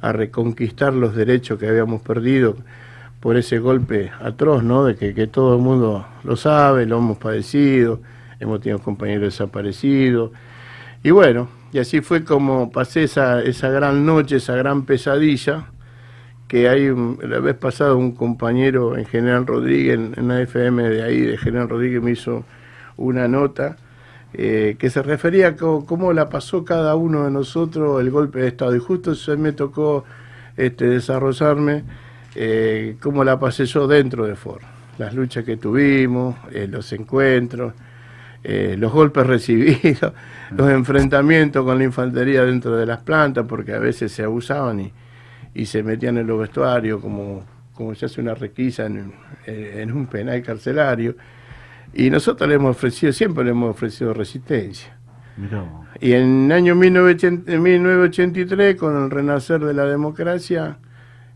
a 0.00 0.12
reconquistar 0.12 0.92
los 0.92 1.14
derechos 1.14 1.58
que 1.58 1.68
habíamos 1.68 2.02
perdido 2.02 2.56
por 3.20 3.36
ese 3.36 3.58
golpe 3.58 4.10
atroz, 4.20 4.62
¿no? 4.62 4.84
De 4.84 4.96
que, 4.96 5.14
que 5.14 5.26
todo 5.26 5.56
el 5.56 5.62
mundo 5.62 6.06
lo 6.22 6.36
sabe, 6.36 6.86
lo 6.86 6.98
hemos 6.98 7.18
padecido, 7.18 8.00
hemos 8.40 8.60
tenido 8.60 8.78
compañeros 8.78 9.32
desaparecidos. 9.32 10.30
Y 11.02 11.10
bueno, 11.10 11.48
y 11.72 11.78
así 11.78 12.00
fue 12.00 12.24
como 12.24 12.70
pasé 12.70 13.04
esa, 13.04 13.42
esa 13.42 13.68
gran 13.68 14.06
noche, 14.06 14.36
esa 14.36 14.56
gran 14.56 14.84
pesadilla, 14.84 15.66
que 16.48 16.68
hay 16.68 16.88
un- 16.88 17.18
la 17.22 17.40
vez 17.40 17.54
pasada 17.56 17.94
un 17.94 18.12
compañero 18.12 18.96
en 18.96 19.04
General 19.06 19.46
Rodríguez, 19.46 19.98
en, 20.16 20.28
la 20.28 20.40
FM 20.42 20.88
de 20.88 21.02
ahí, 21.02 21.20
de 21.20 21.36
General 21.38 21.68
Rodríguez, 21.68 22.02
me 22.02 22.12
hizo 22.12 22.44
una 22.96 23.28
nota 23.28 23.76
eh, 24.34 24.76
que 24.78 24.90
se 24.90 25.02
refería 25.02 25.48
a 25.48 25.56
cómo 25.56 26.12
la 26.12 26.28
pasó 26.28 26.64
cada 26.64 26.94
uno 26.94 27.24
de 27.24 27.30
nosotros 27.30 28.00
el 28.00 28.10
golpe 28.10 28.40
de 28.40 28.48
Estado. 28.48 28.76
Y 28.76 28.80
justo 28.80 29.12
eso 29.12 29.36
me 29.38 29.52
tocó 29.52 30.04
este, 30.56 30.86
desarrollarme 30.86 31.84
eh, 32.34 32.96
cómo 33.00 33.24
la 33.24 33.38
pasé 33.40 33.64
yo 33.64 33.86
dentro 33.86 34.26
de 34.26 34.36
Ford. 34.36 34.62
Las 34.98 35.14
luchas 35.14 35.44
que 35.44 35.56
tuvimos, 35.56 36.36
eh, 36.52 36.68
los 36.70 36.92
encuentros, 36.92 37.72
eh, 38.44 38.76
los 38.78 38.92
golpes 38.92 39.26
recibidos, 39.26 40.12
los 40.50 40.70
enfrentamientos 40.70 41.64
con 41.64 41.78
la 41.78 41.84
infantería 41.84 42.44
dentro 42.44 42.76
de 42.76 42.86
las 42.86 42.98
plantas, 43.02 43.46
porque 43.48 43.72
a 43.72 43.78
veces 43.78 44.12
se 44.12 44.22
abusaban 44.22 44.80
y, 44.80 44.92
y 45.56 45.66
se 45.66 45.82
metían 45.82 46.18
en 46.18 46.26
los 46.26 46.38
vestuarios 46.40 47.00
como, 47.00 47.44
como 47.74 47.94
se 47.94 48.06
hace 48.06 48.20
una 48.20 48.34
requisa 48.34 48.86
en, 48.86 49.12
eh, 49.46 49.78
en 49.82 49.92
un 49.92 50.06
penal 50.06 50.42
carcelario. 50.42 51.16
Y 51.94 52.10
nosotros 52.10 52.48
le 52.48 52.56
hemos 52.56 52.72
ofrecido, 52.76 53.12
siempre 53.12 53.44
le 53.44 53.50
hemos 53.50 53.70
ofrecido 53.70 54.12
resistencia. 54.12 54.96
Y 56.00 56.12
en 56.12 56.46
el 56.46 56.52
año 56.52 56.74
1980 56.74 57.52
en 57.52 57.62
1983, 57.62 58.76
con 58.76 58.96
el 59.04 59.10
renacer 59.10 59.60
de 59.64 59.72
la 59.74 59.84
democracia, 59.86 60.78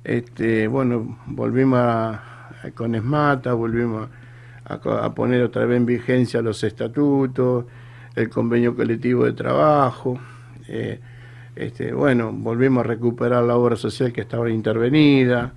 este, 0.05 0.69
bueno, 0.69 1.19
volvimos 1.27 1.79
a, 1.79 2.13
a- 2.63 2.71
con 2.75 2.95
ESMATA, 2.95 3.53
volvimos 3.55 4.09
a 4.65 5.15
poner 5.15 5.43
otra 5.43 5.65
vez 5.65 5.77
en 5.79 5.87
vigencia 5.87 6.43
los 6.43 6.63
estatutos, 6.63 7.65
el 8.15 8.29
convenio 8.29 8.75
colectivo 8.77 9.25
de 9.25 9.33
trabajo. 9.33 10.19
eh, 10.69 11.01
este, 11.57 11.93
bueno, 11.93 12.33
volvimos 12.33 12.85
a 12.85 12.89
recuperar 12.89 13.43
la 13.45 13.57
obra 13.57 13.77
social 13.77 14.13
que 14.13 14.21
estaba 14.23 14.49
intervenida. 14.51 15.53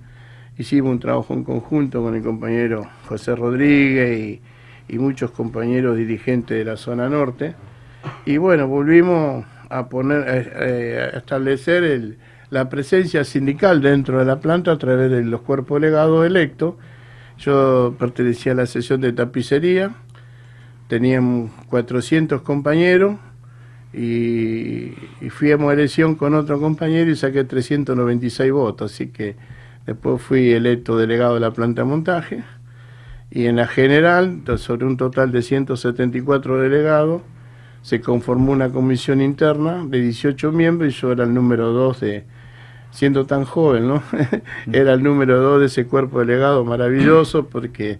Hicimos 0.58 0.92
un 0.92 1.00
trabajo 1.00 1.34
en 1.34 1.44
conjunto 1.44 2.02
con 2.02 2.14
el 2.14 2.22
compañero 2.22 2.86
José 3.08 3.34
Rodríguez 3.34 4.40
y, 4.88 4.98
muchos 4.98 5.32
compañeros 5.32 5.96
dirigentes 5.96 6.56
de 6.56 6.64
la 6.64 6.76
zona 6.76 7.08
norte. 7.08 7.54
Y 8.26 8.36
bueno, 8.36 8.68
volvimos 8.68 9.44
a 9.68 9.88
poner, 9.88 10.52
eh, 10.56 11.10
establecer 11.14 12.16
la 12.50 12.68
presencia 12.68 13.24
sindical 13.24 13.82
dentro 13.82 14.18
de 14.18 14.24
la 14.24 14.38
planta 14.38 14.72
a 14.72 14.78
través 14.78 15.10
de 15.10 15.24
los 15.24 15.40
cuerpos 15.40 15.80
legados 15.80 16.24
electos. 16.24 16.74
Yo 17.38 17.96
pertenecía 17.98 18.52
a 18.52 18.54
la 18.54 18.66
sesión 18.66 19.00
de 19.00 19.12
tapicería, 19.12 19.94
teníamos 20.86 21.50
400 21.68 22.42
compañeros 22.42 23.16
y, 23.96 24.94
fuimos 25.30 25.70
a 25.70 25.74
elección 25.74 26.14
con 26.16 26.34
otro 26.34 26.60
compañero 26.60 27.10
y 27.10 27.16
saqué 27.16 27.44
396 27.44 28.52
votos, 28.52 28.92
así 28.92 29.08
que 29.08 29.36
después 29.86 30.20
fui 30.20 30.52
electo 30.52 30.96
delegado 30.96 31.34
de 31.34 31.40
la 31.40 31.52
planta 31.52 31.82
de 31.82 31.88
montaje 31.88 32.44
y 33.30 33.46
en 33.46 33.56
la 33.56 33.66
general, 33.66 34.42
sobre 34.58 34.86
un 34.86 34.96
total 34.96 35.32
de 35.32 35.42
174 35.42 36.60
delegados, 36.60 37.22
se 37.82 38.00
conformó 38.00 38.52
una 38.52 38.70
comisión 38.70 39.20
interna 39.20 39.84
de 39.84 40.00
18 40.00 40.52
miembros 40.52 40.94
y 40.94 40.96
yo 41.00 41.12
era 41.12 41.24
el 41.24 41.34
número 41.34 41.72
2 41.72 42.00
de, 42.00 42.24
siendo 42.90 43.26
tan 43.26 43.44
joven, 43.44 43.88
¿no? 43.88 44.02
era 44.72 44.92
el 44.94 45.02
número 45.02 45.40
2 45.40 45.60
de 45.60 45.66
ese 45.66 45.86
cuerpo 45.86 46.20
delegado 46.20 46.64
maravilloso 46.64 47.46
porque 47.48 47.98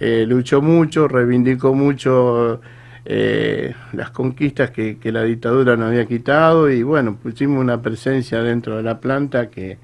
eh, 0.00 0.24
luchó 0.26 0.60
mucho, 0.60 1.06
reivindicó 1.06 1.72
mucho 1.72 2.60
eh, 3.06 3.74
las 3.92 4.10
conquistas 4.10 4.70
que, 4.70 4.98
la 5.04 5.22
dictadura 5.24 5.76
nos 5.76 5.88
había 5.88 6.06
quitado 6.06 6.70
y 6.70 6.82
bueno, 6.82 7.16
pusimos 7.16 7.60
una 7.60 7.82
presencia 7.82 8.42
dentro 8.42 8.76
de 8.76 8.82
la 8.82 9.00
planta 9.00 9.50
que, 9.50 9.78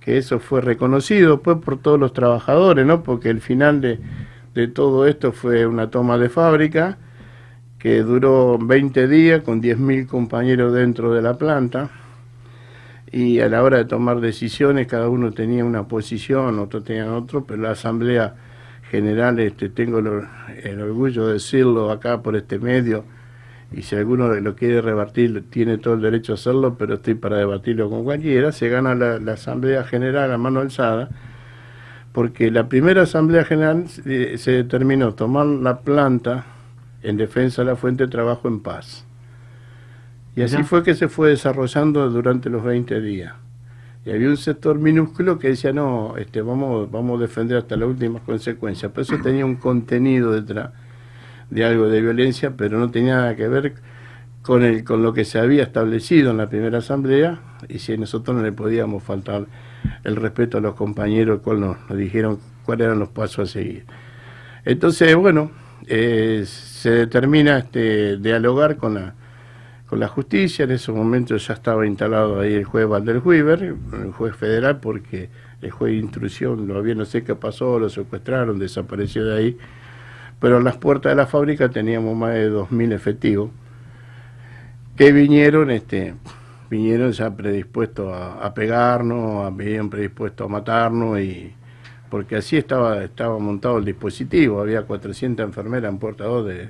que 0.00 0.18
eso 0.18 0.38
fue 0.38 0.60
reconocido 0.60 1.42
pues 1.42 1.58
por 1.58 1.78
todos 1.80 1.98
los 1.98 2.12
trabajadores, 2.12 2.86
¿no? 2.86 3.02
Porque 3.02 3.30
el 3.30 3.40
final 3.40 3.80
de, 3.80 3.98
de 4.54 4.68
todo 4.68 5.06
esto 5.06 5.32
fue 5.32 5.66
una 5.66 5.90
toma 5.90 6.16
de 6.18 6.28
fábrica 6.28 6.98
que 7.78 8.02
duró 8.02 8.56
20 8.58 9.08
días 9.08 9.42
con 9.42 9.60
10.000 9.60 10.06
compañeros 10.06 10.72
dentro 10.72 11.12
de 11.12 11.22
la 11.22 11.36
planta 11.36 11.90
y 13.10 13.40
a 13.40 13.48
la 13.48 13.62
hora 13.62 13.78
de 13.78 13.84
tomar 13.84 14.20
decisiones 14.20 14.86
cada 14.86 15.08
uno 15.08 15.32
tenía 15.32 15.64
una 15.64 15.86
posición, 15.86 16.58
otro 16.58 16.82
tenía 16.82 17.12
otro, 17.12 17.44
pero 17.44 17.62
la 17.62 17.72
asamblea 17.72 18.34
general, 18.94 19.38
este, 19.40 19.68
tengo 19.70 19.98
el, 20.00 20.06
or- 20.08 20.28
el 20.62 20.80
orgullo 20.80 21.26
de 21.26 21.34
decirlo 21.34 21.90
acá 21.90 22.22
por 22.22 22.36
este 22.36 22.58
medio, 22.58 23.04
y 23.72 23.82
si 23.82 23.96
alguno 23.96 24.28
lo 24.28 24.56
quiere 24.56 24.80
rebatir, 24.82 25.44
tiene 25.50 25.78
todo 25.78 25.94
el 25.94 26.02
derecho 26.02 26.32
a 26.32 26.36
hacerlo, 26.36 26.76
pero 26.78 26.94
estoy 26.94 27.14
para 27.14 27.38
debatirlo 27.38 27.90
con 27.90 28.04
cualquiera, 28.04 28.52
se 28.52 28.68
gana 28.68 28.94
la, 28.94 29.18
la 29.20 29.32
asamblea 29.34 29.84
general 29.84 30.32
a 30.32 30.38
mano 30.38 30.60
alzada, 30.60 31.10
porque 32.12 32.50
la 32.50 32.68
primera 32.68 33.02
asamblea 33.02 33.44
general 33.44 33.84
eh, 34.06 34.36
se 34.38 34.52
determinó 34.52 35.14
tomar 35.14 35.46
la 35.46 35.80
planta 35.80 36.44
en 37.02 37.16
defensa 37.16 37.62
de 37.62 37.66
la 37.70 37.76
fuente 37.76 38.04
de 38.04 38.10
trabajo 38.10 38.48
en 38.48 38.60
paz. 38.60 39.04
Y 40.36 40.42
así 40.42 40.62
fue 40.64 40.82
que 40.82 40.94
se 40.94 41.08
fue 41.08 41.30
desarrollando 41.30 42.08
durante 42.10 42.50
los 42.50 42.62
20 42.64 43.00
días. 43.00 43.34
Y 44.04 44.10
había 44.10 44.28
un 44.28 44.36
sector 44.36 44.78
minúsculo 44.78 45.38
que 45.38 45.48
decía, 45.48 45.72
no, 45.72 46.16
este, 46.18 46.42
vamos, 46.42 46.90
vamos 46.90 47.18
a 47.18 47.22
defender 47.22 47.56
hasta 47.56 47.76
las 47.76 47.88
últimas 47.88 48.22
consecuencias. 48.22 48.92
Pero 48.92 49.02
eso 49.02 49.18
tenía 49.22 49.46
un 49.46 49.56
contenido 49.56 50.32
detrás 50.32 50.70
de 51.50 51.64
algo 51.64 51.88
de 51.88 52.00
violencia, 52.00 52.54
pero 52.56 52.78
no 52.78 52.90
tenía 52.90 53.16
nada 53.16 53.36
que 53.36 53.48
ver 53.48 53.74
con, 54.42 54.62
el, 54.62 54.84
con 54.84 55.02
lo 55.02 55.14
que 55.14 55.24
se 55.24 55.38
había 55.38 55.62
establecido 55.62 56.32
en 56.32 56.36
la 56.36 56.48
primera 56.48 56.78
asamblea 56.78 57.40
y 57.68 57.78
si 57.78 57.96
nosotros 57.96 58.36
no 58.36 58.42
le 58.42 58.52
podíamos 58.52 59.02
faltar 59.02 59.46
el 60.04 60.16
respeto 60.16 60.58
a 60.58 60.60
los 60.60 60.74
compañeros, 60.74 61.40
cual 61.40 61.60
nos, 61.60 61.76
dijeron 61.96 62.38
cuáles 62.64 62.86
eran 62.86 62.98
los 62.98 63.08
pasos 63.08 63.48
a 63.48 63.52
seguir. 63.52 63.84
Entonces, 64.64 65.14
bueno, 65.16 65.50
eh, 65.86 66.44
se 66.46 66.90
determina 66.90 67.58
este, 67.58 68.18
dialogar 68.18 68.76
con 68.76 68.94
la, 68.94 69.14
con 69.88 70.00
la 70.00 70.08
justicia. 70.08 70.64
En 70.64 70.72
ese 70.72 70.92
momento 70.92 71.36
ya 71.36 71.54
estaba 71.54 71.86
instalado 71.86 72.40
ahí 72.40 72.54
el 72.54 72.64
juez 72.64 72.86
Valder 72.86 73.20
Huiber, 73.24 73.62
el 73.62 74.12
juez 74.12 74.34
federal, 74.36 74.80
porque 74.80 75.28
el 75.62 75.70
juez 75.70 75.92
de 75.92 75.98
instrucción 75.98 76.66
lo 76.66 76.78
había, 76.78 76.94
no 76.94 77.04
sé 77.04 77.24
qué 77.24 77.34
pasó, 77.34 77.78
lo 77.78 77.88
secuestraron, 77.88 78.58
desapareció 78.58 79.24
de 79.24 79.36
ahí. 79.36 79.58
Pero 80.40 80.58
en 80.58 80.64
las 80.64 80.76
puertas 80.76 81.10
de 81.10 81.16
la 81.16 81.26
fábrica 81.26 81.68
teníamos 81.68 82.16
más 82.16 82.34
de 82.34 82.50
2.000 82.50 82.92
efectivos 82.92 83.50
que 84.96 85.12
vinieron, 85.12 85.70
este, 85.70 86.14
vinieron 86.70 87.12
ya 87.12 87.34
predispuestos 87.34 88.12
a, 88.12 88.52
pegarnos, 88.54 89.46
a, 89.46 89.56
predispuestos 89.88 90.44
a 90.44 90.48
matarnos 90.48 91.18
y 91.20 91.52
porque 92.10 92.36
así 92.36 92.56
estaba, 92.56 93.02
estaba 93.02 93.38
montado 93.40 93.78
el 93.78 93.84
dispositivo, 93.84 94.60
había 94.60 94.82
400 94.82 95.44
enfermeras 95.44 95.90
en 95.90 95.98
Puerta 95.98 96.24
2 96.24 96.46
de, 96.46 96.68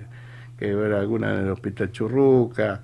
que 0.59 0.71
era 0.71 1.01
alguna 1.01 1.35
en 1.35 1.41
el 1.47 1.51
hospital 1.51 1.93
Churruca, 1.93 2.81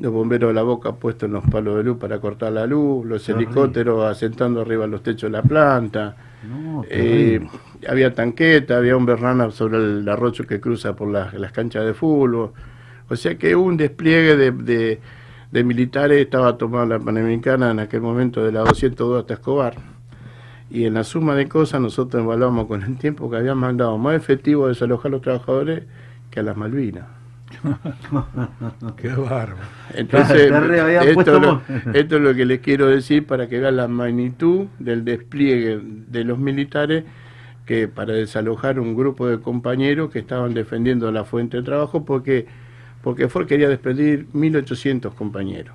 los 0.00 0.12
bomberos 0.12 0.50
de 0.50 0.54
la 0.54 0.62
boca 0.62 0.92
puestos 0.92 1.26
en 1.26 1.32
los 1.34 1.44
palos 1.44 1.76
de 1.76 1.82
luz 1.84 1.98
para 1.98 2.20
cortar 2.20 2.52
la 2.52 2.66
luz, 2.66 3.04
los 3.06 3.22
helicópteros 3.28 4.04
asentando 4.04 4.60
arriba 4.60 4.86
los 4.86 5.02
techos 5.02 5.22
de 5.22 5.30
la 5.30 5.42
planta, 5.42 6.16
No, 6.48 6.84
eh, 6.88 7.40
había 7.88 8.14
tanqueta, 8.14 8.76
había 8.76 8.96
un 8.96 9.06
berrana 9.06 9.50
sobre 9.50 9.78
el 9.78 10.08
arroyo 10.08 10.46
que 10.46 10.60
cruza 10.60 10.94
por 10.94 11.08
las, 11.08 11.34
las 11.34 11.50
canchas 11.52 11.84
de 11.84 11.94
fútbol. 11.94 12.52
O 13.10 13.16
sea 13.16 13.36
que 13.36 13.56
hubo 13.56 13.64
un 13.66 13.76
despliegue 13.76 14.36
de, 14.36 14.50
de- 14.52 15.00
de 15.50 15.64
militares, 15.64 16.20
estaba 16.20 16.58
tomada 16.58 16.84
la 16.84 16.98
Panamericana 17.00 17.70
en 17.70 17.78
aquel 17.80 18.02
momento 18.02 18.44
de 18.44 18.52
la 18.52 18.60
202 18.60 19.20
hasta 19.20 19.32
Escobar. 19.34 19.74
Y 20.70 20.84
en 20.84 20.92
la 20.94 21.04
suma 21.04 21.34
de 21.34 21.48
cosas 21.48 21.80
nosotros 21.80 22.22
evaluamos 22.22 22.66
con 22.66 22.82
el 22.82 22.98
tiempo 22.98 23.30
que 23.30 23.38
habían 23.38 23.56
mandado 23.56 23.96
más 23.96 24.14
efectivo 24.14 24.66
a 24.66 24.68
desalojar 24.68 25.06
a 25.06 25.12
los 25.12 25.22
trabajadores 25.22 25.84
que 26.30 26.40
a 26.40 26.42
las 26.42 26.54
Malvinas. 26.56 27.06
Qué 28.96 29.08
bárbaro. 29.08 29.56
Entonces, 29.94 30.50
lo, 30.50 31.62
esto 31.94 32.16
es 32.16 32.22
lo 32.22 32.34
que 32.34 32.44
les 32.44 32.60
quiero 32.60 32.86
decir 32.86 33.26
para 33.26 33.48
que 33.48 33.58
vean 33.58 33.76
la 33.76 33.88
magnitud 33.88 34.66
del 34.78 35.04
despliegue 35.04 35.80
de 35.82 36.24
los 36.24 36.38
militares 36.38 37.04
que 37.66 37.86
para 37.86 38.14
desalojar 38.14 38.80
un 38.80 38.96
grupo 38.96 39.26
de 39.28 39.40
compañeros 39.40 40.10
que 40.10 40.18
estaban 40.18 40.54
defendiendo 40.54 41.12
la 41.12 41.24
fuente 41.24 41.58
de 41.58 41.62
trabajo 41.62 42.04
porque, 42.04 42.46
porque 43.02 43.28
Ford 43.28 43.46
quería 43.46 43.68
despedir 43.68 44.26
1.800 44.32 45.14
compañeros. 45.14 45.74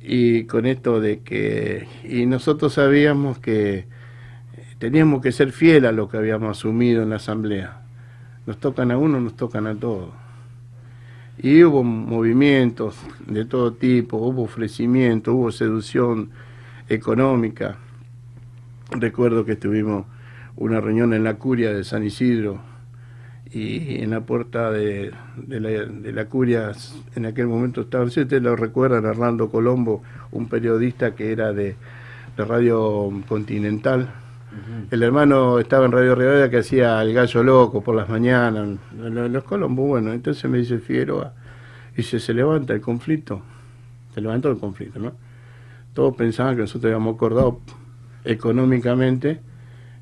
Y 0.00 0.44
con 0.44 0.66
esto 0.66 1.00
de 1.00 1.20
que... 1.20 1.86
Y 2.02 2.26
nosotros 2.26 2.72
sabíamos 2.72 3.38
que 3.38 3.86
teníamos 4.78 5.22
que 5.22 5.32
ser 5.32 5.52
fieles 5.52 5.90
a 5.90 5.92
lo 5.92 6.08
que 6.08 6.16
habíamos 6.16 6.58
asumido 6.58 7.02
en 7.02 7.10
la 7.10 7.16
asamblea. 7.16 7.82
Nos 8.46 8.58
tocan 8.58 8.90
a 8.90 8.98
uno, 8.98 9.20
nos 9.20 9.36
tocan 9.36 9.66
a 9.66 9.74
todos. 9.74 10.10
Y 11.40 11.62
hubo 11.62 11.84
movimientos 11.84 12.96
de 13.26 13.44
todo 13.44 13.72
tipo, 13.72 14.16
hubo 14.16 14.42
ofrecimiento, 14.42 15.34
hubo 15.34 15.52
seducción 15.52 16.30
económica. 16.88 17.76
Recuerdo 18.90 19.44
que 19.44 19.54
tuvimos 19.54 20.06
una 20.56 20.80
reunión 20.80 21.14
en 21.14 21.22
la 21.22 21.34
curia 21.34 21.72
de 21.72 21.84
San 21.84 22.02
Isidro 22.02 22.60
y 23.50 24.02
en 24.02 24.10
la 24.10 24.22
puerta 24.22 24.70
de, 24.70 25.12
de 25.36 26.12
la, 26.12 26.24
curia 26.26 26.72
en 27.14 27.26
aquel 27.26 27.46
momento 27.46 27.82
estaba, 27.82 28.10
si 28.10 28.20
ustedes 28.20 28.42
lo 28.42 28.56
recuerdan, 28.56 29.04
Hernando 29.04 29.48
Colombo, 29.48 30.02
un 30.32 30.48
periodista 30.48 31.14
que 31.14 31.32
era 31.32 31.52
de, 31.52 31.76
de 32.36 32.44
Radio 32.44 33.10
Continental. 33.28 34.12
El 34.90 35.02
hermano 35.02 35.58
estaba 35.58 35.86
en 35.86 35.92
Radio 35.92 36.14
Rivadavia 36.14 36.50
que 36.50 36.58
hacía 36.58 37.00
el 37.02 37.12
gallo 37.12 37.42
loco 37.42 37.82
por 37.82 37.94
las 37.94 38.08
mañanas, 38.08 38.78
los, 38.96 39.30
los 39.30 39.44
Colombo, 39.44 39.86
bueno, 39.86 40.12
entonces 40.12 40.50
me 40.50 40.58
dice 40.58 40.78
Figueroa, 40.78 41.34
dice, 41.94 42.18
se 42.18 42.32
levanta 42.32 42.72
el 42.72 42.80
conflicto, 42.80 43.42
se 44.14 44.20
levantó 44.20 44.50
el 44.50 44.58
conflicto, 44.58 44.98
¿no? 44.98 45.12
Todos 45.92 46.16
pensaban 46.16 46.54
que 46.54 46.62
nosotros 46.62 46.84
habíamos 46.84 47.16
acordado 47.16 47.60
económicamente 48.24 49.40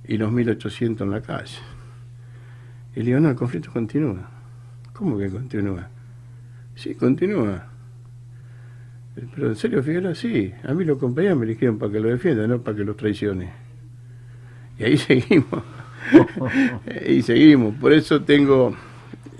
y 0.07 0.17
los 0.17 0.31
1800 0.31 1.05
en 1.05 1.11
la 1.11 1.21
calle. 1.23 1.59
Y 2.95 3.01
le 3.01 3.07
digo, 3.07 3.21
no, 3.21 3.31
el 3.31 3.37
conflicto 3.37 3.73
continúa. 3.73 4.31
¿Cómo 4.93 5.19
que 5.19 5.29
continúa? 5.29 5.89
Sí, 6.75 6.95
continúa. 6.95 7.67
Pero 9.35 9.49
en 9.49 9.57
serio, 9.57 9.83
Figueroa, 9.83 10.15
sí. 10.15 10.53
A 10.65 10.75
mí 10.75 10.85
los 10.85 10.99
compañeros 10.99 11.39
me 11.39 11.47
eligieron 11.47 11.79
para 11.79 11.91
que 11.91 12.01
lo 12.01 12.09
defienda, 12.09 12.47
no 12.47 12.61
para 12.61 12.77
que 12.77 12.85
los 12.85 12.97
traicione. 12.97 13.66
Y 14.79 14.85
ahí 14.85 14.97
seguimos. 14.97 15.63
y 17.07 17.23
seguimos. 17.23 17.75
Por 17.77 17.93
eso 17.93 18.23
tengo, 18.23 18.77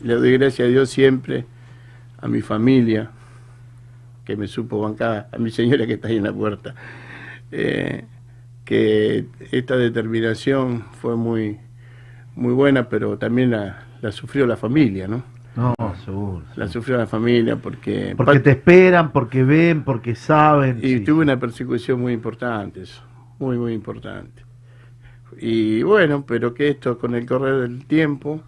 le 0.03 0.15
doy 0.15 0.33
gracias 0.39 0.67
a 0.67 0.71
Dios 0.71 0.91
siempre, 0.91 1.45
a 2.19 2.29
mi 2.29 2.41
familia, 2.41 3.11
que 4.25 4.37
me 4.37 4.49
supo 4.49 4.81
bancar, 4.81 5.29
a 5.33 5.39
mi 5.39 5.51
señora 5.51 5.87
que 5.87 5.95
está 5.95 6.09
ahí 6.09 6.17
en 6.17 6.25
la 6.25 6.33
puerta, 6.33 6.75
eh, 7.53 8.05
que 8.65 9.27
esta 9.53 9.77
determinación 9.77 10.85
fue 11.01 11.17
muy, 11.17 11.59
muy 12.35 12.53
buena, 12.53 12.89
pero 12.89 13.19
también 13.19 13.53
la, 13.53 13.85
la 14.01 14.11
sufrió 14.11 14.47
la 14.47 14.57
familia, 14.57 15.07
¿no? 15.07 15.23
No, 15.57 15.75
seguro. 16.05 16.43
La 16.57 16.69
sufrió 16.69 16.99
la 16.99 17.07
familia 17.07 17.57
porque... 17.57 18.15
Porque 18.15 18.41
te 18.41 18.51
esperan, 18.51 19.11
porque 19.11 19.43
ven, 19.43 19.85
porque 19.85 20.15
saben. 20.15 20.81
Y 20.83 20.99
sí. 20.99 21.01
tuve 21.01 21.23
una 21.23 21.41
persecución 21.41 22.01
muy 22.01 22.13
importante, 22.13 22.83
eso, 22.83 23.03
muy, 23.39 23.57
muy 23.57 23.73
importante. 23.73 24.46
Y 25.39 25.83
bueno, 25.83 26.25
pero 26.27 26.55
que 26.55 26.69
esto 26.69 26.99
con 26.99 27.15
el 27.15 27.27
correr 27.27 27.61
del 27.63 27.85
tiempo 27.87 28.43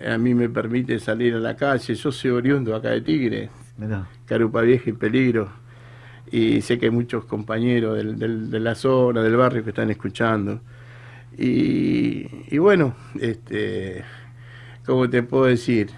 eh, 0.00 0.10
a 0.12 0.18
mí 0.18 0.34
me 0.34 0.48
permite 0.48 0.98
salir 1.00 1.34
a 1.34 1.40
la 1.40 1.56
calle. 1.56 1.94
Yo 1.94 2.12
soy 2.12 2.30
oriundo 2.32 2.74
acá 2.76 2.90
de 2.90 3.00
Tigre, 3.02 3.50
Mirá. 3.78 4.08
Carupa 4.26 4.62
Vieja 4.62 4.90
y 4.90 4.92
Peligro. 4.94 5.50
Y 6.32 6.62
sé 6.62 6.78
que 6.78 6.86
hay 6.86 6.92
muchos 6.92 7.24
compañeros 7.26 7.96
del- 7.96 8.18
del- 8.18 8.50
de 8.50 8.60
la 8.60 8.74
zona, 8.74 9.22
del 9.22 9.36
barrio 9.36 9.64
que 9.64 9.70
están 9.70 9.90
escuchando. 9.90 10.60
Y, 11.38 12.26
y 12.54 12.58
bueno, 12.58 12.94
este, 13.20 14.04
¿cómo 14.86 15.08
te 15.10 15.22
puedo 15.22 15.46
decir? 15.46 15.90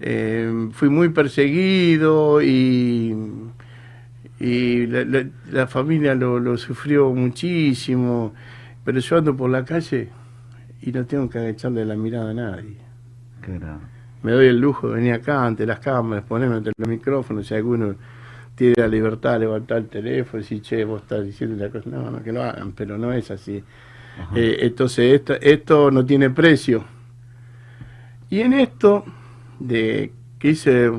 Eh, 0.00 0.68
fui 0.72 0.88
muy 0.90 1.10
perseguido 1.10 2.42
y, 2.42 3.14
y 4.38 4.86
la, 4.86 5.04
la- 5.04 5.26
la 5.50 5.66
familia 5.66 6.14
lo, 6.14 6.38
lo 6.38 6.56
sufrió 6.58 7.12
muchísimo, 7.12 8.34
pero 8.86 9.00
yo 9.00 9.18
ando 9.18 9.36
por 9.36 9.50
la 9.50 9.64
calle 9.64 10.10
y 10.80 10.92
no 10.92 11.04
tengo 11.04 11.28
que 11.28 11.40
agacharle 11.40 11.84
la 11.84 11.96
mirada 11.96 12.30
a 12.30 12.34
nadie. 12.34 12.76
Grave. 13.42 13.80
Me 14.22 14.30
doy 14.30 14.46
el 14.46 14.60
lujo 14.60 14.88
de 14.88 14.94
venir 14.94 15.12
acá 15.12 15.44
ante 15.44 15.66
las 15.66 15.80
cámaras, 15.80 16.24
ponerme 16.24 16.54
ante 16.54 16.70
los 16.76 16.88
micrófonos, 16.88 17.48
si 17.48 17.54
alguno 17.54 17.96
tiene 18.54 18.74
la 18.76 18.86
libertad 18.86 19.32
de 19.32 19.40
levantar 19.40 19.78
el 19.78 19.88
teléfono 19.88 20.38
y 20.38 20.42
decir, 20.44 20.62
che, 20.62 20.84
vos 20.84 21.02
estás 21.02 21.24
diciendo 21.24 21.56
la 21.64 21.68
cosa, 21.68 21.90
no, 21.90 22.12
no, 22.12 22.22
que 22.22 22.32
lo 22.32 22.44
hagan, 22.44 22.72
pero 22.72 22.96
no 22.96 23.12
es 23.12 23.28
así. 23.32 23.62
Eh, 24.36 24.58
entonces, 24.60 25.14
esto, 25.14 25.34
esto 25.34 25.90
no 25.90 26.06
tiene 26.06 26.30
precio. 26.30 26.84
Y 28.30 28.38
en 28.38 28.52
esto, 28.52 29.04
de 29.58 30.12
que 30.38 30.50
hice 30.50 30.92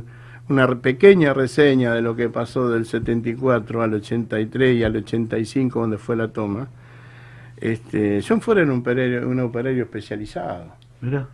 una 0.50 0.68
pequeña 0.82 1.34
reseña 1.34 1.94
de 1.94 2.02
lo 2.02 2.18
que 2.18 2.28
pasó 2.28 2.70
del 2.70 2.86
74 2.86 3.82
al 3.82 3.94
83 3.94 4.76
y 4.76 4.84
al 4.84 4.98
85, 4.98 5.80
donde 5.80 5.98
fue 5.98 6.18
la 6.18 6.28
toma, 6.28 6.68
este, 7.58 8.22
John 8.28 8.42
Ford 8.42 8.58
era 8.60 8.72
un 8.72 8.80
operario, 8.80 9.28
un 9.28 9.40
operario 9.40 9.84
especializado. 9.84 10.74
Mirá. 11.02 11.28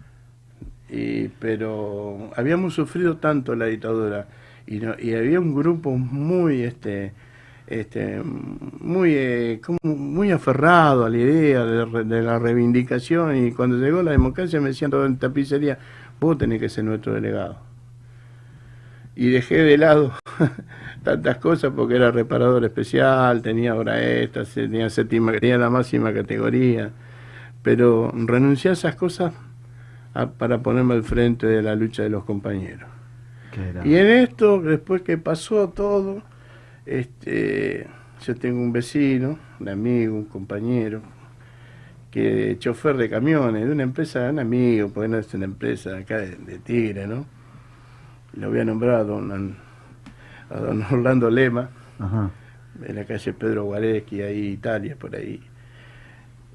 Y, 0.89 1.27
pero 1.39 2.29
habíamos 2.35 2.73
sufrido 2.75 3.17
tanto 3.17 3.55
la 3.55 3.65
dictadura 3.65 4.27
y, 4.67 4.77
no- 4.79 4.95
y 4.99 5.13
había 5.15 5.39
un 5.39 5.55
grupo 5.55 5.91
muy 5.91 6.61
este 6.63 7.13
este 7.65 8.21
muy 8.23 9.13
eh, 9.15 9.61
como 9.65 9.79
muy 9.83 10.31
aferrado 10.31 11.05
a 11.05 11.09
la 11.09 11.17
idea 11.17 11.63
de, 11.65 12.03
de 12.03 12.21
la 12.21 12.37
reivindicación 12.37 13.37
y 13.37 13.51
cuando 13.53 13.77
llegó 13.77 14.03
la 14.03 14.11
democracia 14.11 14.59
me 14.61 14.67
decían 14.69 14.91
todo 14.91 15.05
en 15.05 15.17
tapicería 15.17 15.79
vos 16.19 16.37
tenés 16.37 16.59
que 16.59 16.67
ser 16.69 16.83
nuestro 16.83 17.13
delegado 17.13 17.57
y 19.15 19.29
dejé 19.29 19.57
de 19.63 19.77
lado 19.77 20.13
tantas 21.03 21.37
cosas 21.37 21.73
porque 21.75 21.95
era 21.95 22.11
reparador 22.11 22.65
especial 22.65 23.41
tenía 23.41 23.75
hora 23.75 24.01
extra 24.21 24.45
tenía 24.45 24.89
séptima 24.89 25.33
tenía 25.33 25.57
la 25.57 25.69
máxima 25.69 26.13
categoría 26.13 26.91
pero 27.63 28.11
renuncié 28.15 28.71
a 28.71 28.73
esas 28.73 28.95
cosas 28.95 29.33
a- 30.13 30.31
para 30.31 30.61
ponerme 30.63 30.95
al 30.95 31.03
frente 31.03 31.47
de 31.47 31.61
la 31.63 31.75
lucha 31.75 32.03
de 32.03 32.09
los 32.09 32.23
compañeros. 32.25 32.89
Y 33.81 33.95
en 33.95 34.07
esto, 34.07 34.61
después 34.61 35.01
que 35.01 35.17
pasó 35.17 35.69
todo, 35.69 36.23
este, 36.85 37.87
yo 38.25 38.35
tengo 38.35 38.61
un 38.61 38.73
vecino, 38.73 39.39
un 39.59 39.69
amigo, 39.69 40.15
un 40.15 40.25
compañero, 40.25 41.01
que 42.11 42.51
es 42.51 42.59
chofer 42.59 42.97
de 42.97 43.09
camiones, 43.09 43.65
de 43.65 43.71
una 43.71 43.83
empresa, 43.83 44.29
un 44.29 44.39
amigo, 44.39 44.89
porque 44.89 45.07
no 45.09 45.17
es 45.17 45.33
una 45.33 45.45
empresa 45.45 45.97
acá 45.97 46.17
de, 46.17 46.35
de 46.35 46.59
Tigre, 46.59 47.07
¿no? 47.07 47.25
Lo 48.33 48.49
voy 48.49 48.59
a 48.59 48.65
nombrar 48.65 48.95
a 48.95 49.03
don, 49.03 49.55
a 50.49 50.55
don 50.57 50.83
Orlando 50.91 51.29
Lema, 51.29 51.69
Ajá. 51.99 52.31
en 52.85 52.95
la 52.95 53.05
calle 53.05 53.33
Pedro 53.33 53.65
Guareschi, 53.65 54.21
ahí 54.21 54.47
Italia, 54.49 54.95
por 54.97 55.15
ahí. 55.15 55.41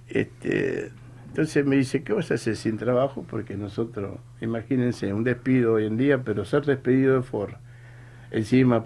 Este, 0.08 0.90
entonces 1.28 1.64
me 1.64 1.76
dice, 1.76 2.02
¿qué 2.02 2.12
vas 2.12 2.30
a 2.30 2.34
hacer 2.34 2.56
sin 2.56 2.78
trabajo? 2.78 3.24
Porque 3.28 3.56
nosotros, 3.56 4.18
imagínense, 4.40 5.12
un 5.12 5.24
despido 5.24 5.74
hoy 5.74 5.86
en 5.86 5.96
día, 5.96 6.22
pero 6.24 6.44
ser 6.44 6.64
despedido 6.64 7.16
de 7.16 7.22
Ford, 7.22 7.52
encima 8.30 8.84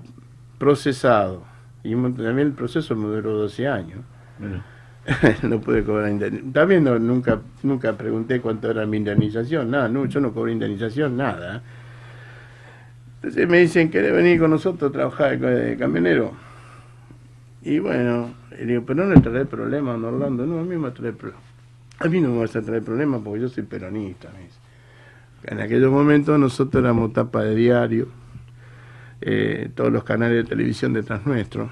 procesado, 0.59 1.44
y 1.85 1.93
también 1.94 2.39
el 2.39 2.52
proceso 2.52 2.94
me 2.94 3.06
duró 3.09 3.32
12 3.36 3.69
años. 3.69 4.01
No 5.43 5.60
pude 5.60 5.82
cobrar 5.82 6.10
indemnización. 6.10 6.52
También 6.52 6.85
no, 6.85 6.97
nunca, 6.97 7.40
nunca 7.64 7.93
pregunté 7.97 8.40
cuánto 8.40 8.70
era 8.70 8.86
mi 8.86 8.98
indemnización, 8.98 9.69
nada, 9.69 9.89
no, 9.89 10.06
yo 10.06 10.20
no 10.20 10.32
cobré 10.32 10.52
indemnización, 10.52 11.16
nada. 11.16 11.60
Entonces 13.22 13.48
me 13.48 13.60
dicen, 13.60 13.88
¿querés 13.88 14.12
venir 14.12 14.40
con 14.40 14.50
nosotros 14.50 14.90
a 14.90 14.92
trabajar 14.92 15.38
de, 15.38 15.76
camionero? 15.76 16.32
Y 17.62 17.78
bueno, 17.78 18.34
le 18.50 18.66
digo, 18.66 18.82
pero 18.84 19.06
no 19.06 19.14
le 19.14 19.20
trae 19.20 19.44
problema 19.44 19.92
don 19.92 20.04
Orlando, 20.06 20.44
no, 20.44 20.58
a 20.58 20.64
mí 20.64 20.76
me 20.76 20.90
trae 20.90 21.12
problemas. 21.12 21.44
A 22.00 22.08
mí 22.08 22.20
no 22.20 22.30
me 22.30 22.40
vas 22.40 22.56
a 22.56 22.62
traer 22.62 22.82
problemas 22.82 23.20
porque 23.22 23.42
yo 23.42 23.48
soy 23.48 23.62
peronista. 23.62 24.28
me 24.36 24.42
dice. 24.42 24.58
En 25.44 25.60
aquellos 25.60 25.92
momentos 25.92 26.36
nosotros 26.36 26.82
éramos 26.82 27.12
tapa 27.12 27.44
de 27.44 27.54
diario, 27.54 28.08
eh, 29.20 29.70
todos 29.72 29.92
los 29.92 30.02
canales 30.02 30.42
de 30.42 30.48
televisión 30.48 30.92
detrás 30.92 31.24
nuestro, 31.24 31.70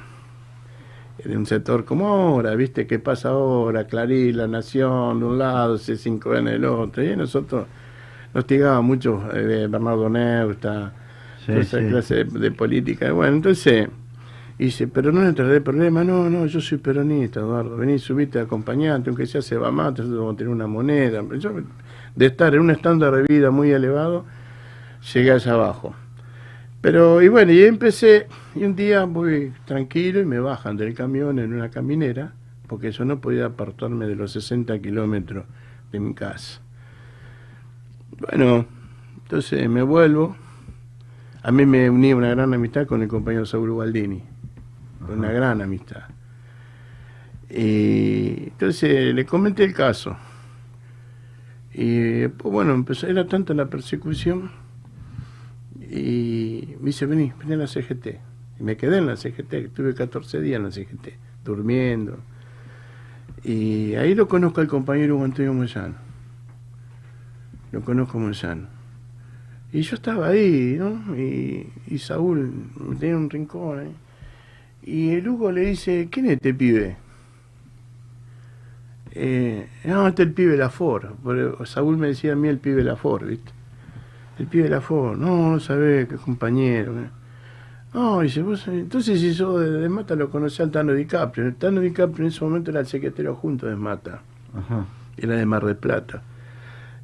de 1.24 1.36
un 1.36 1.47
sector 1.47 1.85
como 1.85 2.06
ahora, 2.06 2.55
¿viste? 2.55 2.86
¿Qué 2.86 3.01
pasa 3.01 3.31
ahora? 3.31 3.89
Clarín, 3.89 4.36
La 4.36 4.47
Nación, 4.47 5.18
de 5.18 5.27
un 5.27 5.39
lado, 5.39 5.78
C5N 5.78 6.44
del 6.44 6.64
otro. 6.64 7.02
Y 7.02 7.16
nosotros 7.16 7.66
nos 8.32 8.47
tigaba 8.47 8.81
mucho 8.82 9.20
eh, 9.35 9.66
Bernardo 9.68 10.09
Neusta, 10.09 10.93
Sí, 11.47 11.53
toda 11.53 11.61
esa 11.61 11.79
sí. 11.79 11.87
clase 11.87 12.25
de, 12.25 12.25
de 12.25 12.51
política. 12.51 13.12
Bueno, 13.12 13.37
entonces, 13.37 13.89
dice, 14.59 14.89
pero 14.89 15.11
no 15.12 15.23
le 15.23 15.33
traeré 15.33 15.61
problema. 15.61 16.05
No, 16.05 16.29
no, 16.29 16.47
yo 16.47 16.61
soy 16.61 16.79
peronista, 16.79 17.41
Eduardo. 17.41 17.77
Vení, 17.77 17.99
subite 17.99 18.39
acompañante, 18.41 19.11
aunque 19.11 19.27
sea 19.27 19.43
se 19.43 19.57
va 19.57 19.71
más, 19.71 19.95
vamos 19.97 20.35
a 20.35 20.37
tener 20.37 20.53
una 20.53 20.67
moneda. 20.67 21.23
Yo, 21.39 21.53
de 22.15 22.27
estar 22.27 22.55
en 22.55 22.61
un 22.61 22.71
estándar 22.71 23.15
de 23.15 23.23
vida 23.23 23.51
muy 23.51 23.71
elevado, 23.71 24.25
llegué 25.12 25.33
allá 25.33 25.53
abajo. 25.53 25.95
Pero, 26.81 27.21
y 27.21 27.29
bueno, 27.29 27.53
y 27.53 27.62
empecé, 27.62 28.27
y 28.55 28.65
un 28.65 28.75
día 28.75 29.05
voy 29.05 29.53
tranquilo 29.67 30.21
y 30.21 30.25
me 30.25 30.41
bajan 30.41 30.77
del 30.77 30.95
camión 30.95 31.39
en 31.39 31.53
una 31.53 31.71
caminera, 31.71 32.33
porque 32.67 32.91
yo 32.91 33.05
no 33.05 33.21
podía 33.21 33.47
apartarme 33.47 34.07
de 34.07 34.17
los 34.17 34.33
60 34.33 34.79
kilómetros 34.81 35.45
de 35.93 36.01
mi 36.01 36.15
casa. 36.15 36.61
Bueno, 38.19 38.67
entonces 39.23 39.69
me 39.69 39.83
vuelvo. 39.83 40.37
A 41.43 41.53
mí 41.53 41.65
me 41.65 41.89
unía 41.89 42.15
una 42.15 42.29
gran 42.29 42.53
amistad 42.53 42.87
con 42.87 43.01
el 43.03 43.09
compañero 43.09 43.47
Saúl 43.47 43.71
Gualdini, 43.71 44.23
una 45.09 45.33
gran 45.33 45.62
amistad. 45.62 46.03
Y 47.49 48.49
entonces 48.49 49.15
le 49.15 49.25
comenté 49.25 49.65
el 49.65 49.73
caso. 49.73 50.17
Y 51.73 52.29
pues, 52.29 52.53
bueno, 52.53 52.75
empezó, 52.75 53.07
era 53.07 53.27
tanta 53.27 53.55
la 53.55 53.71
persecución 53.71 54.51
y 55.81 56.77
me 56.79 56.87
dice, 56.87 57.07
vení, 57.07 57.33
vení 57.39 57.55
a 57.55 57.57
la 57.57 57.67
CGT. 57.67 58.07
Y 58.59 58.62
me 58.62 58.77
quedé 58.77 58.99
en 58.99 59.07
la 59.07 59.17
CGT, 59.17 59.53
estuve 59.55 59.95
14 59.95 60.41
días 60.43 60.59
en 60.59 60.65
la 60.65 60.71
CGT, 60.71 61.09
durmiendo. 61.43 62.19
Y 63.43 63.95
ahí 63.95 64.15
lo 64.15 64.29
conozco 64.29 64.61
al 64.61 64.69
compañero 64.69 65.17
Hugo 65.17 65.25
Antonio 65.25 65.55
Moyano. 65.55 65.95
Lo 67.73 67.81
conozco 67.81 68.19
Moyano. 68.19 68.80
Y 69.73 69.83
yo 69.83 69.95
estaba 69.95 70.29
ahí, 70.29 70.77
¿no? 70.79 71.17
Y, 71.17 71.69
y 71.87 71.99
Saúl 71.99 72.53
tenía 72.99 73.17
un 73.17 73.31
rincón 73.31 73.79
ahí. 73.79 73.95
Y 74.83 75.11
el 75.11 75.29
Hugo 75.29 75.53
le 75.53 75.63
dice, 75.63 76.09
¿quién 76.11 76.27
es 76.27 76.33
este 76.33 76.55
pibe? 76.55 76.97
Eh, 79.13 79.69
no, 79.85 80.09
este 80.09 80.23
es 80.23 80.29
el 80.29 80.35
pibe 80.35 80.57
Lafor. 80.57 81.17
Saúl 81.65 81.97
me 81.99 82.09
decía 82.09 82.33
a 82.33 82.37
mí 82.37 82.49
el 82.49 82.59
pibe 82.59 82.83
Lafor, 82.83 83.27
¿viste? 83.27 83.53
El 84.39 84.47
pibe 84.47 84.69
Lafor, 84.69 85.19
no, 85.19 85.53
no 85.53 85.61
sabés, 85.61 86.09
qué 86.09 86.17
compañero. 86.17 86.99
¿eh? 86.99 87.11
No, 87.93 88.21
dice, 88.21 88.43
vos, 88.43 88.67
entonces 88.69 89.21
si 89.21 89.35
sos 89.35 89.61
de, 89.61 89.71
de 89.71 89.89
Mata 89.89 90.15
lo 90.15 90.31
conocés 90.31 90.61
al 90.61 90.71
Tano 90.71 90.95
DiCaprio. 90.95 91.47
El 91.47 91.55
Tano 91.57 91.81
DiCaprio 91.81 92.25
en 92.25 92.33
ese 92.33 92.45
momento 92.45 92.71
era 92.71 92.81
el 92.81 92.87
secretario 92.87 93.35
junto 93.35 93.67
de 93.67 93.77
Mata. 93.77 94.23
Ajá. 94.57 94.87
Era 95.17 95.37
de 95.37 95.45
Mar 95.45 95.65
del 95.65 95.77
Plata. 95.77 96.23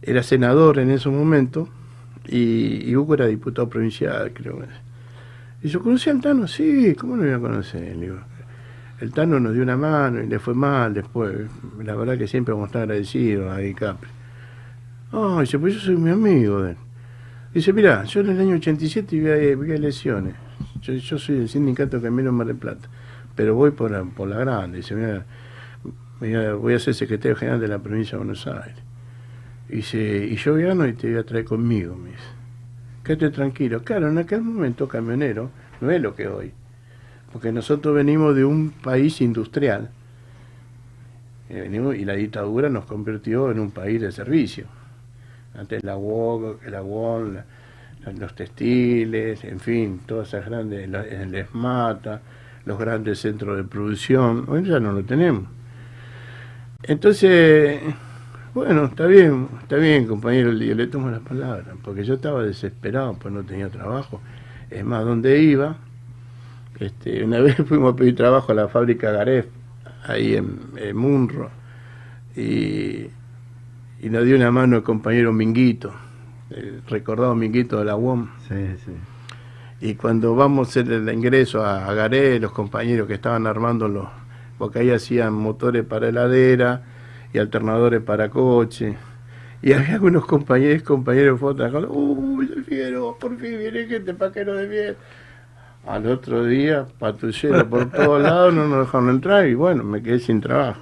Era 0.00 0.22
senador 0.22 0.78
en 0.78 0.90
ese 0.90 1.08
momento 1.08 1.68
Y, 2.28 2.94
Hugo 2.96 3.14
era 3.14 3.26
diputado 3.26 3.68
provincial, 3.68 4.32
creo. 4.32 4.58
Y 5.62 5.68
yo 5.68 5.82
conocí 5.82 6.10
al 6.10 6.20
Tano, 6.20 6.46
sí, 6.46 6.94
¿cómo 6.94 7.16
lo 7.16 7.26
iba 7.26 7.36
a 7.36 7.40
conocer? 7.40 7.96
El 9.00 9.12
Tano 9.12 9.38
nos 9.38 9.52
dio 9.52 9.62
una 9.62 9.76
mano 9.76 10.22
y 10.22 10.26
le 10.26 10.38
fue 10.38 10.54
mal 10.54 10.94
después. 10.94 11.34
La 11.82 11.94
verdad 11.94 12.16
que 12.16 12.26
siempre 12.26 12.52
vamos 12.52 12.66
a 12.66 12.68
estar 12.68 12.82
agradecidos 12.82 13.52
a 13.52 13.74
Capri. 13.74 14.08
Ah, 15.12 15.38
dice, 15.40 15.58
pues 15.58 15.74
yo 15.74 15.80
soy 15.80 15.96
mi 15.96 16.10
amigo. 16.10 16.66
Dice, 17.52 17.72
mira, 17.72 18.04
yo 18.04 18.20
en 18.20 18.30
el 18.30 18.40
año 18.40 18.56
87 18.56 19.18
vi, 19.18 19.26
a- 19.72 19.74
elecciones. 19.74 20.34
Yo, 20.80 20.94
yo 20.94 21.18
soy 21.18 21.36
del 21.36 21.48
sindicato 21.48 22.00
Camino 22.00 22.32
Mar 22.32 22.46
del 22.46 22.56
Plata. 22.56 22.88
Pero 23.34 23.54
voy 23.54 23.70
por 23.70 23.90
la, 23.90 24.02
por 24.04 24.28
la 24.28 24.38
grande. 24.38 24.78
Dice, 24.78 24.94
mira, 24.94 26.54
voy 26.54 26.74
a 26.74 26.78
ser 26.78 26.94
secretario 26.94 27.36
general 27.36 27.60
de 27.60 27.68
la 27.68 27.78
provincia 27.78 28.12
de 28.12 28.18
Buenos 28.18 28.46
Aires. 28.46 28.76
Dice, 29.68 30.26
y 30.30 30.36
yo 30.36 30.54
gano 30.54 30.86
y 30.86 30.92
te 30.92 31.10
voy 31.10 31.18
a 31.18 31.24
traer 31.24 31.44
conmigo, 31.44 31.96
me 31.96 32.10
dice. 32.10 32.22
Quédate 33.02 33.30
tranquilo. 33.30 33.82
Claro, 33.82 34.08
en 34.08 34.18
aquel 34.18 34.42
momento 34.42 34.88
camionero 34.88 35.50
no 35.80 35.90
es 35.90 36.00
lo 36.00 36.14
que 36.14 36.28
hoy. 36.28 36.52
Porque 37.32 37.52
nosotros 37.52 37.94
venimos 37.94 38.34
de 38.34 38.44
un 38.44 38.70
país 38.70 39.20
industrial. 39.20 39.90
Eh, 41.48 41.60
venimos- 41.60 41.96
y 41.96 42.04
la 42.04 42.14
dictadura 42.14 42.68
nos 42.68 42.84
convirtió 42.86 43.50
en 43.50 43.60
un 43.60 43.70
país 43.70 44.00
de 44.00 44.10
servicio. 44.12 44.66
Antes 45.54 45.82
la 45.84 45.96
UOC, 45.96 46.64
la 46.68 46.82
la- 46.82 47.44
los 48.12 48.34
textiles, 48.34 49.42
en 49.44 49.58
fin, 49.60 50.00
todas 50.06 50.28
esas 50.28 50.46
grandes, 50.46 50.88
el 50.88 51.34
ESMATA, 51.34 52.20
los 52.64 52.78
grandes 52.78 53.20
centros 53.20 53.56
de 53.56 53.64
producción. 53.64 54.44
Hoy 54.48 54.64
ya 54.64 54.78
no 54.80 54.92
lo 54.92 55.04
tenemos. 55.04 55.44
Entonces, 56.82 57.80
bueno, 58.56 58.86
está 58.86 59.04
bien, 59.04 59.48
está 59.60 59.76
bien, 59.76 60.06
compañero, 60.06 60.50
yo 60.50 60.74
le 60.74 60.86
tomo 60.86 61.10
la 61.10 61.20
palabra, 61.20 61.74
porque 61.84 62.04
yo 62.04 62.14
estaba 62.14 62.42
desesperado, 62.42 63.12
pues 63.12 63.34
no 63.34 63.44
tenía 63.44 63.68
trabajo. 63.68 64.22
Es 64.70 64.82
más, 64.82 65.04
donde 65.04 65.42
iba, 65.42 65.76
este, 66.80 67.22
una 67.22 67.40
vez 67.42 67.56
fuimos 67.66 67.92
a 67.92 67.96
pedir 67.96 68.16
trabajo 68.16 68.52
a 68.52 68.54
la 68.54 68.68
fábrica 68.68 69.10
Garef, 69.10 69.44
ahí 70.06 70.36
en, 70.36 70.58
en 70.76 70.96
Munro, 70.96 71.50
y, 72.34 73.08
y 74.00 74.08
nos 74.08 74.24
dio 74.24 74.36
una 74.36 74.50
mano 74.50 74.76
el 74.76 74.82
compañero 74.82 75.34
Minguito, 75.34 75.92
el 76.48 76.80
recordado 76.88 77.34
Minguito 77.34 77.78
de 77.78 77.84
la 77.84 77.96
UOM. 77.96 78.30
Sí, 78.48 78.54
sí. 78.86 78.92
Y 79.82 79.96
cuando 79.96 80.34
vamos 80.34 80.68
a 80.68 80.70
hacer 80.70 80.90
el 80.90 81.06
ingreso 81.12 81.62
a, 81.62 81.84
a 81.84 82.08
los 82.08 82.52
compañeros 82.52 83.06
que 83.06 83.12
estaban 83.12 83.46
armando 83.46 83.86
los, 83.86 84.08
porque 84.56 84.78
ahí 84.78 84.90
hacían 84.92 85.34
motores 85.34 85.84
para 85.84 86.08
heladera 86.08 86.95
y 87.32 87.38
alternadores 87.38 88.00
para 88.02 88.28
coche. 88.28 88.96
Y 89.62 89.72
había 89.72 89.94
algunos 89.94 90.26
compañeros, 90.26 90.82
compañeros 90.82 91.40
fotos, 91.40 91.72
uy, 91.88 92.50
el 92.54 92.64
Figueroa, 92.64 93.18
por 93.18 93.36
fin 93.38 93.58
viene 93.58 93.86
gente 93.86 94.14
paquero 94.14 94.54
de 94.54 94.68
bien. 94.68 94.96
Al 95.86 96.06
otro 96.06 96.44
día, 96.44 96.86
patrullero 96.98 97.68
por 97.68 97.90
todos 97.90 98.22
lados, 98.22 98.52
no 98.52 98.66
nos 98.68 98.86
dejaron 98.86 99.08
entrar 99.10 99.46
y 99.46 99.54
bueno, 99.54 99.84
me 99.84 100.02
quedé 100.02 100.18
sin 100.18 100.40
trabajo. 100.40 100.80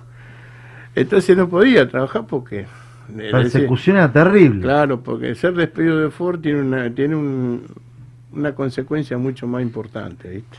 Entonces 0.94 1.36
no 1.36 1.48
podía 1.48 1.88
trabajar 1.88 2.26
porque... 2.26 2.66
La 3.14 3.32
persecución 3.32 3.96
era 3.96 4.10
terrible. 4.10 4.62
Claro, 4.62 5.02
porque 5.02 5.34
ser 5.34 5.52
despedido 5.54 5.98
de 6.00 6.10
Ford 6.10 6.40
tiene 6.40 6.62
una, 6.62 6.88
tiene 6.94 7.14
un- 7.14 7.66
una 8.32 8.54
consecuencia 8.54 9.18
mucho 9.18 9.46
más 9.46 9.62
importante, 9.62 10.28
¿viste? 10.30 10.58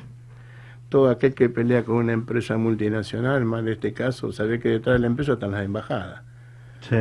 Todo 0.96 1.10
aquel 1.10 1.34
que 1.34 1.50
pelea 1.50 1.84
con 1.84 1.98
una 1.98 2.14
empresa 2.14 2.56
multinacional, 2.56 3.44
más 3.44 3.60
en 3.64 3.68
este 3.68 3.92
caso, 3.92 4.32
sabe 4.32 4.62
que 4.62 4.70
detrás 4.70 4.94
de 4.94 5.00
la 5.00 5.08
empresa 5.08 5.34
están 5.34 5.52
las 5.52 5.66
embajadas. 5.66 6.22
Sí. 6.80 6.96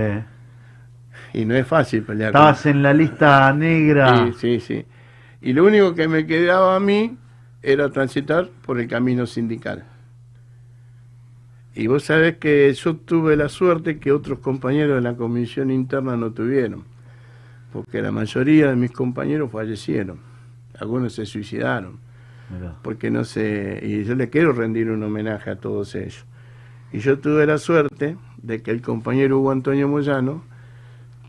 Y 1.33 1.45
no 1.45 1.55
es 1.55 1.65
fácil 1.65 2.03
pelear 2.03 2.31
Estabas 2.31 2.67
en 2.67 2.83
la 2.83 2.93
lista 2.93 3.53
negra. 3.53 4.33
Sí, 4.33 4.33
sí, 4.37 4.59
sí. 4.59 4.87
Y 5.43 5.53
lo 5.53 5.65
único 5.65 5.95
que 5.95 6.09
me 6.09 6.27
quedaba 6.27 6.75
a 6.75 6.81
mí 6.81 7.17
era 7.63 7.89
transitar 7.91 8.49
por 8.67 8.81
el 8.81 8.89
camino 8.89 9.27
sindical. 9.27 9.85
Y 11.77 11.87
vos 11.87 12.03
sabés 12.03 12.39
que 12.39 12.75
yo 12.75 12.97
tuve 12.97 13.37
la 13.37 13.49
suerte 13.49 14.01
que 14.01 14.11
otros 14.11 14.41
compañeros 14.41 14.97
de 14.97 15.03
la 15.03 15.15
comisión 15.15 15.71
interna 15.71 16.17
no 16.17 16.33
tuvieron, 16.33 16.83
porque 17.73 18.03
la 18.03 18.11
mayoría 18.11 18.71
de 18.71 18.75
mis 18.75 18.91
compañeros 18.91 19.53
fallecieron, 19.53 20.19
algunos 20.81 21.13
se 21.13 21.27
suicidaron. 21.27 22.03
Porque 22.83 23.11
no 23.11 23.25
sé, 23.25 23.81
y 23.83 24.05
yo 24.05 24.15
le 24.15 24.31
quiero 24.31 24.53
rendir 24.53 24.91
un 24.91 25.03
homenaje 25.03 25.51
a 25.51 25.57
todos 25.57 25.95
ellos. 25.95 26.25
Y 26.93 27.01
yo 27.01 27.19
tuve 27.19 27.47
la 27.47 27.59
suerte 27.59 28.17
de 28.43 28.63
que 28.63 28.71
el 28.71 28.81
compañero 28.81 29.41
Hugo 29.41 29.51
Antonio 29.51 29.89
Moyano 29.89 30.45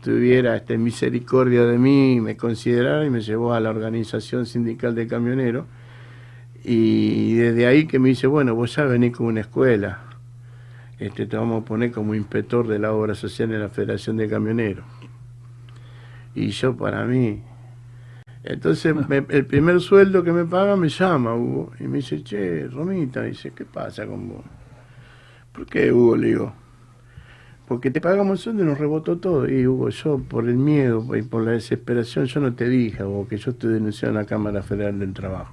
tuviera 0.02 0.56
este, 0.56 0.78
misericordia 0.78 1.64
de 1.64 1.78
mí, 1.78 2.20
me 2.20 2.36
considerara 2.36 3.04
y 3.04 3.10
me 3.10 3.20
llevó 3.20 3.54
a 3.54 3.60
la 3.60 3.70
organización 3.70 4.46
sindical 4.46 4.94
de 4.94 5.08
camioneros. 5.08 5.66
Y 6.62 7.34
desde 7.34 7.66
ahí 7.66 7.86
que 7.86 7.98
me 7.98 8.10
dice, 8.10 8.26
bueno, 8.26 8.54
vos 8.54 8.76
ya 8.76 8.84
venís 8.84 9.16
con 9.16 9.26
una 9.26 9.40
escuela, 9.40 10.00
este, 10.98 11.26
te 11.26 11.36
vamos 11.36 11.62
a 11.62 11.64
poner 11.64 11.90
como 11.90 12.14
inspector 12.14 12.66
de 12.68 12.78
la 12.78 12.92
obra 12.92 13.14
social 13.14 13.52
en 13.52 13.60
la 13.60 13.68
Federación 13.68 14.16
de 14.16 14.28
Camioneros. 14.28 14.84
Y 16.34 16.48
yo 16.50 16.76
para 16.76 17.04
mí, 17.04 17.42
entonces 18.46 18.94
me- 19.08 19.24
el 19.28 19.46
primer 19.46 19.80
sueldo 19.80 20.22
que 20.24 20.32
me 20.32 20.44
paga 20.44 20.76
me 20.76 20.88
llama 20.88 21.34
Hugo 21.34 21.72
y 21.80 21.84
me 21.84 21.98
dice, 21.98 22.22
che, 22.22 22.66
Romita, 22.68 23.22
dice, 23.22 23.52
¿qué 23.54 23.64
pasa 23.64 24.06
con 24.06 24.28
vos? 24.28 24.44
¿Por 25.52 25.66
qué, 25.66 25.92
Hugo? 25.92 26.16
Le 26.16 26.28
digo, 26.28 26.52
porque 27.68 27.90
te 27.90 28.00
pagamos 28.00 28.38
el 28.38 28.44
sueldo 28.44 28.62
y 28.62 28.66
nos 28.66 28.78
rebotó 28.78 29.18
todo. 29.18 29.48
Y 29.48 29.66
Hugo, 29.66 29.88
yo 29.88 30.18
por 30.18 30.48
el 30.48 30.56
miedo 30.56 31.04
y 31.16 31.22
por 31.22 31.42
la 31.42 31.52
desesperación, 31.52 32.26
yo 32.26 32.40
no 32.40 32.54
te 32.54 32.68
dije, 32.68 33.02
Hugo, 33.04 33.26
que 33.28 33.36
yo 33.38 33.50
estoy 33.50 33.72
denunciando 33.74 34.18
a 34.18 34.22
la 34.22 34.28
Cámara 34.28 34.62
Federal 34.62 34.98
del 34.98 35.12
Trabajo. 35.12 35.52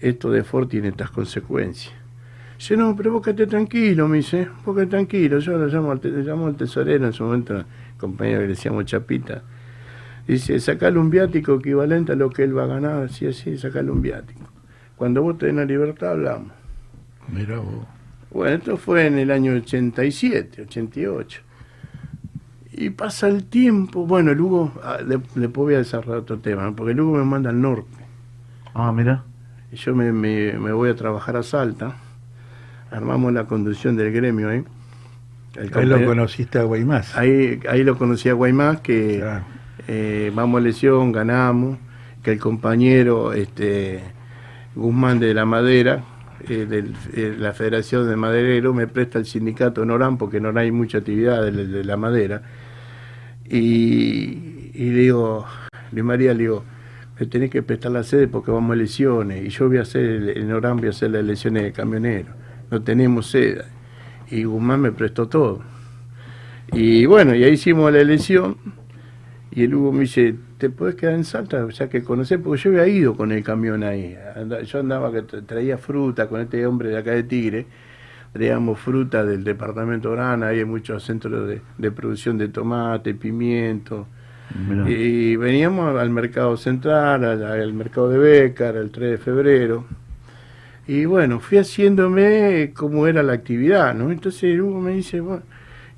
Esto 0.00 0.30
de 0.30 0.44
Ford 0.44 0.68
tiene 0.68 0.88
estas 0.88 1.10
consecuencias. 1.10 1.92
Dice, 2.58 2.76
no, 2.76 2.94
pero 2.96 3.12
vos 3.12 3.22
quedate 3.22 3.46
tranquilo, 3.46 4.08
me 4.08 4.18
dice, 4.18 4.48
vos 4.64 4.74
quedate 4.76 4.90
tranquilo. 4.90 5.38
Yo 5.40 5.58
lo 5.58 5.66
llamo 5.66 5.92
al, 5.92 6.00
te- 6.00 6.10
llamo 6.10 6.46
al 6.46 6.56
tesorero 6.56 7.06
en 7.06 7.12
su 7.12 7.24
momento, 7.24 7.64
compañero 7.98 8.40
que 8.40 8.46
le 8.46 8.54
decíamos 8.54 8.84
Chapita. 8.86 9.42
Dice, 10.28 10.60
sacale 10.60 10.98
un 10.98 11.10
viático 11.10 11.54
equivalente 11.54 12.12
a 12.12 12.14
lo 12.14 12.30
que 12.30 12.44
él 12.44 12.56
va 12.56 12.64
a 12.64 12.66
ganar, 12.66 13.02
así, 13.04 13.26
así, 13.26 13.56
sacale 13.58 13.90
un 13.90 14.02
viático. 14.02 14.42
Cuando 14.96 15.22
vos 15.22 15.38
tenés 15.38 15.56
la 15.56 15.64
libertad, 15.64 16.12
hablamos. 16.12 16.52
Mira 17.28 17.58
vos. 17.58 17.86
Bueno, 18.30 18.56
esto 18.56 18.76
fue 18.76 19.06
en 19.06 19.18
el 19.18 19.30
año 19.30 19.54
87, 19.54 20.62
88. 20.62 21.40
Y 22.72 22.90
pasa 22.90 23.28
el 23.28 23.44
tiempo. 23.44 24.06
Bueno, 24.06 24.30
el 24.30 24.40
Hugo, 24.40 24.72
ah, 24.84 24.98
le- 25.04 25.16
después 25.34 25.64
voy 25.64 25.74
a 25.74 25.78
desarrollar 25.78 26.18
otro 26.20 26.38
tema, 26.38 26.62
¿no? 26.64 26.76
porque 26.76 26.92
el 26.92 27.00
Hugo 27.00 27.16
me 27.18 27.24
manda 27.24 27.50
al 27.50 27.60
norte. 27.60 27.88
Ah, 28.74 28.92
mira. 28.92 29.24
Y 29.72 29.76
yo 29.76 29.94
me, 29.96 30.12
me- 30.12 30.52
me 30.52 30.72
voy 30.72 30.90
a 30.90 30.94
trabajar 30.94 31.36
a 31.36 31.42
Salta. 31.42 31.96
Armamos 32.90 33.32
la 33.32 33.44
conducción 33.46 33.96
del 33.96 34.12
gremio 34.12 34.48
ahí. 34.50 34.62
El 35.56 35.70
Ahí 35.76 35.86
lo 35.86 36.04
conociste 36.04 36.58
a 36.58 36.64
Guaymás. 36.64 37.16
Ahí, 37.16 37.60
ahí 37.68 37.82
lo 37.82 37.96
conocí 37.98 38.28
a 38.28 38.34
Guaymás, 38.34 38.80
que 38.80 39.22
eh, 39.88 40.30
vamos 40.34 40.60
a 40.60 40.64
lesión, 40.64 41.12
ganamos, 41.12 41.78
que 42.22 42.32
el 42.32 42.38
compañero 42.38 43.32
este, 43.32 44.02
Guzmán 44.74 45.18
de 45.18 45.32
la 45.32 45.46
Madera, 45.46 46.04
eh, 46.46 46.66
de 46.66 47.36
la 47.38 47.54
Federación 47.54 48.06
de 48.06 48.14
Madereros, 48.14 48.74
me 48.74 48.86
presta 48.86 49.18
el 49.18 49.24
sindicato 49.24 49.82
en 49.82 49.90
Orán, 49.90 50.18
porque 50.18 50.36
Orán 50.36 50.58
hay 50.58 50.70
mucha 50.72 50.98
actividad 50.98 51.42
de, 51.42 51.84
la 51.84 51.96
madera. 51.96 52.42
Y, 53.48 54.70
le 54.74 55.00
digo, 55.00 55.46
Luis 55.92 56.04
María, 56.04 56.34
le 56.34 56.40
digo, 56.40 56.64
me 57.18 57.26
tenés 57.26 57.50
que 57.50 57.62
prestar 57.62 57.92
la 57.92 58.02
sede 58.04 58.28
porque 58.28 58.50
vamos 58.50 58.72
a 58.72 58.74
elecciones, 58.74 59.46
y 59.46 59.48
yo 59.48 59.68
voy 59.68 59.78
a 59.78 59.82
hacer, 59.82 60.36
en 60.36 60.52
Orán 60.52 60.76
voy 60.76 60.88
a 60.88 60.90
hacer 60.90 61.12
las 61.12 61.22
elecciones 61.22 61.62
de 61.62 61.72
camioneros, 61.72 62.34
no 62.70 62.82
tenemos 62.82 63.30
sede. 63.30 63.64
Y 64.30 64.44
Guzmán 64.44 64.82
me 64.82 64.92
prestó 64.92 65.28
todo. 65.28 65.62
Y 66.72 67.06
bueno, 67.06 67.34
y 67.34 67.42
ahí 67.44 67.52
hicimos 67.52 67.90
la 67.90 68.00
elección. 68.00 68.58
Y 69.58 69.64
el 69.64 69.74
Hugo 69.74 69.92
me 69.92 70.00
dice, 70.00 70.34
¿te 70.58 70.70
puedes 70.70 70.94
quedar 70.94 71.14
en 71.14 71.24
Salta? 71.24 71.64
O 71.64 71.70
sea, 71.70 71.88
que 71.88 72.02
conocer, 72.02 72.40
porque 72.40 72.60
yo 72.62 72.70
había 72.70 72.86
ido 72.86 73.16
con 73.16 73.32
el 73.32 73.42
camión 73.42 73.82
ahí. 73.82 74.16
Yo 74.66 74.78
andaba, 74.80 75.10
que 75.10 75.24
tra- 75.24 75.44
traía 75.46 75.78
fruta 75.78 76.28
con 76.28 76.40
este 76.40 76.64
hombre 76.66 76.90
de 76.90 76.98
acá 76.98 77.12
de 77.12 77.22
Tigre. 77.24 77.66
Traíamos 78.32 78.78
fruta 78.78 79.24
del 79.24 79.42
departamento 79.42 80.12
Grana, 80.12 80.48
ahí 80.48 80.58
hay 80.58 80.64
muchos 80.64 81.02
centros 81.02 81.48
de, 81.48 81.60
de 81.78 81.90
producción 81.90 82.38
de 82.38 82.48
tomate, 82.48 83.14
pimiento. 83.14 84.06
Mirá. 84.68 84.88
Y 84.88 85.36
veníamos 85.36 85.98
al 85.98 86.10
mercado 86.10 86.56
central, 86.56 87.24
al, 87.24 87.42
al 87.44 87.72
mercado 87.72 88.10
de 88.10 88.18
Bécar, 88.18 88.76
el 88.76 88.90
3 88.90 89.10
de 89.12 89.18
febrero. 89.18 89.86
Y 90.86 91.04
bueno, 91.04 91.40
fui 91.40 91.58
haciéndome 91.58 92.72
cómo 92.74 93.06
era 93.06 93.22
la 93.22 93.34
actividad, 93.34 93.94
¿no? 93.94 94.10
Entonces 94.10 94.58
Hugo 94.60 94.80
me 94.80 94.92
dice, 94.92 95.20
bueno, 95.20 95.42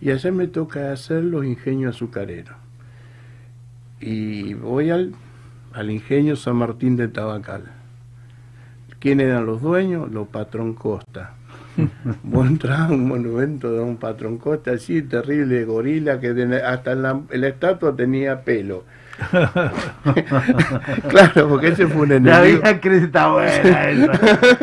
y 0.00 0.10
allá 0.10 0.32
me 0.32 0.48
toca 0.48 0.92
hacer 0.92 1.22
los 1.24 1.44
ingenios 1.44 1.94
azucareros. 1.96 2.54
Y 4.00 4.54
voy 4.54 4.90
al, 4.90 5.12
al 5.74 5.90
ingenio 5.90 6.36
San 6.36 6.56
Martín 6.56 6.96
de 6.96 7.08
Tabacal. 7.08 7.64
¿Quién 8.98 9.20
eran 9.20 9.46
los 9.46 9.60
dueños? 9.62 10.10
Los 10.10 10.28
patrón 10.28 10.74
Costa. 10.74 11.34
Vos 12.22 12.48
un 12.90 13.08
monumento 13.08 13.72
de 13.72 13.80
un 13.80 13.96
patrón 13.96 14.38
Costa 14.38 14.72
así, 14.72 15.02
terrible 15.02 15.64
gorila, 15.64 16.18
que 16.20 16.32
de- 16.32 16.62
hasta 16.62 16.92
en 16.92 17.02
la, 17.02 17.20
en 17.30 17.40
la 17.40 17.48
estatua 17.48 17.94
tenía 17.94 18.40
pelo. 18.42 18.84
claro, 21.08 21.48
porque 21.48 21.68
ese 21.68 21.86
fue 21.86 22.02
un 22.02 22.12
enemigo. 22.12 22.60
crecido, 22.80 23.32
buena. 23.32 24.08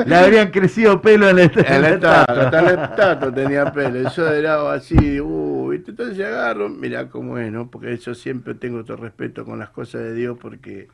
Le 0.05 0.15
habrían 0.15 0.49
crecido 0.49 0.99
pelo 1.01 1.29
en 1.29 1.35
la 1.35 1.43
est- 1.43 1.57
En 1.57 1.65
en 1.65 1.81
la 1.81 1.89
la 1.89 1.95
estatua, 1.95 2.21
estatua. 2.21 2.43
hasta 2.43 2.61
la 2.61 2.83
estatua 2.85 3.33
tenía 3.33 3.71
pelo. 3.71 4.09
Yo 4.09 4.27
era 4.31 4.71
así, 4.73 5.19
uh, 5.21 5.56
¿viste? 5.77 5.91
entonces 5.91 6.25
agarro, 6.25 6.69
mira 6.69 7.09
cómo 7.09 7.37
es, 7.37 7.51
¿no? 7.51 7.69
Porque 7.69 7.95
yo 7.97 8.13
siempre 8.13 8.55
tengo 8.55 8.83
todo 8.83 8.97
respeto 8.97 9.45
con 9.45 9.59
las 9.59 9.69
cosas 9.69 10.01
de 10.01 10.13
Dios 10.13 10.37
porque 10.39 10.87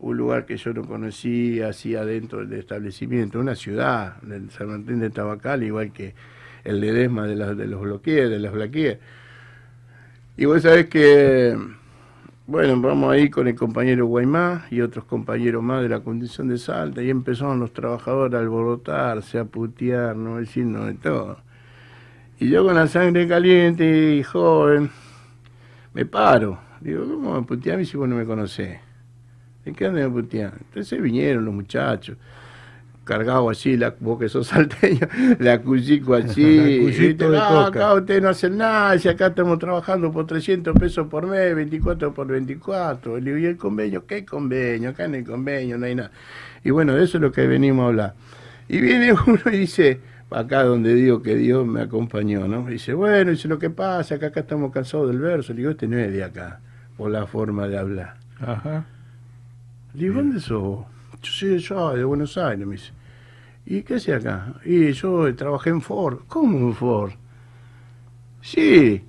un 0.00 0.16
lugar 0.16 0.46
que 0.46 0.56
yo 0.56 0.72
no 0.72 0.84
conocía, 0.84 1.68
así 1.68 1.96
adentro 1.96 2.46
del 2.46 2.60
establecimiento, 2.60 3.40
una 3.40 3.54
ciudad, 3.54 4.16
el 4.30 4.50
San 4.50 4.68
Martín 4.68 5.00
de 5.00 5.10
Tabacal, 5.10 5.62
igual 5.62 5.92
que 5.92 6.14
el 6.64 6.80
Ledesma 6.80 7.26
de, 7.26 7.36
las 7.36 7.56
de 7.56 7.66
los 7.66 7.80
bloquees, 7.80 8.30
de 8.30 8.38
las 8.38 8.52
blaquíes. 8.52 8.98
Y 10.36 10.44
vos 10.44 10.62
sabés 10.62 10.86
que, 10.86 11.56
bueno, 12.46 12.80
vamos 12.80 13.12
ahí 13.12 13.28
con 13.28 13.48
el 13.48 13.56
compañero 13.56 14.06
Guaymá 14.06 14.66
y 14.70 14.80
otros 14.82 15.04
compañeros 15.04 15.62
más 15.62 15.82
de 15.82 15.88
la 15.88 16.00
condición 16.00 16.48
de 16.48 16.58
Salta, 16.58 17.02
y 17.02 17.10
empezaron 17.10 17.58
los 17.58 17.72
trabajadores 17.72 18.34
a 18.36 18.40
alborotarse, 18.40 19.38
a 19.38 19.44
putear, 19.46 20.16
no 20.16 20.36
decirnos 20.36 20.86
de 20.86 20.94
todo. 20.94 21.47
Y 22.40 22.48
yo 22.48 22.64
con 22.64 22.76
la 22.76 22.86
sangre 22.86 23.26
caliente 23.26 24.14
y 24.14 24.22
joven, 24.22 24.90
me 25.92 26.06
paro. 26.06 26.58
Digo, 26.80 27.04
¿cómo 27.04 27.34
me 27.34 27.42
puteás 27.42 27.88
si 27.88 27.96
vos 27.96 28.08
no 28.08 28.14
me 28.14 28.24
conocés? 28.24 28.78
¿De 29.64 29.72
qué 29.72 29.86
andan 29.86 30.12
puteando? 30.12 30.56
Entonces 30.60 31.02
vinieron 31.02 31.44
los 31.44 31.52
muchachos, 31.52 32.16
cargados 33.02 33.50
así, 33.50 33.76
la, 33.76 33.92
vos 33.98 34.20
que 34.20 34.28
sos 34.28 34.46
salteño, 34.48 35.08
la 35.40 35.60
cuchico 35.60 36.14
así. 36.14 36.92
La 37.18 37.26
de 37.26 37.26
No, 37.28 37.60
acá 37.60 37.94
ustedes 37.94 38.22
no 38.22 38.28
hacen 38.28 38.56
nada, 38.56 38.96
si 38.98 39.08
acá 39.08 39.26
estamos 39.26 39.58
trabajando 39.58 40.12
por 40.12 40.26
300 40.26 40.78
pesos 40.78 41.08
por 41.08 41.26
mes, 41.26 41.56
24 41.56 42.14
por 42.14 42.28
24. 42.28 43.18
Le 43.18 43.24
digo, 43.24 43.38
¿y 43.38 43.46
el 43.46 43.56
convenio? 43.56 44.06
¿Qué 44.06 44.24
convenio? 44.24 44.90
Acá 44.90 45.06
en 45.06 45.16
el 45.16 45.24
convenio 45.24 45.76
no 45.76 45.86
hay 45.86 45.96
nada. 45.96 46.12
Y 46.62 46.70
bueno, 46.70 46.94
de 46.94 47.02
eso 47.02 47.18
es 47.18 47.22
lo 47.22 47.32
que 47.32 47.48
venimos 47.48 47.82
a 47.82 47.88
hablar. 47.88 48.14
Y 48.68 48.80
viene 48.80 49.12
uno 49.26 49.40
y 49.46 49.58
dice, 49.58 50.00
acá 50.30 50.64
donde 50.64 50.94
digo 50.94 51.22
que 51.22 51.34
Dios 51.34 51.66
me 51.66 51.82
acompañó, 51.82 52.46
¿no? 52.46 52.68
Y 52.68 52.74
dice, 52.74 52.94
bueno, 52.94 53.30
dice 53.30 53.48
lo 53.48 53.58
que 53.58 53.70
pasa, 53.70 54.18
que 54.18 54.26
acá 54.26 54.40
estamos 54.40 54.72
cansados 54.72 55.08
del 55.08 55.18
verso. 55.18 55.52
Le 55.52 55.58
digo, 55.58 55.70
este 55.70 55.86
no 55.88 55.98
es 55.98 56.12
de 56.12 56.24
acá, 56.24 56.60
por 56.96 57.10
la 57.10 57.26
forma 57.26 57.66
de 57.68 57.78
hablar. 57.78 58.16
Ajá. 58.40 58.84
Le 59.94 60.00
digo, 60.00 60.16
¿dónde 60.16 60.40
sos? 60.40 60.84
Yo 61.22 61.32
soy 61.32 61.58
yo, 61.58 61.96
de 61.96 62.04
Buenos 62.04 62.36
Aires, 62.38 62.66
me 62.66 62.72
dice. 62.74 62.92
¿Y 63.66 63.82
qué 63.82 63.96
hace 63.96 64.14
acá? 64.14 64.54
Y 64.64 64.92
yo 64.92 65.34
trabajé 65.34 65.70
en 65.70 65.82
Ford. 65.82 66.20
¿Cómo 66.26 66.58
en 66.58 66.74
Ford? 66.74 67.12
Sí. 68.40 69.04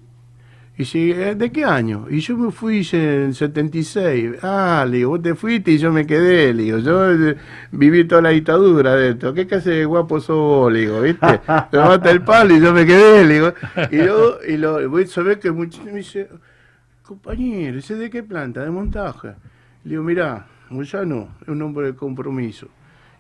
Y 0.80 0.85
si, 0.85 1.11
"Eh, 1.11 1.35
¿de 1.35 1.51
qué 1.51 1.65
año? 1.65 2.06
Y 2.10 2.22
yo 2.22 2.38
me 2.38 2.51
fui 2.53 2.88
en 2.93 2.99
el 3.01 3.35
76. 3.35 4.38
Ah, 4.41 4.85
le 4.89 4.99
digo, 4.99 5.10
vos 5.10 5.22
te 5.22 5.35
fuiste 5.35 5.72
y 5.72 5.77
yo 5.77 5.91
me 5.91 6.07
quedé, 6.07 6.53
le 6.53 6.64
digo, 6.64 6.77
yo 6.77 7.11
eh, 7.11 7.35
viví 7.73 8.06
toda 8.07 8.22
la 8.22 8.30
dictadura 8.30 8.95
de 8.95 9.10
esto. 9.10 9.34
¿Qué 9.34 9.45
clase 9.45 9.72
de 9.72 9.84
guapo 9.84 10.22
sos 10.22 10.38
vos? 10.38 10.72
Le 10.72 10.80
digo, 10.80 11.01
¿viste? 11.01 11.19
Te 11.72 11.77
mata 11.77 12.10
el 12.10 12.22
palo 12.22 12.56
y 12.56 12.61
yo 12.61 12.72
me 12.72 12.85
quedé, 12.85 13.26
le 13.26 13.34
digo. 13.34 13.53
Y 13.91 13.97
luego, 13.97 14.38
y 14.47 14.56
lo, 14.56 14.89
voy 14.89 15.03
a 15.03 15.07
saber 15.07 15.38
que 15.39 15.51
muchos 15.51 15.84
me 15.84 15.95
dice, 15.95 16.30
compañero, 17.03 17.80
¿ese 17.80 17.95
de 17.95 18.10
qué 18.10 18.23
planta? 18.23 18.64
De 18.64 18.72
montaje. 18.72 19.35
Le 19.84 19.89
digo, 19.89 20.03
mirá, 20.03 20.47
Moyano 20.69 21.35
es 21.41 21.49
un 21.49 21.61
hombre 21.61 21.88
de 21.88 21.95
compromiso. 21.95 22.69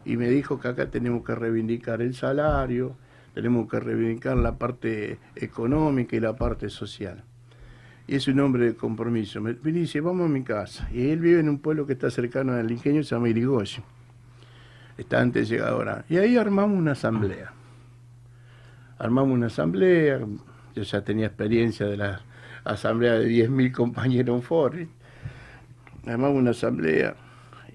Y 0.05 0.15
me 0.15 0.29
dijo 0.29 0.61
que 0.61 0.69
acá 0.69 0.89
tenemos 0.89 1.25
que 1.25 1.35
reivindicar 1.35 2.01
el 2.01 2.15
salario, 2.15 2.95
tenemos 3.33 3.69
que 3.69 3.81
reivindicar 3.81 4.37
la 4.37 4.57
parte 4.57 5.19
económica 5.35 6.15
y 6.15 6.21
la 6.21 6.37
parte 6.37 6.69
social. 6.69 7.25
Y 8.09 8.15
es 8.15 8.27
un 8.27 8.39
hombre 8.39 8.65
de 8.65 8.75
compromiso. 8.75 9.39
Me, 9.39 9.53
dice, 9.53 10.01
vamos 10.01 10.25
a 10.25 10.29
mi 10.29 10.43
casa. 10.43 10.89
Y 10.91 11.11
él 11.11 11.19
vive 11.19 11.41
en 11.41 11.47
un 11.47 11.59
pueblo 11.59 11.85
que 11.85 11.93
está 11.93 12.09
cercano 12.09 12.53
al 12.53 12.71
ingenio, 12.71 13.03
se 13.03 13.13
llama 13.13 13.29
Irigoyen. 13.29 13.83
Está 14.97 15.21
antes 15.21 15.47
llegadora. 15.47 16.05
Y 16.09 16.17
ahí 16.17 16.35
armamos 16.35 16.75
una 16.75 16.93
asamblea. 16.93 17.53
Armamos 18.97 19.35
una 19.35 19.45
asamblea. 19.45 20.21
Yo 20.73 20.81
ya 20.81 21.03
tenía 21.03 21.27
experiencia 21.27 21.85
de 21.85 21.97
la 21.97 22.21
asamblea 22.63 23.13
de 23.13 23.27
10.000 23.27 23.71
compañeros 23.73 24.37
en 24.37 24.41
Ford. 24.41 24.79
Armamos 26.07 26.39
una 26.39 26.49
asamblea. 26.49 27.15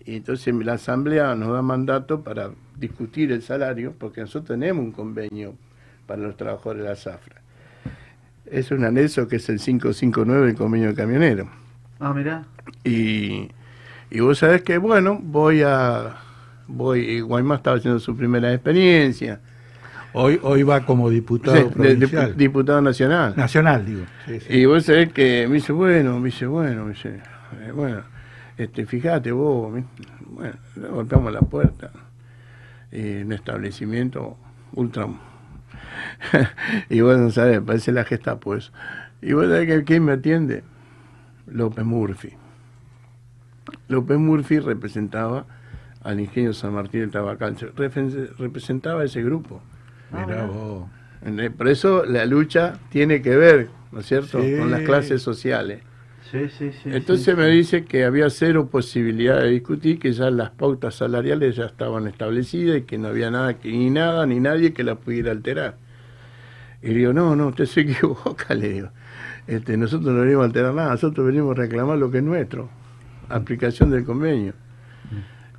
Y 0.05 0.16
entonces 0.16 0.52
la 0.52 0.73
asamblea 0.73 1.36
nos 1.36 1.52
da 1.52 1.62
mandato 1.62 2.24
para 2.24 2.51
discutir 2.77 3.31
el 3.31 3.43
salario, 3.43 3.94
porque 3.97 4.23
nosotros 4.23 4.48
tenemos 4.48 4.85
un 4.85 4.90
convenio 4.90 5.55
para 6.09 6.23
los 6.23 6.36
trabajadores 6.36 6.82
de 6.82 6.89
la 6.89 6.97
zafra. 6.97 7.44
Es 8.55 8.71
un 8.71 8.85
anexo 8.85 9.27
que 9.27 9.37
es 9.37 9.49
el 9.49 9.59
559 9.59 10.47
del 10.47 10.55
convenio 10.57 10.89
de 10.89 10.95
camionero. 10.95 11.49
Ah, 11.99 12.13
mirá. 12.15 12.45
Y, 12.85 13.49
y 14.11 14.21
vos 14.21 14.39
sabés 14.39 14.63
que, 14.63 14.79
bueno, 14.79 15.19
voy 15.23 15.63
a. 15.63 16.17
voy 16.69 17.01
y 17.01 17.21
Guaymá 17.21 17.57
estaba 17.57 17.77
haciendo 17.79 17.99
su 17.99 18.17
primera 18.17 18.53
experiencia. 18.53 19.41
Hoy, 20.13 20.39
hoy 20.43 20.63
va 20.63 20.87
como 20.87 21.11
diputado 21.11 21.57
Sí, 21.57 21.65
provincial. 21.75 22.37
diputado 22.37 22.81
nacional. 22.81 23.35
Nacional, 23.37 23.85
digo. 23.85 24.05
Sí, 24.27 24.39
sí. 24.41 24.47
Y 24.59 24.65
vos 24.67 24.85
sabés 24.85 25.13
que 25.13 25.47
me 25.49 25.55
dice, 25.55 25.73
bueno, 25.73 26.21
me 26.21 26.27
dice, 26.27 26.47
bueno, 26.47 26.85
me 26.85 26.93
dice, 26.93 27.21
eh, 27.61 27.73
bueno, 27.75 28.03
este, 28.57 28.87
fíjate 28.87 29.33
vos, 29.33 29.73
me- 29.73 29.85
bueno, 30.27 30.55
le 30.77 30.89
golpeamos 30.89 31.33
la 31.33 31.41
puerta. 31.41 31.91
Y 32.93 33.23
un 33.23 33.33
establecimiento 33.33 34.37
ultra. 34.75 35.09
y 36.91 37.01
vos 37.01 37.19
no 37.19 37.31
sabés, 37.31 37.61
parece 37.61 37.93
la 37.93 38.05
gesta 38.05 38.39
pues. 38.39 38.73
Y 39.23 39.31
sabés 39.31 39.66
que 39.66 39.85
quién 39.85 40.05
me 40.05 40.12
atiende? 40.12 40.62
López 41.47 41.85
Murphy. 41.85 42.33
López 43.89 44.19
Murphy 44.19 44.59
representaba 44.59 45.47
al 46.03 46.21
ingenio 46.21 46.53
San 46.53 46.75
Martín 46.75 47.01
de 47.03 47.07
Tabacal, 47.09 47.57
representaba 48.39 49.03
a 49.03 49.05
ese 49.05 49.23
grupo. 49.23 49.62
Mirá 50.12 50.45
vos. 50.45 50.89
Por 51.57 51.69
eso 51.69 52.05
la 52.05 52.27
lucha 52.27 52.75
tiene 52.91 53.23
que 53.23 53.37
ver, 53.37 53.71
¿no 53.93 54.01
es 54.01 54.07
cierto?, 54.07 54.43
Sí. 54.43 54.57
con 54.59 54.71
las 54.71 54.83
clases 54.83 55.23
sociales. 55.23 55.83
Sí, 56.35 56.48
sí, 56.48 56.70
sí. 56.82 56.90
Entonces 56.90 57.36
me 57.36 57.47
dice 57.47 57.85
que 57.85 58.05
había 58.05 58.28
cero 58.28 58.69
posibilidad 58.69 59.40
de 59.40 59.51
discutir, 59.51 60.01
que 60.01 60.12
ya 60.12 60.31
las 60.31 60.51
pautas 60.51 60.97
salariales 60.97 61.55
ya 61.55 61.66
estaban 61.66 62.09
establecidas 62.09 62.78
y 62.78 62.82
que 62.82 62.98
no 62.98 63.06
había 63.06 63.31
nada, 63.31 63.55
que, 63.55 63.70
ni 63.70 63.89
nada, 63.89 64.27
ni 64.27 64.40
nadie 64.40 64.73
que 64.73 64.82
las 64.82 64.98
pudiera 64.98 65.31
alterar. 65.31 65.77
Y 66.82 66.89
le 66.89 66.94
digo, 66.94 67.12
no, 67.12 67.36
no, 67.36 67.47
usted 67.47 67.66
se 67.66 67.81
equivoca, 67.82 68.52
le 68.52 68.69
digo. 68.69 68.89
Este, 69.47 69.77
nosotros 69.77 70.12
no 70.12 70.23
venimos 70.23 70.43
a 70.43 70.47
alterar 70.47 70.74
nada, 70.74 70.90
nosotros 70.90 71.24
venimos 71.24 71.56
a 71.56 71.61
reclamar 71.61 71.98
lo 71.98 72.11
que 72.11 72.19
es 72.19 72.24
nuestro, 72.24 72.69
aplicación 73.28 73.90
del 73.90 74.05
convenio. 74.05 74.55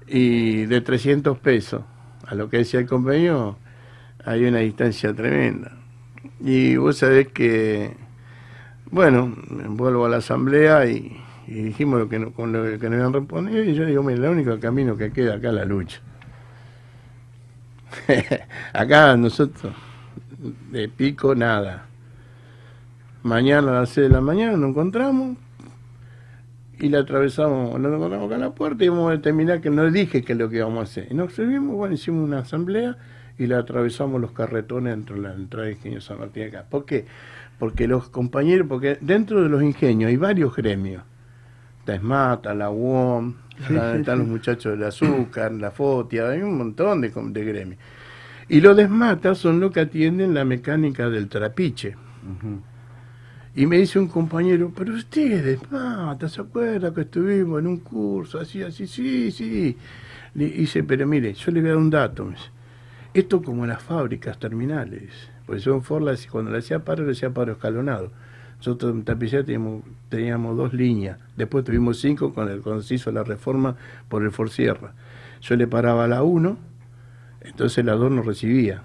Y 0.08 0.66
de 0.66 0.82
300 0.82 1.38
pesos 1.40 1.84
a 2.28 2.36
lo 2.36 2.50
que 2.50 2.58
decía 2.58 2.82
el 2.82 2.86
convenio, 2.86 3.58
hay 4.26 4.44
una 4.44 4.60
distancia 4.60 5.14
tremenda. 5.14 5.72
Y 6.42 6.76
vos 6.76 6.98
sabés 6.98 7.30
que, 7.30 7.96
bueno, 8.96 9.36
vuelvo 9.70 10.06
a 10.06 10.10
la 10.10 10.18
asamblea 10.18 10.86
y, 10.86 11.22
dijimos 11.48 12.00
lo 12.00 12.08
que, 12.10 12.18
no- 12.18 12.32
con 12.32 12.54
lo 12.54 12.64
que 12.64 12.90
nos 12.90 12.94
habían 12.94 13.14
respondido 13.14 13.62
y 13.64 13.76
yo 13.76 13.86
digo, 13.86 14.02
mira, 14.02 14.26
el 14.26 14.32
único 14.32 14.58
camino 14.60 14.96
que 14.96 15.12
queda 15.12 15.36
acá 15.36 15.50
es 15.50 15.54
la 15.56 15.66
lucha. 15.66 16.02
acá 18.74 19.16
nosotros, 19.18 19.74
de 20.72 20.88
pico, 20.90 21.36
nada. 21.36 21.88
Mañana 23.24 23.72
a 23.72 23.80
las 23.82 23.90
6 23.90 24.08
de 24.08 24.14
la 24.14 24.22
mañana 24.22 24.56
nos 24.56 24.70
encontramos 24.70 25.38
y 26.80 26.90
la 26.90 27.00
atravesamos, 27.00 27.80
nos 27.80 27.94
encontramos 27.94 28.26
acá 28.28 28.36
en 28.36 28.42
la 28.42 28.52
puerta 28.54 28.84
y 28.84 28.90
vamos 28.90 29.10
a 29.10 29.12
determinar 29.16 29.62
que 29.62 29.70
no 29.70 29.90
dije 29.92 30.24
qué 30.24 30.34
es 30.34 30.40
lo 30.40 30.50
que 30.50 30.58
íbamos 30.58 30.80
a 30.80 30.84
hacer. 30.84 31.08
Y 31.10 31.14
nos 31.14 31.34
subimos, 31.34 31.76
bueno, 31.76 31.96
hicimos 31.96 32.24
una 32.24 32.40
asamblea 32.40 32.98
y 33.38 33.48
la 33.48 33.60
atravesamos 33.60 34.22
los 34.22 34.32
carretones 34.32 34.94
dentro 34.96 35.16
de 35.16 35.22
la 35.24 35.34
entrada 35.34 35.66
de 35.68 35.74
Ingenio 35.74 36.02
San 36.02 36.20
Martín 36.20 36.44
acá. 36.44 36.66
¿Por 36.70 36.86
qué? 36.86 37.06
Porque 37.60 37.88
los 37.88 38.10
compañeros, 38.10 38.68
porque 38.68 38.98
dentro 39.02 39.42
de 39.42 39.50
los 39.50 39.64
ingenios 39.64 40.10
hay 40.10 40.18
varios 40.18 40.56
gremios. 40.56 41.04
Está 41.80 41.96
Esmata, 41.96 42.54
la 42.54 42.70
UOM, 42.70 43.34
Sí, 43.68 43.74
la- 43.74 43.94
sí, 43.94 43.98
están 44.00 44.16
sí. 44.16 44.20
los 44.20 44.28
muchachos 44.28 44.72
del 44.78 44.84
azúcar, 44.88 45.52
la 45.54 45.72
FOTIA, 45.72 46.30
hay 46.32 46.42
un 46.42 46.58
montón 46.58 47.00
de, 47.02 47.10
de 47.10 47.46
gremios. 47.46 47.80
Y 48.50 48.60
los 48.62 48.76
de 48.76 48.84
Esmata 48.84 49.34
son 49.36 49.60
los 49.60 49.72
que 49.72 49.80
atienden 49.82 50.34
la 50.34 50.44
mecánica 50.46 51.10
del 51.10 51.30
trapiche. 51.30 51.96
Y 53.56 53.66
me 53.68 53.78
dice 53.78 54.00
un 54.00 54.08
compañero, 54.10 54.72
pero 54.76 54.94
ustedes, 54.94 55.60
mata, 55.72 56.28
¿se 56.28 56.42
acuerda 56.42 56.94
que 56.94 57.02
estuvimos 57.02 57.60
en 57.62 57.68
un 57.68 57.78
curso 57.78 58.40
así, 58.40 58.62
así? 58.62 58.86
Sí, 58.86 59.32
sí. 59.32 59.78
Le 60.34 60.50
dice, 60.50 60.84
pero 60.84 61.08
mire, 61.08 61.34
yo 61.34 61.52
le 61.52 61.62
voy 61.62 61.70
a 61.70 61.74
dar 61.74 61.82
un 61.82 61.90
dato. 61.90 62.30
Esto 63.14 63.42
como 63.42 63.66
las 63.66 63.82
fábricas 63.82 64.38
terminales. 64.38 65.14
Yo 65.48 65.76
en 65.76 65.84
Ford, 65.84 66.04
cuando 66.32 66.52
le 66.52 66.60
hacía 66.60 66.80
paro, 66.80 67.06
le 67.06 67.12
hacía 67.12 67.32
paro 67.32 67.54
escalonado. 67.54 68.12
Nosotros 68.58 68.94
en 68.94 69.04
Tapicería 69.04 69.46
teníamos, 70.10 70.58
dos 70.58 70.74
líneas. 70.74 71.20
Después 71.36 71.64
tuvimos 71.64 72.00
cinco 72.00 72.34
con 72.34 72.50
el, 72.50 72.62
cuando 72.62 72.82
se 72.82 72.96
hizo 72.96 73.12
la 73.12 73.24
reforma 73.24 73.76
por 74.10 74.24
el 74.24 74.32
Ford 74.32 74.50
Sierra. 74.50 74.94
Yo 75.42 75.56
le 75.56 75.68
paraba 75.68 76.08
la 76.08 76.24
1, 76.24 76.58
entonces 77.42 77.86
la 77.86 77.94
2 77.94 78.12
no 78.12 78.22
recibía 78.24 78.82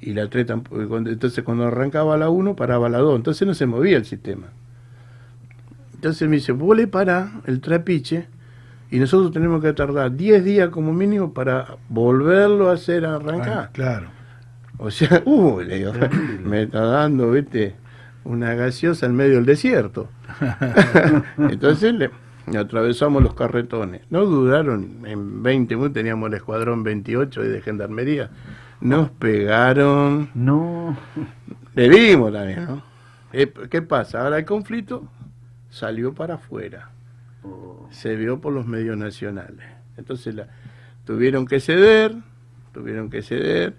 y 0.00 0.12
la 0.12 0.28
3 0.28 0.46
tampoco. 0.46 0.98
Entonces 0.98 1.42
cuando 1.42 1.66
arrancaba 1.66 2.16
la 2.16 2.28
1 2.28 2.54
paraba 2.54 2.88
la 2.88 2.98
2, 2.98 3.16
entonces 3.16 3.48
no 3.48 3.54
se 3.54 3.66
movía 3.66 3.96
el 3.96 4.04
sistema. 4.04 4.48
Entonces 5.94 6.28
me 6.28 6.36
dice, 6.36 6.52
vos 6.52 6.76
le 6.76 6.86
pará 6.86 7.40
el 7.46 7.60
trapiche 7.60 8.28
y 8.90 8.98
nosotros 8.98 9.32
tenemos 9.32 9.62
que 9.62 9.72
tardar 9.72 10.14
10 10.14 10.44
días 10.44 10.68
como 10.68 10.92
mínimo 10.92 11.32
para 11.32 11.78
volverlo 11.88 12.68
a 12.68 12.74
hacer 12.74 13.06
arrancar. 13.06 13.58
Ah, 13.58 13.70
claro. 13.72 14.23
O 14.78 14.90
sea, 14.90 15.22
uh, 15.24 15.60
le 15.60 15.78
digo, 15.78 15.92
me 16.42 16.62
está 16.62 16.80
dando, 16.82 17.30
viste, 17.30 17.76
una 18.24 18.54
gaseosa 18.54 19.06
en 19.06 19.14
medio 19.14 19.36
del 19.36 19.46
desierto. 19.46 20.08
Entonces 21.38 21.94
le, 21.94 22.10
le 22.50 22.58
atravesamos 22.58 23.22
los 23.22 23.34
carretones. 23.34 24.02
No 24.10 24.24
duraron, 24.24 25.02
en 25.06 25.42
20 25.42 25.76
minutos 25.76 25.94
teníamos 25.94 26.28
el 26.28 26.34
escuadrón 26.34 26.82
28 26.82 27.42
de 27.42 27.60
gendarmería. 27.60 28.30
Nos 28.80 29.10
pegaron. 29.10 30.30
No. 30.34 30.96
Le 31.74 31.88
dimos 31.88 32.32
también, 32.32 32.66
¿no? 32.66 32.82
Eh, 33.32 33.52
¿Qué 33.70 33.82
pasa? 33.82 34.22
Ahora 34.22 34.38
el 34.38 34.44
conflicto 34.44 35.08
salió 35.70 36.14
para 36.14 36.34
afuera. 36.34 36.90
Se 37.90 38.14
vio 38.16 38.40
por 38.40 38.52
los 38.52 38.66
medios 38.66 38.96
nacionales. 38.96 39.66
Entonces 39.96 40.34
la, 40.34 40.48
tuvieron 41.04 41.46
que 41.46 41.60
ceder, 41.60 42.14
tuvieron 42.72 43.10
que 43.10 43.22
ceder 43.22 43.74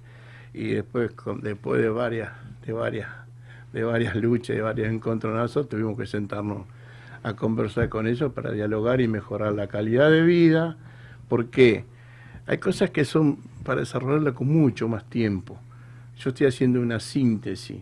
y 0.56 0.73
después 0.73 1.11
con- 1.11 1.41
después 1.41 1.82
de 1.82 1.90
varias 1.90 2.32
de 2.65 2.73
varias 2.73 3.10
de 3.73 3.84
varias 3.84 4.15
luchas, 4.15 4.56
de 4.56 4.61
varios 4.61 4.88
encontronazos, 4.88 5.68
tuvimos 5.68 5.98
que 5.98 6.06
sentarnos 6.06 6.65
a 7.23 7.34
conversar 7.36 7.90
con 7.90 8.07
ellos 8.07 8.32
para 8.32 8.52
dialogar 8.52 9.02
y 9.02 9.07
mejorar 9.07 9.53
la 9.53 9.68
calidad 9.68 10.10
de 10.10 10.22
vida, 10.22 10.77
porque 11.27 11.84
hay 12.48 12.57
cosas 12.60 12.91
que 12.91 13.03
son 13.03 13.38
para 13.64 13.82
desarrollarla 13.82 14.32
con 14.34 14.48
mucho 14.48 14.88
más 14.88 15.03
tiempo. 15.10 15.60
Yo 16.18 16.30
estoy 16.30 16.48
haciendo 16.48 16.80
una 16.80 16.99
síntesis. 17.02 17.82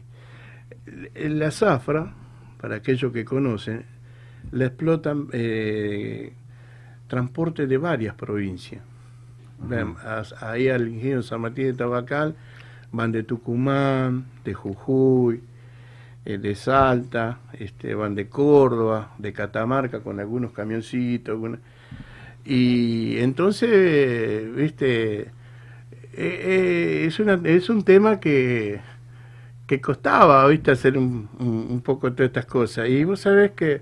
La 1.15 1.51
zafra, 1.51 2.13
para 2.59 2.77
aquellos 2.77 3.13
que 3.13 3.23
conocen, 3.23 3.85
la 4.51 4.65
explotan 4.65 5.27
eh, 5.31 6.33
transporte 7.07 7.67
de 7.67 7.77
varias 7.77 8.15
provincias. 8.15 8.81
Ahí 10.41 10.69
al 10.69 10.87
ingenio 10.87 11.21
San 11.21 11.41
Martín 11.41 11.65
de 11.65 11.73
Tabacal 11.73 12.35
van 12.93 13.11
de 13.11 13.23
Tucumán, 13.23 14.25
de 14.45 14.53
Jujuy, 14.53 15.41
eh, 16.25 16.37
de 16.37 16.55
Salta, 16.55 17.39
este, 17.53 17.95
van 17.95 18.15
de 18.15 18.29
Córdoba, 18.29 19.13
de 19.17 19.33
Catamarca 19.33 19.99
con 20.01 20.19
algunos 20.21 20.51
camioncitos. 20.53 21.33
alguna- 21.33 21.59
Y 22.45 23.17
entonces, 23.19 24.53
viste, 24.55 25.21
eh, 25.21 25.29
eh, 26.15 27.05
es, 27.07 27.19
una, 27.19 27.39
es 27.45 27.69
un 27.69 27.83
tema 27.83 28.19
que, 28.19 28.81
que 29.67 29.81
costaba, 29.81 30.47
viste, 30.47 30.71
hacer 30.71 30.97
un, 30.97 31.29
un- 31.39 31.67
un 31.71 31.81
poco 31.81 32.11
todas 32.13 32.27
estas 32.29 32.45
cosas. 32.45 32.89
Y 32.89 33.03
vos 33.05 33.21
sabés 33.21 33.51
que, 33.51 33.81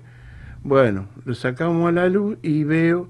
bueno, 0.64 1.08
lo 1.24 1.34
sacamos 1.34 1.88
a 1.88 1.92
la 1.92 2.08
luz 2.08 2.38
y 2.42 2.64
veo, 2.64 3.08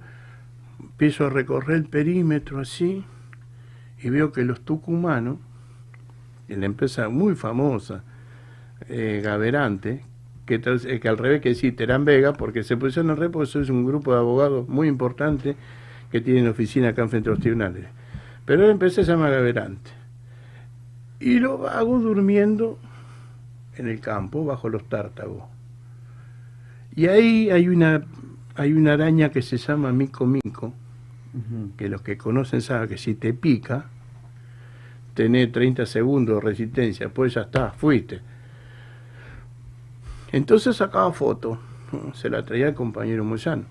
empiezo 0.81 1.27
a 1.27 1.31
recorrer 1.31 1.77
el 1.79 1.85
perímetro 1.87 2.61
así, 2.61 3.05
y 4.03 4.11
veo 4.11 4.33
que 4.33 4.45
los 4.45 4.61
tucumanos, 4.63 5.39
la 6.61 6.67
empresa 6.67 7.09
muy 7.09 7.35
famosa, 7.35 8.05
eh, 8.89 9.21
Gaberante, 9.23 10.05
que, 10.47 10.61
eh, 10.65 11.01
que 11.01 11.09
al 11.09 11.19
revés 11.19 11.41
que 11.41 11.51
decir 11.51 11.77
Terán 11.77 12.05
Vega, 12.05 12.33
porque 12.33 12.65
se 12.65 12.77
pusieron 12.77 13.11
al 13.11 13.17
revés 13.17 13.33
porque 13.33 13.49
eso 13.49 13.61
es 13.61 13.71
un 13.71 13.85
grupo 13.85 14.13
de 14.13 14.19
abogados 14.19 14.69
muy 14.69 14.89
importante 14.89 15.57
que 16.11 16.21
tienen 16.21 16.49
oficina 16.49 16.89
acá 16.89 17.07
frente 17.09 17.29
a 17.29 17.33
los 17.33 17.41
tribunales. 17.41 17.87
Pero 18.45 18.67
la 18.67 18.73
empresa 18.73 19.03
se 19.03 19.11
llama 19.11 19.31
Gaberante. 19.31 19.91
Y 21.21 21.39
lo 21.39 21.69
hago 21.69 22.01
durmiendo 22.01 22.79
en 23.77 23.89
el 23.89 24.01
campo, 24.01 24.45
bajo 24.45 24.69
los 24.69 24.85
tártagos. 24.89 25.45
Y 26.95 27.07
ahí 27.07 27.51
hay 27.51 27.69
una, 27.69 28.03
hay 28.57 28.73
una 28.73 28.95
araña 28.95 29.31
que 29.31 29.41
se 29.41 29.57
llama 29.57 29.93
mico 29.93 30.27
mico, 30.27 30.75
que 31.79 31.89
los 31.89 32.03
que 32.03 32.19
conocen 32.19 32.61
saben 32.61 32.89
que 32.89 32.99
si 32.99 33.15
te 33.15 33.33
pica, 33.33 33.87
tenés 35.15 35.53
30 35.53 35.87
segundos 35.87 36.37
de 36.37 36.41
resistencia, 36.41 37.09
pues 37.09 37.35
ya 37.35 37.43
está, 37.43 37.73
fuiste. 37.73 38.21
Entonces 40.33 40.77
sacaba 40.77 41.13
foto, 41.13 41.59
se 42.15 42.31
la 42.31 42.43
traía 42.45 42.69
el 42.69 42.75
compañero 42.75 43.25
Moyano. 43.25 43.65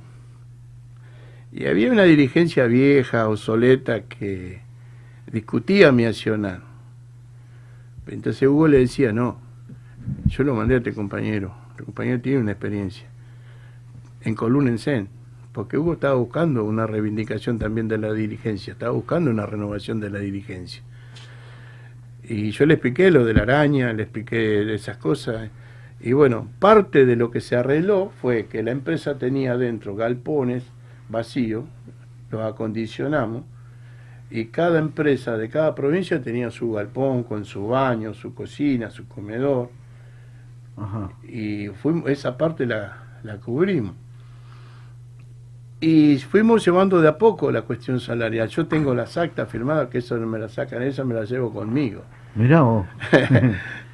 Y 1.52 1.66
había 1.66 1.92
una 1.92 2.04
dirigencia 2.04 2.66
vieja, 2.66 3.28
obsoleta, 3.28 4.04
que 4.04 4.62
discutía 5.32 5.92
mi 5.92 6.06
accionar. 6.06 6.62
Entonces 8.08 8.48
Hugo 8.48 8.68
le 8.68 8.80
decía, 8.80 9.12
no, 9.12 9.38
yo 10.28 10.44
lo 10.44 10.56
mandé 10.56 10.76
a 10.76 10.78
este 10.78 10.94
compañero, 10.94 11.54
este 11.72 11.84
compañero 11.84 12.22
tiene 12.22 12.40
una 12.40 12.52
experiencia. 12.52 13.08
Encolúnense, 14.22 15.08
porque 15.52 15.78
Hugo 15.78 15.94
estaba 15.94 16.16
buscando 16.16 16.64
una 16.64 16.88
reivindicación 16.88 17.58
también 17.58 17.88
de 17.88 17.98
la 17.98 18.14
dirigencia, 18.14 18.74
estaba 18.74 18.92
buscando 18.92 19.32
una 19.32 19.46
renovación 19.46 20.00
de 20.00 20.10
la 20.10 20.20
dirigencia. 20.20 20.84
Y 22.32 22.52
yo 22.52 22.66
le 22.66 22.76
expliqué 22.76 23.12
lo 23.12 23.26
de 23.26 23.34
la 23.34 23.42
araña, 23.42 23.92
le 23.92 24.04
expliqué 24.04 24.74
esas 24.74 24.96
cosas. 24.96 25.50
Y 26.00 26.14
bueno, 26.14 26.48
parte 26.60 27.06
de 27.06 27.18
lo 27.18 27.30
que 27.30 27.42
se 27.42 27.58
arregló 27.58 28.10
fue 28.22 28.46
que 28.46 28.64
la 28.64 28.72
empresa 28.72 29.18
tenía 29.18 29.58
dentro 29.58 29.98
galpones 29.98 30.64
vacíos, 31.10 31.66
los 32.30 32.42
acondicionamos, 32.42 33.44
y 34.30 34.46
cada 34.46 34.80
empresa 34.80 35.36
de 35.36 35.50
cada 35.50 35.76
provincia 35.76 36.22
tenía 36.22 36.52
su 36.52 36.72
galpón 36.72 37.24
con 37.24 37.44
su 37.44 37.68
baño, 37.68 38.14
su 38.14 38.34
cocina, 38.34 38.90
su 38.92 39.10
comedor. 39.10 39.70
Y 41.28 41.68
fuimos, 41.68 42.10
esa 42.10 42.38
parte 42.38 42.66
la, 42.66 43.20
la 43.24 43.42
cubrimos. 43.42 43.94
Y 45.82 46.18
fuimos 46.20 46.64
llevando 46.64 47.02
de 47.02 47.10
a 47.10 47.18
poco 47.18 47.52
la 47.52 47.64
cuestión 47.64 48.00
salarial. 48.00 48.48
Yo 48.48 48.68
tengo 48.68 48.96
las 48.96 49.18
actas 49.18 49.50
firmadas, 49.50 49.90
que 49.90 49.98
eso 49.98 50.16
no 50.16 50.28
me 50.28 50.40
las 50.40 50.54
sacan, 50.54 50.82
esa 50.82 51.04
me 51.04 51.14
la 51.14 51.26
llevo 51.26 51.52
conmigo. 51.52 52.04
Mirá 52.36 52.62
vos. 52.62 52.86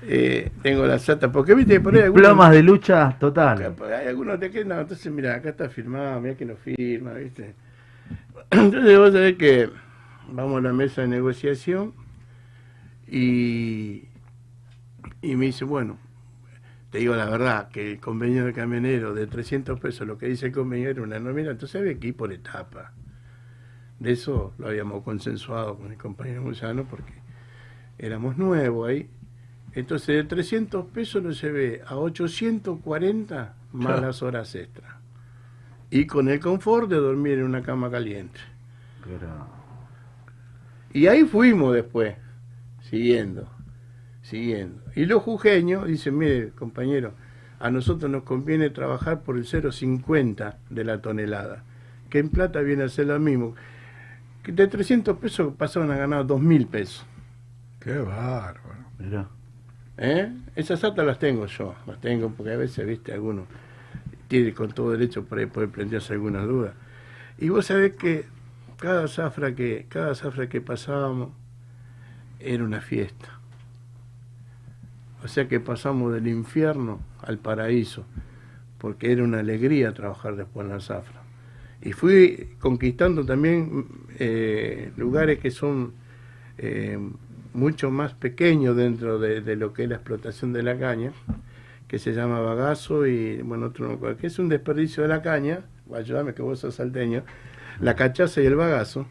Eh, 0.10 0.52
tengo 0.62 0.86
las 0.86 1.10
actas, 1.10 1.30
porque 1.34 1.54
viste, 1.54 1.82
por 1.82 1.94
ahí 1.94 2.04
algunos- 2.04 2.22
Diplomas 2.24 2.52
de 2.54 2.64
lucha 2.64 3.18
total. 3.20 3.76
hay 3.94 4.08
algunos 4.08 4.40
de 4.40 4.50
que 4.50 4.64
no, 4.64 4.80
entonces 4.80 5.12
mira, 5.12 5.36
acá 5.36 5.50
está 5.50 5.68
firmado, 5.68 6.22
mira 6.22 6.36
que 6.36 6.46
no 6.46 6.56
firma, 6.56 7.12
¿viste? 7.12 7.56
Entonces 8.52 8.98
vos 8.98 9.12
sabés 9.12 9.36
que 9.36 9.70
vamos 10.32 10.60
a 10.60 10.62
la 10.62 10.72
mesa 10.72 11.02
de 11.02 11.10
negociación 11.10 11.92
y, 13.06 14.06
y 15.22 15.36
me 15.36 15.48
dice, 15.48 15.66
bueno, 15.66 15.98
te 16.90 17.00
digo 17.00 17.14
la 17.16 17.26
verdad, 17.30 17.68
que 17.70 17.92
el 17.92 18.00
convenio 18.00 18.46
de 18.46 18.54
camionero 18.54 19.14
de 19.14 19.28
300 19.28 19.78
pesos, 19.78 20.08
lo 20.08 20.18
que 20.18 20.28
dice 20.28 20.46
el 20.46 20.52
convenio 20.54 20.90
era 20.90 21.02
una 21.02 21.20
nómina, 21.20 21.52
entonces 21.52 21.82
había 21.82 21.96
que 22.00 22.08
ir 22.08 22.16
por 22.16 22.32
etapa. 22.32 22.94
De 24.00 24.14
eso 24.14 24.54
lo 24.58 24.68
habíamos 24.68 25.04
consensuado 25.04 25.78
con 25.78 25.92
el 25.92 25.98
compañero 25.98 26.44
Musano 26.44 26.86
porque 26.90 27.12
éramos 28.00 28.38
nuevos 28.38 28.90
ahí. 28.90 29.10
Entonces 29.74 30.08
de 30.16 30.24
300 30.24 30.86
pesos 30.88 31.24
lo 31.24 31.32
llevé 31.32 31.82
a 31.86 31.98
840 31.98 33.56
más 33.74 33.88
Claro. 33.88 34.08
las 34.08 34.24
horas 34.24 34.56
extras. 34.56 34.96
Y 35.90 36.06
con 36.08 36.30
el 36.30 36.40
confort 36.40 36.90
de 36.90 36.98
dormir 36.98 37.38
en 37.40 37.46
una 37.46 37.62
cama 37.62 37.90
caliente. 37.92 38.40
Y 40.94 41.08
ahí 41.08 41.24
fuimos 41.26 41.74
después, 41.74 42.16
siguiendo, 42.82 43.50
siguiendo. 44.22 44.82
Y 44.96 45.06
los 45.06 45.22
jujeños 45.24 45.86
dicen, 45.88 46.18
mire, 46.18 46.50
compañero, 46.52 47.14
a 47.60 47.70
nosotros 47.72 48.10
nos 48.12 48.24
conviene 48.24 48.70
trabajar 48.70 49.22
por 49.22 49.38
el 49.38 49.46
0,50 49.46 50.58
de 50.70 50.84
la 50.84 51.02
tonelada, 51.02 51.64
que 52.10 52.20
en 52.20 52.30
plata 52.30 52.62
viene 52.62 52.84
a 52.84 52.90
ser 52.90 53.08
lo 53.08 53.20
mismo. 53.20 53.56
De 54.46 54.68
300 54.68 55.18
pesos 55.18 55.54
pasaron 55.58 55.92
a 55.92 55.98
ganar 55.98 56.26
2.000 56.26 56.68
pesos. 56.68 57.06
Qué 57.88 58.00
bárbaro. 58.00 58.84
Mirá. 59.00 59.30
¿Eh? 59.98 60.30
Esas 60.58 60.84
actas 60.84 61.06
las 61.06 61.20
tengo 61.20 61.46
yo, 61.46 61.74
las 61.86 62.02
tengo 62.02 62.30
porque 62.32 62.52
a 62.52 62.58
veces, 62.58 62.86
viste, 62.86 63.14
alguno 63.14 63.46
tiene 64.28 64.54
con 64.54 64.74
todo 64.74 64.92
derecho 64.92 65.24
por 65.24 65.40
ahí 65.40 65.46
puede 65.46 65.70
plantearse 65.70 66.12
algunas 66.12 66.46
dudas. 66.46 66.74
Y 67.38 67.48
vos 67.48 67.68
sabés 67.68 67.96
que 67.96 68.26
cada 68.76 69.08
zafra 69.08 69.56
que, 69.56 69.86
cada 69.88 70.16
zafra 70.16 70.50
que 70.50 70.60
pasábamos 70.60 71.30
era 72.42 72.62
una 72.66 72.82
fiesta. 72.82 73.40
O 75.24 75.30
sea 75.30 75.48
que 75.48 75.62
pasamos 75.62 76.14
del 76.14 76.28
infierno 76.28 77.00
al 77.22 77.38
paraíso, 77.38 78.04
porque 78.80 79.14
era 79.14 79.24
una 79.24 79.40
alegría 79.40 79.94
trabajar 79.94 80.36
después 80.36 80.66
en 80.66 80.74
la 80.74 80.82
zafra. 80.82 81.22
Y 81.82 81.94
fui 81.94 82.50
conquistando 82.60 83.26
también 83.26 83.88
eh, 84.20 84.92
lugares 84.98 85.40
que 85.40 85.52
son 85.52 85.94
eh, 86.58 87.00
mucho 87.58 87.90
más 87.90 88.14
pequeños 88.14 88.76
dentro 88.76 89.18
de, 89.20 89.42
de 89.42 89.56
lo 89.56 89.74
que 89.74 89.84
es 89.84 89.90
la 89.90 89.96
explotación 89.96 90.54
de 90.54 90.62
la 90.64 90.78
caña, 90.78 91.12
que 91.88 91.98
se 92.00 92.14
llama 92.14 92.40
bagazo 92.40 93.08
y, 93.08 93.42
bueno, 93.42 93.68
otro 93.68 93.88
no 93.88 94.18
que 94.18 94.28
es 94.28 94.40
un 94.40 94.48
desperdicio 94.50 95.04
de 95.04 95.10
la 95.10 95.22
caña, 95.22 95.62
ayúdame 95.94 96.34
que 96.34 96.42
vos 96.42 96.60
sos 96.60 96.76
salteño, 96.76 97.24
la 97.82 97.96
cachaza 97.96 98.42
y 98.42 98.46
el 98.46 98.56
bagazo, 98.56 99.08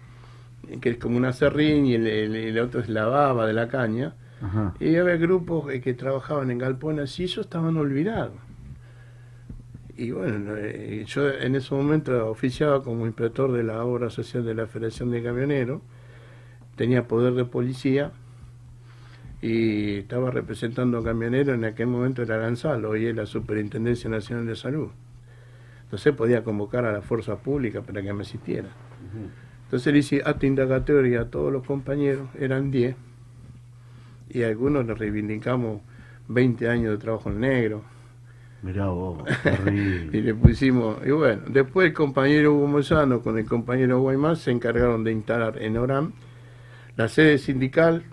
que 0.81 0.91
es 0.91 0.99
como 0.99 1.17
una 1.17 1.33
serrín 1.33 1.87
y 1.87 1.95
el, 1.95 2.07
el- 2.07 2.37
el 2.37 2.59
otro 2.61 2.81
es 2.81 2.89
la 2.89 3.07
baba 3.07 3.47
de 3.47 3.53
la 3.53 3.69
caña, 3.69 4.15
Ajá. 4.41 4.75
y 4.79 4.95
había 4.97 5.17
grupos 5.17 5.73
eh, 5.73 5.81
que 5.81 5.95
trabajaban 5.95 6.51
en 6.51 6.59
galpones 6.59 7.19
y 7.19 7.25
ellos 7.25 7.39
estaban 7.47 7.77
olvidados. 7.77 8.35
y 9.97 10.11
bueno, 10.11 10.53
eh, 10.57 11.05
yo 11.07 11.31
en 11.31 11.55
ese 11.57 11.75
momento 11.75 12.29
oficiaba 12.31 12.83
como 12.83 13.07
inspector 13.07 13.51
de 13.53 13.63
la 13.65 13.83
obra 13.83 14.11
social 14.11 14.45
de 14.45 14.55
la 14.55 14.67
Federación 14.67 15.11
de 15.11 15.23
Camioneros, 15.23 15.81
tenía 16.77 17.09
poder 17.09 17.33
de 17.33 17.47
policía 17.47 18.13
y 19.43 19.99
estaba 19.99 20.31
representando 20.31 20.99
a 20.99 21.05
camioneros, 21.05 21.55
en 21.55 21.65
aquel 21.65 21.89
momento 21.89 22.23
era 22.23 22.39
Gonzalo, 22.39 22.91
hoy 22.91 23.07
es 23.07 23.15
la 23.15 23.27
Superintendencia 23.27 24.09
Nacional 24.09 24.47
de 24.47 24.57
Salud. 24.57 24.89
Entonces 25.85 26.15
podía 26.15 26.43
convocar 26.43 26.85
a 26.85 26.93
la 26.93 27.03
fuerza 27.03 27.37
pública 27.37 27.83
para 27.83 28.03
que 28.03 28.13
me 28.13 28.23
asistiera. 28.23 28.69
Entonces 29.65 29.93
le 29.93 29.99
hice 30.01 30.23
acto 30.25 30.47
indagatorio 30.47 31.21
a 31.21 31.27
todos 31.27 31.53
los 31.53 31.65
compañeros, 31.65 32.29
eran 32.39 32.71
10, 32.71 32.97
y 34.31 34.43
a 34.43 34.49
algunos 34.49 34.87
les 34.87 34.99
reivindicamos 34.99 35.81
20 36.29 36.69
años 36.69 36.93
de 36.93 36.99
trabajo 36.99 37.31
en 37.31 37.41
negro. 37.41 37.83
Mirá 38.63 38.87
vos, 38.87 39.23
y 40.13 40.21
le 40.21 40.35
pusimos, 40.35 40.99
y 41.07 41.11
bueno, 41.11 41.43
después 41.47 41.87
el 41.87 41.93
compañero 41.93 42.55
Hugo 42.55 42.67
Mozano 42.67 43.21
con 43.21 43.39
el 43.39 43.45
compañero 43.45 44.01
Guaymán 44.01 44.37
se 44.37 44.51
encargaron 44.51 45.05
de 45.05 45.13
instalar 45.13 45.63
en 45.63 45.77
Oram 45.77 46.13
la 46.97 47.09
sede 47.09 47.39
sindical, 47.39 48.05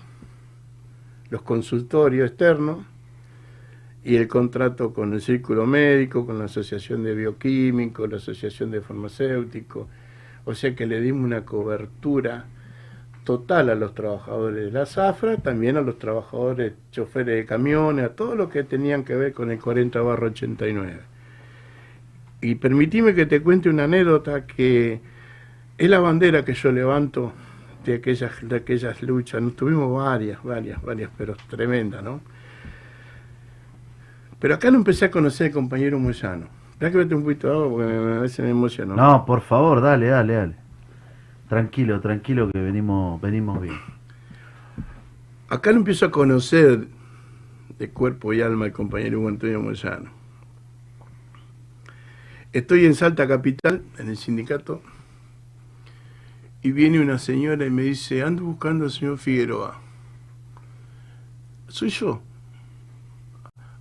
los 1.33 1.41
consultorios 1.41 2.29
externos 2.29 2.85
y 4.03 4.17
el 4.17 4.27
contrato 4.27 4.93
con 4.93 5.13
el 5.13 5.19
Círculo 5.19 5.65
Médico, 5.65 6.27
con 6.27 6.37
la 6.37 6.45
Asociación 6.45 7.03
de 7.03 7.15
Bioquímicos, 7.15 8.07
la 8.07 8.17
Asociación 8.17 8.69
de 8.69 8.81
Farmacéuticos. 8.81 9.87
O 10.45 10.53
sea 10.53 10.75
que 10.75 10.85
le 10.85 11.01
dimos 11.01 11.25
una 11.25 11.43
cobertura 11.43 12.45
total 13.23 13.71
a 13.71 13.75
los 13.75 13.95
trabajadores 13.95 14.65
de 14.65 14.71
la 14.71 14.85
zafra, 14.85 15.37
también 15.37 15.75
a 15.75 15.81
los 15.81 15.97
trabajadores 15.97 16.73
choferes 16.91 17.35
de 17.35 17.45
camiones, 17.47 18.05
a 18.05 18.09
todos 18.09 18.37
los 18.37 18.51
que 18.51 18.63
tenían 18.63 19.03
que 19.03 19.15
ver 19.15 19.33
con 19.33 19.49
el 19.49 19.59
40 19.59 20.01
barro 20.01 20.27
89. 20.27 20.99
Y 22.41 22.53
permitime 22.55 23.15
que 23.15 23.25
te 23.25 23.41
cuente 23.41 23.69
una 23.69 23.85
anécdota 23.85 24.45
que 24.45 24.99
es 25.79 25.89
la 25.89 25.97
bandera 25.97 26.45
que 26.45 26.53
yo 26.53 26.71
levanto 26.71 27.33
de 27.85 27.95
aquellas, 27.95 28.31
de 28.41 28.55
aquellas 28.55 29.01
luchas. 29.03 29.41
Nos 29.41 29.55
tuvimos 29.55 29.91
varias, 29.93 30.41
varias, 30.43 30.81
varias, 30.81 31.09
pero 31.17 31.35
tremendas, 31.49 32.03
¿no? 32.03 32.21
Pero 34.39 34.55
acá 34.55 34.69
no 34.71 34.77
empecé 34.77 35.05
a 35.05 35.11
conocer 35.11 35.47
al 35.47 35.53
compañero 35.53 35.99
Moyano. 35.99 36.47
Espera 36.71 36.91
que 36.91 36.97
vete 36.97 37.15
un 37.15 37.23
poquito 37.23 37.47
de 37.47 37.53
agua 37.53 37.69
porque 37.69 37.85
me- 37.87 38.15
a 38.17 38.19
veces 38.19 38.43
me 38.43 38.51
emociono. 38.51 38.95
No, 38.95 39.25
por 39.25 39.41
favor, 39.41 39.79
dale, 39.81 40.07
dale, 40.07 40.33
dale. 40.33 40.55
Tranquilo, 41.47 41.99
tranquilo 42.01 42.49
que 42.51 42.59
venimos, 42.59 43.21
venimos 43.21 43.61
bien. 43.61 43.75
Acá 45.49 45.71
lo 45.71 45.77
empiezo 45.77 46.07
a 46.07 46.11
conocer 46.11 46.87
de 47.77 47.89
cuerpo 47.91 48.33
y 48.33 48.41
alma 48.41 48.65
el 48.65 48.71
compañero 48.73 49.19
Hugo 49.19 49.29
Antonio 49.29 49.61
Moyano. 49.61 50.09
Estoy 52.51 52.85
en 52.85 52.95
Salta 52.95 53.27
Capital, 53.27 53.81
en 53.97 54.09
el 54.09 54.17
sindicato, 54.17 54.81
y 56.63 56.71
viene 56.71 56.99
una 56.99 57.19
señora 57.19 57.65
y 57.65 57.69
me 57.69 57.83
dice, 57.83 58.23
ando 58.23 58.43
buscando 58.43 58.85
al 58.85 58.91
señor 58.91 59.17
Figueroa. 59.19 59.79
Soy 61.67 61.89
yo. 61.89 62.21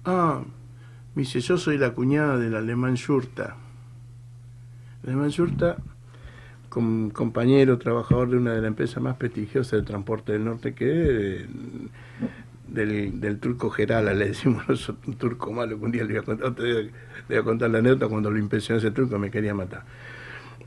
Ah, 0.05 0.43
me 1.15 1.23
dice, 1.23 1.41
yo 1.41 1.57
soy 1.59 1.79
la 1.79 1.93
cuñada 1.95 2.39
del 2.39 2.55
alemán 2.55 2.97
Yurta. 2.97 3.57
El 5.03 5.11
alemán 5.11 5.31
Yurta, 5.31 5.77
com- 6.71 7.11
compañero, 7.11 7.79
trabajador 7.79 8.31
de 8.31 8.37
una 8.39 8.55
de 8.55 8.63
las 8.63 8.69
empresas 8.69 9.03
más 9.03 9.17
prestigiosas 9.17 9.81
de 9.81 9.83
transporte 9.87 10.33
del 10.33 10.45
norte 10.45 10.75
que 10.75 11.37
es, 11.37 11.49
del, 12.69 13.21
del 13.21 13.39
turco 13.39 13.71
Gerala, 13.71 14.15
le 14.15 14.29
decimos 14.29 14.89
un 15.07 15.15
turco 15.17 15.53
malo, 15.53 15.79
que 15.79 15.85
un 15.85 15.93
día 15.93 16.05
le 16.05 16.15
voy 16.15 16.19
a 16.19 16.23
contar, 16.23 16.59
le 16.61 16.91
voy 17.29 17.37
a 17.37 17.43
contar 17.43 17.71
la 17.71 17.79
anécdota, 17.79 18.09
cuando 18.09 18.31
lo 18.31 18.39
impresionó 18.39 18.79
ese 18.79 18.91
turco 18.91 19.19
me 19.19 19.31
quería 19.31 19.55
matar. 19.55 19.85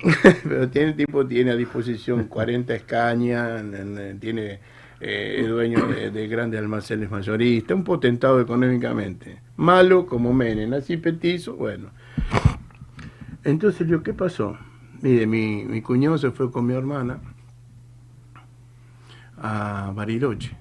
Pero 0.43 0.69
tiene 0.69 0.93
tipo, 0.93 1.25
tiene 1.25 1.51
a 1.51 1.55
disposición 1.55 2.25
40 2.27 2.75
escañas, 2.75 3.61
en- 3.61 3.97
en- 3.97 4.19
tiene 4.19 4.59
eh, 4.99 5.45
dueño 5.47 5.85
de, 5.87 6.11
de 6.11 6.27
grandes 6.27 6.59
almacenes 6.59 7.09
mayoristas, 7.11 7.75
un 7.75 7.83
potentado 7.83 8.39
económicamente. 8.39 9.41
Malo 9.57 10.05
como 10.05 10.33
Menem, 10.33 10.73
así 10.73 10.97
petizo, 10.97 11.55
bueno. 11.55 11.89
Entonces 13.43 13.87
digo, 13.87 14.03
¿qué 14.03 14.13
pasó? 14.13 14.57
Mire, 15.01 15.27
mi, 15.27 15.65
mi 15.65 15.81
cuñado 15.81 16.17
se 16.17 16.31
fue 16.31 16.51
con 16.51 16.65
mi 16.65 16.73
hermana 16.73 17.19
a 19.37 19.91
Bariloche. 19.95 20.55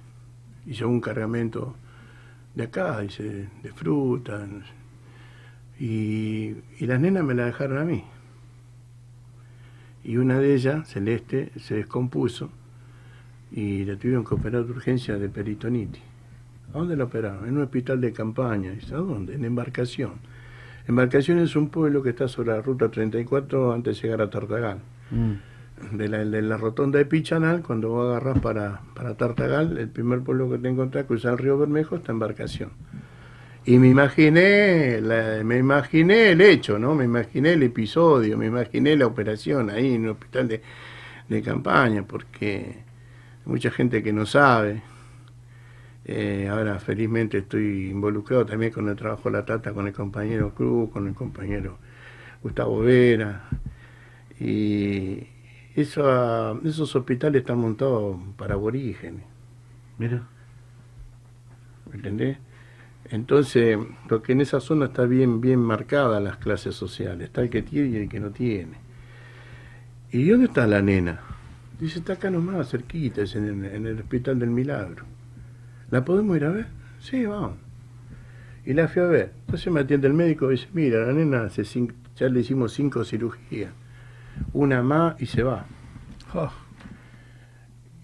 Hizo 0.67 0.89
un 0.89 1.01
cargamento 1.01 1.75
de 2.55 2.65
acá, 2.65 3.01
dice, 3.01 3.49
de 3.63 3.73
fruta. 3.73 4.47
Y, 5.79 6.55
y 6.79 6.87
las 6.87 7.01
nenas 7.01 7.25
me 7.25 7.35
la 7.35 7.47
dejaron 7.47 7.79
a 7.79 7.85
mí. 7.85 8.05
Y 10.05 10.19
una 10.19 10.39
de 10.39 10.55
ellas, 10.55 10.89
Celeste, 10.89 11.51
se 11.59 11.77
descompuso 11.77 12.51
y 13.51 13.85
la 13.85 13.97
tuvieron 13.97 14.25
que 14.25 14.35
operar 14.35 14.65
de 14.65 14.73
urgencia 14.73 15.17
de 15.17 15.29
peritonitis. 15.29 16.03
¿A 16.75 16.79
dónde 16.79 16.97
la 16.97 17.05
operaron? 17.05 17.49
En 17.49 17.57
un 17.57 17.63
hospital 17.63 18.01
de 18.01 18.13
campaña. 18.13 18.73
¿a 18.73 18.97
dónde? 18.97 19.35
En 19.35 19.45
Embarcación. 19.45 20.13
Embarcación 20.87 21.39
es 21.39 21.57
un 21.57 21.69
pueblo 21.69 22.03
que 22.03 22.11
está 22.11 22.29
sobre 22.29 22.51
la 22.51 22.61
ruta 22.61 22.91
34 22.91 23.73
antes 23.73 23.97
de 23.97 24.03
llegar 24.03 24.21
a 24.21 24.29
Tartagal. 24.29 24.79
De 25.93 26.09
la, 26.09 26.19
de 26.25 26.43
la 26.43 26.57
rotonda 26.57 26.99
de 26.99 27.05
Pichanal, 27.07 27.63
cuando 27.63 27.89
vos 27.89 28.09
agarrás 28.09 28.41
para, 28.41 28.83
para 28.95 29.17
Tartagal, 29.17 29.79
el 29.79 29.89
primer 29.89 30.21
pueblo 30.21 30.51
que 30.51 30.59
te 30.59 30.69
encontrás, 30.69 31.05
cruzar 31.05 31.33
el 31.33 31.39
río 31.39 31.59
Bermejo, 31.59 31.97
está 31.97 32.13
Embarcación. 32.13 32.71
Y 33.67 33.79
me 33.79 33.89
imaginé, 33.89 35.01
la- 35.01 35.43
me 35.45 35.57
imaginé 35.59 36.31
el 36.33 36.41
hecho, 36.43 36.79
¿no? 36.79 36.95
Me 36.95 37.05
imaginé 37.05 37.55
el 37.55 37.63
episodio, 37.63 38.37
me 38.37 38.47
imaginé 38.47 38.95
la 38.97 39.07
operación 39.07 39.71
ahí 39.71 39.95
en 39.95 40.03
un 40.05 40.09
hospital 40.11 40.49
de, 40.49 40.63
de 41.29 41.43
campaña, 41.43 42.05
porque 42.07 42.77
hay 43.47 43.53
mucha 43.53 43.71
gente 43.71 44.03
que 44.03 44.13
no 44.13 44.27
sabe. 44.27 44.83
Eh, 46.07 46.49
ahora 46.51 46.79
felizmente 46.81 47.39
estoy 47.39 47.89
involucrado 47.91 48.45
también 48.45 48.73
con 48.73 48.89
el 48.89 48.97
trabajo 48.97 49.31
de 49.31 49.39
la 49.39 49.45
Tata, 49.47 49.73
con 49.73 49.87
el 49.87 49.95
compañero 49.95 50.55
Cruz, 50.55 50.91
con 50.91 51.09
el 51.09 51.15
compañero 51.15 51.79
Gustavo 52.43 52.81
Vera. 52.81 53.49
Y 54.41 55.27
esa- 55.77 56.55
esos 56.65 56.95
hospitales 56.97 57.41
están 57.43 57.59
montados 57.59 58.19
para 58.37 58.55
aborígenes. 58.55 59.25
Mira. 59.99 60.23
¿Me 61.91 61.97
entendés? 61.97 62.39
Entonces, 63.11 63.79
porque 64.09 64.33
en 64.33 64.41
esa 64.41 64.61
zona 64.61 64.87
está 64.87 65.05
bien, 65.05 65.41
bien 65.41 65.61
marcada 65.61 66.21
las 66.21 66.37
clases 66.39 66.75
sociales, 66.75 67.27
está 67.27 67.43
el 67.43 67.51
que 67.51 67.63
tiene 67.63 67.89
y 67.89 67.97
el 68.03 68.09
que 68.09 68.21
no 68.21 68.31
tiene. 68.31 68.79
¿Y 70.11 70.29
dónde 70.29 70.47
está 70.47 70.67
la 70.67 70.81
nena? 70.81 71.21
Dice, 71.79 71.99
está 71.99 72.15
acá 72.15 72.31
nomás, 72.31 72.71
cerquita, 72.71 73.23
es 73.23 73.35
en, 73.35 73.65
el- 73.65 73.65
en 73.75 73.87
el 73.87 73.99
Hospital 74.01 74.39
del 74.39 74.51
Milagro. 74.51 75.05
¿La 75.91 76.05
podemos 76.05 76.37
ir 76.37 76.45
a 76.45 76.51
ver? 76.51 76.67
Sí, 77.01 77.27
vamos. 77.27 77.57
Y 78.65 78.73
la 78.73 78.89
fui 78.89 79.03
a 79.03 79.07
ver. 79.07 79.33
Entonces 79.41 79.73
me 79.73 79.81
atiende 79.81 80.07
el 80.09 80.15
médico 80.15 80.49
y 80.51 80.53
dice, 80.57 80.69
mira, 80.73 81.05
la 81.07 81.13
nena 81.13 81.43
hace 81.45 81.63
cin- 81.63 81.93
ya 82.17 82.29
le 82.29 82.41
hicimos 82.41 82.73
cinco 82.73 83.05
cirugías. 83.05 83.73
Una 84.53 84.83
más 84.83 85.21
y 85.21 85.27
se 85.27 85.43
va. 85.43 85.67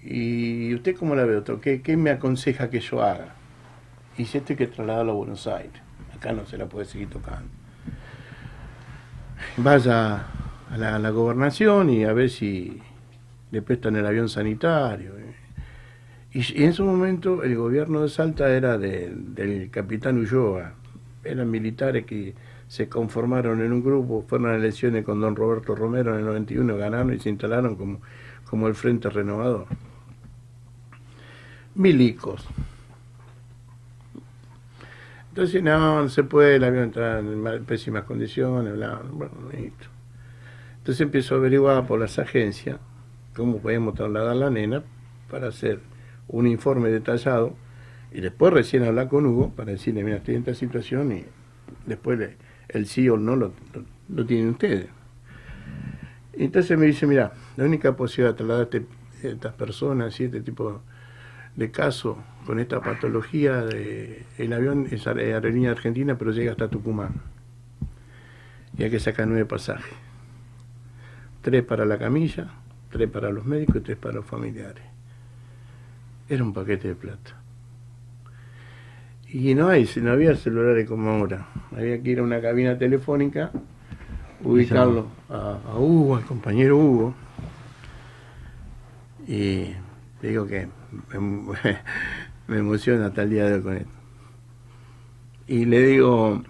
¿Y 0.02 0.74
usted 0.74 0.96
cómo 0.96 1.14
la 1.14 1.24
ve, 1.24 1.34
doctor? 1.34 1.60
¿Qué, 1.60 1.80
qué 1.82 1.96
me 1.96 2.10
aconseja 2.10 2.70
que 2.70 2.80
yo 2.80 3.02
haga? 3.02 3.34
Y 4.20 4.26
si 4.26 4.36
esto 4.36 4.52
hay 4.52 4.58
que 4.58 4.66
trasladarlo 4.66 5.12
a 5.12 5.14
Buenos 5.14 5.46
Aires. 5.46 5.80
Acá 6.14 6.34
no 6.34 6.44
se 6.44 6.58
la 6.58 6.66
puede 6.66 6.84
seguir 6.84 7.08
tocando. 7.08 7.48
Vaya 9.56 10.26
a 10.70 10.76
la, 10.76 11.08
gobernación 11.08 11.88
y 11.88 12.04
a 12.04 12.12
ver 12.12 12.28
si 12.28 12.82
le 13.50 13.62
prestan 13.62 13.96
el 13.96 14.04
avión 14.04 14.28
sanitario. 14.28 15.12
Y, 16.34 16.40
y 16.40 16.64
en 16.64 16.68
ese 16.68 16.82
momento 16.82 17.42
el 17.42 17.56
gobierno 17.56 18.02
de 18.02 18.10
Salta 18.10 18.50
era 18.50 18.76
de- 18.76 19.10
del 19.10 19.70
capitán 19.70 20.18
Ulloa. 20.18 20.74
Eran 21.24 21.50
militares 21.50 22.04
que 22.04 22.34
se 22.68 22.90
conformaron 22.90 23.62
en 23.62 23.72
un 23.72 23.82
grupo, 23.82 24.22
fueron 24.28 24.50
a 24.50 24.56
elecciones 24.56 25.02
con 25.02 25.18
don 25.22 25.34
Roberto 25.34 25.74
Romero 25.74 26.12
en 26.12 26.18
el 26.18 26.26
91, 26.26 26.76
ganaron 26.76 27.14
y 27.14 27.18
se 27.20 27.30
instalaron 27.30 27.74
como, 27.74 28.00
como 28.44 28.68
el 28.68 28.74
Frente 28.74 29.08
Renovador. 29.08 29.66
Milicos. 31.74 32.46
Entonces, 35.40 35.62
no, 35.62 36.02
no 36.02 36.08
se 36.10 36.22
puede, 36.22 36.56
el 36.56 36.64
avión 36.64 36.88
está 36.90 37.18
en 37.20 37.64
pésimas 37.64 38.04
condiciones, 38.04 38.74
bla, 38.74 39.00
bueno, 39.10 39.32
listo. 39.50 39.86
Entonces 40.78 41.00
empiezo 41.00 41.34
a 41.34 41.38
averiguar 41.38 41.86
por 41.86 41.98
las 41.98 42.18
agencias 42.18 42.78
cómo 43.34 43.58
podíamos 43.58 43.94
trasladar 43.94 44.32
a 44.32 44.34
la 44.34 44.50
nena 44.50 44.82
para 45.30 45.48
hacer 45.48 45.80
un 46.28 46.46
informe 46.46 46.90
detallado 46.90 47.54
y 48.12 48.20
después 48.20 48.52
recién 48.52 48.84
hablar 48.84 49.08
con 49.08 49.24
Hugo 49.24 49.50
para 49.56 49.72
decirle, 49.72 50.04
mira, 50.04 50.18
estoy 50.18 50.34
en 50.34 50.40
esta 50.42 50.54
situación 50.54 51.12
y 51.12 51.24
después 51.86 52.18
le- 52.18 52.36
el 52.68 52.86
sí 52.86 53.08
o 53.08 53.14
el 53.14 53.24
no 53.24 53.36
lo, 53.36 53.54
lo, 53.74 53.84
lo 54.14 54.26
tienen 54.26 54.50
ustedes. 54.50 54.88
Entonces 56.32 56.78
me 56.78 56.86
dice, 56.86 57.06
mira, 57.06 57.32
la 57.56 57.64
única 57.64 57.96
posibilidad 57.96 58.32
de 58.32 58.36
trasladar 58.36 58.60
a 58.60 58.64
este- 58.64 59.28
estas 59.28 59.54
personas 59.54 60.18
y 60.20 60.24
este 60.24 60.40
tipo 60.40 60.80
de 61.56 61.70
casos 61.70 62.16
con 62.50 62.58
esta 62.58 62.80
patología, 62.80 63.62
de, 63.62 64.24
el 64.36 64.52
avión 64.52 64.88
es 64.90 65.06
aer- 65.06 65.20
aerolínea 65.34 65.70
argentina, 65.70 66.18
pero 66.18 66.32
llega 66.32 66.50
hasta 66.50 66.66
Tucumán. 66.66 67.12
y 68.76 68.82
hay 68.82 68.90
que 68.90 68.98
sacar 68.98 69.28
nueve 69.28 69.44
pasajes. 69.44 69.94
Tres 71.42 71.62
para 71.62 71.84
la 71.84 71.96
camilla, 71.96 72.48
tres 72.90 73.08
para 73.08 73.30
los 73.30 73.44
médicos 73.46 73.76
y 73.76 73.80
tres 73.82 73.98
para 73.98 74.14
los 74.14 74.24
familiares. 74.24 74.82
Era 76.28 76.42
un 76.42 76.52
paquete 76.52 76.88
de 76.88 76.94
plata. 76.96 77.36
Y 79.28 79.54
no 79.54 79.68
hay, 79.68 79.88
no 80.02 80.10
había 80.10 80.34
celulares 80.34 80.88
como 80.88 81.08
ahora. 81.08 81.46
Había 81.70 82.02
que 82.02 82.10
ir 82.10 82.18
a 82.18 82.24
una 82.24 82.40
cabina 82.40 82.76
telefónica, 82.76 83.52
ubicarlo 84.42 85.06
a, 85.28 85.60
a 85.68 85.78
Hugo, 85.78 86.16
al 86.16 86.24
compañero 86.24 86.76
Hugo. 86.78 87.14
Y 89.28 89.72
digo 90.20 90.46
que 90.48 90.66
me, 92.50 92.58
emociona 92.58 93.06
hasta 93.06 93.22
el 93.22 93.30
día 93.30 93.46
de 93.46 93.54
hoy 93.54 93.62
con 93.62 93.76
esto. 93.76 93.90
Y 95.46 95.64
le 95.64 95.80
digo, 95.86 96.42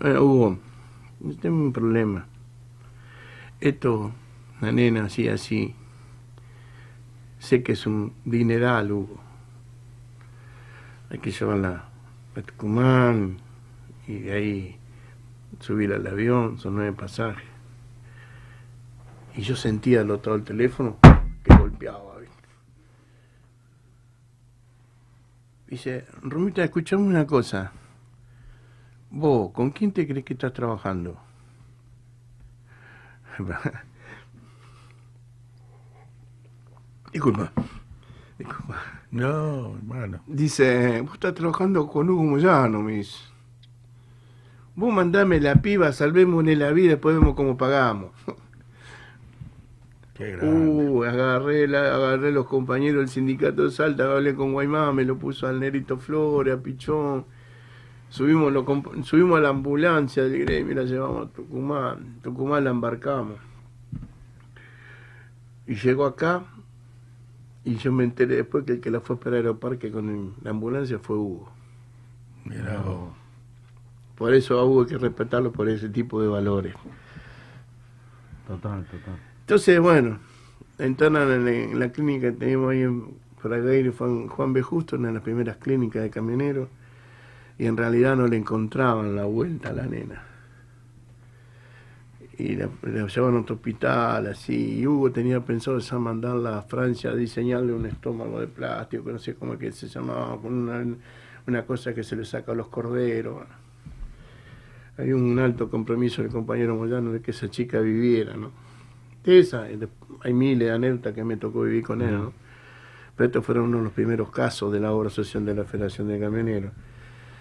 "Bueno, 0.00 0.22
Hugo, 0.22 0.58
tengo 1.40 1.56
un 1.56 1.72
problema. 1.72 2.26
Esto, 3.60 4.12
la 4.60 4.72
nena 4.72 5.04
así, 5.04 5.28
así, 5.28 5.74
sé 7.38 7.62
que 7.62 7.72
es 7.72 7.86
un 7.86 8.12
dineral, 8.24 8.92
Hugo. 8.92 9.20
Hay 11.10 11.18
que 11.18 11.30
llevarla 11.30 11.84
a 12.34 12.42
Tucumán 12.42 13.38
y 14.06 14.18
de 14.18 14.32
ahí 14.32 14.76
subir 15.60 15.92
al 15.92 16.06
avión, 16.06 16.58
son 16.58 16.76
nueve 16.76 16.92
pasajes. 16.92 17.48
Y 19.36 19.42
yo 19.42 19.54
sentía 19.54 20.00
al 20.00 20.10
otro 20.10 20.32
lado 20.32 20.44
del 20.44 20.56
teléfono 20.56 20.96
que 21.44 21.54
golpeaba. 21.56 22.18
¿viste? 22.18 22.36
Dice, 25.68 26.06
Romita, 26.22 26.62
escuchame 26.62 27.02
una 27.02 27.26
cosa. 27.26 27.72
Vos, 29.10 29.50
¿con 29.52 29.70
quién 29.70 29.92
te 29.92 30.06
crees 30.06 30.24
que 30.24 30.34
estás 30.34 30.52
trabajando? 30.52 31.18
Disculpa. 37.12 37.52
Disculpa. 38.38 38.82
No, 39.10 39.76
hermano. 39.76 40.20
Dice, 40.26 41.00
vos 41.00 41.14
estás 41.14 41.34
trabajando 41.34 41.86
con 41.88 42.10
Hugo 42.10 42.22
Moyano, 42.22 42.86
dice. 42.86 43.18
Vos 44.74 44.92
mandame 44.92 45.40
la 45.40 45.56
piba, 45.56 45.90
salvémosle 45.92 46.54
la 46.54 46.70
vida, 46.70 46.90
después 46.90 47.16
vemos 47.16 47.34
cómo 47.34 47.56
pagamos. 47.56 48.10
Uh, 50.18 51.04
agarré, 51.04 51.68
la, 51.68 51.94
agarré 51.94 52.32
los 52.32 52.46
compañeros 52.46 53.00
del 53.00 53.08
sindicato 53.08 53.64
de 53.64 53.70
Salta, 53.70 54.10
hablé 54.10 54.34
con 54.34 54.52
Guaymá, 54.52 54.92
me 54.92 55.04
lo 55.04 55.18
puso 55.18 55.46
al 55.46 55.60
Nerito 55.60 55.98
Flores, 55.98 56.54
a 56.54 56.62
Pichón. 56.62 57.26
Subimos, 58.08 58.52
lo, 58.52 58.64
subimos 59.02 59.38
a 59.38 59.40
la 59.42 59.50
ambulancia 59.50 60.22
del 60.24 60.44
gremio 60.44 60.74
la 60.74 60.84
llevamos 60.84 61.26
a 61.26 61.30
Tucumán. 61.32 62.18
Tucumán 62.22 62.64
la 62.64 62.70
embarcamos. 62.70 63.38
Y 65.66 65.74
llegó 65.74 66.06
acá 66.06 66.44
y 67.64 67.76
yo 67.76 67.92
me 67.92 68.04
enteré 68.04 68.36
después 68.36 68.64
que 68.64 68.74
el 68.74 68.80
que 68.80 68.90
la 68.90 69.00
fue 69.00 69.14
a 69.14 69.18
esperar 69.18 69.40
al 69.40 69.46
aeroparque 69.46 69.90
con 69.90 70.34
la 70.42 70.50
ambulancia 70.50 70.98
fue 71.00 71.16
Hugo. 71.16 71.50
Mirá 72.44 72.80
vos. 72.80 73.10
Por 74.16 74.32
eso 74.32 74.58
a 74.58 74.64
Hugo 74.64 74.82
hay 74.82 74.86
que 74.86 74.98
respetarlo 74.98 75.52
por 75.52 75.68
ese 75.68 75.88
tipo 75.88 76.22
de 76.22 76.28
valores. 76.28 76.74
Total, 78.46 78.84
total. 78.84 79.25
Entonces, 79.46 79.78
bueno, 79.78 80.18
internan 80.80 81.46
en 81.46 81.78
la, 81.78 81.92
clínica 81.92 82.32
que 82.32 82.36
tenemos 82.36 82.72
ahí 82.72 82.82
en 82.82 83.14
Fragaire, 83.38 83.92
Juan, 83.92 84.26
Juan 84.26 84.52
B. 84.52 84.60
Justo, 84.60 84.96
una 84.96 85.06
de 85.06 85.14
las 85.14 85.22
primeras 85.22 85.58
clínicas 85.58 86.02
de 86.02 86.10
camioneros, 86.10 86.68
y 87.56 87.66
en 87.66 87.76
realidad 87.76 88.16
no 88.16 88.26
le 88.26 88.38
encontraban 88.38 89.14
la 89.14 89.24
vuelta 89.24 89.68
a 89.68 89.72
la 89.72 89.86
nena. 89.86 90.24
Y 92.36 92.56
la, 92.56 92.68
la 92.82 93.06
llevaban 93.06 93.36
a 93.36 93.40
otro 93.42 93.54
hospital, 93.54 94.26
así, 94.26 94.80
y 94.80 94.86
Hugo 94.88 95.12
tenía 95.12 95.38
pensado 95.38 95.78
ya 95.78 95.96
mandarla 95.96 96.58
a 96.58 96.62
Francia 96.62 97.10
a 97.10 97.14
diseñarle 97.14 97.72
un 97.72 97.86
estómago 97.86 98.40
de 98.40 98.48
plástico, 98.48 99.04
que 99.04 99.12
no 99.12 99.18
sé 99.20 99.36
cómo 99.36 99.52
es 99.52 99.60
que 99.60 99.70
se 99.70 99.86
llamaba, 99.86 100.40
con 100.42 100.54
una, 100.54 100.84
una 101.46 101.64
cosa 101.64 101.94
que 101.94 102.02
se 102.02 102.16
le 102.16 102.24
saca 102.24 102.50
a 102.50 102.56
los 102.56 102.66
corderos. 102.66 103.44
Hay 104.98 105.12
un 105.12 105.38
alto 105.38 105.70
compromiso 105.70 106.22
del 106.22 106.32
compañero 106.32 106.74
Moyano 106.74 107.12
de 107.12 107.20
que 107.20 107.30
esa 107.30 107.48
chica 107.48 107.78
viviera, 107.78 108.36
¿no? 108.36 108.65
Esa, 109.26 109.70
y 109.70 109.76
de- 109.76 109.88
hay 110.22 110.32
miles 110.32 110.68
de 110.68 110.74
anécdotas 110.74 111.12
que 111.12 111.24
me 111.24 111.36
tocó 111.36 111.62
vivir 111.62 111.82
con 111.82 112.00
él, 112.00 112.12
¿no? 112.12 112.32
Pero 113.16 113.26
estos 113.26 113.44
fueron 113.44 113.64
uno 113.64 113.78
de 113.78 113.84
los 113.84 113.92
primeros 113.92 114.30
casos 114.30 114.72
de 114.72 114.80
la 114.80 114.92
obra 114.92 115.10
social 115.10 115.44
de 115.44 115.54
la 115.54 115.64
Federación 115.64 116.08
de 116.08 116.20
Camioneros. 116.20 116.72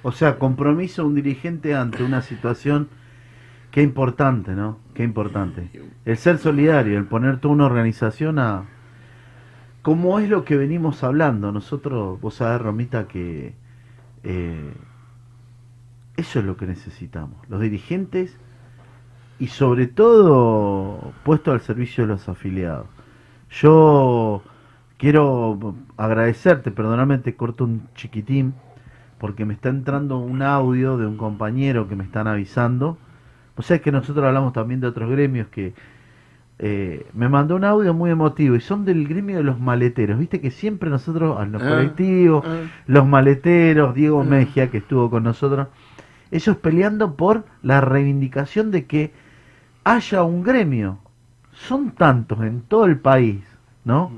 O 0.03 0.11
sea, 0.11 0.39
compromiso 0.39 1.03
de 1.03 1.07
un 1.07 1.15
dirigente 1.15 1.75
ante 1.75 2.03
una 2.03 2.21
situación 2.21 2.87
que 3.71 3.81
importante, 3.81 4.51
¿no? 4.51 4.79
Qué 4.93 5.03
importante. 5.03 5.69
El 6.05 6.17
ser 6.17 6.37
solidario, 6.37 6.97
el 6.97 7.05
poner 7.05 7.39
toda 7.39 7.53
una 7.53 7.65
organización 7.65 8.39
a... 8.39 8.65
Como 9.81 10.19
es 10.19 10.29
lo 10.29 10.45
que 10.45 10.55
venimos 10.57 11.03
hablando, 11.03 11.51
nosotros, 11.51 12.19
vos 12.21 12.35
sabés, 12.35 12.61
Romita, 12.61 13.07
que 13.07 13.53
eh, 14.23 14.73
eso 16.17 16.39
es 16.39 16.45
lo 16.45 16.57
que 16.57 16.65
necesitamos. 16.65 17.37
Los 17.49 17.61
dirigentes 17.61 18.37
y 19.39 19.47
sobre 19.47 19.87
todo 19.87 21.13
puesto 21.23 21.51
al 21.51 21.61
servicio 21.61 22.03
de 22.05 22.13
los 22.13 22.29
afiliados. 22.29 22.87
Yo 23.49 24.41
quiero 24.97 25.75
agradecerte, 25.97 26.71
perdóname, 26.71 27.17
te 27.19 27.35
corto 27.35 27.65
un 27.65 27.87
chiquitín, 27.95 28.53
porque 29.19 29.45
me 29.45 29.53
está 29.53 29.69
entrando 29.69 30.17
un 30.19 30.41
audio 30.41 30.97
de 30.97 31.05
un 31.07 31.17
compañero 31.17 31.87
que 31.87 31.95
me 31.95 32.03
están 32.03 32.27
avisando. 32.27 32.97
O 33.55 33.61
sea 33.61 33.79
que 33.79 33.91
nosotros 33.91 34.25
hablamos 34.25 34.53
también 34.53 34.81
de 34.81 34.87
otros 34.87 35.09
gremios 35.09 35.47
que 35.47 35.73
eh, 36.59 37.05
me 37.13 37.27
mandó 37.29 37.55
un 37.57 37.65
audio 37.65 37.93
muy 37.93 38.11
emotivo 38.11 38.55
y 38.55 38.61
son 38.61 38.85
del 38.85 39.07
gremio 39.07 39.37
de 39.37 39.43
los 39.43 39.59
maleteros. 39.59 40.19
Viste 40.19 40.39
que 40.41 40.51
siempre 40.51 40.89
nosotros, 40.89 41.37
a 41.39 41.45
los 41.45 41.61
Ah, 41.61 41.69
colectivos, 41.69 42.45
ah. 42.47 42.63
los 42.87 43.05
maleteros, 43.07 43.93
Diego 43.95 44.21
Ah. 44.21 44.23
Mejia 44.23 44.69
que 44.71 44.77
estuvo 44.79 45.09
con 45.09 45.23
nosotros, 45.23 45.67
ellos 46.31 46.57
peleando 46.57 47.15
por 47.15 47.45
la 47.61 47.81
reivindicación 47.81 48.71
de 48.71 48.85
que 48.85 49.13
haya 49.85 50.23
un 50.23 50.43
gremio. 50.43 50.97
Son 51.53 51.91
tantos 51.91 52.41
en 52.41 52.63
todo 52.63 52.83
el 52.85 52.99
país, 52.99 53.41
¿no? 53.85 54.11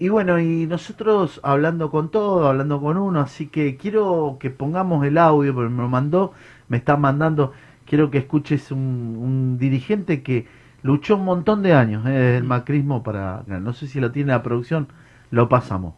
Y 0.00 0.08
bueno, 0.08 0.40
y 0.40 0.66
nosotros 0.66 1.38
hablando 1.44 1.92
con 1.92 2.10
todo, 2.10 2.48
hablando 2.48 2.80
con 2.80 2.96
uno, 2.98 3.20
así 3.20 3.46
que 3.46 3.76
quiero 3.76 4.38
que 4.40 4.50
pongamos 4.50 5.06
el 5.06 5.16
audio, 5.18 5.54
porque 5.54 5.70
me 5.70 5.82
lo 5.82 5.88
mandó, 5.88 6.32
me 6.66 6.78
están 6.78 7.00
mandando, 7.00 7.52
quiero 7.86 8.10
que 8.10 8.18
escuches 8.18 8.72
un, 8.72 8.80
un 8.80 9.58
dirigente 9.58 10.24
que 10.24 10.48
luchó 10.82 11.14
un 11.16 11.24
montón 11.24 11.62
de 11.62 11.72
años, 11.72 12.04
eh, 12.06 12.10
desde 12.10 12.36
el 12.38 12.44
macrismo 12.44 13.02
para... 13.02 13.44
No 13.46 13.72
sé 13.72 13.86
si 13.86 14.00
lo 14.00 14.10
tiene 14.10 14.32
la 14.32 14.42
producción, 14.42 14.88
lo 15.30 15.48
pasamos. 15.48 15.94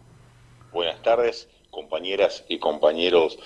Buenas 0.73 1.01
tardes, 1.03 1.49
compañeras 1.71 2.45
y 2.49 2.59
compañeros 2.59 3.39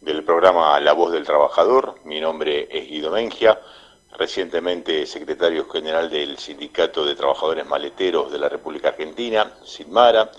del 0.00 0.22
programa 0.24 0.78
La 0.80 0.92
Voz 0.92 1.12
del 1.12 1.24
Trabajador. 1.24 1.96
Mi 2.04 2.20
nombre 2.20 2.68
es 2.70 2.88
Guido 2.88 3.10
Mengia, 3.10 3.58
recientemente 4.16 5.04
secretario 5.06 5.68
general 5.68 6.08
del 6.10 6.38
Sindicato 6.38 7.04
de 7.04 7.14
Trabajadores 7.14 7.66
Maleteros 7.66 8.32
de 8.32 8.38
la 8.38 8.48
República 8.48 8.88
Argentina, 8.88 9.52
SIDMARA. 9.64 10.30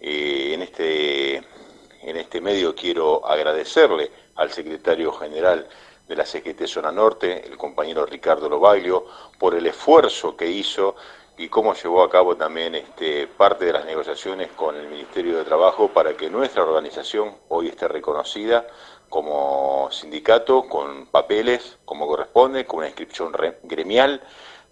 Eh, 0.00 0.52
en, 0.54 0.62
este, 0.62 1.36
en 1.36 2.16
este 2.16 2.40
medio 2.40 2.74
quiero 2.74 3.26
agradecerle 3.26 4.10
al 4.36 4.52
secretario 4.52 5.12
general 5.12 5.66
de 6.06 6.16
la 6.16 6.24
CGT 6.24 6.66
Zona 6.66 6.92
Norte, 6.92 7.46
el 7.46 7.56
compañero 7.56 8.06
Ricardo 8.06 8.48
Lobaglio, 8.48 9.04
por 9.38 9.54
el 9.54 9.66
esfuerzo 9.66 10.36
que 10.36 10.48
hizo 10.48 10.94
y 11.36 11.48
cómo 11.48 11.74
llevó 11.74 12.02
a 12.02 12.10
cabo 12.10 12.36
también 12.36 12.74
este, 12.74 13.26
parte 13.26 13.64
de 13.64 13.72
las 13.72 13.84
negociaciones 13.84 14.48
con 14.56 14.76
el 14.76 14.88
Ministerio 14.88 15.38
de 15.38 15.44
Trabajo 15.44 15.88
para 15.88 16.16
que 16.16 16.30
nuestra 16.30 16.62
organización 16.62 17.36
hoy 17.48 17.68
esté 17.68 17.88
reconocida 17.88 18.66
como 19.08 19.88
sindicato, 19.90 20.68
con 20.68 21.06
papeles 21.06 21.78
como 21.84 22.06
corresponde, 22.06 22.66
con 22.66 22.78
una 22.78 22.88
inscripción 22.88 23.32
re- 23.32 23.58
gremial, 23.62 24.22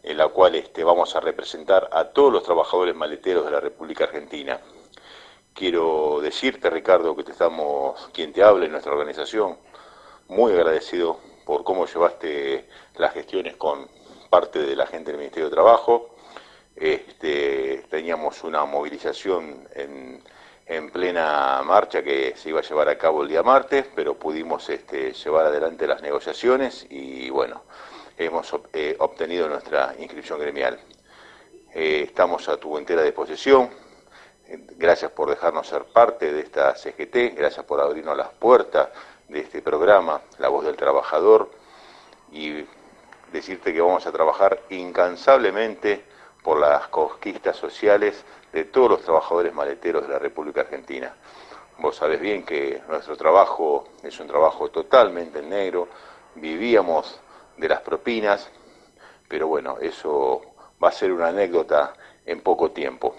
en 0.02 0.16
la 0.18 0.28
cual 0.28 0.54
este, 0.54 0.84
vamos 0.84 1.16
a 1.16 1.20
representar 1.20 1.88
a 1.92 2.04
todos 2.10 2.32
los 2.32 2.42
trabajadores 2.42 2.94
maleteros 2.94 3.44
de 3.44 3.50
la 3.50 3.60
República 3.60 4.04
Argentina. 4.04 4.60
Quiero 5.52 6.20
decirte, 6.20 6.68
Ricardo, 6.70 7.16
que 7.16 7.24
te 7.24 7.32
estamos, 7.32 8.08
quien 8.12 8.32
te 8.32 8.42
habla 8.42 8.66
en 8.66 8.72
nuestra 8.72 8.92
organización, 8.92 9.56
muy 10.28 10.52
agradecido 10.52 11.18
por 11.44 11.64
cómo 11.64 11.86
llevaste 11.86 12.68
las 12.96 13.14
gestiones 13.14 13.56
con 13.56 13.88
parte 14.28 14.58
de 14.58 14.76
la 14.76 14.86
gente 14.86 15.10
del 15.10 15.18
Ministerio 15.18 15.48
de 15.48 15.54
Trabajo. 15.54 16.10
Este, 16.74 17.84
teníamos 17.88 18.44
una 18.44 18.64
movilización 18.66 19.66
en, 19.74 20.22
en 20.66 20.90
plena 20.90 21.62
marcha 21.64 22.02
que 22.02 22.34
se 22.36 22.48
iba 22.48 22.58
a 22.58 22.62
llevar 22.62 22.88
a 22.88 22.98
cabo 22.98 23.22
el 23.22 23.28
día 23.28 23.42
martes, 23.42 23.86
pero 23.94 24.14
pudimos 24.14 24.68
este, 24.68 25.12
llevar 25.12 25.46
adelante 25.46 25.86
las 25.86 26.02
negociaciones 26.02 26.86
y 26.90 27.30
bueno, 27.30 27.62
hemos 28.18 28.52
eh, 28.72 28.96
obtenido 28.98 29.48
nuestra 29.48 29.94
inscripción 29.98 30.40
gremial. 30.40 30.80
Eh, 31.72 32.02
estamos 32.06 32.48
a 32.48 32.56
tu 32.56 32.76
entera 32.78 33.02
disposición. 33.02 33.70
Gracias 34.76 35.10
por 35.12 35.30
dejarnos 35.30 35.68
ser 35.68 35.84
parte 35.84 36.32
de 36.32 36.40
esta 36.40 36.74
CGT, 36.74 37.36
gracias 37.36 37.64
por 37.64 37.80
abrirnos 37.80 38.16
las 38.16 38.28
puertas 38.30 38.88
de 39.28 39.40
este 39.40 39.62
programa, 39.62 40.20
La 40.38 40.48
Voz 40.48 40.64
del 40.64 40.76
Trabajador, 40.76 41.50
y 42.32 42.64
decirte 43.32 43.72
que 43.72 43.80
vamos 43.80 44.06
a 44.06 44.12
trabajar 44.12 44.62
incansablemente 44.70 46.04
por 46.42 46.60
las 46.60 46.86
conquistas 46.88 47.56
sociales 47.56 48.24
de 48.56 48.64
todos 48.64 48.88
los 48.88 49.02
trabajadores 49.02 49.52
maleteros 49.52 50.00
de 50.00 50.08
la 50.14 50.18
República 50.18 50.62
Argentina. 50.62 51.14
Vos 51.76 51.96
sabés 51.96 52.18
bien 52.18 52.42
que 52.42 52.80
nuestro 52.88 53.14
trabajo 53.14 53.84
es 54.02 54.18
un 54.18 54.26
trabajo 54.26 54.70
totalmente 54.70 55.40
en 55.40 55.50
negro, 55.50 55.88
vivíamos 56.36 57.20
de 57.58 57.68
las 57.68 57.82
propinas, 57.82 58.48
pero 59.28 59.46
bueno, 59.46 59.76
eso 59.78 60.40
va 60.82 60.88
a 60.88 60.92
ser 60.92 61.12
una 61.12 61.28
anécdota 61.28 61.92
en 62.24 62.40
poco 62.40 62.70
tiempo. 62.70 63.14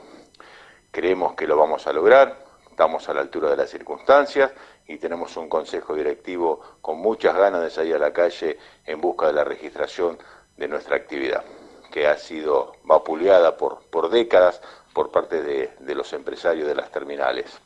Creemos 0.90 1.36
que 1.36 1.46
lo 1.46 1.56
vamos 1.56 1.86
a 1.86 1.94
lograr, 1.94 2.36
estamos 2.72 3.08
a 3.08 3.14
la 3.14 3.22
altura 3.22 3.52
de 3.52 3.58
las 3.58 3.70
circunstancias 3.70 4.52
y 4.88 4.98
tenemos 4.98 5.38
un 5.38 5.50
consejo 5.50 5.94
directivo 5.94 6.62
con 6.82 6.98
muchas 6.98 7.36
ganas 7.36 7.62
de 7.62 7.70
salir 7.70 7.94
a 7.94 8.00
la 8.00 8.12
calle 8.12 8.58
en 8.88 9.00
busca 9.00 9.28
de 9.28 9.34
la 9.34 9.44
registración 9.44 10.18
de 10.58 10.68
nuestra 10.68 10.96
actividad, 10.96 11.44
que 11.92 12.08
ha 12.08 12.18
sido 12.18 12.72
vapuleada 12.86 13.56
por, 13.56 13.84
por 13.92 14.10
décadas 14.10 14.62
por 14.98 15.12
parte 15.12 15.44
de, 15.44 15.94
los 15.94 16.12
empresarios 16.14 16.68
de 16.68 16.74
las 16.74 16.90
terminales. 16.90 17.62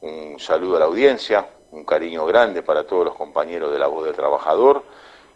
Un 0.00 0.40
saludo 0.40 0.74
a 0.74 0.80
la 0.80 0.86
audiencia, 0.86 1.46
un 1.70 1.84
cariño 1.84 2.26
grande 2.26 2.64
para 2.64 2.84
todos 2.84 3.04
los 3.04 3.14
compañeros 3.14 3.72
de 3.72 3.78
la 3.78 3.86
voz 3.86 4.04
del 4.06 4.16
trabajador 4.16 4.82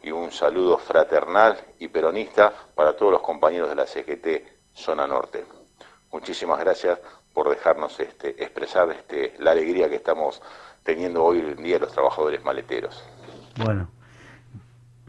y 0.03 0.11
un 0.11 0.33
saludo 0.33 0.79
fraternal 0.79 1.57
y 1.79 1.87
peronista 1.87 2.53
para 2.75 2.97
todos 2.97 3.13
los 3.13 3.21
compañeros 3.23 3.69
de 3.69 3.77
la 3.77 3.87
CGT 3.87 4.75
Zona 4.75 5.07
Norte. 5.07 5.45
Muchísimas 6.11 6.59
gracias 6.59 6.99
por 7.33 7.49
dejarnos 7.49 8.01
este, 8.01 8.31
expresar 8.43 8.91
este, 8.91 9.37
la 9.39 9.53
alegría 9.53 9.89
que 9.89 9.97
estamos 9.97 10.43
teniendo 10.83 11.23
hoy 11.23 11.39
en 11.39 11.63
día 11.63 11.79
los 11.79 11.93
trabajadores 11.93 12.43
maleteros. 12.43 13.01
Bueno, 13.65 13.87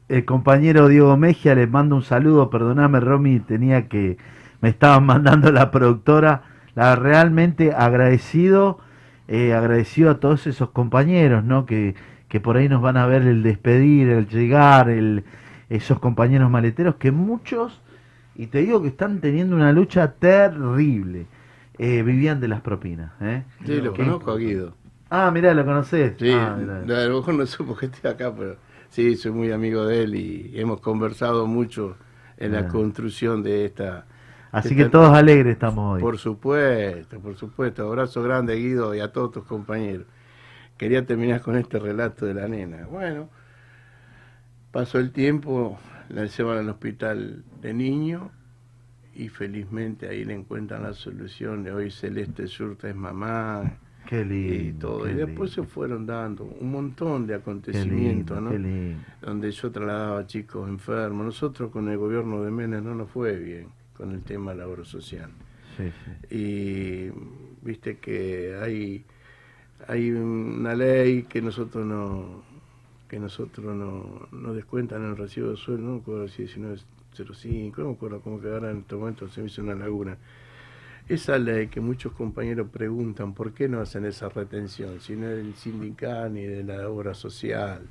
el 0.10 0.26
compañero 0.26 0.90
Diego 0.90 1.18
Mejia 1.18 1.56
les 1.56 1.68
mando 1.68 1.96
un 1.96 2.04
saludo, 2.04 2.52
perdoname 2.52 3.00
Romy, 3.00 3.40
tenía 3.40 3.90
que, 3.90 4.18
me 4.64 4.70
estaban 4.70 5.06
mandando 5.14 5.52
la 5.52 5.70
productora, 5.72 6.44
la 6.74 6.96
realmente 6.96 7.74
agradecido, 7.74 8.80
eh, 9.28 9.54
agradecido 9.54 10.10
a 10.10 10.20
todos 10.20 10.48
esos 10.48 10.70
compañeros, 10.70 11.44
¿no? 11.44 11.66
Que, 11.66 11.96
que 12.30 12.40
por 12.40 12.56
ahí 12.56 12.70
nos 12.70 12.82
van 12.82 12.96
a 12.96 13.06
ver 13.06 13.24
el 13.24 13.44
despedir, 13.44 14.08
el 14.10 14.28
llegar, 14.28 14.90
el, 14.90 15.26
esos 15.70 16.00
compañeros 16.00 16.50
maleteros 16.50 16.96
que 16.96 17.12
muchos, 17.12 17.82
y 18.36 18.48
te 18.48 18.60
digo 18.60 18.82
que 18.82 18.88
están 18.88 19.20
teniendo 19.20 19.56
una 19.56 19.74
lucha 19.74 20.14
terrible, 20.14 21.28
eh, 21.78 22.02
vivían 22.02 22.40
de 22.40 22.48
las 22.48 22.62
propinas. 22.62 23.12
¿eh? 23.22 23.44
Sí, 23.66 23.82
lo 23.82 23.94
conozco 23.94 24.32
a 24.32 24.38
Guido. 24.38 24.76
Ah, 25.10 25.30
mirá, 25.30 25.54
lo 25.54 25.66
conocés. 25.66 26.14
Sí, 26.18 26.32
Ah, 26.32 26.56
a 26.56 27.06
lo 27.06 27.18
mejor 27.18 27.34
no 27.36 27.46
supo 27.46 27.76
que 27.76 27.88
esté 27.88 28.08
acá, 28.08 28.34
pero 28.34 28.56
sí, 28.90 29.16
soy 29.18 29.32
muy 29.32 29.52
amigo 29.52 29.86
de 29.86 30.04
él 30.04 30.16
y 30.16 30.54
hemos 30.56 30.80
conversado 30.80 31.48
mucho 31.48 31.98
en 32.38 32.54
la 32.54 32.70
construcción 32.70 33.44
de 33.44 33.66
esta... 33.66 34.06
Así 34.54 34.70
de 34.76 34.84
que 34.84 34.90
todos 34.90 35.10
alegres 35.10 35.54
estamos 35.54 35.96
hoy. 35.96 36.02
Por 36.02 36.18
supuesto, 36.20 37.20
por 37.20 37.36
supuesto. 37.36 37.88
Abrazo 37.88 38.22
grande, 38.22 38.56
Guido, 38.56 38.94
y 38.94 39.00
a 39.00 39.12
todos 39.12 39.32
tus 39.32 39.44
compañeros. 39.46 40.06
Quería 40.78 41.06
terminar 41.06 41.42
con 41.42 41.56
este 41.58 41.80
relato 41.80 42.26
de 42.28 42.36
la 42.36 42.48
nena. 42.48 42.86
Bueno, 42.86 43.30
pasó 44.72 45.00
el 45.00 45.12
tiempo, 45.12 45.80
la 46.10 46.26
llevan 46.26 46.60
al 46.60 46.70
hospital 46.70 47.44
de 47.62 47.74
niño 47.74 48.30
y 49.16 49.30
felizmente 49.30 50.08
ahí 50.08 50.24
le 50.24 50.36
encuentran 50.36 50.84
la 50.84 50.94
solución. 50.94 51.68
Hoy 51.70 51.90
Celeste 51.90 52.46
Surta 52.48 52.88
es 52.90 52.96
mamá, 52.96 53.80
Qué 54.08 54.24
lindo. 54.24 54.54
y 54.54 54.74
todo. 54.74 55.10
Y 55.10 55.14
después 55.16 55.50
lindo. 55.50 55.64
se 55.64 55.64
fueron 55.64 56.06
dando 56.06 56.44
un 56.44 56.72
montón 56.72 57.26
de 57.26 57.34
Qué 57.34 57.40
acontecimientos, 57.40 58.38
lindo, 58.38 58.42
¿no? 58.42 58.52
qué 58.52 58.60
lindo. 58.60 59.04
Donde 59.22 59.50
yo 59.50 59.72
trasladaba 59.72 60.28
chicos 60.28 60.70
enfermos. 60.70 61.26
Nosotros 61.26 61.72
con 61.72 61.90
el 61.90 61.98
gobierno 61.98 62.44
de 62.44 62.52
Menem 62.52 62.84
no 62.84 62.94
nos 62.94 63.10
fue 63.10 63.36
bien 63.38 63.68
con 63.96 64.12
el 64.12 64.24
tema 64.24 64.52
de 64.52 64.58
la 64.58 64.68
obra 64.68 64.86
social. 64.86 65.30
Sí, 65.78 65.84
sí. 66.30 66.36
Y 66.36 67.12
viste 67.62 67.98
que 67.98 68.60
hay, 68.62 69.06
hay 69.88 70.12
una 70.12 70.76
ley 70.76 71.24
que 71.24 71.42
nosotros 71.42 71.86
no 71.86 72.54
que 73.14 73.20
nosotros 73.20 73.76
no, 73.76 74.28
no 74.32 74.56
descuentan 74.56 75.04
en 75.04 75.12
el 75.12 75.18
recibo 75.18 75.52
de 75.52 75.56
sueldo, 75.56 75.84
no 75.84 75.94
me 75.94 76.00
acuerdo 76.00 76.28
si 76.28 76.46
1905, 76.46 77.82
no 77.84 77.90
me 77.90 77.94
acuerdo 77.94 78.22
cómo 78.22 78.42
que 78.42 78.48
ahora 78.48 78.72
en 78.72 78.80
este 78.80 78.96
momento 78.96 79.30
se 79.30 79.42
me 79.42 79.48
hizo 79.50 79.62
una 79.62 79.76
laguna. 79.76 80.18
Esa 81.08 81.38
ley 81.38 81.68
que 81.68 81.80
muchos 81.80 82.14
compañeros 82.14 82.70
preguntan 82.72 83.36
por 83.36 83.54
qué 83.54 83.70
no 83.70 83.82
hacen 83.82 84.06
esa 84.06 84.30
retención, 84.30 85.00
si 85.00 85.16
no 85.16 85.30
es 85.30 85.36
del 85.36 85.54
sindical 85.54 86.34
ni 86.34 86.42
de 86.42 86.64
la 86.64 86.90
obra 86.90 87.14
social. 87.14 87.84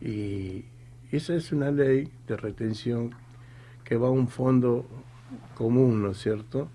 Y 0.00 0.66
esa 1.10 1.34
es 1.34 1.50
una 1.50 1.72
ley 1.72 2.08
de 2.28 2.36
retención 2.36 3.10
que 3.82 3.96
va 3.96 4.06
a 4.06 4.12
un 4.12 4.28
fondo 4.28 4.86
común, 5.54 6.02
¿no 6.02 6.10
es 6.12 6.18
cierto? 6.18 6.68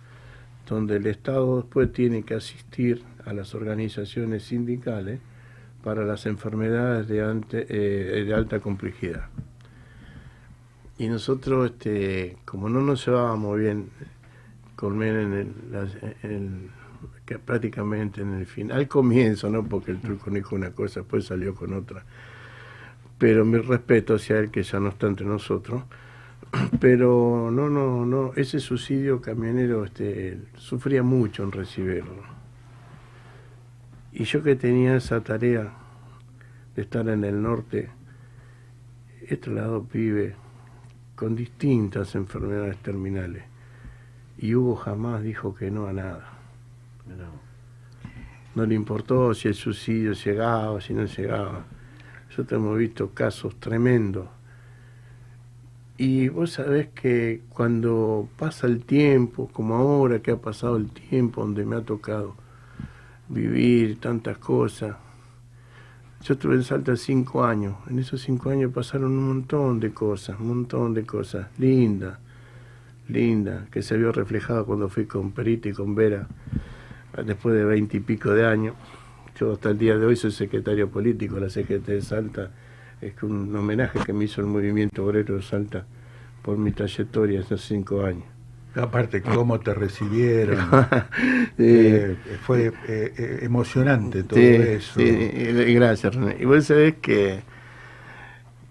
Donde 0.68 0.98
el 0.98 1.08
Estado 1.08 1.58
después 1.58 1.92
tiene 1.94 2.24
que 2.24 2.36
asistir 2.36 3.04
a 3.26 3.34
las 3.34 3.56
organizaciones 3.56 4.44
sindicales 4.44 5.20
para 5.84 6.06
las 6.06 6.26
enfermedades 6.26 7.08
de, 7.08 7.24
ante- 7.24 7.68
eh, 7.70 8.24
de 8.26 8.34
alta 8.34 8.60
complejidad. 8.60 9.30
Y 10.98 11.08
nosotros, 11.08 11.72
este, 11.72 12.38
como 12.46 12.68
no 12.70 12.82
nos 12.82 13.06
llevábamos 13.06 13.58
bien 13.58 13.90
con 14.76 15.02
en 15.04 15.34
en 15.34 16.32
el- 16.32 16.70
que 17.26 17.40
prácticamente 17.40 18.22
en 18.22 18.34
el 18.34 18.46
fin, 18.48 18.72
al 18.72 18.88
comienzo, 18.88 19.50
¿no? 19.50 19.64
Porque 19.64 19.92
el 19.92 20.02
truco 20.02 20.32
dijo 20.32 20.56
una 20.56 20.72
cosa, 20.72 21.02
después 21.02 21.26
salió 21.26 21.54
con 21.56 21.74
otra. 21.74 22.04
Pero 23.18 23.44
mi 23.46 23.58
respeto 23.58 24.16
hacia 24.16 24.40
él, 24.40 24.50
que 24.50 24.64
ya 24.64 24.80
no 24.80 24.90
está 24.90 25.08
entre 25.08 25.26
nosotros. 25.26 25.84
Pero 26.80 27.50
no, 27.52 27.70
no, 27.70 28.06
no, 28.06 28.34
ese 28.36 28.60
suicidio 28.60 29.22
camionero 29.22 29.86
este, 29.86 30.42
sufría 30.56 31.04
mucho 31.04 31.44
en 31.44 31.52
recibirlo. 31.52 32.24
Y 34.12 34.24
yo 34.24 34.42
que 34.42 34.56
tenía 34.56 34.96
esa 34.96 35.22
tarea 35.22 35.72
de 36.76 36.82
estar 36.82 37.08
en 37.10 37.24
el 37.24 37.42
norte, 37.42 37.90
he 39.28 39.38
trasladado 39.38 39.84
pibe 39.84 40.36
con 41.16 41.36
distintas 41.36 42.16
enfermedades 42.16 42.78
terminales. 42.78 43.44
Y 44.38 44.56
Hugo 44.56 44.76
jamás 44.76 45.22
dijo 45.22 45.54
que 45.54 45.70
no 45.70 45.86
a 45.88 45.94
nada. 45.94 46.34
No 48.56 48.66
le 48.66 48.74
importó 48.74 49.34
si 49.34 49.48
el 49.50 49.54
suicidio 49.54 50.14
llegaba, 50.14 50.82
si 50.82 50.94
no 50.94 51.06
llegaba. 51.06 51.66
Nosotros 52.30 52.60
hemos 52.60 52.78
visto 52.78 53.14
casos 53.14 53.60
tremendos. 53.60 54.28
Y 56.00 56.30
vos 56.30 56.52
sabés 56.52 56.88
que 56.96 57.42
cuando 57.50 58.30
pasa 58.38 58.68
el 58.68 58.86
tiempo, 58.86 59.50
como 59.52 59.76
ahora 59.76 60.20
que 60.20 60.32
ha 60.32 60.38
pasado 60.38 60.78
el 60.78 60.90
tiempo 60.92 61.42
donde 61.42 61.66
me 61.66 61.76
ha 61.76 61.82
tocado 61.82 62.38
vivir 63.28 64.00
tantas 64.00 64.38
cosas, 64.38 64.96
yo 66.24 66.36
estuve 66.36 66.56
en 66.56 66.64
Salta 66.64 66.96
cinco 66.96 67.44
años. 67.44 67.76
En 67.90 68.00
esos 68.00 68.22
cinco 68.22 68.50
años 68.50 68.72
pasaron 68.72 69.12
un 69.12 69.28
montón 69.28 69.82
de 69.82 69.92
cosas, 69.92 70.40
un 70.40 70.48
montón 70.48 70.94
de 70.94 71.06
cosas 71.06 71.48
lindas, 71.60 72.18
lindas, 73.10 73.68
que 73.70 73.82
se 73.82 73.98
vio 73.98 74.14
reflejado 74.14 74.66
cuando 74.66 74.88
fui 74.88 75.06
con 75.06 75.34
Perito 75.34 75.68
y 75.68 75.74
con 75.74 75.96
Vera, 75.96 76.30
después 77.26 77.54
de 77.54 77.66
veinte 77.66 77.98
y 77.98 78.00
pico 78.00 78.32
de 78.32 78.46
años. 78.46 78.74
Yo 79.38 79.52
hasta 79.52 79.72
el 79.72 79.78
día 79.78 79.98
de 79.98 80.06
hoy 80.06 80.16
soy 80.16 80.32
secretario 80.32 80.90
político 80.90 81.36
de 81.36 81.42
la 81.42 81.50
CGT 81.50 81.88
de 81.88 82.02
Salta. 82.02 82.52
Es 83.02 83.14
que 83.14 83.26
un 83.26 83.56
homenaje 83.56 84.00
que 84.06 84.14
me 84.14 84.26
hizo 84.26 84.42
el 84.42 84.48
movimiento 84.48 85.06
obrero 85.06 85.36
de 85.36 85.42
Salta 85.42 85.86
por 86.42 86.58
mi 86.58 86.72
trayectoria 86.72 87.40
esos 87.42 87.62
cinco 87.62 88.04
años. 88.04 88.26
Aparte, 88.76 89.22
cómo 89.22 89.60
te 89.60 89.74
recibieron. 89.74 90.60
Sí. 91.58 91.66
Eh, 91.66 92.16
fue 92.46 92.68
eh, 92.68 92.74
eh, 93.18 93.40
emocionante 93.42 94.24
todo 94.24 94.40
Sí, 94.40 94.46
eso. 94.46 95.00
sí, 95.02 95.74
gracias, 95.74 96.16
René. 96.16 96.38
Y 96.40 96.46
vos 96.46 96.64
sabés 96.64 96.96
que 97.02 97.42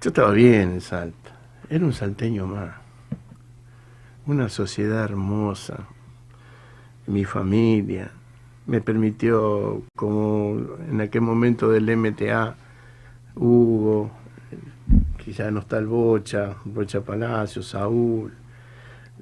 yo 0.00 0.08
estaba 0.08 0.30
bien 0.30 0.70
en 0.72 0.80
Salta. 0.80 1.36
Era 1.68 1.84
un 1.84 1.92
salteño 1.92 2.46
más. 2.46 2.70
Una 4.26 4.48
sociedad 4.48 5.04
hermosa. 5.04 5.86
Mi 7.06 7.24
familia. 7.26 8.10
Me 8.66 8.80
permitió, 8.80 9.82
como 9.94 10.58
en 10.90 11.00
aquel 11.02 11.20
momento 11.22 11.68
del 11.70 11.94
MTA, 11.94 12.56
Hugo, 13.34 14.10
que 15.28 15.34
ya 15.34 15.50
no 15.50 15.60
está 15.60 15.76
el 15.76 15.86
Bocha, 15.86 16.56
Bocha 16.64 17.02
Palacio, 17.02 17.62
Saúl. 17.62 18.32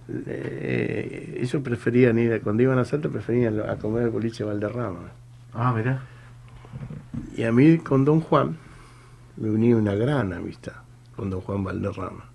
Eh, 0.09 1.41
ellos 1.41 1.61
preferían 1.63 2.17
ir, 2.19 2.41
cuando 2.43 2.63
iban 2.63 2.79
a 2.79 2.85
Salta, 2.85 3.09
preferían 3.09 3.61
a 3.69 3.77
comer 3.77 4.05
el 4.05 4.11
boliche 4.11 4.45
Valderrama. 4.45 5.11
Ah, 5.53 5.73
mirá. 5.73 6.03
Y 7.37 7.43
a 7.43 7.51
mí 7.51 7.79
con 7.79 8.05
Don 8.05 8.21
Juan 8.21 8.57
me 9.37 9.51
unía 9.51 9.77
una 9.77 9.95
gran 9.95 10.33
amistad 10.33 10.75
con 11.17 11.29
Don 11.29 11.41
Juan 11.41 11.65
Valderrama. 11.65 12.31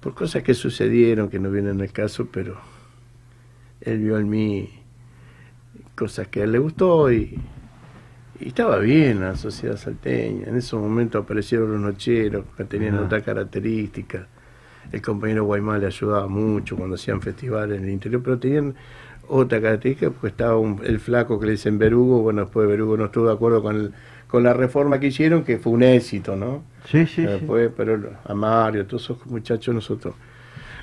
Por 0.00 0.14
cosas 0.14 0.42
que 0.42 0.54
sucedieron, 0.54 1.28
que 1.28 1.38
no 1.38 1.50
vienen 1.50 1.82
al 1.82 1.92
caso, 1.92 2.28
pero 2.32 2.56
él 3.82 3.98
vio 3.98 4.18
en 4.18 4.30
mí 4.30 4.70
cosas 5.94 6.28
que 6.28 6.40
a 6.40 6.44
él 6.44 6.52
le 6.52 6.58
gustó 6.60 7.12
y, 7.12 7.38
Y 8.40 8.48
estaba 8.48 8.78
bien 8.78 9.20
la 9.20 9.34
sociedad 9.36 9.76
salteña. 9.76 10.46
En 10.46 10.56
esos 10.56 10.80
momentos 10.80 11.24
aparecieron 11.24 11.72
los 11.72 11.80
nocheros 11.80 12.44
que 12.56 12.64
tenían 12.64 12.98
otra 12.98 13.20
característica. 13.20 14.26
El 14.92 15.02
compañero 15.02 15.44
Guaymán 15.44 15.80
le 15.80 15.86
ayudaba 15.86 16.28
mucho 16.28 16.76
cuando 16.76 16.94
hacían 16.94 17.20
festivales 17.20 17.78
en 17.78 17.84
el 17.84 17.90
interior, 17.90 18.22
pero 18.22 18.38
tenían 18.38 18.74
otra 19.28 19.60
característica 19.60 20.10
porque 20.10 20.28
estaba 20.28 20.56
un- 20.56 20.80
el 20.84 21.00
flaco 21.00 21.38
que 21.38 21.46
le 21.46 21.52
dicen 21.52 21.78
Berugo. 21.78 22.22
Bueno, 22.22 22.42
después 22.42 22.66
Berugo 22.68 22.96
no 22.96 23.06
estuvo 23.06 23.26
de 23.26 23.32
acuerdo 23.34 23.60
con, 23.62 23.76
el- 23.76 23.92
con 24.28 24.42
la 24.44 24.54
reforma 24.54 25.00
que 25.00 25.08
hicieron, 25.08 25.42
que 25.44 25.58
fue 25.58 25.72
un 25.72 25.82
éxito, 25.82 26.36
¿no? 26.36 26.62
Sí, 26.86 27.06
sí, 27.06 27.22
sí. 27.22 27.26
Después, 27.26 27.70
pero 27.76 27.98
a 28.24 28.34
Mario, 28.34 28.86
todos 28.86 29.02
esos 29.04 29.26
muchachos, 29.26 29.74
nosotros 29.74 30.14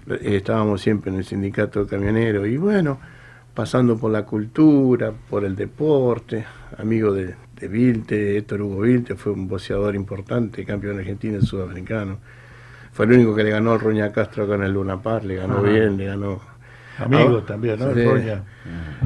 eh, 0.08 0.18
estábamos 0.36 0.82
siempre 0.82 1.10
en 1.12 1.18
el 1.20 1.26
sindicato 1.26 1.84
de 1.84 1.90
camioneros. 1.90 2.48
Y 2.48 2.58
bueno, 2.58 3.00
pasando 3.56 3.98
por 3.98 4.12
la 4.12 4.24
cultura, 4.26 5.12
por 5.30 5.46
el 5.46 5.56
deporte, 5.56 6.46
amigo 6.78 7.12
de, 7.14 7.34
de 7.60 7.68
Vilte, 7.68 8.38
Héctor 8.38 8.62
Hugo 8.62 8.82
Vilte, 8.82 9.16
fue 9.16 9.32
un 9.32 9.48
boxeador 9.48 9.96
importante, 9.96 10.66
campeón 10.66 11.00
argentino 11.00 11.38
y 11.38 11.42
sudamericano. 11.46 12.18
Fue 12.92 13.06
el 13.06 13.14
único 13.14 13.36
que 13.36 13.44
le 13.44 13.52
ganó 13.52 13.74
al 13.74 13.80
Roña 13.80 14.12
Castro 14.12 14.44
acá 14.46 14.56
en 14.56 14.64
el 14.64 14.74
Luna 14.74 15.02
Par, 15.02 15.24
le 15.26 15.36
ganó 15.36 15.58
Ajá. 15.60 15.70
bien, 15.70 15.98
le 15.98 16.06
ganó. 16.06 16.40
Amigo 16.98 17.40
Ah, 17.40 17.46
también, 17.46 17.80
¿no? 17.80 17.94
sí. 17.94 18.04
Roña. 18.04 18.44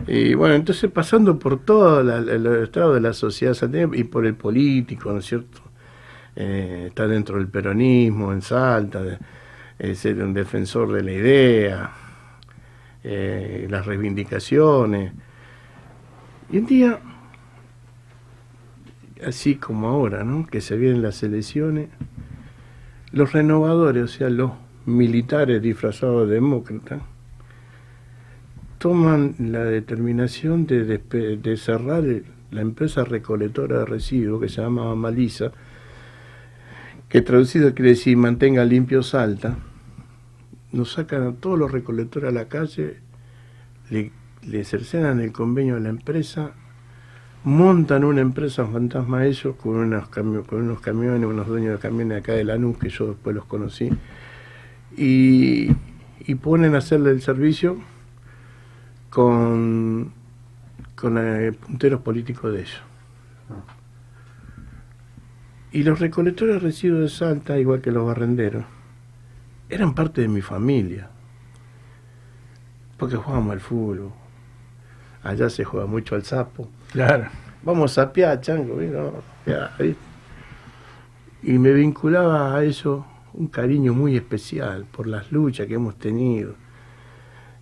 Y 0.08 0.34
bueno, 0.36 0.56
entonces 0.56 0.90
pasando 0.92 1.38
por 1.40 1.60
todo 1.64 2.04
la- 2.04 2.18
el 2.18 2.46
estado 2.64 2.94
de 2.94 3.02
la 3.02 3.14
sociedad 3.14 3.56
y 3.94 4.04
por 4.04 4.26
el 4.26 4.36
político, 4.36 5.12
¿no 5.12 5.20
es 5.20 5.26
cierto? 5.26 5.62
Eh, 6.36 6.86
está 6.90 7.08
dentro 7.08 7.38
del 7.38 7.48
peronismo, 7.48 8.32
en 8.32 8.42
Salta, 8.42 9.02
de- 9.04 9.18
eh, 9.80 9.96
ser 9.96 10.22
un 10.24 10.34
defensor 10.34 10.92
de 10.92 11.04
la 11.04 11.12
idea, 11.12 11.92
eh, 13.04 13.68
las 13.70 13.86
reivindicaciones. 13.86 15.14
Y 16.52 16.58
un 16.60 16.66
día, 16.66 17.00
así 19.26 19.56
como 19.56 19.88
ahora, 19.88 20.24
¿no? 20.24 20.46
Que 20.48 20.62
se 20.62 20.78
vienen 20.78 21.02
las 21.02 21.24
elecciones, 21.24 21.90
los 23.12 23.34
renovadores, 23.34 24.04
o 24.04 24.08
sea, 24.08 24.30
los 24.30 24.52
militares 24.86 25.62
disfrazados 25.62 26.28
de 26.28 26.36
demócratas, 26.36 27.02
toman 28.78 29.36
la 29.40 29.64
determinación 29.64 30.66
de, 30.66 31.58
cerrar 31.58 32.04
la 32.52 32.62
empresa 32.62 33.04
recolectora 33.04 33.80
de 33.80 33.86
residuos 33.86 34.42
que 34.42 34.50
se 34.50 34.62
llama 34.62 34.96
Malisa, 34.96 35.52
que 37.10 37.22
traducido 37.22 37.74
quiere 37.74 37.92
decir 37.92 38.16
mantenga 38.16 38.64
limpio 38.64 39.04
Salta, 39.04 39.58
nos 40.72 40.94
sacan 40.94 41.24
a 41.24 41.34
todos 41.34 41.60
los 41.60 41.72
recolectores 41.72 42.30
a 42.30 42.34
la 42.34 42.48
calle, 42.48 42.98
le, 43.90 44.12
le 44.44 44.64
cercenan 44.64 45.20
el 45.20 45.32
convenio 45.32 45.76
de 45.76 45.82
la 45.82 45.90
empresa, 45.90 46.54
montan 47.44 48.04
una 48.04 48.22
empresa 48.22 48.66
fantasma 48.66 49.26
ellos 49.26 49.56
con, 49.56 49.76
unos 49.76 50.10
con 50.10 50.62
unos 50.62 50.82
camiones, 50.82 51.28
unos 51.28 51.48
dueños 51.48 51.74
de 51.74 51.80
camiones 51.80 52.20
acá 52.20 52.34
de 52.34 52.44
Lanús, 52.44 52.78
que 52.78 52.90
yo 52.90 53.08
después 53.08 53.36
los 53.36 53.46
conocí, 53.46 53.90
y, 54.98 55.72
y 56.20 56.36
ponen 56.36 56.76
a 56.76 56.80
hacerle 56.80 57.12
el 57.12 57.22
servicio 57.22 57.78
con, 59.10 60.12
con 60.96 61.18
eh, 61.18 61.52
punteros 61.54 62.02
políticos 62.02 62.54
de 62.54 62.62
ellos. 62.62 62.82
Y 65.72 65.84
los 65.84 66.00
recolectores 66.00 66.56
de 66.56 66.60
residuos 66.60 67.02
de 67.02 67.10
Salta, 67.10 67.60
igual 67.60 67.82
que 67.82 67.92
los 67.92 68.06
barrenderos, 68.06 68.66
eran 69.70 69.94
parte 69.94 70.22
de 70.22 70.28
mi 70.28 70.42
familia. 70.42 71.10
Porque 72.98 73.16
jugábamos 73.16 73.54
al 73.54 73.60
fútbol. 73.60 74.12
Allá 75.24 75.50
se 75.50 75.64
juega 75.64 75.86
mucho 75.86 76.16
al 76.16 76.24
sapo. 76.24 76.70
Claro. 76.92 77.28
Vamos 77.64 77.92
a 77.92 78.06
sapear, 78.06 78.40
chango. 78.42 78.80
Y 81.42 81.58
me 81.58 81.74
vinculaba 81.74 82.56
a 82.56 82.64
eso 82.64 83.06
un 83.34 83.48
cariño 83.48 83.94
muy 83.94 84.16
especial 84.16 84.86
por 84.92 85.08
las 85.08 85.32
luchas 85.32 85.68
que 85.68 85.76
hemos 85.76 85.98
tenido 85.98 86.56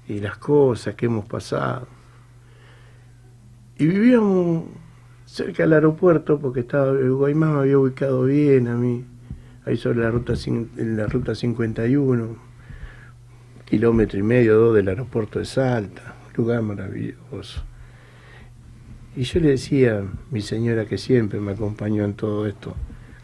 y 0.08 0.20
las 0.20 0.38
cosas 0.38 0.96
que 0.96 1.08
hemos 1.08 1.26
pasado. 1.26 1.88
Y 3.78 3.86
vivíamos 3.86 4.64
cerca 5.26 5.64
del 5.64 5.74
aeropuerto 5.74 6.40
porque 6.40 6.62
estaba 6.62 6.94
me 6.94 7.46
había 7.46 7.78
ubicado 7.78 8.24
bien 8.24 8.68
a 8.70 8.76
mí, 8.76 9.06
ahí 9.66 9.78
sobre 9.78 10.00
la 10.00 10.10
ruta, 10.10 10.34
en 10.46 10.98
la 10.98 11.06
ruta 11.06 11.36
51, 11.36 12.38
kilómetro 13.66 14.18
y 14.18 14.24
medio, 14.24 14.58
dos 14.58 14.76
del 14.76 14.88
aeropuerto 14.88 15.40
de 15.40 15.46
Salta, 15.46 16.16
lugar 16.36 16.62
maravilloso. 16.62 17.62
Y 19.18 19.24
yo 19.24 19.40
le 19.40 19.50
decía 19.50 19.98
a 19.98 20.04
mi 20.30 20.42
señora 20.42 20.86
que 20.86 21.00
siempre 21.00 21.40
me 21.40 21.54
acompañó 21.54 22.06
en 22.06 22.14
todo 22.14 22.46
esto, 22.46 22.76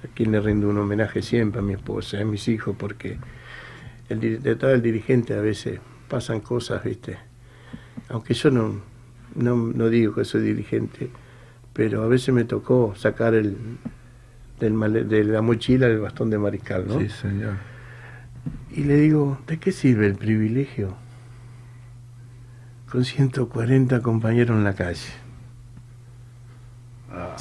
a 0.04 0.08
quien 0.08 0.32
le 0.32 0.42
rindo 0.42 0.68
un 0.68 0.80
homenaje 0.80 1.22
siempre, 1.22 1.60
a 1.60 1.62
mi 1.62 1.74
esposa, 1.74 2.20
a 2.20 2.26
mis 2.26 2.48
hijos, 2.48 2.76
porque 2.76 3.20
el, 4.10 4.42
detrás 4.42 4.72
del 4.72 4.82
dirigente 4.82 5.36
a 5.36 5.42
veces 5.42 5.80
pasan 6.10 6.40
cosas, 6.40 6.84
¿viste? 6.84 7.20
Aunque 8.10 8.34
yo 8.34 8.50
no, 8.50 8.82
no, 9.36 9.56
no 9.56 9.88
digo 9.90 10.16
que 10.16 10.26
soy 10.26 10.42
dirigente, 10.42 11.12
pero 11.74 12.02
a 12.02 12.08
veces 12.08 12.34
me 12.34 12.44
tocó 12.44 12.96
sacar 12.96 13.36
el, 13.36 13.56
del 14.60 15.08
de 15.08 15.24
la 15.26 15.44
mochila 15.44 15.86
el 15.86 16.00
bastón 16.00 16.32
de 16.32 16.40
mariscal, 16.40 16.88
¿no? 16.88 17.00
Sí, 17.02 17.10
señor. 17.10 17.58
Y 18.72 18.86
le 18.86 18.96
digo, 18.96 19.38
¿de 19.46 19.60
qué 19.60 19.72
sirve 19.72 20.08
el 20.08 20.16
privilegio? 20.16 20.96
Con 22.90 23.06
140 23.06 24.02
compañeros 24.02 24.58
en 24.58 24.64
la 24.64 24.74
calle. 24.74 25.23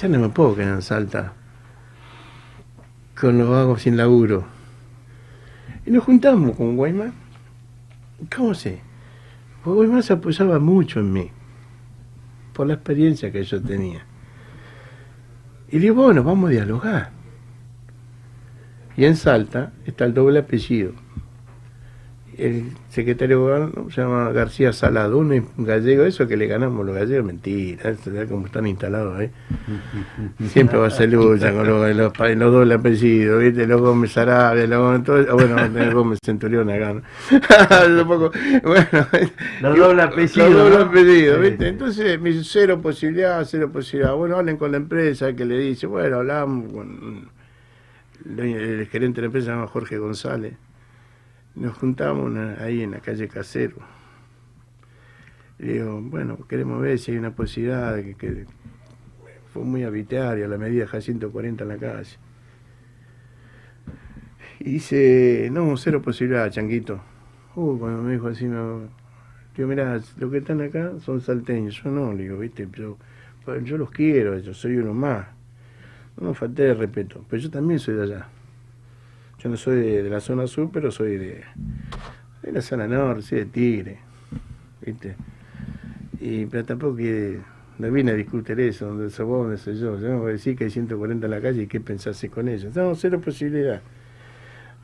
Ya 0.03 0.09
no 0.09 0.19
me 0.19 0.31
puedo 0.31 0.57
quedar 0.57 0.75
en 0.75 0.83
Salta 0.83 1.33
con 3.15 3.39
los 3.39 3.49
vagos 3.49 3.83
sin 3.83 3.97
laburo. 3.97 4.45
Y 5.87 5.93
nos 5.93 6.03
juntamos 6.03 6.57
con 6.57 6.75
Guaymán. 6.75 7.13
¿Cómo 8.35 8.53
sé? 8.53 8.81
Porque 9.63 10.03
se 10.03 10.15
apoyaba 10.15 10.59
mucho 10.59 10.99
en 10.99 11.13
mí, 11.13 11.31
por 12.53 12.67
la 12.67 12.75
experiencia 12.75 13.31
que 13.31 13.45
yo 13.45 13.63
tenía. 13.63 14.05
Y 15.71 15.79
digo, 15.79 16.03
bueno, 16.03 16.25
vamos 16.25 16.49
a 16.49 16.53
dialogar. 16.53 17.11
Y 18.97 19.05
en 19.05 19.15
Salta 19.15 19.73
está 19.87 20.05
el 20.05 20.15
doble 20.15 20.41
apellido. 20.41 20.95
El 22.39 22.73
secretario 22.89 23.37
de 23.39 23.43
gobierno 23.45 23.91
se 23.91 24.01
llama 24.01 24.31
García 24.33 24.73
Salado, 24.73 25.19
un 25.19 25.47
gallego, 25.59 26.05
eso 26.05 26.27
que 26.27 26.37
le 26.37 26.47
ganamos 26.47 26.87
los 26.87 26.95
gallegos, 26.95 27.27
mentira, 27.27 27.91
eso 27.91 28.11
como 28.29 28.47
están 28.47 28.67
instalados 28.67 29.19
ahí. 29.19 29.31
Siempre 30.49 30.79
va 30.79 30.87
a 30.87 30.91
ser 30.91 31.11
lucha 31.11 31.53
con 31.53 31.67
los, 31.67 31.95
los, 31.95 32.19
los 32.19 32.53
dobles 32.53 32.79
apellidos, 32.79 33.43
¿viste? 33.43 33.67
Los 33.67 33.81
Gómez 33.81 34.13
Sarabia, 34.13 34.67
los 34.67 34.79
Gómez, 34.79 35.05
todo, 35.05 35.35
bueno, 35.35 35.93
Gómez 35.93 36.19
Centurión 36.25 36.71
acá, 36.71 36.95
¿no? 36.95 37.03
Bueno, 38.05 38.31
Los 39.61 39.79
dobles 39.79 40.05
apellidos, 40.07 40.51
Los 40.51 40.71
dobles 40.71 40.89
apellidos. 40.89 41.41
¿viste? 41.41 41.69
Entonces, 41.69 42.21
me 42.21 42.31
dice, 42.31 42.49
cero 42.51 42.81
posibilidad, 42.81 43.45
cero 43.45 43.71
posibilidad. 43.71 44.15
Bueno, 44.15 44.37
hablen 44.37 44.57
con 44.57 44.71
la 44.71 44.79
empresa, 44.79 45.35
que 45.35 45.45
le 45.45 45.59
dice, 45.59 45.87
bueno, 45.87 46.19
hablamos 46.19 46.73
con 46.73 47.29
el, 48.25 48.41
el 48.41 48.87
gerente 48.87 49.17
de 49.17 49.23
la 49.23 49.27
empresa, 49.27 49.47
se 49.47 49.53
llama 49.53 49.67
Jorge 49.67 49.99
González. 49.99 50.55
Nos 51.55 51.77
juntamos 51.77 52.35
ahí 52.61 52.83
en 52.83 52.93
la 52.93 53.01
calle 53.01 53.29
Casero. 53.29 53.77
Le 55.59 55.75
digo, 55.75 56.01
bueno, 56.01 56.39
queremos 56.49 56.81
ver 56.81 56.99
si 56.99 57.13
hay 57.13 57.19
una 57.19 57.35
posibilidad 57.35 57.97
que, 58.17 58.47
fue 59.53 59.63
muy 59.63 59.85
arbitraria 59.85 60.49
la 60.49 60.57
medida 60.57 60.87
de 60.87 61.01
140 61.01 61.63
en 61.63 61.69
la 61.69 61.77
calle. 61.77 62.17
Y 64.61 64.73
dice, 64.73 65.51
no, 65.53 65.77
cero 65.77 66.01
posibilidad, 66.01 66.51
changuito. 66.51 67.01
Uh, 67.55 67.79
cuando 67.79 68.03
me 68.03 68.13
dijo 68.13 68.29
así, 68.29 68.47
no. 68.47 68.89
Digo, 69.55 69.69
mirá, 69.69 70.01
los 70.17 70.31
que 70.31 70.39
están 70.39 70.63
acá 70.63 70.93
son 71.01 71.21
salteños. 71.21 71.83
Yo 71.83 71.91
no, 71.91 72.13
le 72.13 72.23
digo, 72.23 72.39
viste, 72.39 72.67
yo, 72.73 72.97
yo 73.63 73.77
los 73.77 73.91
quiero, 73.91 74.39
yo 74.39 74.55
soy 74.55 74.79
uno 74.79 74.95
más. 74.95 75.27
No 76.19 76.29
me 76.29 76.35
falté 76.35 76.63
de 76.63 76.75
respeto, 76.75 77.25
pero 77.29 77.43
yo 77.43 77.51
también 77.51 77.79
soy 77.79 77.95
de 77.95 78.03
allá. 78.05 78.29
Yo 79.43 79.49
no 79.49 79.57
soy 79.57 79.81
de, 79.81 80.09
la 80.09 80.21
zona 80.21 80.47
sur, 80.47 80.71
pero 80.73 80.93
soy 80.93 81.17
de, 81.17 81.43
la 82.43 82.63
zona 82.63 82.87
norte, 82.87 83.23
soy 83.23 83.39
de 83.39 83.47
Tigre, 83.47 83.99
viste. 84.81 85.17
Y, 86.21 86.47
pero 86.47 86.65
tampoco 86.65 86.97
que 86.97 87.41
no 87.79 87.91
vine 87.91 88.13
a 88.13 88.15
discutir 88.15 88.61
eso, 88.61 88.87
donde 88.87 89.11
sos 89.11 89.27
vos, 89.27 89.43
donde 89.43 89.59
soy 89.59 89.77
yo. 89.77 89.99
Yo 89.99 90.11
no 90.11 90.21
voy 90.21 90.31
a 90.31 90.33
decir 90.35 90.57
que 90.57 90.65
hay 90.65 90.71
140 90.71 91.27
en 91.27 91.31
la 91.31 91.41
calle 91.41 91.63
y 91.63 91.67
qué 91.67 91.81
pensarse 91.81 92.29
con 92.29 92.49
ellos. 92.49 92.77
No, 92.77 92.95
cero 92.95 93.21
posibilidad. 93.21 93.81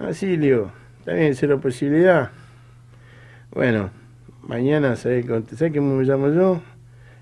Así, 0.00 0.34
está 0.34 1.12
bien, 1.12 1.36
cero 1.36 1.60
posibilidad. 1.60 2.32
Bueno, 3.52 3.90
mañana, 4.42 4.96
¿sabes 4.96 5.24
¿sabe 5.54 5.72
cómo 5.72 5.94
me 5.94 6.04
llamo 6.04 6.30
yo? 6.32 6.60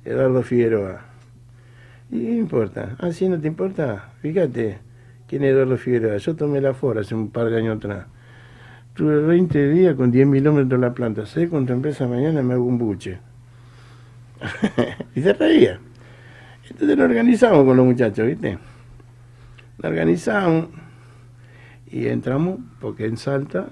Eduardo 0.06 0.42
Figueroa. 0.42 1.04
Y 2.10 2.16
no 2.16 2.34
importa. 2.34 2.96
Ah, 2.98 3.12
sí, 3.12 3.28
no 3.28 3.38
te 3.38 3.48
importa. 3.48 4.12
Fíjate, 4.22 4.85
¿quién 5.26 5.44
es 5.44 5.52
Eduardo 5.52 5.76
Figueroa? 5.76 6.16
Yo 6.18 6.36
tomé 6.36 6.60
la 6.60 6.74
FOR 6.74 6.98
hace 6.98 7.14
un 7.14 7.30
par 7.30 7.50
de 7.50 7.58
años 7.58 7.76
atrás. 7.76 8.06
Tuve 8.94 9.20
20 9.20 9.68
días 9.70 9.94
con 9.94 10.10
10 10.10 10.32
kilómetros 10.32 10.78
en 10.78 10.80
la 10.80 10.94
planta. 10.94 11.26
¿Sabes 11.26 11.50
cuánto 11.50 11.72
empresa 11.72 12.06
mañana 12.06 12.42
me 12.42 12.54
hago 12.54 12.64
un 12.64 12.78
buche? 12.78 13.18
y 15.14 15.20
se 15.20 15.32
reía. 15.32 15.78
Entonces 16.70 16.96
lo 16.96 17.04
organizamos 17.04 17.64
con 17.64 17.76
los 17.76 17.86
muchachos, 17.86 18.26
¿viste? 18.26 18.58
Lo 19.78 19.88
organizamos 19.88 20.68
y 21.88 22.06
entramos, 22.06 22.58
porque 22.80 23.06
en 23.06 23.16
Salta 23.16 23.68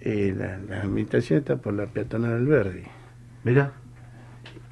eh, 0.00 0.34
la, 0.36 0.58
la 0.58 0.82
administración 0.82 1.38
está 1.38 1.56
por 1.56 1.74
la 1.74 1.86
peatonal 1.86 2.32
Alberdi. 2.32 2.82
Mira. 3.44 3.72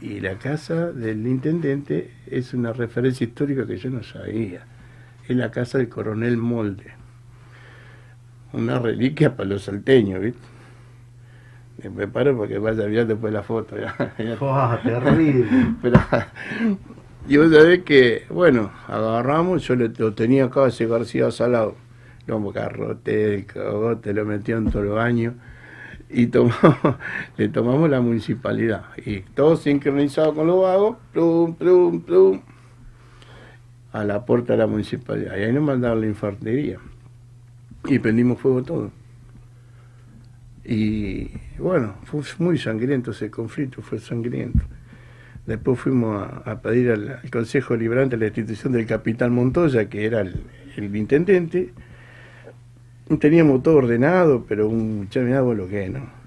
Y 0.00 0.18
la 0.18 0.36
casa 0.36 0.90
del 0.90 1.24
intendente 1.28 2.10
es 2.26 2.54
una 2.54 2.72
referencia 2.72 3.24
histórica 3.24 3.64
que 3.64 3.76
yo 3.76 3.88
no 3.88 4.02
sabía. 4.02 4.66
Es 5.28 5.36
la 5.36 5.50
casa 5.50 5.78
del 5.78 5.88
coronel 5.88 6.36
Molde. 6.36 6.92
Una 8.52 8.78
reliquia 8.78 9.34
para 9.36 9.48
los 9.48 9.62
salteños, 9.62 10.20
¿viste? 10.20 10.40
Me 11.82 11.90
preparo 11.90 12.36
porque 12.36 12.58
vaya 12.58 12.84
a 12.84 12.86
ver 12.86 13.06
después 13.06 13.32
la 13.32 13.42
foto. 13.42 13.76
Ya, 13.76 13.96
ya. 14.18 14.80
Terrible. 14.82 15.46
Pero, 15.80 16.00
y 17.28 17.36
vos 17.36 17.52
sabés 17.52 17.82
que, 17.82 18.24
bueno, 18.30 18.72
agarramos, 18.88 19.66
yo 19.66 19.76
lo 19.76 20.14
tenía 20.14 20.46
acá 20.46 20.66
ese 20.66 20.86
García 20.86 21.30
Salado, 21.30 21.76
lo 22.26 22.52
garrote, 22.52 23.34
el 23.34 23.46
cagote, 23.46 24.12
lo 24.12 24.24
metió 24.24 24.58
en 24.58 24.70
todo 24.70 24.82
el 24.82 24.88
baño 24.88 25.34
y 26.12 26.26
tomamos, 26.26 26.76
le 27.36 27.48
tomamos 27.48 27.88
la 27.88 28.00
municipalidad. 28.00 28.84
Y 29.04 29.20
todo 29.20 29.56
sincronizado 29.56 30.34
con 30.34 30.46
los 30.46 30.62
vagos, 30.62 30.96
plum, 31.12 31.54
plum, 31.54 32.00
plum, 32.02 32.40
a 33.92 34.04
la 34.04 34.24
puerta 34.24 34.54
de 34.54 34.58
la 34.58 34.66
municipalidad. 34.66 35.36
Y 35.36 35.42
ahí 35.42 35.52
nos 35.52 35.62
mandaron 35.62 36.00
la 36.00 36.06
infantería. 36.06 36.78
Y 37.84 37.98
prendimos 37.98 38.40
fuego 38.40 38.62
todo. 38.62 38.90
Y 40.64 41.30
bueno, 41.58 41.94
fue 42.04 42.22
muy 42.38 42.58
sangriento 42.58 43.10
ese 43.10 43.30
conflicto, 43.30 43.82
fue 43.82 43.98
sangriento. 43.98 44.60
Después 45.46 45.78
fuimos 45.80 46.22
a, 46.22 46.52
a 46.52 46.60
pedir 46.60 46.92
al, 46.92 47.20
Consejo 47.30 47.76
Liberante 47.76 48.16
la 48.16 48.26
institución 48.26 48.72
del 48.72 48.86
capitán 48.86 49.32
Montoya, 49.32 49.88
que 49.88 50.06
era 50.06 50.20
el, 50.20 50.40
intendente. 50.96 51.72
Teníamos 53.18 53.62
todo 53.62 53.76
ordenado, 53.76 54.44
pero 54.48 54.68
un 54.68 55.08
vos 55.12 55.56
lo 55.56 55.68
que 55.68 55.88
¿no? 55.88 56.22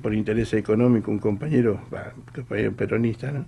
Por 0.00 0.14
interés 0.14 0.54
económico, 0.54 1.10
un 1.10 1.18
compañero, 1.18 1.80
un 1.90 2.32
compañero 2.32 2.72
peronista, 2.72 3.32
¿no? 3.32 3.44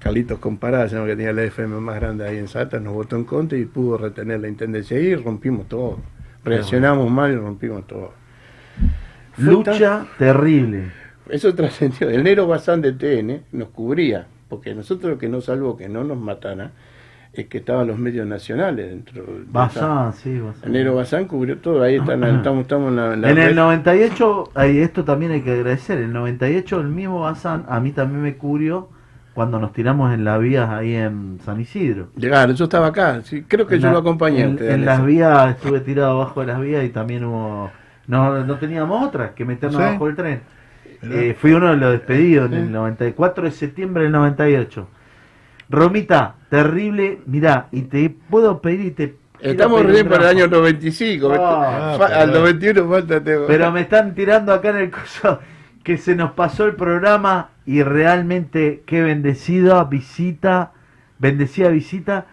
Carlitos 0.00 0.38
Comparada, 0.38 0.86
llama, 0.86 1.06
que 1.06 1.14
tenía 1.14 1.32
la 1.32 1.44
FM 1.44 1.78
más 1.78 1.96
grande 1.96 2.26
ahí 2.26 2.38
en 2.38 2.48
Salta, 2.48 2.80
nos 2.80 2.94
votó 2.94 3.16
en 3.16 3.24
contra 3.24 3.58
y 3.58 3.66
pudo 3.66 3.98
retener 3.98 4.40
la 4.40 4.48
intendencia 4.48 4.96
ahí 4.96 5.08
y 5.08 5.14
rompimos 5.14 5.68
todo. 5.68 5.98
Reaccionamos 6.42 7.10
mal 7.10 7.32
y 7.32 7.36
rompimos 7.36 7.86
todo. 7.86 8.12
Lucha 9.36 10.06
terrible. 10.18 10.90
Eso 11.28 11.54
trascendió. 11.56 12.08
El 12.08 12.24
Nero 12.24 12.46
Bazán 12.46 12.80
de 12.80 12.92
TN 12.92 13.42
nos 13.52 13.68
cubría, 13.68 14.26
porque 14.48 14.74
nosotros 14.74 15.12
lo 15.12 15.18
que 15.18 15.28
nos 15.28 15.44
salvó 15.44 15.76
que 15.76 15.88
no 15.88 16.02
nos 16.02 16.16
matara 16.16 16.72
es 17.34 17.46
que 17.46 17.58
estaban 17.58 17.86
los 17.86 17.98
medios 17.98 18.26
nacionales 18.26 18.88
dentro. 18.88 19.22
de 19.22 19.44
Bazán, 19.48 20.14
sí, 20.14 20.40
Bazán. 20.40 20.64
El 20.64 20.72
Nero 20.72 20.94
Bazán 20.94 21.26
cubrió 21.26 21.58
todo, 21.58 21.82
ahí 21.82 21.96
están, 21.96 22.24
estamos, 22.24 22.62
estamos 22.62 22.88
en 22.88 22.96
la, 22.96 23.16
la 23.16 23.30
En 23.30 23.38
el 23.38 23.48
red. 23.50 23.54
98, 23.54 24.50
ahí 24.54 24.78
esto 24.78 25.04
también 25.04 25.32
hay 25.32 25.42
que 25.42 25.52
agradecer, 25.52 25.98
en 25.98 26.04
el 26.04 26.12
98 26.14 26.80
el 26.80 26.88
mismo 26.88 27.20
Bazán 27.20 27.66
a 27.68 27.80
mí 27.80 27.92
también 27.92 28.22
me 28.22 28.36
cubrió 28.36 28.88
cuando 29.40 29.58
nos 29.58 29.72
tiramos 29.72 30.12
en 30.12 30.22
las 30.22 30.38
vías 30.38 30.68
ahí 30.68 30.94
en 30.94 31.38
San 31.46 31.58
Isidro. 31.58 32.08
Llegaron, 32.14 32.54
yo 32.54 32.64
estaba 32.64 32.88
acá, 32.88 33.22
sí, 33.24 33.42
creo 33.48 33.66
que 33.66 33.76
En 33.76 33.80
yo 33.80 33.86
la- 33.86 33.94
lo 33.94 33.98
acompañé. 34.00 34.42
En, 34.42 34.84
las 34.84 35.02
vías 35.02 35.56
estuve 35.56 35.80
tirado 35.80 36.10
abajo 36.20 36.40
de 36.40 36.46
las 36.48 36.60
vías 36.60 36.84
y 36.84 36.90
también 36.90 37.24
hubo... 37.24 37.70
No, 38.06 38.44
no 38.44 38.56
teníamos 38.56 39.02
otra 39.02 39.34
que 39.34 39.46
meternos 39.46 39.80
Sí. 39.80 39.88
bajo 39.92 40.08
el 40.08 40.14
tren. 40.14 40.42
Eh, 41.10 41.34
fui 41.40 41.52
uno 41.54 41.70
de 41.70 41.78
los 41.78 41.92
despedidos 41.92 42.52
en 42.52 42.58
el 42.58 42.70
94 42.72 43.44
de 43.44 43.50
septiembre 43.52 44.02
del 44.02 44.12
98. 44.12 44.86
Romita, 45.70 46.34
terrible, 46.50 47.20
mirá, 47.24 47.68
y 47.72 47.80
te 47.82 48.10
puedo 48.10 48.60
pedir 48.60 48.80
y 48.80 48.90
te... 48.90 49.16
Estamos 49.40 49.80
un 49.80 50.06
para 50.06 50.30
el 50.30 50.36
año 50.36 50.48
95. 50.48 51.32
Ah, 51.34 51.94
fa- 51.98 52.06
pero- 52.08 52.20
al 52.20 52.32
91 52.34 52.88
falta 52.90 53.22
Pero 53.24 53.72
me 53.72 53.80
están 53.80 54.14
tirando 54.14 54.52
acá 54.52 54.68
en 54.68 54.76
el 54.76 54.90
coso 54.90 55.38
que 55.82 55.96
se 55.96 56.14
nos 56.14 56.32
pasó 56.32 56.66
el 56.66 56.76
programa 56.76 57.50
y 57.64 57.82
realmente 57.82 58.82
qué 58.86 59.02
bendecida 59.02 59.84
visita, 59.84 60.72
bendecida 61.18 61.68
visita 61.68 62.26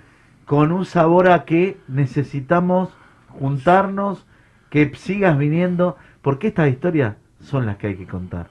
con 0.45 0.72
un 0.72 0.86
sabor 0.86 1.30
a 1.30 1.45
que 1.45 1.78
necesitamos 1.88 2.90
juntarnos, 3.28 4.26
que 4.69 4.91
sigas 4.95 5.38
viniendo, 5.38 5.98
porque 6.22 6.48
estas 6.48 6.69
historias 6.69 7.15
son 7.40 7.65
las 7.65 7.78
que 7.78 7.88
hay 7.88 7.95
que 7.95 8.07
contar. 8.07 8.48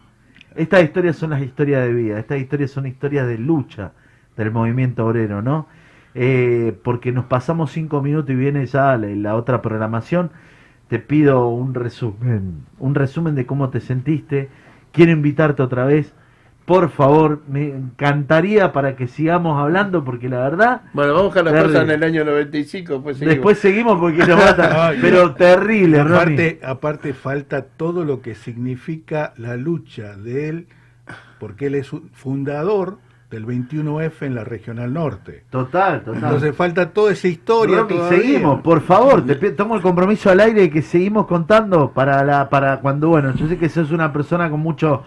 Estas 0.54 0.84
historias 0.84 1.16
son 1.16 1.30
las 1.30 1.42
historias 1.42 1.84
de 1.84 1.92
vida, 1.92 2.18
estas 2.18 2.40
historias 2.40 2.70
son 2.70 2.86
historias 2.86 3.26
de 3.26 3.38
lucha 3.38 3.92
del 4.36 4.50
movimiento 4.50 5.06
obrero, 5.06 5.42
¿no? 5.42 5.66
Eh, 6.14 6.78
porque 6.82 7.12
nos 7.12 7.26
pasamos 7.26 7.72
cinco 7.72 8.00
minutos 8.00 8.30
y 8.30 8.36
viene 8.36 8.64
ya 8.64 8.96
la, 8.96 9.08
la 9.08 9.36
otra 9.36 9.60
programación. 9.60 10.30
Te 10.88 10.98
pido 10.98 11.48
un 11.48 11.74
resumen, 11.74 12.64
un 12.78 12.94
resumen 12.94 13.34
de 13.34 13.44
cómo 13.44 13.68
te 13.68 13.80
sentiste. 13.80 14.48
Quiero 14.96 15.12
invitarte 15.12 15.62
otra 15.62 15.84
vez. 15.84 16.12
Por 16.64 16.90
favor, 16.90 17.42
me 17.46 17.68
encantaría 17.68 18.72
para 18.72 18.96
que 18.96 19.06
sigamos 19.06 19.60
hablando, 19.60 20.02
porque 20.02 20.28
la 20.28 20.38
verdad. 20.38 20.80
Bueno, 20.94 21.12
vamos 21.12 21.20
a 21.20 21.24
buscar 21.26 21.44
las 21.44 21.52
terrible. 21.52 21.72
cosas 21.74 21.88
en 21.88 21.94
el 21.94 22.02
año 22.02 22.24
95, 22.24 23.02
pues 23.02 23.18
seguimos. 23.18 23.34
Después 23.36 23.58
seguimos 23.58 24.00
porque 24.00 24.26
nos 24.26 24.36
matan. 24.36 24.96
Pero 25.00 25.34
terrible, 25.34 26.00
aparte, 26.00 26.60
aparte 26.64 27.14
falta 27.14 27.62
todo 27.62 28.04
lo 28.04 28.20
que 28.20 28.34
significa 28.34 29.32
la 29.36 29.56
lucha 29.56 30.16
de 30.16 30.48
él, 30.48 30.66
porque 31.38 31.66
él 31.66 31.76
es 31.76 31.92
un 31.92 32.10
fundador 32.14 32.98
del 33.30 33.46
21F 33.46 34.22
en 34.22 34.34
la 34.34 34.44
Regional 34.44 34.92
Norte. 34.92 35.44
Total, 35.50 36.02
total. 36.02 36.22
Entonces 36.22 36.54
falta 36.54 36.90
toda 36.90 37.12
esa 37.12 37.28
historia. 37.28 37.78
Romy, 37.78 37.98
seguimos, 38.08 38.60
por 38.60 38.80
favor, 38.82 39.24
te 39.26 39.34
tomo 39.52 39.76
el 39.76 39.82
compromiso 39.82 40.30
al 40.30 40.40
aire 40.40 40.62
de 40.62 40.70
que 40.70 40.82
seguimos 40.82 41.26
contando 41.26 41.92
para 41.92 42.24
la 42.24 42.48
para 42.48 42.80
cuando 42.80 43.08
bueno, 43.08 43.34
yo 43.34 43.48
sé 43.48 43.58
que 43.58 43.68
sos 43.68 43.90
una 43.90 44.12
persona 44.12 44.48
con 44.50 44.60
mucho 44.60 45.04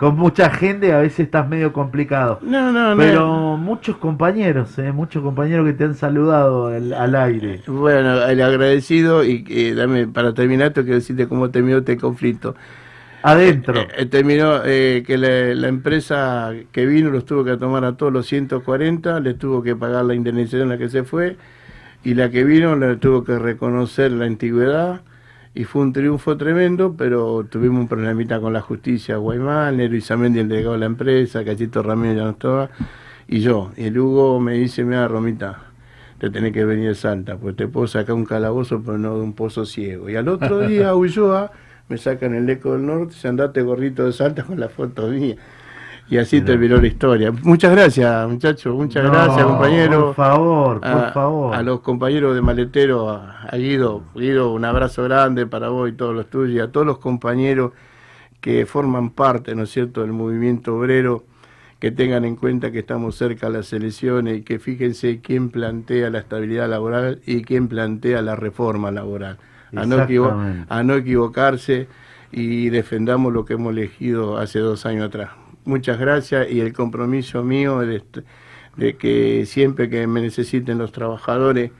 con 0.00 0.16
mucha 0.16 0.48
gente, 0.48 0.94
a 0.94 1.00
veces 1.00 1.20
estás 1.26 1.46
medio 1.46 1.74
complicado. 1.74 2.38
No, 2.40 2.72
no, 2.72 2.94
no. 2.94 2.96
Pero 2.96 3.58
muchos 3.58 3.98
compañeros, 3.98 4.78
eh, 4.78 4.92
muchos 4.92 5.22
compañeros 5.22 5.66
que 5.66 5.74
te 5.74 5.84
han 5.84 5.94
saludado 5.94 6.68
al, 6.68 6.94
al 6.94 7.14
aire. 7.14 7.60
Bueno, 7.66 8.24
el 8.24 8.40
agradecido 8.40 9.22
y 9.22 9.44
eh, 9.50 9.74
dame 9.74 10.06
para 10.06 10.32
terminar, 10.32 10.68
esto 10.68 10.84
quiero 10.84 10.96
decirte 10.96 11.28
cómo 11.28 11.50
terminó 11.50 11.76
este 11.78 11.98
conflicto. 11.98 12.54
Adentro. 13.22 13.80
Eh, 13.80 13.88
eh, 13.98 14.06
terminó 14.06 14.62
eh, 14.64 15.02
que 15.06 15.18
la, 15.18 15.54
la 15.54 15.68
empresa 15.68 16.52
que 16.72 16.86
vino 16.86 17.10
los 17.10 17.24
tuvo 17.24 17.44
que 17.44 17.56
tomar 17.56 17.84
a 17.84 17.96
todos 17.96 18.12
los 18.12 18.26
140, 18.26 19.20
les 19.20 19.38
tuvo 19.38 19.62
que 19.62 19.76
pagar 19.76 20.04
la 20.04 20.14
indemnización 20.14 20.62
a 20.62 20.74
la 20.74 20.78
que 20.78 20.88
se 20.88 21.04
fue, 21.04 21.36
y 22.04 22.14
la 22.14 22.30
que 22.30 22.44
vino 22.44 22.76
le 22.76 22.96
tuvo 22.96 23.24
que 23.24 23.38
reconocer 23.38 24.12
la 24.12 24.24
antigüedad, 24.24 25.02
y 25.54 25.64
fue 25.64 25.82
un 25.82 25.92
triunfo 25.92 26.36
tremendo, 26.36 26.94
pero 26.96 27.44
tuvimos 27.50 27.80
un 27.80 27.88
problemita 27.88 28.40
con 28.40 28.52
la 28.52 28.60
justicia, 28.60 29.16
Guaymán, 29.16 29.76
Nero 29.76 29.96
Isamendi, 29.96 30.40
el 30.40 30.48
delegado 30.48 30.74
de 30.74 30.80
la 30.80 30.86
empresa, 30.86 31.44
Cachito 31.44 31.82
Ramírez 31.82 32.16
ya 32.18 32.24
no 32.24 32.30
estaba, 32.30 32.70
y 33.26 33.40
yo. 33.40 33.72
Y 33.76 33.84
el 33.84 33.98
Hugo 33.98 34.40
me 34.40 34.54
dice, 34.54 34.84
mira 34.84 35.08
Romita, 35.08 35.64
te 36.18 36.30
tenés 36.30 36.52
que 36.52 36.64
venir 36.64 36.90
a 36.90 36.94
Salta, 36.94 37.36
pues 37.36 37.56
te 37.56 37.66
puedo 37.66 37.86
sacar 37.86 38.14
un 38.14 38.24
calabozo, 38.24 38.82
pero 38.84 38.98
no 38.98 39.16
de 39.16 39.22
un 39.22 39.34
pozo 39.34 39.64
ciego. 39.66 40.08
Y 40.08 40.16
al 40.16 40.28
otro 40.28 40.60
día, 40.60 40.94
Ulloa, 40.96 41.50
me 41.90 41.98
sacan 41.98 42.34
el 42.34 42.48
eco 42.48 42.72
del 42.72 42.86
norte, 42.86 43.12
se 43.14 43.28
andate 43.28 43.60
gorrito 43.62 44.06
de 44.06 44.12
Salta 44.12 44.44
con 44.44 44.58
la 44.58 44.68
foto 44.70 45.08
mía. 45.08 45.34
Y 46.08 46.16
así 46.18 46.40
terminó 46.40 46.76
la 46.80 46.86
historia. 46.88 47.30
Muchas 47.30 47.70
gracias, 47.72 48.28
muchachos, 48.28 48.74
muchas 48.74 49.04
No, 49.04 49.12
gracias, 49.12 49.44
compañero. 49.44 50.06
por 50.06 50.14
favor, 50.14 50.80
por 50.80 50.88
A- 50.90 51.12
favor. 51.12 51.54
A 51.54 51.62
los 51.62 51.80
compañeros 51.80 52.34
de 52.34 52.40
Maletero, 52.42 53.10
a, 53.10 53.42
a 53.42 53.56
Guido, 53.56 54.02
Guido, 54.14 54.52
un 54.52 54.64
abrazo 54.64 55.04
grande 55.04 55.46
para 55.46 55.68
vos 55.68 55.88
y 55.88 55.92
todos 55.92 56.14
los 56.14 56.26
tuyos, 56.30 56.56
y 56.56 56.60
a 56.60 56.72
todos 56.72 56.86
los 56.86 56.98
compañeros 56.98 57.72
que 58.40 58.66
forman 58.66 59.10
parte, 59.10 59.54
¿no 59.54 59.64
es 59.64 59.70
cierto?, 59.70 60.00
del 60.00 60.12
movimiento 60.12 60.76
obrero, 60.76 61.24
que 61.78 61.90
tengan 61.92 62.24
en 62.24 62.34
cuenta 62.36 62.72
que 62.72 62.80
estamos 62.80 63.14
cerca 63.16 63.46
de 63.48 63.58
las 63.58 63.72
elecciones 63.72 64.38
y 64.38 64.42
que 64.42 64.58
fíjense 64.58 65.20
quién 65.20 65.50
plantea 65.50 66.10
la 66.10 66.18
estabilidad 66.18 66.68
laboral 66.68 67.20
y 67.24 67.42
quién 67.42 67.68
plantea 67.68 68.20
la 68.22 68.34
reforma 68.36 68.90
laboral. 68.90 69.38
A 69.74 69.86
no, 69.86 69.96
a 70.68 70.82
no 70.82 70.94
equivocarse 70.94 71.88
y 72.32 72.70
defendamos 72.70 73.32
lo 73.32 73.44
que 73.44 73.54
hemos 73.54 73.72
elegido 73.72 74.38
hace 74.38 74.58
dos 74.58 74.86
años 74.86 75.06
atrás. 75.06 75.30
Muchas 75.64 75.98
gracias 75.98 76.50
y 76.50 76.60
el 76.60 76.72
compromiso 76.72 77.42
mío 77.44 77.80
de, 77.80 78.02
de 78.76 78.96
que 78.96 79.44
siempre 79.46 79.88
que 79.90 80.06
me 80.06 80.20
necesiten 80.20 80.78
los 80.78 80.92
trabajadores 80.92 81.70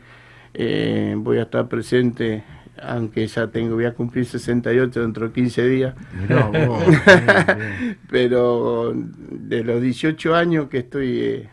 eh, 0.54 1.14
voy 1.16 1.38
a 1.38 1.42
estar 1.42 1.68
presente, 1.68 2.42
aunque 2.82 3.26
ya 3.26 3.46
tengo, 3.48 3.74
voy 3.76 3.84
a 3.84 3.94
cumplir 3.94 4.26
68 4.26 5.00
dentro 5.00 5.28
de 5.28 5.32
15 5.32 5.68
días. 5.68 5.94
Mirá 6.12 6.46
vos, 6.46 6.86
bien, 6.86 7.00
bien. 7.06 7.98
Pero 8.10 8.92
de 8.94 9.64
los 9.64 9.80
18 9.80 10.34
años 10.34 10.68
que 10.68 10.78
estoy 10.78 11.20
eh, 11.20 11.48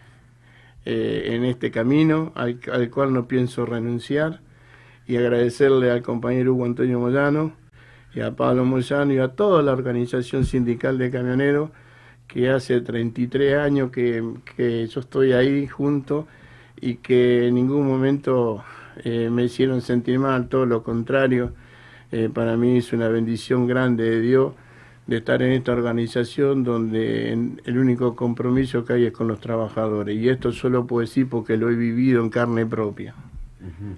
eh, 0.85 1.23
en 1.35 1.45
este 1.45 1.69
camino, 1.69 2.31
al, 2.35 2.59
al 2.71 2.89
cual 2.89 3.13
no 3.13 3.27
pienso 3.27 3.65
renunciar, 3.65 4.41
y 5.07 5.17
agradecerle 5.17 5.91
al 5.91 6.01
compañero 6.01 6.53
Hugo 6.53 6.65
Antonio 6.65 6.99
Moyano 6.99 7.53
y 8.13 8.21
a 8.21 8.35
Pablo 8.35 8.65
Moyano 8.65 9.13
y 9.13 9.19
a 9.19 9.29
toda 9.29 9.61
la 9.63 9.73
organización 9.73 10.45
sindical 10.45 10.97
de 10.97 11.11
camioneros 11.11 11.69
que 12.27 12.49
hace 12.49 12.81
33 12.81 13.57
años 13.57 13.91
que, 13.91 14.23
que 14.55 14.85
yo 14.87 14.99
estoy 14.99 15.31
ahí 15.31 15.67
junto 15.67 16.27
y 16.79 16.95
que 16.95 17.47
en 17.47 17.55
ningún 17.55 17.87
momento 17.87 18.63
eh, 19.03 19.29
me 19.31 19.45
hicieron 19.45 19.81
sentir 19.81 20.19
mal, 20.19 20.49
todo 20.49 20.65
lo 20.65 20.83
contrario. 20.83 21.53
Eh, 22.11 22.29
para 22.33 22.57
mí 22.57 22.77
es 22.77 22.93
una 22.93 23.09
bendición 23.09 23.67
grande 23.67 24.09
de 24.09 24.21
Dios 24.21 24.53
de 25.07 25.17
estar 25.17 25.41
en 25.41 25.53
esta 25.53 25.71
organización 25.71 26.63
donde 26.63 27.31
el 27.31 27.77
único 27.77 28.15
compromiso 28.15 28.83
que 28.83 28.93
hay 28.93 29.05
es 29.05 29.13
con 29.13 29.27
los 29.27 29.39
trabajadores. 29.39 30.17
Y 30.17 30.27
esto 30.29 30.51
solo 30.51 30.85
puedo 30.85 31.01
decir 31.01 31.29
porque 31.29 31.55
lo 31.55 31.69
he 31.69 31.75
vivido 31.75 32.21
en 32.21 32.29
carne 32.29 32.65
propia. 32.65 33.15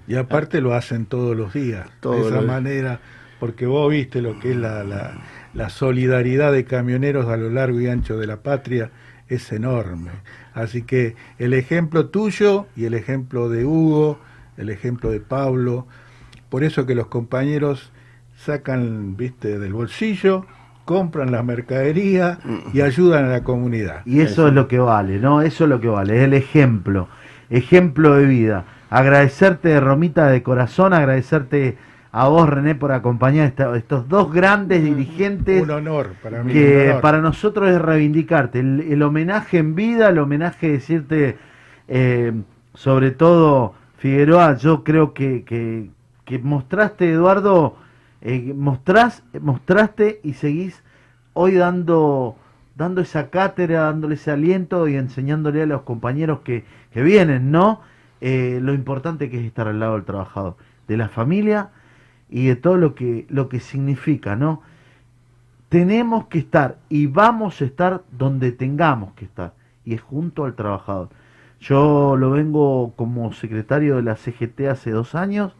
Y 0.06 0.14
aparte 0.16 0.60
lo 0.60 0.74
hacen 0.74 1.06
todos 1.06 1.36
los 1.36 1.52
días, 1.52 1.88
Todos 2.00 2.30
de 2.30 2.38
esa 2.38 2.40
manera, 2.40 3.00
porque 3.38 3.66
vos 3.66 3.90
viste 3.90 4.22
lo 4.22 4.38
que 4.38 4.52
es 4.52 4.56
la, 4.56 4.84
la, 4.84 5.18
la 5.54 5.68
solidaridad 5.68 6.52
de 6.52 6.64
camioneros 6.64 7.28
a 7.28 7.36
lo 7.36 7.50
largo 7.50 7.80
y 7.80 7.86
ancho 7.88 8.18
de 8.18 8.26
la 8.26 8.38
patria, 8.42 8.90
es 9.28 9.52
enorme. 9.52 10.10
Así 10.54 10.82
que 10.82 11.14
el 11.38 11.54
ejemplo 11.54 12.06
tuyo 12.06 12.66
y 12.76 12.84
el 12.84 12.94
ejemplo 12.94 13.48
de 13.48 13.64
Hugo, 13.64 14.18
el 14.56 14.70
ejemplo 14.70 15.10
de 15.10 15.20
Pablo, 15.20 15.86
por 16.48 16.64
eso 16.64 16.84
que 16.84 16.94
los 16.94 17.06
compañeros 17.06 17.92
sacan, 18.36 19.16
viste, 19.16 19.58
del 19.58 19.72
bolsillo, 19.72 20.46
compran 20.84 21.30
la 21.30 21.42
mercadería 21.42 22.38
y 22.72 22.80
ayudan 22.80 23.26
a 23.26 23.28
la 23.28 23.44
comunidad. 23.44 24.04
Y 24.04 24.20
eso 24.20 24.48
es 24.48 24.54
lo 24.54 24.66
que 24.66 24.78
vale, 24.78 25.18
¿no? 25.18 25.42
Eso 25.42 25.64
es 25.64 25.70
lo 25.70 25.80
que 25.80 25.88
vale, 25.88 26.16
es 26.16 26.22
el 26.24 26.34
ejemplo, 26.34 27.08
ejemplo 27.48 28.16
de 28.16 28.26
vida. 28.26 28.64
Agradecerte, 28.90 29.78
Romita, 29.80 30.26
de 30.28 30.42
corazón, 30.42 30.92
agradecerte 30.92 31.78
a 32.12 32.26
vos, 32.28 32.48
René, 32.48 32.74
por 32.74 32.90
acompañar 32.90 33.44
a 33.44 33.48
esta- 33.48 33.76
estos 33.76 34.08
dos 34.08 34.32
grandes 34.32 34.82
dirigentes. 34.82 35.62
Un 35.62 35.70
honor 35.70 36.10
para 36.22 36.42
mí. 36.42 36.52
que 36.52 36.88
honor. 36.90 37.00
para 37.00 37.20
nosotros 37.20 37.70
es 37.70 37.80
reivindicarte. 37.80 38.58
El, 38.58 38.80
el 38.90 39.02
homenaje 39.02 39.58
en 39.58 39.76
vida, 39.76 40.08
el 40.08 40.18
homenaje 40.18 40.72
decirte, 40.72 41.38
eh, 41.86 42.32
sobre 42.74 43.12
todo, 43.12 43.74
Figueroa, 43.98 44.56
yo 44.56 44.82
creo 44.82 45.14
que, 45.14 45.44
que, 45.44 45.90
que 46.24 46.38
mostraste, 46.40 47.12
Eduardo, 47.12 47.76
eh, 48.22 48.52
mostrás, 48.56 49.22
mostraste 49.40 50.18
y 50.24 50.32
seguís 50.32 50.82
hoy 51.32 51.54
dando, 51.54 52.34
dando 52.74 53.02
esa 53.02 53.30
cátedra, 53.30 53.82
dándole 53.82 54.16
ese 54.16 54.32
aliento 54.32 54.88
y 54.88 54.96
enseñándole 54.96 55.62
a 55.62 55.66
los 55.66 55.82
compañeros 55.82 56.40
que, 56.40 56.64
que 56.92 57.02
vienen, 57.02 57.52
¿no? 57.52 57.82
Eh, 58.20 58.58
lo 58.62 58.74
importante 58.74 59.30
que 59.30 59.38
es 59.40 59.44
estar 59.44 59.68
al 59.68 59.80
lado 59.80 59.94
del 59.94 60.04
trabajador, 60.04 60.56
de 60.88 60.96
la 60.96 61.08
familia 61.08 61.70
y 62.28 62.46
de 62.46 62.56
todo 62.56 62.76
lo 62.76 62.94
que, 62.94 63.26
lo 63.28 63.48
que 63.48 63.60
significa, 63.60 64.36
¿no? 64.36 64.62
tenemos 65.70 66.26
que 66.26 66.40
estar 66.40 66.78
y 66.88 67.06
vamos 67.06 67.62
a 67.62 67.64
estar 67.64 68.02
donde 68.10 68.50
tengamos 68.50 69.14
que 69.14 69.24
estar 69.24 69.54
y 69.84 69.94
es 69.94 70.02
junto 70.02 70.44
al 70.44 70.54
trabajador. 70.54 71.08
Yo 71.60 72.16
lo 72.16 72.32
vengo 72.32 72.92
como 72.96 73.32
secretario 73.32 73.96
de 73.96 74.02
la 74.02 74.16
CGT 74.16 74.62
hace 74.68 74.90
dos 74.90 75.14
años 75.14 75.54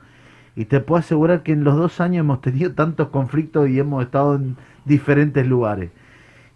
y 0.57 0.65
te 0.65 0.81
puedo 0.81 0.99
asegurar 0.99 1.45
que 1.45 1.53
en 1.53 1.63
los 1.63 1.77
dos 1.77 2.01
años 2.01 2.21
hemos 2.21 2.41
tenido 2.41 2.73
tantos 2.75 3.09
conflictos 3.09 3.69
y 3.69 3.79
hemos 3.79 4.05
estado 4.05 4.35
en 4.35 4.57
diferentes 4.85 5.47
lugares. 5.47 5.91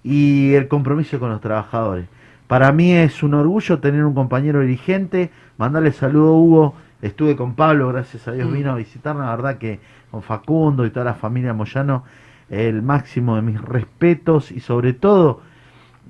Y 0.03 0.55
el 0.55 0.67
compromiso 0.67 1.21
con 1.21 1.31
los 1.31 1.41
trabajadores. 1.41 2.07
Para 2.47 2.73
mí 2.73 2.93
es 2.93 3.23
un 3.23 3.35
orgullo 3.35 3.79
tener 3.79 4.05
un 4.05 4.15
compañero 4.15 4.61
dirigente, 4.61 5.31
mandarle 5.57 5.93
saludo 5.93 6.29
a 6.29 6.39
Hugo, 6.39 6.75
estuve 7.01 7.37
con 7.37 7.55
Pablo, 7.55 7.89
gracias 7.89 8.29
a 8.29 8.33
Dios 8.33 8.53
vino 8.53 8.73
a 8.73 8.75
visitarnos, 8.77 9.25
la 9.25 9.35
verdad 9.35 9.59
que 9.59 9.81
con 10.11 10.23
Facundo 10.23 10.85
y 10.85 10.91
toda 10.91 11.07
la 11.07 11.15
familia 11.15 11.55
Moyano, 11.55 12.05
el 12.51 12.83
máximo 12.83 13.37
de 13.37 13.43
mis 13.43 13.61
respetos 13.61 14.53
y 14.53 14.61
sobre 14.61 14.93
todo 14.93 15.41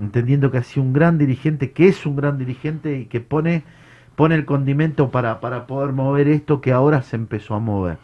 entendiendo 0.01 0.51
que 0.51 0.59
ha 0.59 0.63
sido 0.65 0.85
un 0.85 0.93
gran 0.93 1.19
dirigente, 1.19 1.71
que 1.71 1.87
es 1.87 2.05
un 2.05 2.17
gran 2.17 2.37
dirigente 2.37 2.99
y 2.99 3.05
que 3.07 3.21
pone, 3.21 3.63
pone 4.17 4.35
el 4.35 4.45
condimento 4.45 5.11
para, 5.11 5.41
para 5.41 5.69
poder 5.69 5.93
mover 5.93 6.27
esto 6.27 6.61
que 6.61 6.73
ahora 6.73 7.03
se 7.03 7.15
empezó 7.15 7.55
a 7.55 7.61
mover, 7.61 7.99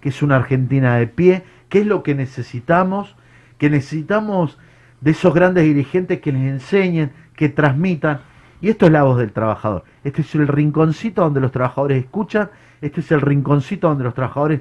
que 0.00 0.08
es 0.08 0.22
una 0.22 0.36
Argentina 0.36 0.96
de 0.96 1.06
pie, 1.06 1.44
que 1.68 1.80
es 1.80 1.86
lo 1.86 2.02
que 2.02 2.16
necesitamos, 2.16 3.14
que 3.58 3.70
necesitamos 3.70 4.58
de 5.00 5.12
esos 5.12 5.32
grandes 5.34 5.64
dirigentes 5.64 6.20
que 6.20 6.32
les 6.32 6.42
enseñen, 6.42 7.12
que 7.36 7.48
transmitan, 7.48 8.20
y 8.60 8.68
esto 8.70 8.86
es 8.86 8.92
la 8.92 9.02
voz 9.02 9.18
del 9.18 9.32
trabajador, 9.32 9.84
este 10.04 10.22
es 10.22 10.34
el 10.34 10.48
rinconcito 10.48 11.22
donde 11.22 11.40
los 11.40 11.52
trabajadores 11.52 12.02
escuchan, 12.02 12.50
este 12.80 13.00
es 13.00 13.12
el 13.12 13.20
rinconcito 13.20 13.88
donde 13.88 14.04
los 14.04 14.14
trabajadores 14.14 14.60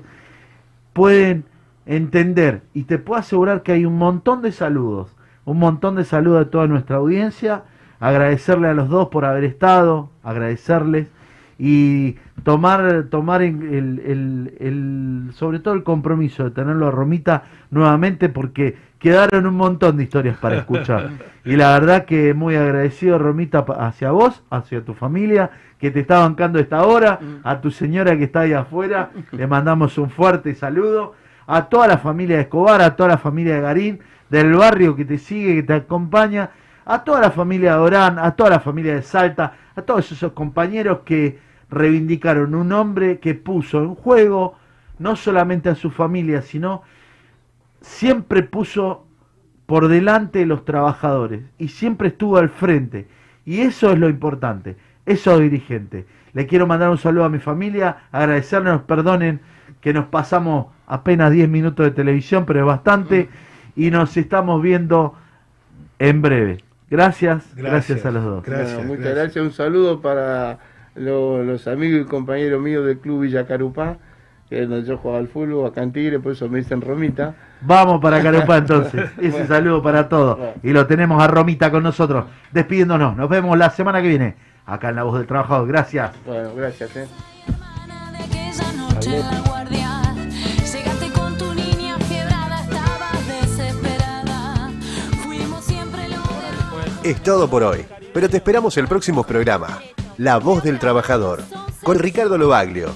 pueden 0.94 1.46
entender 1.86 2.62
y 2.74 2.84
te 2.84 2.98
puedo 2.98 3.20
asegurar 3.20 3.62
que 3.64 3.72
hay 3.74 3.86
un 3.86 3.98
montón 3.98 4.42
de 4.42 4.52
saludos, 4.52 5.16
un 5.46 5.60
montón 5.60 5.96
de 5.96 6.04
saludos 6.04 6.48
a 6.48 6.50
toda 6.50 6.68
nuestra 6.68 6.98
audiencia, 6.98 7.64
agradecerle 8.00 8.68
a 8.68 8.74
los 8.74 8.90
dos 8.90 9.10
por 9.10 9.26
haber 9.26 9.44
estado, 9.44 10.10
agradecerles 10.24 11.08
y 11.58 12.16
tomar 12.44 13.06
tomar 13.10 13.42
el, 13.42 13.64
el- 13.64 14.54
el- 14.60 15.30
sobre 15.34 15.60
todo 15.60 15.74
el 15.74 15.84
compromiso 15.84 16.44
de 16.44 16.52
tenerlo 16.52 16.88
a 16.88 16.92
Romita 16.92 17.44
nuevamente 17.72 18.28
porque 18.28 18.76
quedaron 19.06 19.46
un 19.46 19.56
montón 19.56 19.98
de 19.98 20.04
historias 20.04 20.36
para 20.38 20.58
escuchar. 20.58 21.12
Y 21.46 21.58
la 21.58 21.74
verdad 21.74 22.06
que 22.06 22.34
muy 22.34 22.56
agradecido 22.56 23.20
Romita 23.20 23.60
hacia 23.78 24.10
vos, 24.10 24.42
hacia 24.50 24.84
tu 24.84 24.96
familia 24.96 25.52
que 25.78 25.92
te 25.92 26.00
está 26.00 26.22
bancando 26.22 26.58
esta 26.58 26.84
hora, 26.84 27.20
a 27.44 27.62
tu 27.62 27.70
señora 27.70 28.18
que 28.18 28.24
está 28.24 28.40
ahí 28.40 28.54
afuera, 28.54 29.12
le 29.32 29.46
mandamos 29.46 30.00
un 30.00 30.10
fuerte 30.10 30.56
saludo, 30.56 31.14
a 31.46 31.66
toda 31.66 31.88
la 31.88 32.00
familia 32.00 32.38
de 32.38 32.42
Escobar, 32.42 32.82
a 32.82 32.96
toda 32.96 33.10
la 33.10 33.18
familia 33.20 33.54
de 33.54 33.62
Garín, 33.62 34.00
del 34.28 34.56
barrio 34.56 34.96
que 34.96 35.06
te 35.06 35.20
sigue, 35.20 35.54
que 35.58 35.62
te 35.62 35.74
acompaña, 35.74 36.50
a 36.84 37.04
toda 37.04 37.22
la 37.22 37.30
familia 37.30 37.74
de 37.74 37.82
Orán, 37.82 38.18
a 38.18 38.32
toda 38.32 38.50
la 38.50 38.60
familia 38.60 38.96
de 38.96 39.04
Salta, 39.04 39.54
a 39.76 39.84
todos 39.84 40.12
esos 40.12 40.32
compañeros 40.32 41.02
que 41.06 41.38
reivindicaron 41.70 42.56
un 42.56 42.72
hombre 42.72 43.20
que 43.20 43.36
puso 43.36 43.84
en 43.84 43.94
juego 43.94 44.56
no 44.98 45.16
solamente 45.16 45.70
a 45.70 45.76
su 45.76 45.92
familia, 45.92 46.42
sino 46.42 46.82
siempre 47.86 48.42
puso 48.44 49.06
por 49.68 49.88
delante 49.88 50.46
los 50.46 50.66
trabajadores 50.66 51.42
y 51.58 51.70
siempre 51.70 52.10
estuvo 52.10 52.38
al 52.38 52.50
frente. 52.50 53.08
Y 53.46 53.62
eso 53.62 53.92
es 53.92 54.00
lo 54.00 54.10
importante, 54.10 54.76
esos 55.06 55.40
dirigentes. 55.40 56.06
Le 56.34 56.48
quiero 56.48 56.68
mandar 56.68 56.90
un 56.90 56.98
saludo 56.98 57.26
a 57.26 57.30
mi 57.30 57.40
familia, 57.40 57.98
agradecerles, 58.12 58.74
nos 58.74 58.82
perdonen 58.82 59.40
que 59.82 59.94
nos 59.94 60.06
pasamos 60.06 60.68
apenas 60.88 61.32
10 61.32 61.48
minutos 61.48 61.86
de 61.86 61.92
televisión, 61.92 62.46
pero 62.46 62.60
es 62.62 62.66
bastante, 62.66 63.30
y 63.76 63.92
nos 63.92 64.18
estamos 64.18 64.62
viendo 64.62 65.14
en 66.00 66.22
breve. 66.22 66.64
Gracias, 66.90 67.56
gracias, 67.56 68.06
a 68.06 68.12
los 68.12 68.24
dos. 68.24 68.44
Bueno, 68.46 68.84
muchas 68.84 69.16
gracias. 69.16 69.46
Un 69.46 69.52
saludo 69.52 70.02
para 70.02 70.60
lo- 70.96 71.44
los 71.44 71.68
amigos 71.68 72.02
y 72.02 72.10
compañeros 72.10 72.62
míos 72.62 72.86
del 72.86 72.98
Club 73.00 73.22
Villa 73.22 73.46
Carupá, 73.48 73.98
que 74.50 74.64
es 74.64 74.70
donde 74.70 74.88
yo 74.88 74.98
jugaba 74.98 75.20
al 75.20 75.28
fútbol, 75.28 75.66
acá 75.68 75.82
en 75.82 75.92
Tigre, 75.92 76.20
por 76.20 76.32
eso 76.34 76.48
me 76.50 76.60
dicen 76.60 76.82
Romita. 76.82 77.34
Vamos 77.62 78.00
para 78.02 78.22
Carupá 78.22 78.58
entonces. 78.60 79.10
Ese 79.18 79.30
Bueno. 79.32 79.48
saludo 79.48 79.82
para 79.84 80.08
todos. 80.08 80.38
Y 80.62 80.72
lo 80.72 80.86
tenemos 80.86 81.22
a 81.24 81.28
Romita 81.28 81.72
con 81.72 81.84
nosotros, 81.84 82.26
despidiéndonos. 82.52 83.16
Nos 83.18 83.28
vemos 83.30 83.58
la 83.58 83.70
semana 83.72 84.02
que 84.02 84.08
viene, 84.10 84.36
acá 84.66 84.90
en 84.90 84.96
La 84.98 85.04
Voz 85.04 85.18
del 85.18 85.28
Trabajador. 85.28 85.68
Gracias. 85.68 86.12
Bueno, 86.26 86.54
gracias. 86.56 86.96
¿eh? 86.96 87.08
noche 88.78 89.20
en 89.20 89.26
la 89.26 89.40
guardia. 89.42 90.02
Llegaste 90.72 91.10
con 91.12 91.38
tu 91.38 91.54
niña 91.54 91.98
fiebrada, 92.00 92.62
estabas 92.62 93.28
desesperada. 93.28 94.70
Fuimos 95.24 95.64
siempre 95.66 96.08
lo 96.10 97.04
Es 97.04 97.22
todo 97.22 97.50
por 97.50 97.64
hoy, 97.64 97.86
pero 98.14 98.30
te 98.30 98.38
esperamos 98.38 98.78
el 98.78 98.88
próximo 98.88 99.24
programa, 99.24 99.80
La 100.18 100.38
Voz 100.38 100.64
del 100.64 100.80
Trabajador, 100.80 101.42
con 101.84 102.00
Ricardo 102.00 102.38
Lobaglio. 102.38 102.90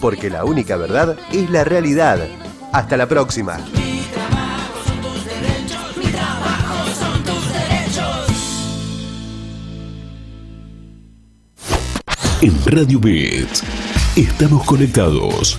Porque 0.00 0.30
la 0.30 0.44
única 0.44 0.76
verdad 0.76 1.16
es 1.32 1.50
la 1.50 1.64
realidad. 1.64 2.18
Hasta 2.72 2.96
la 2.96 3.06
próxima. 3.06 3.58
En 12.40 12.54
Radio 12.66 13.00
Bits 13.00 13.64
estamos 14.16 14.64
conectados. 14.64 15.58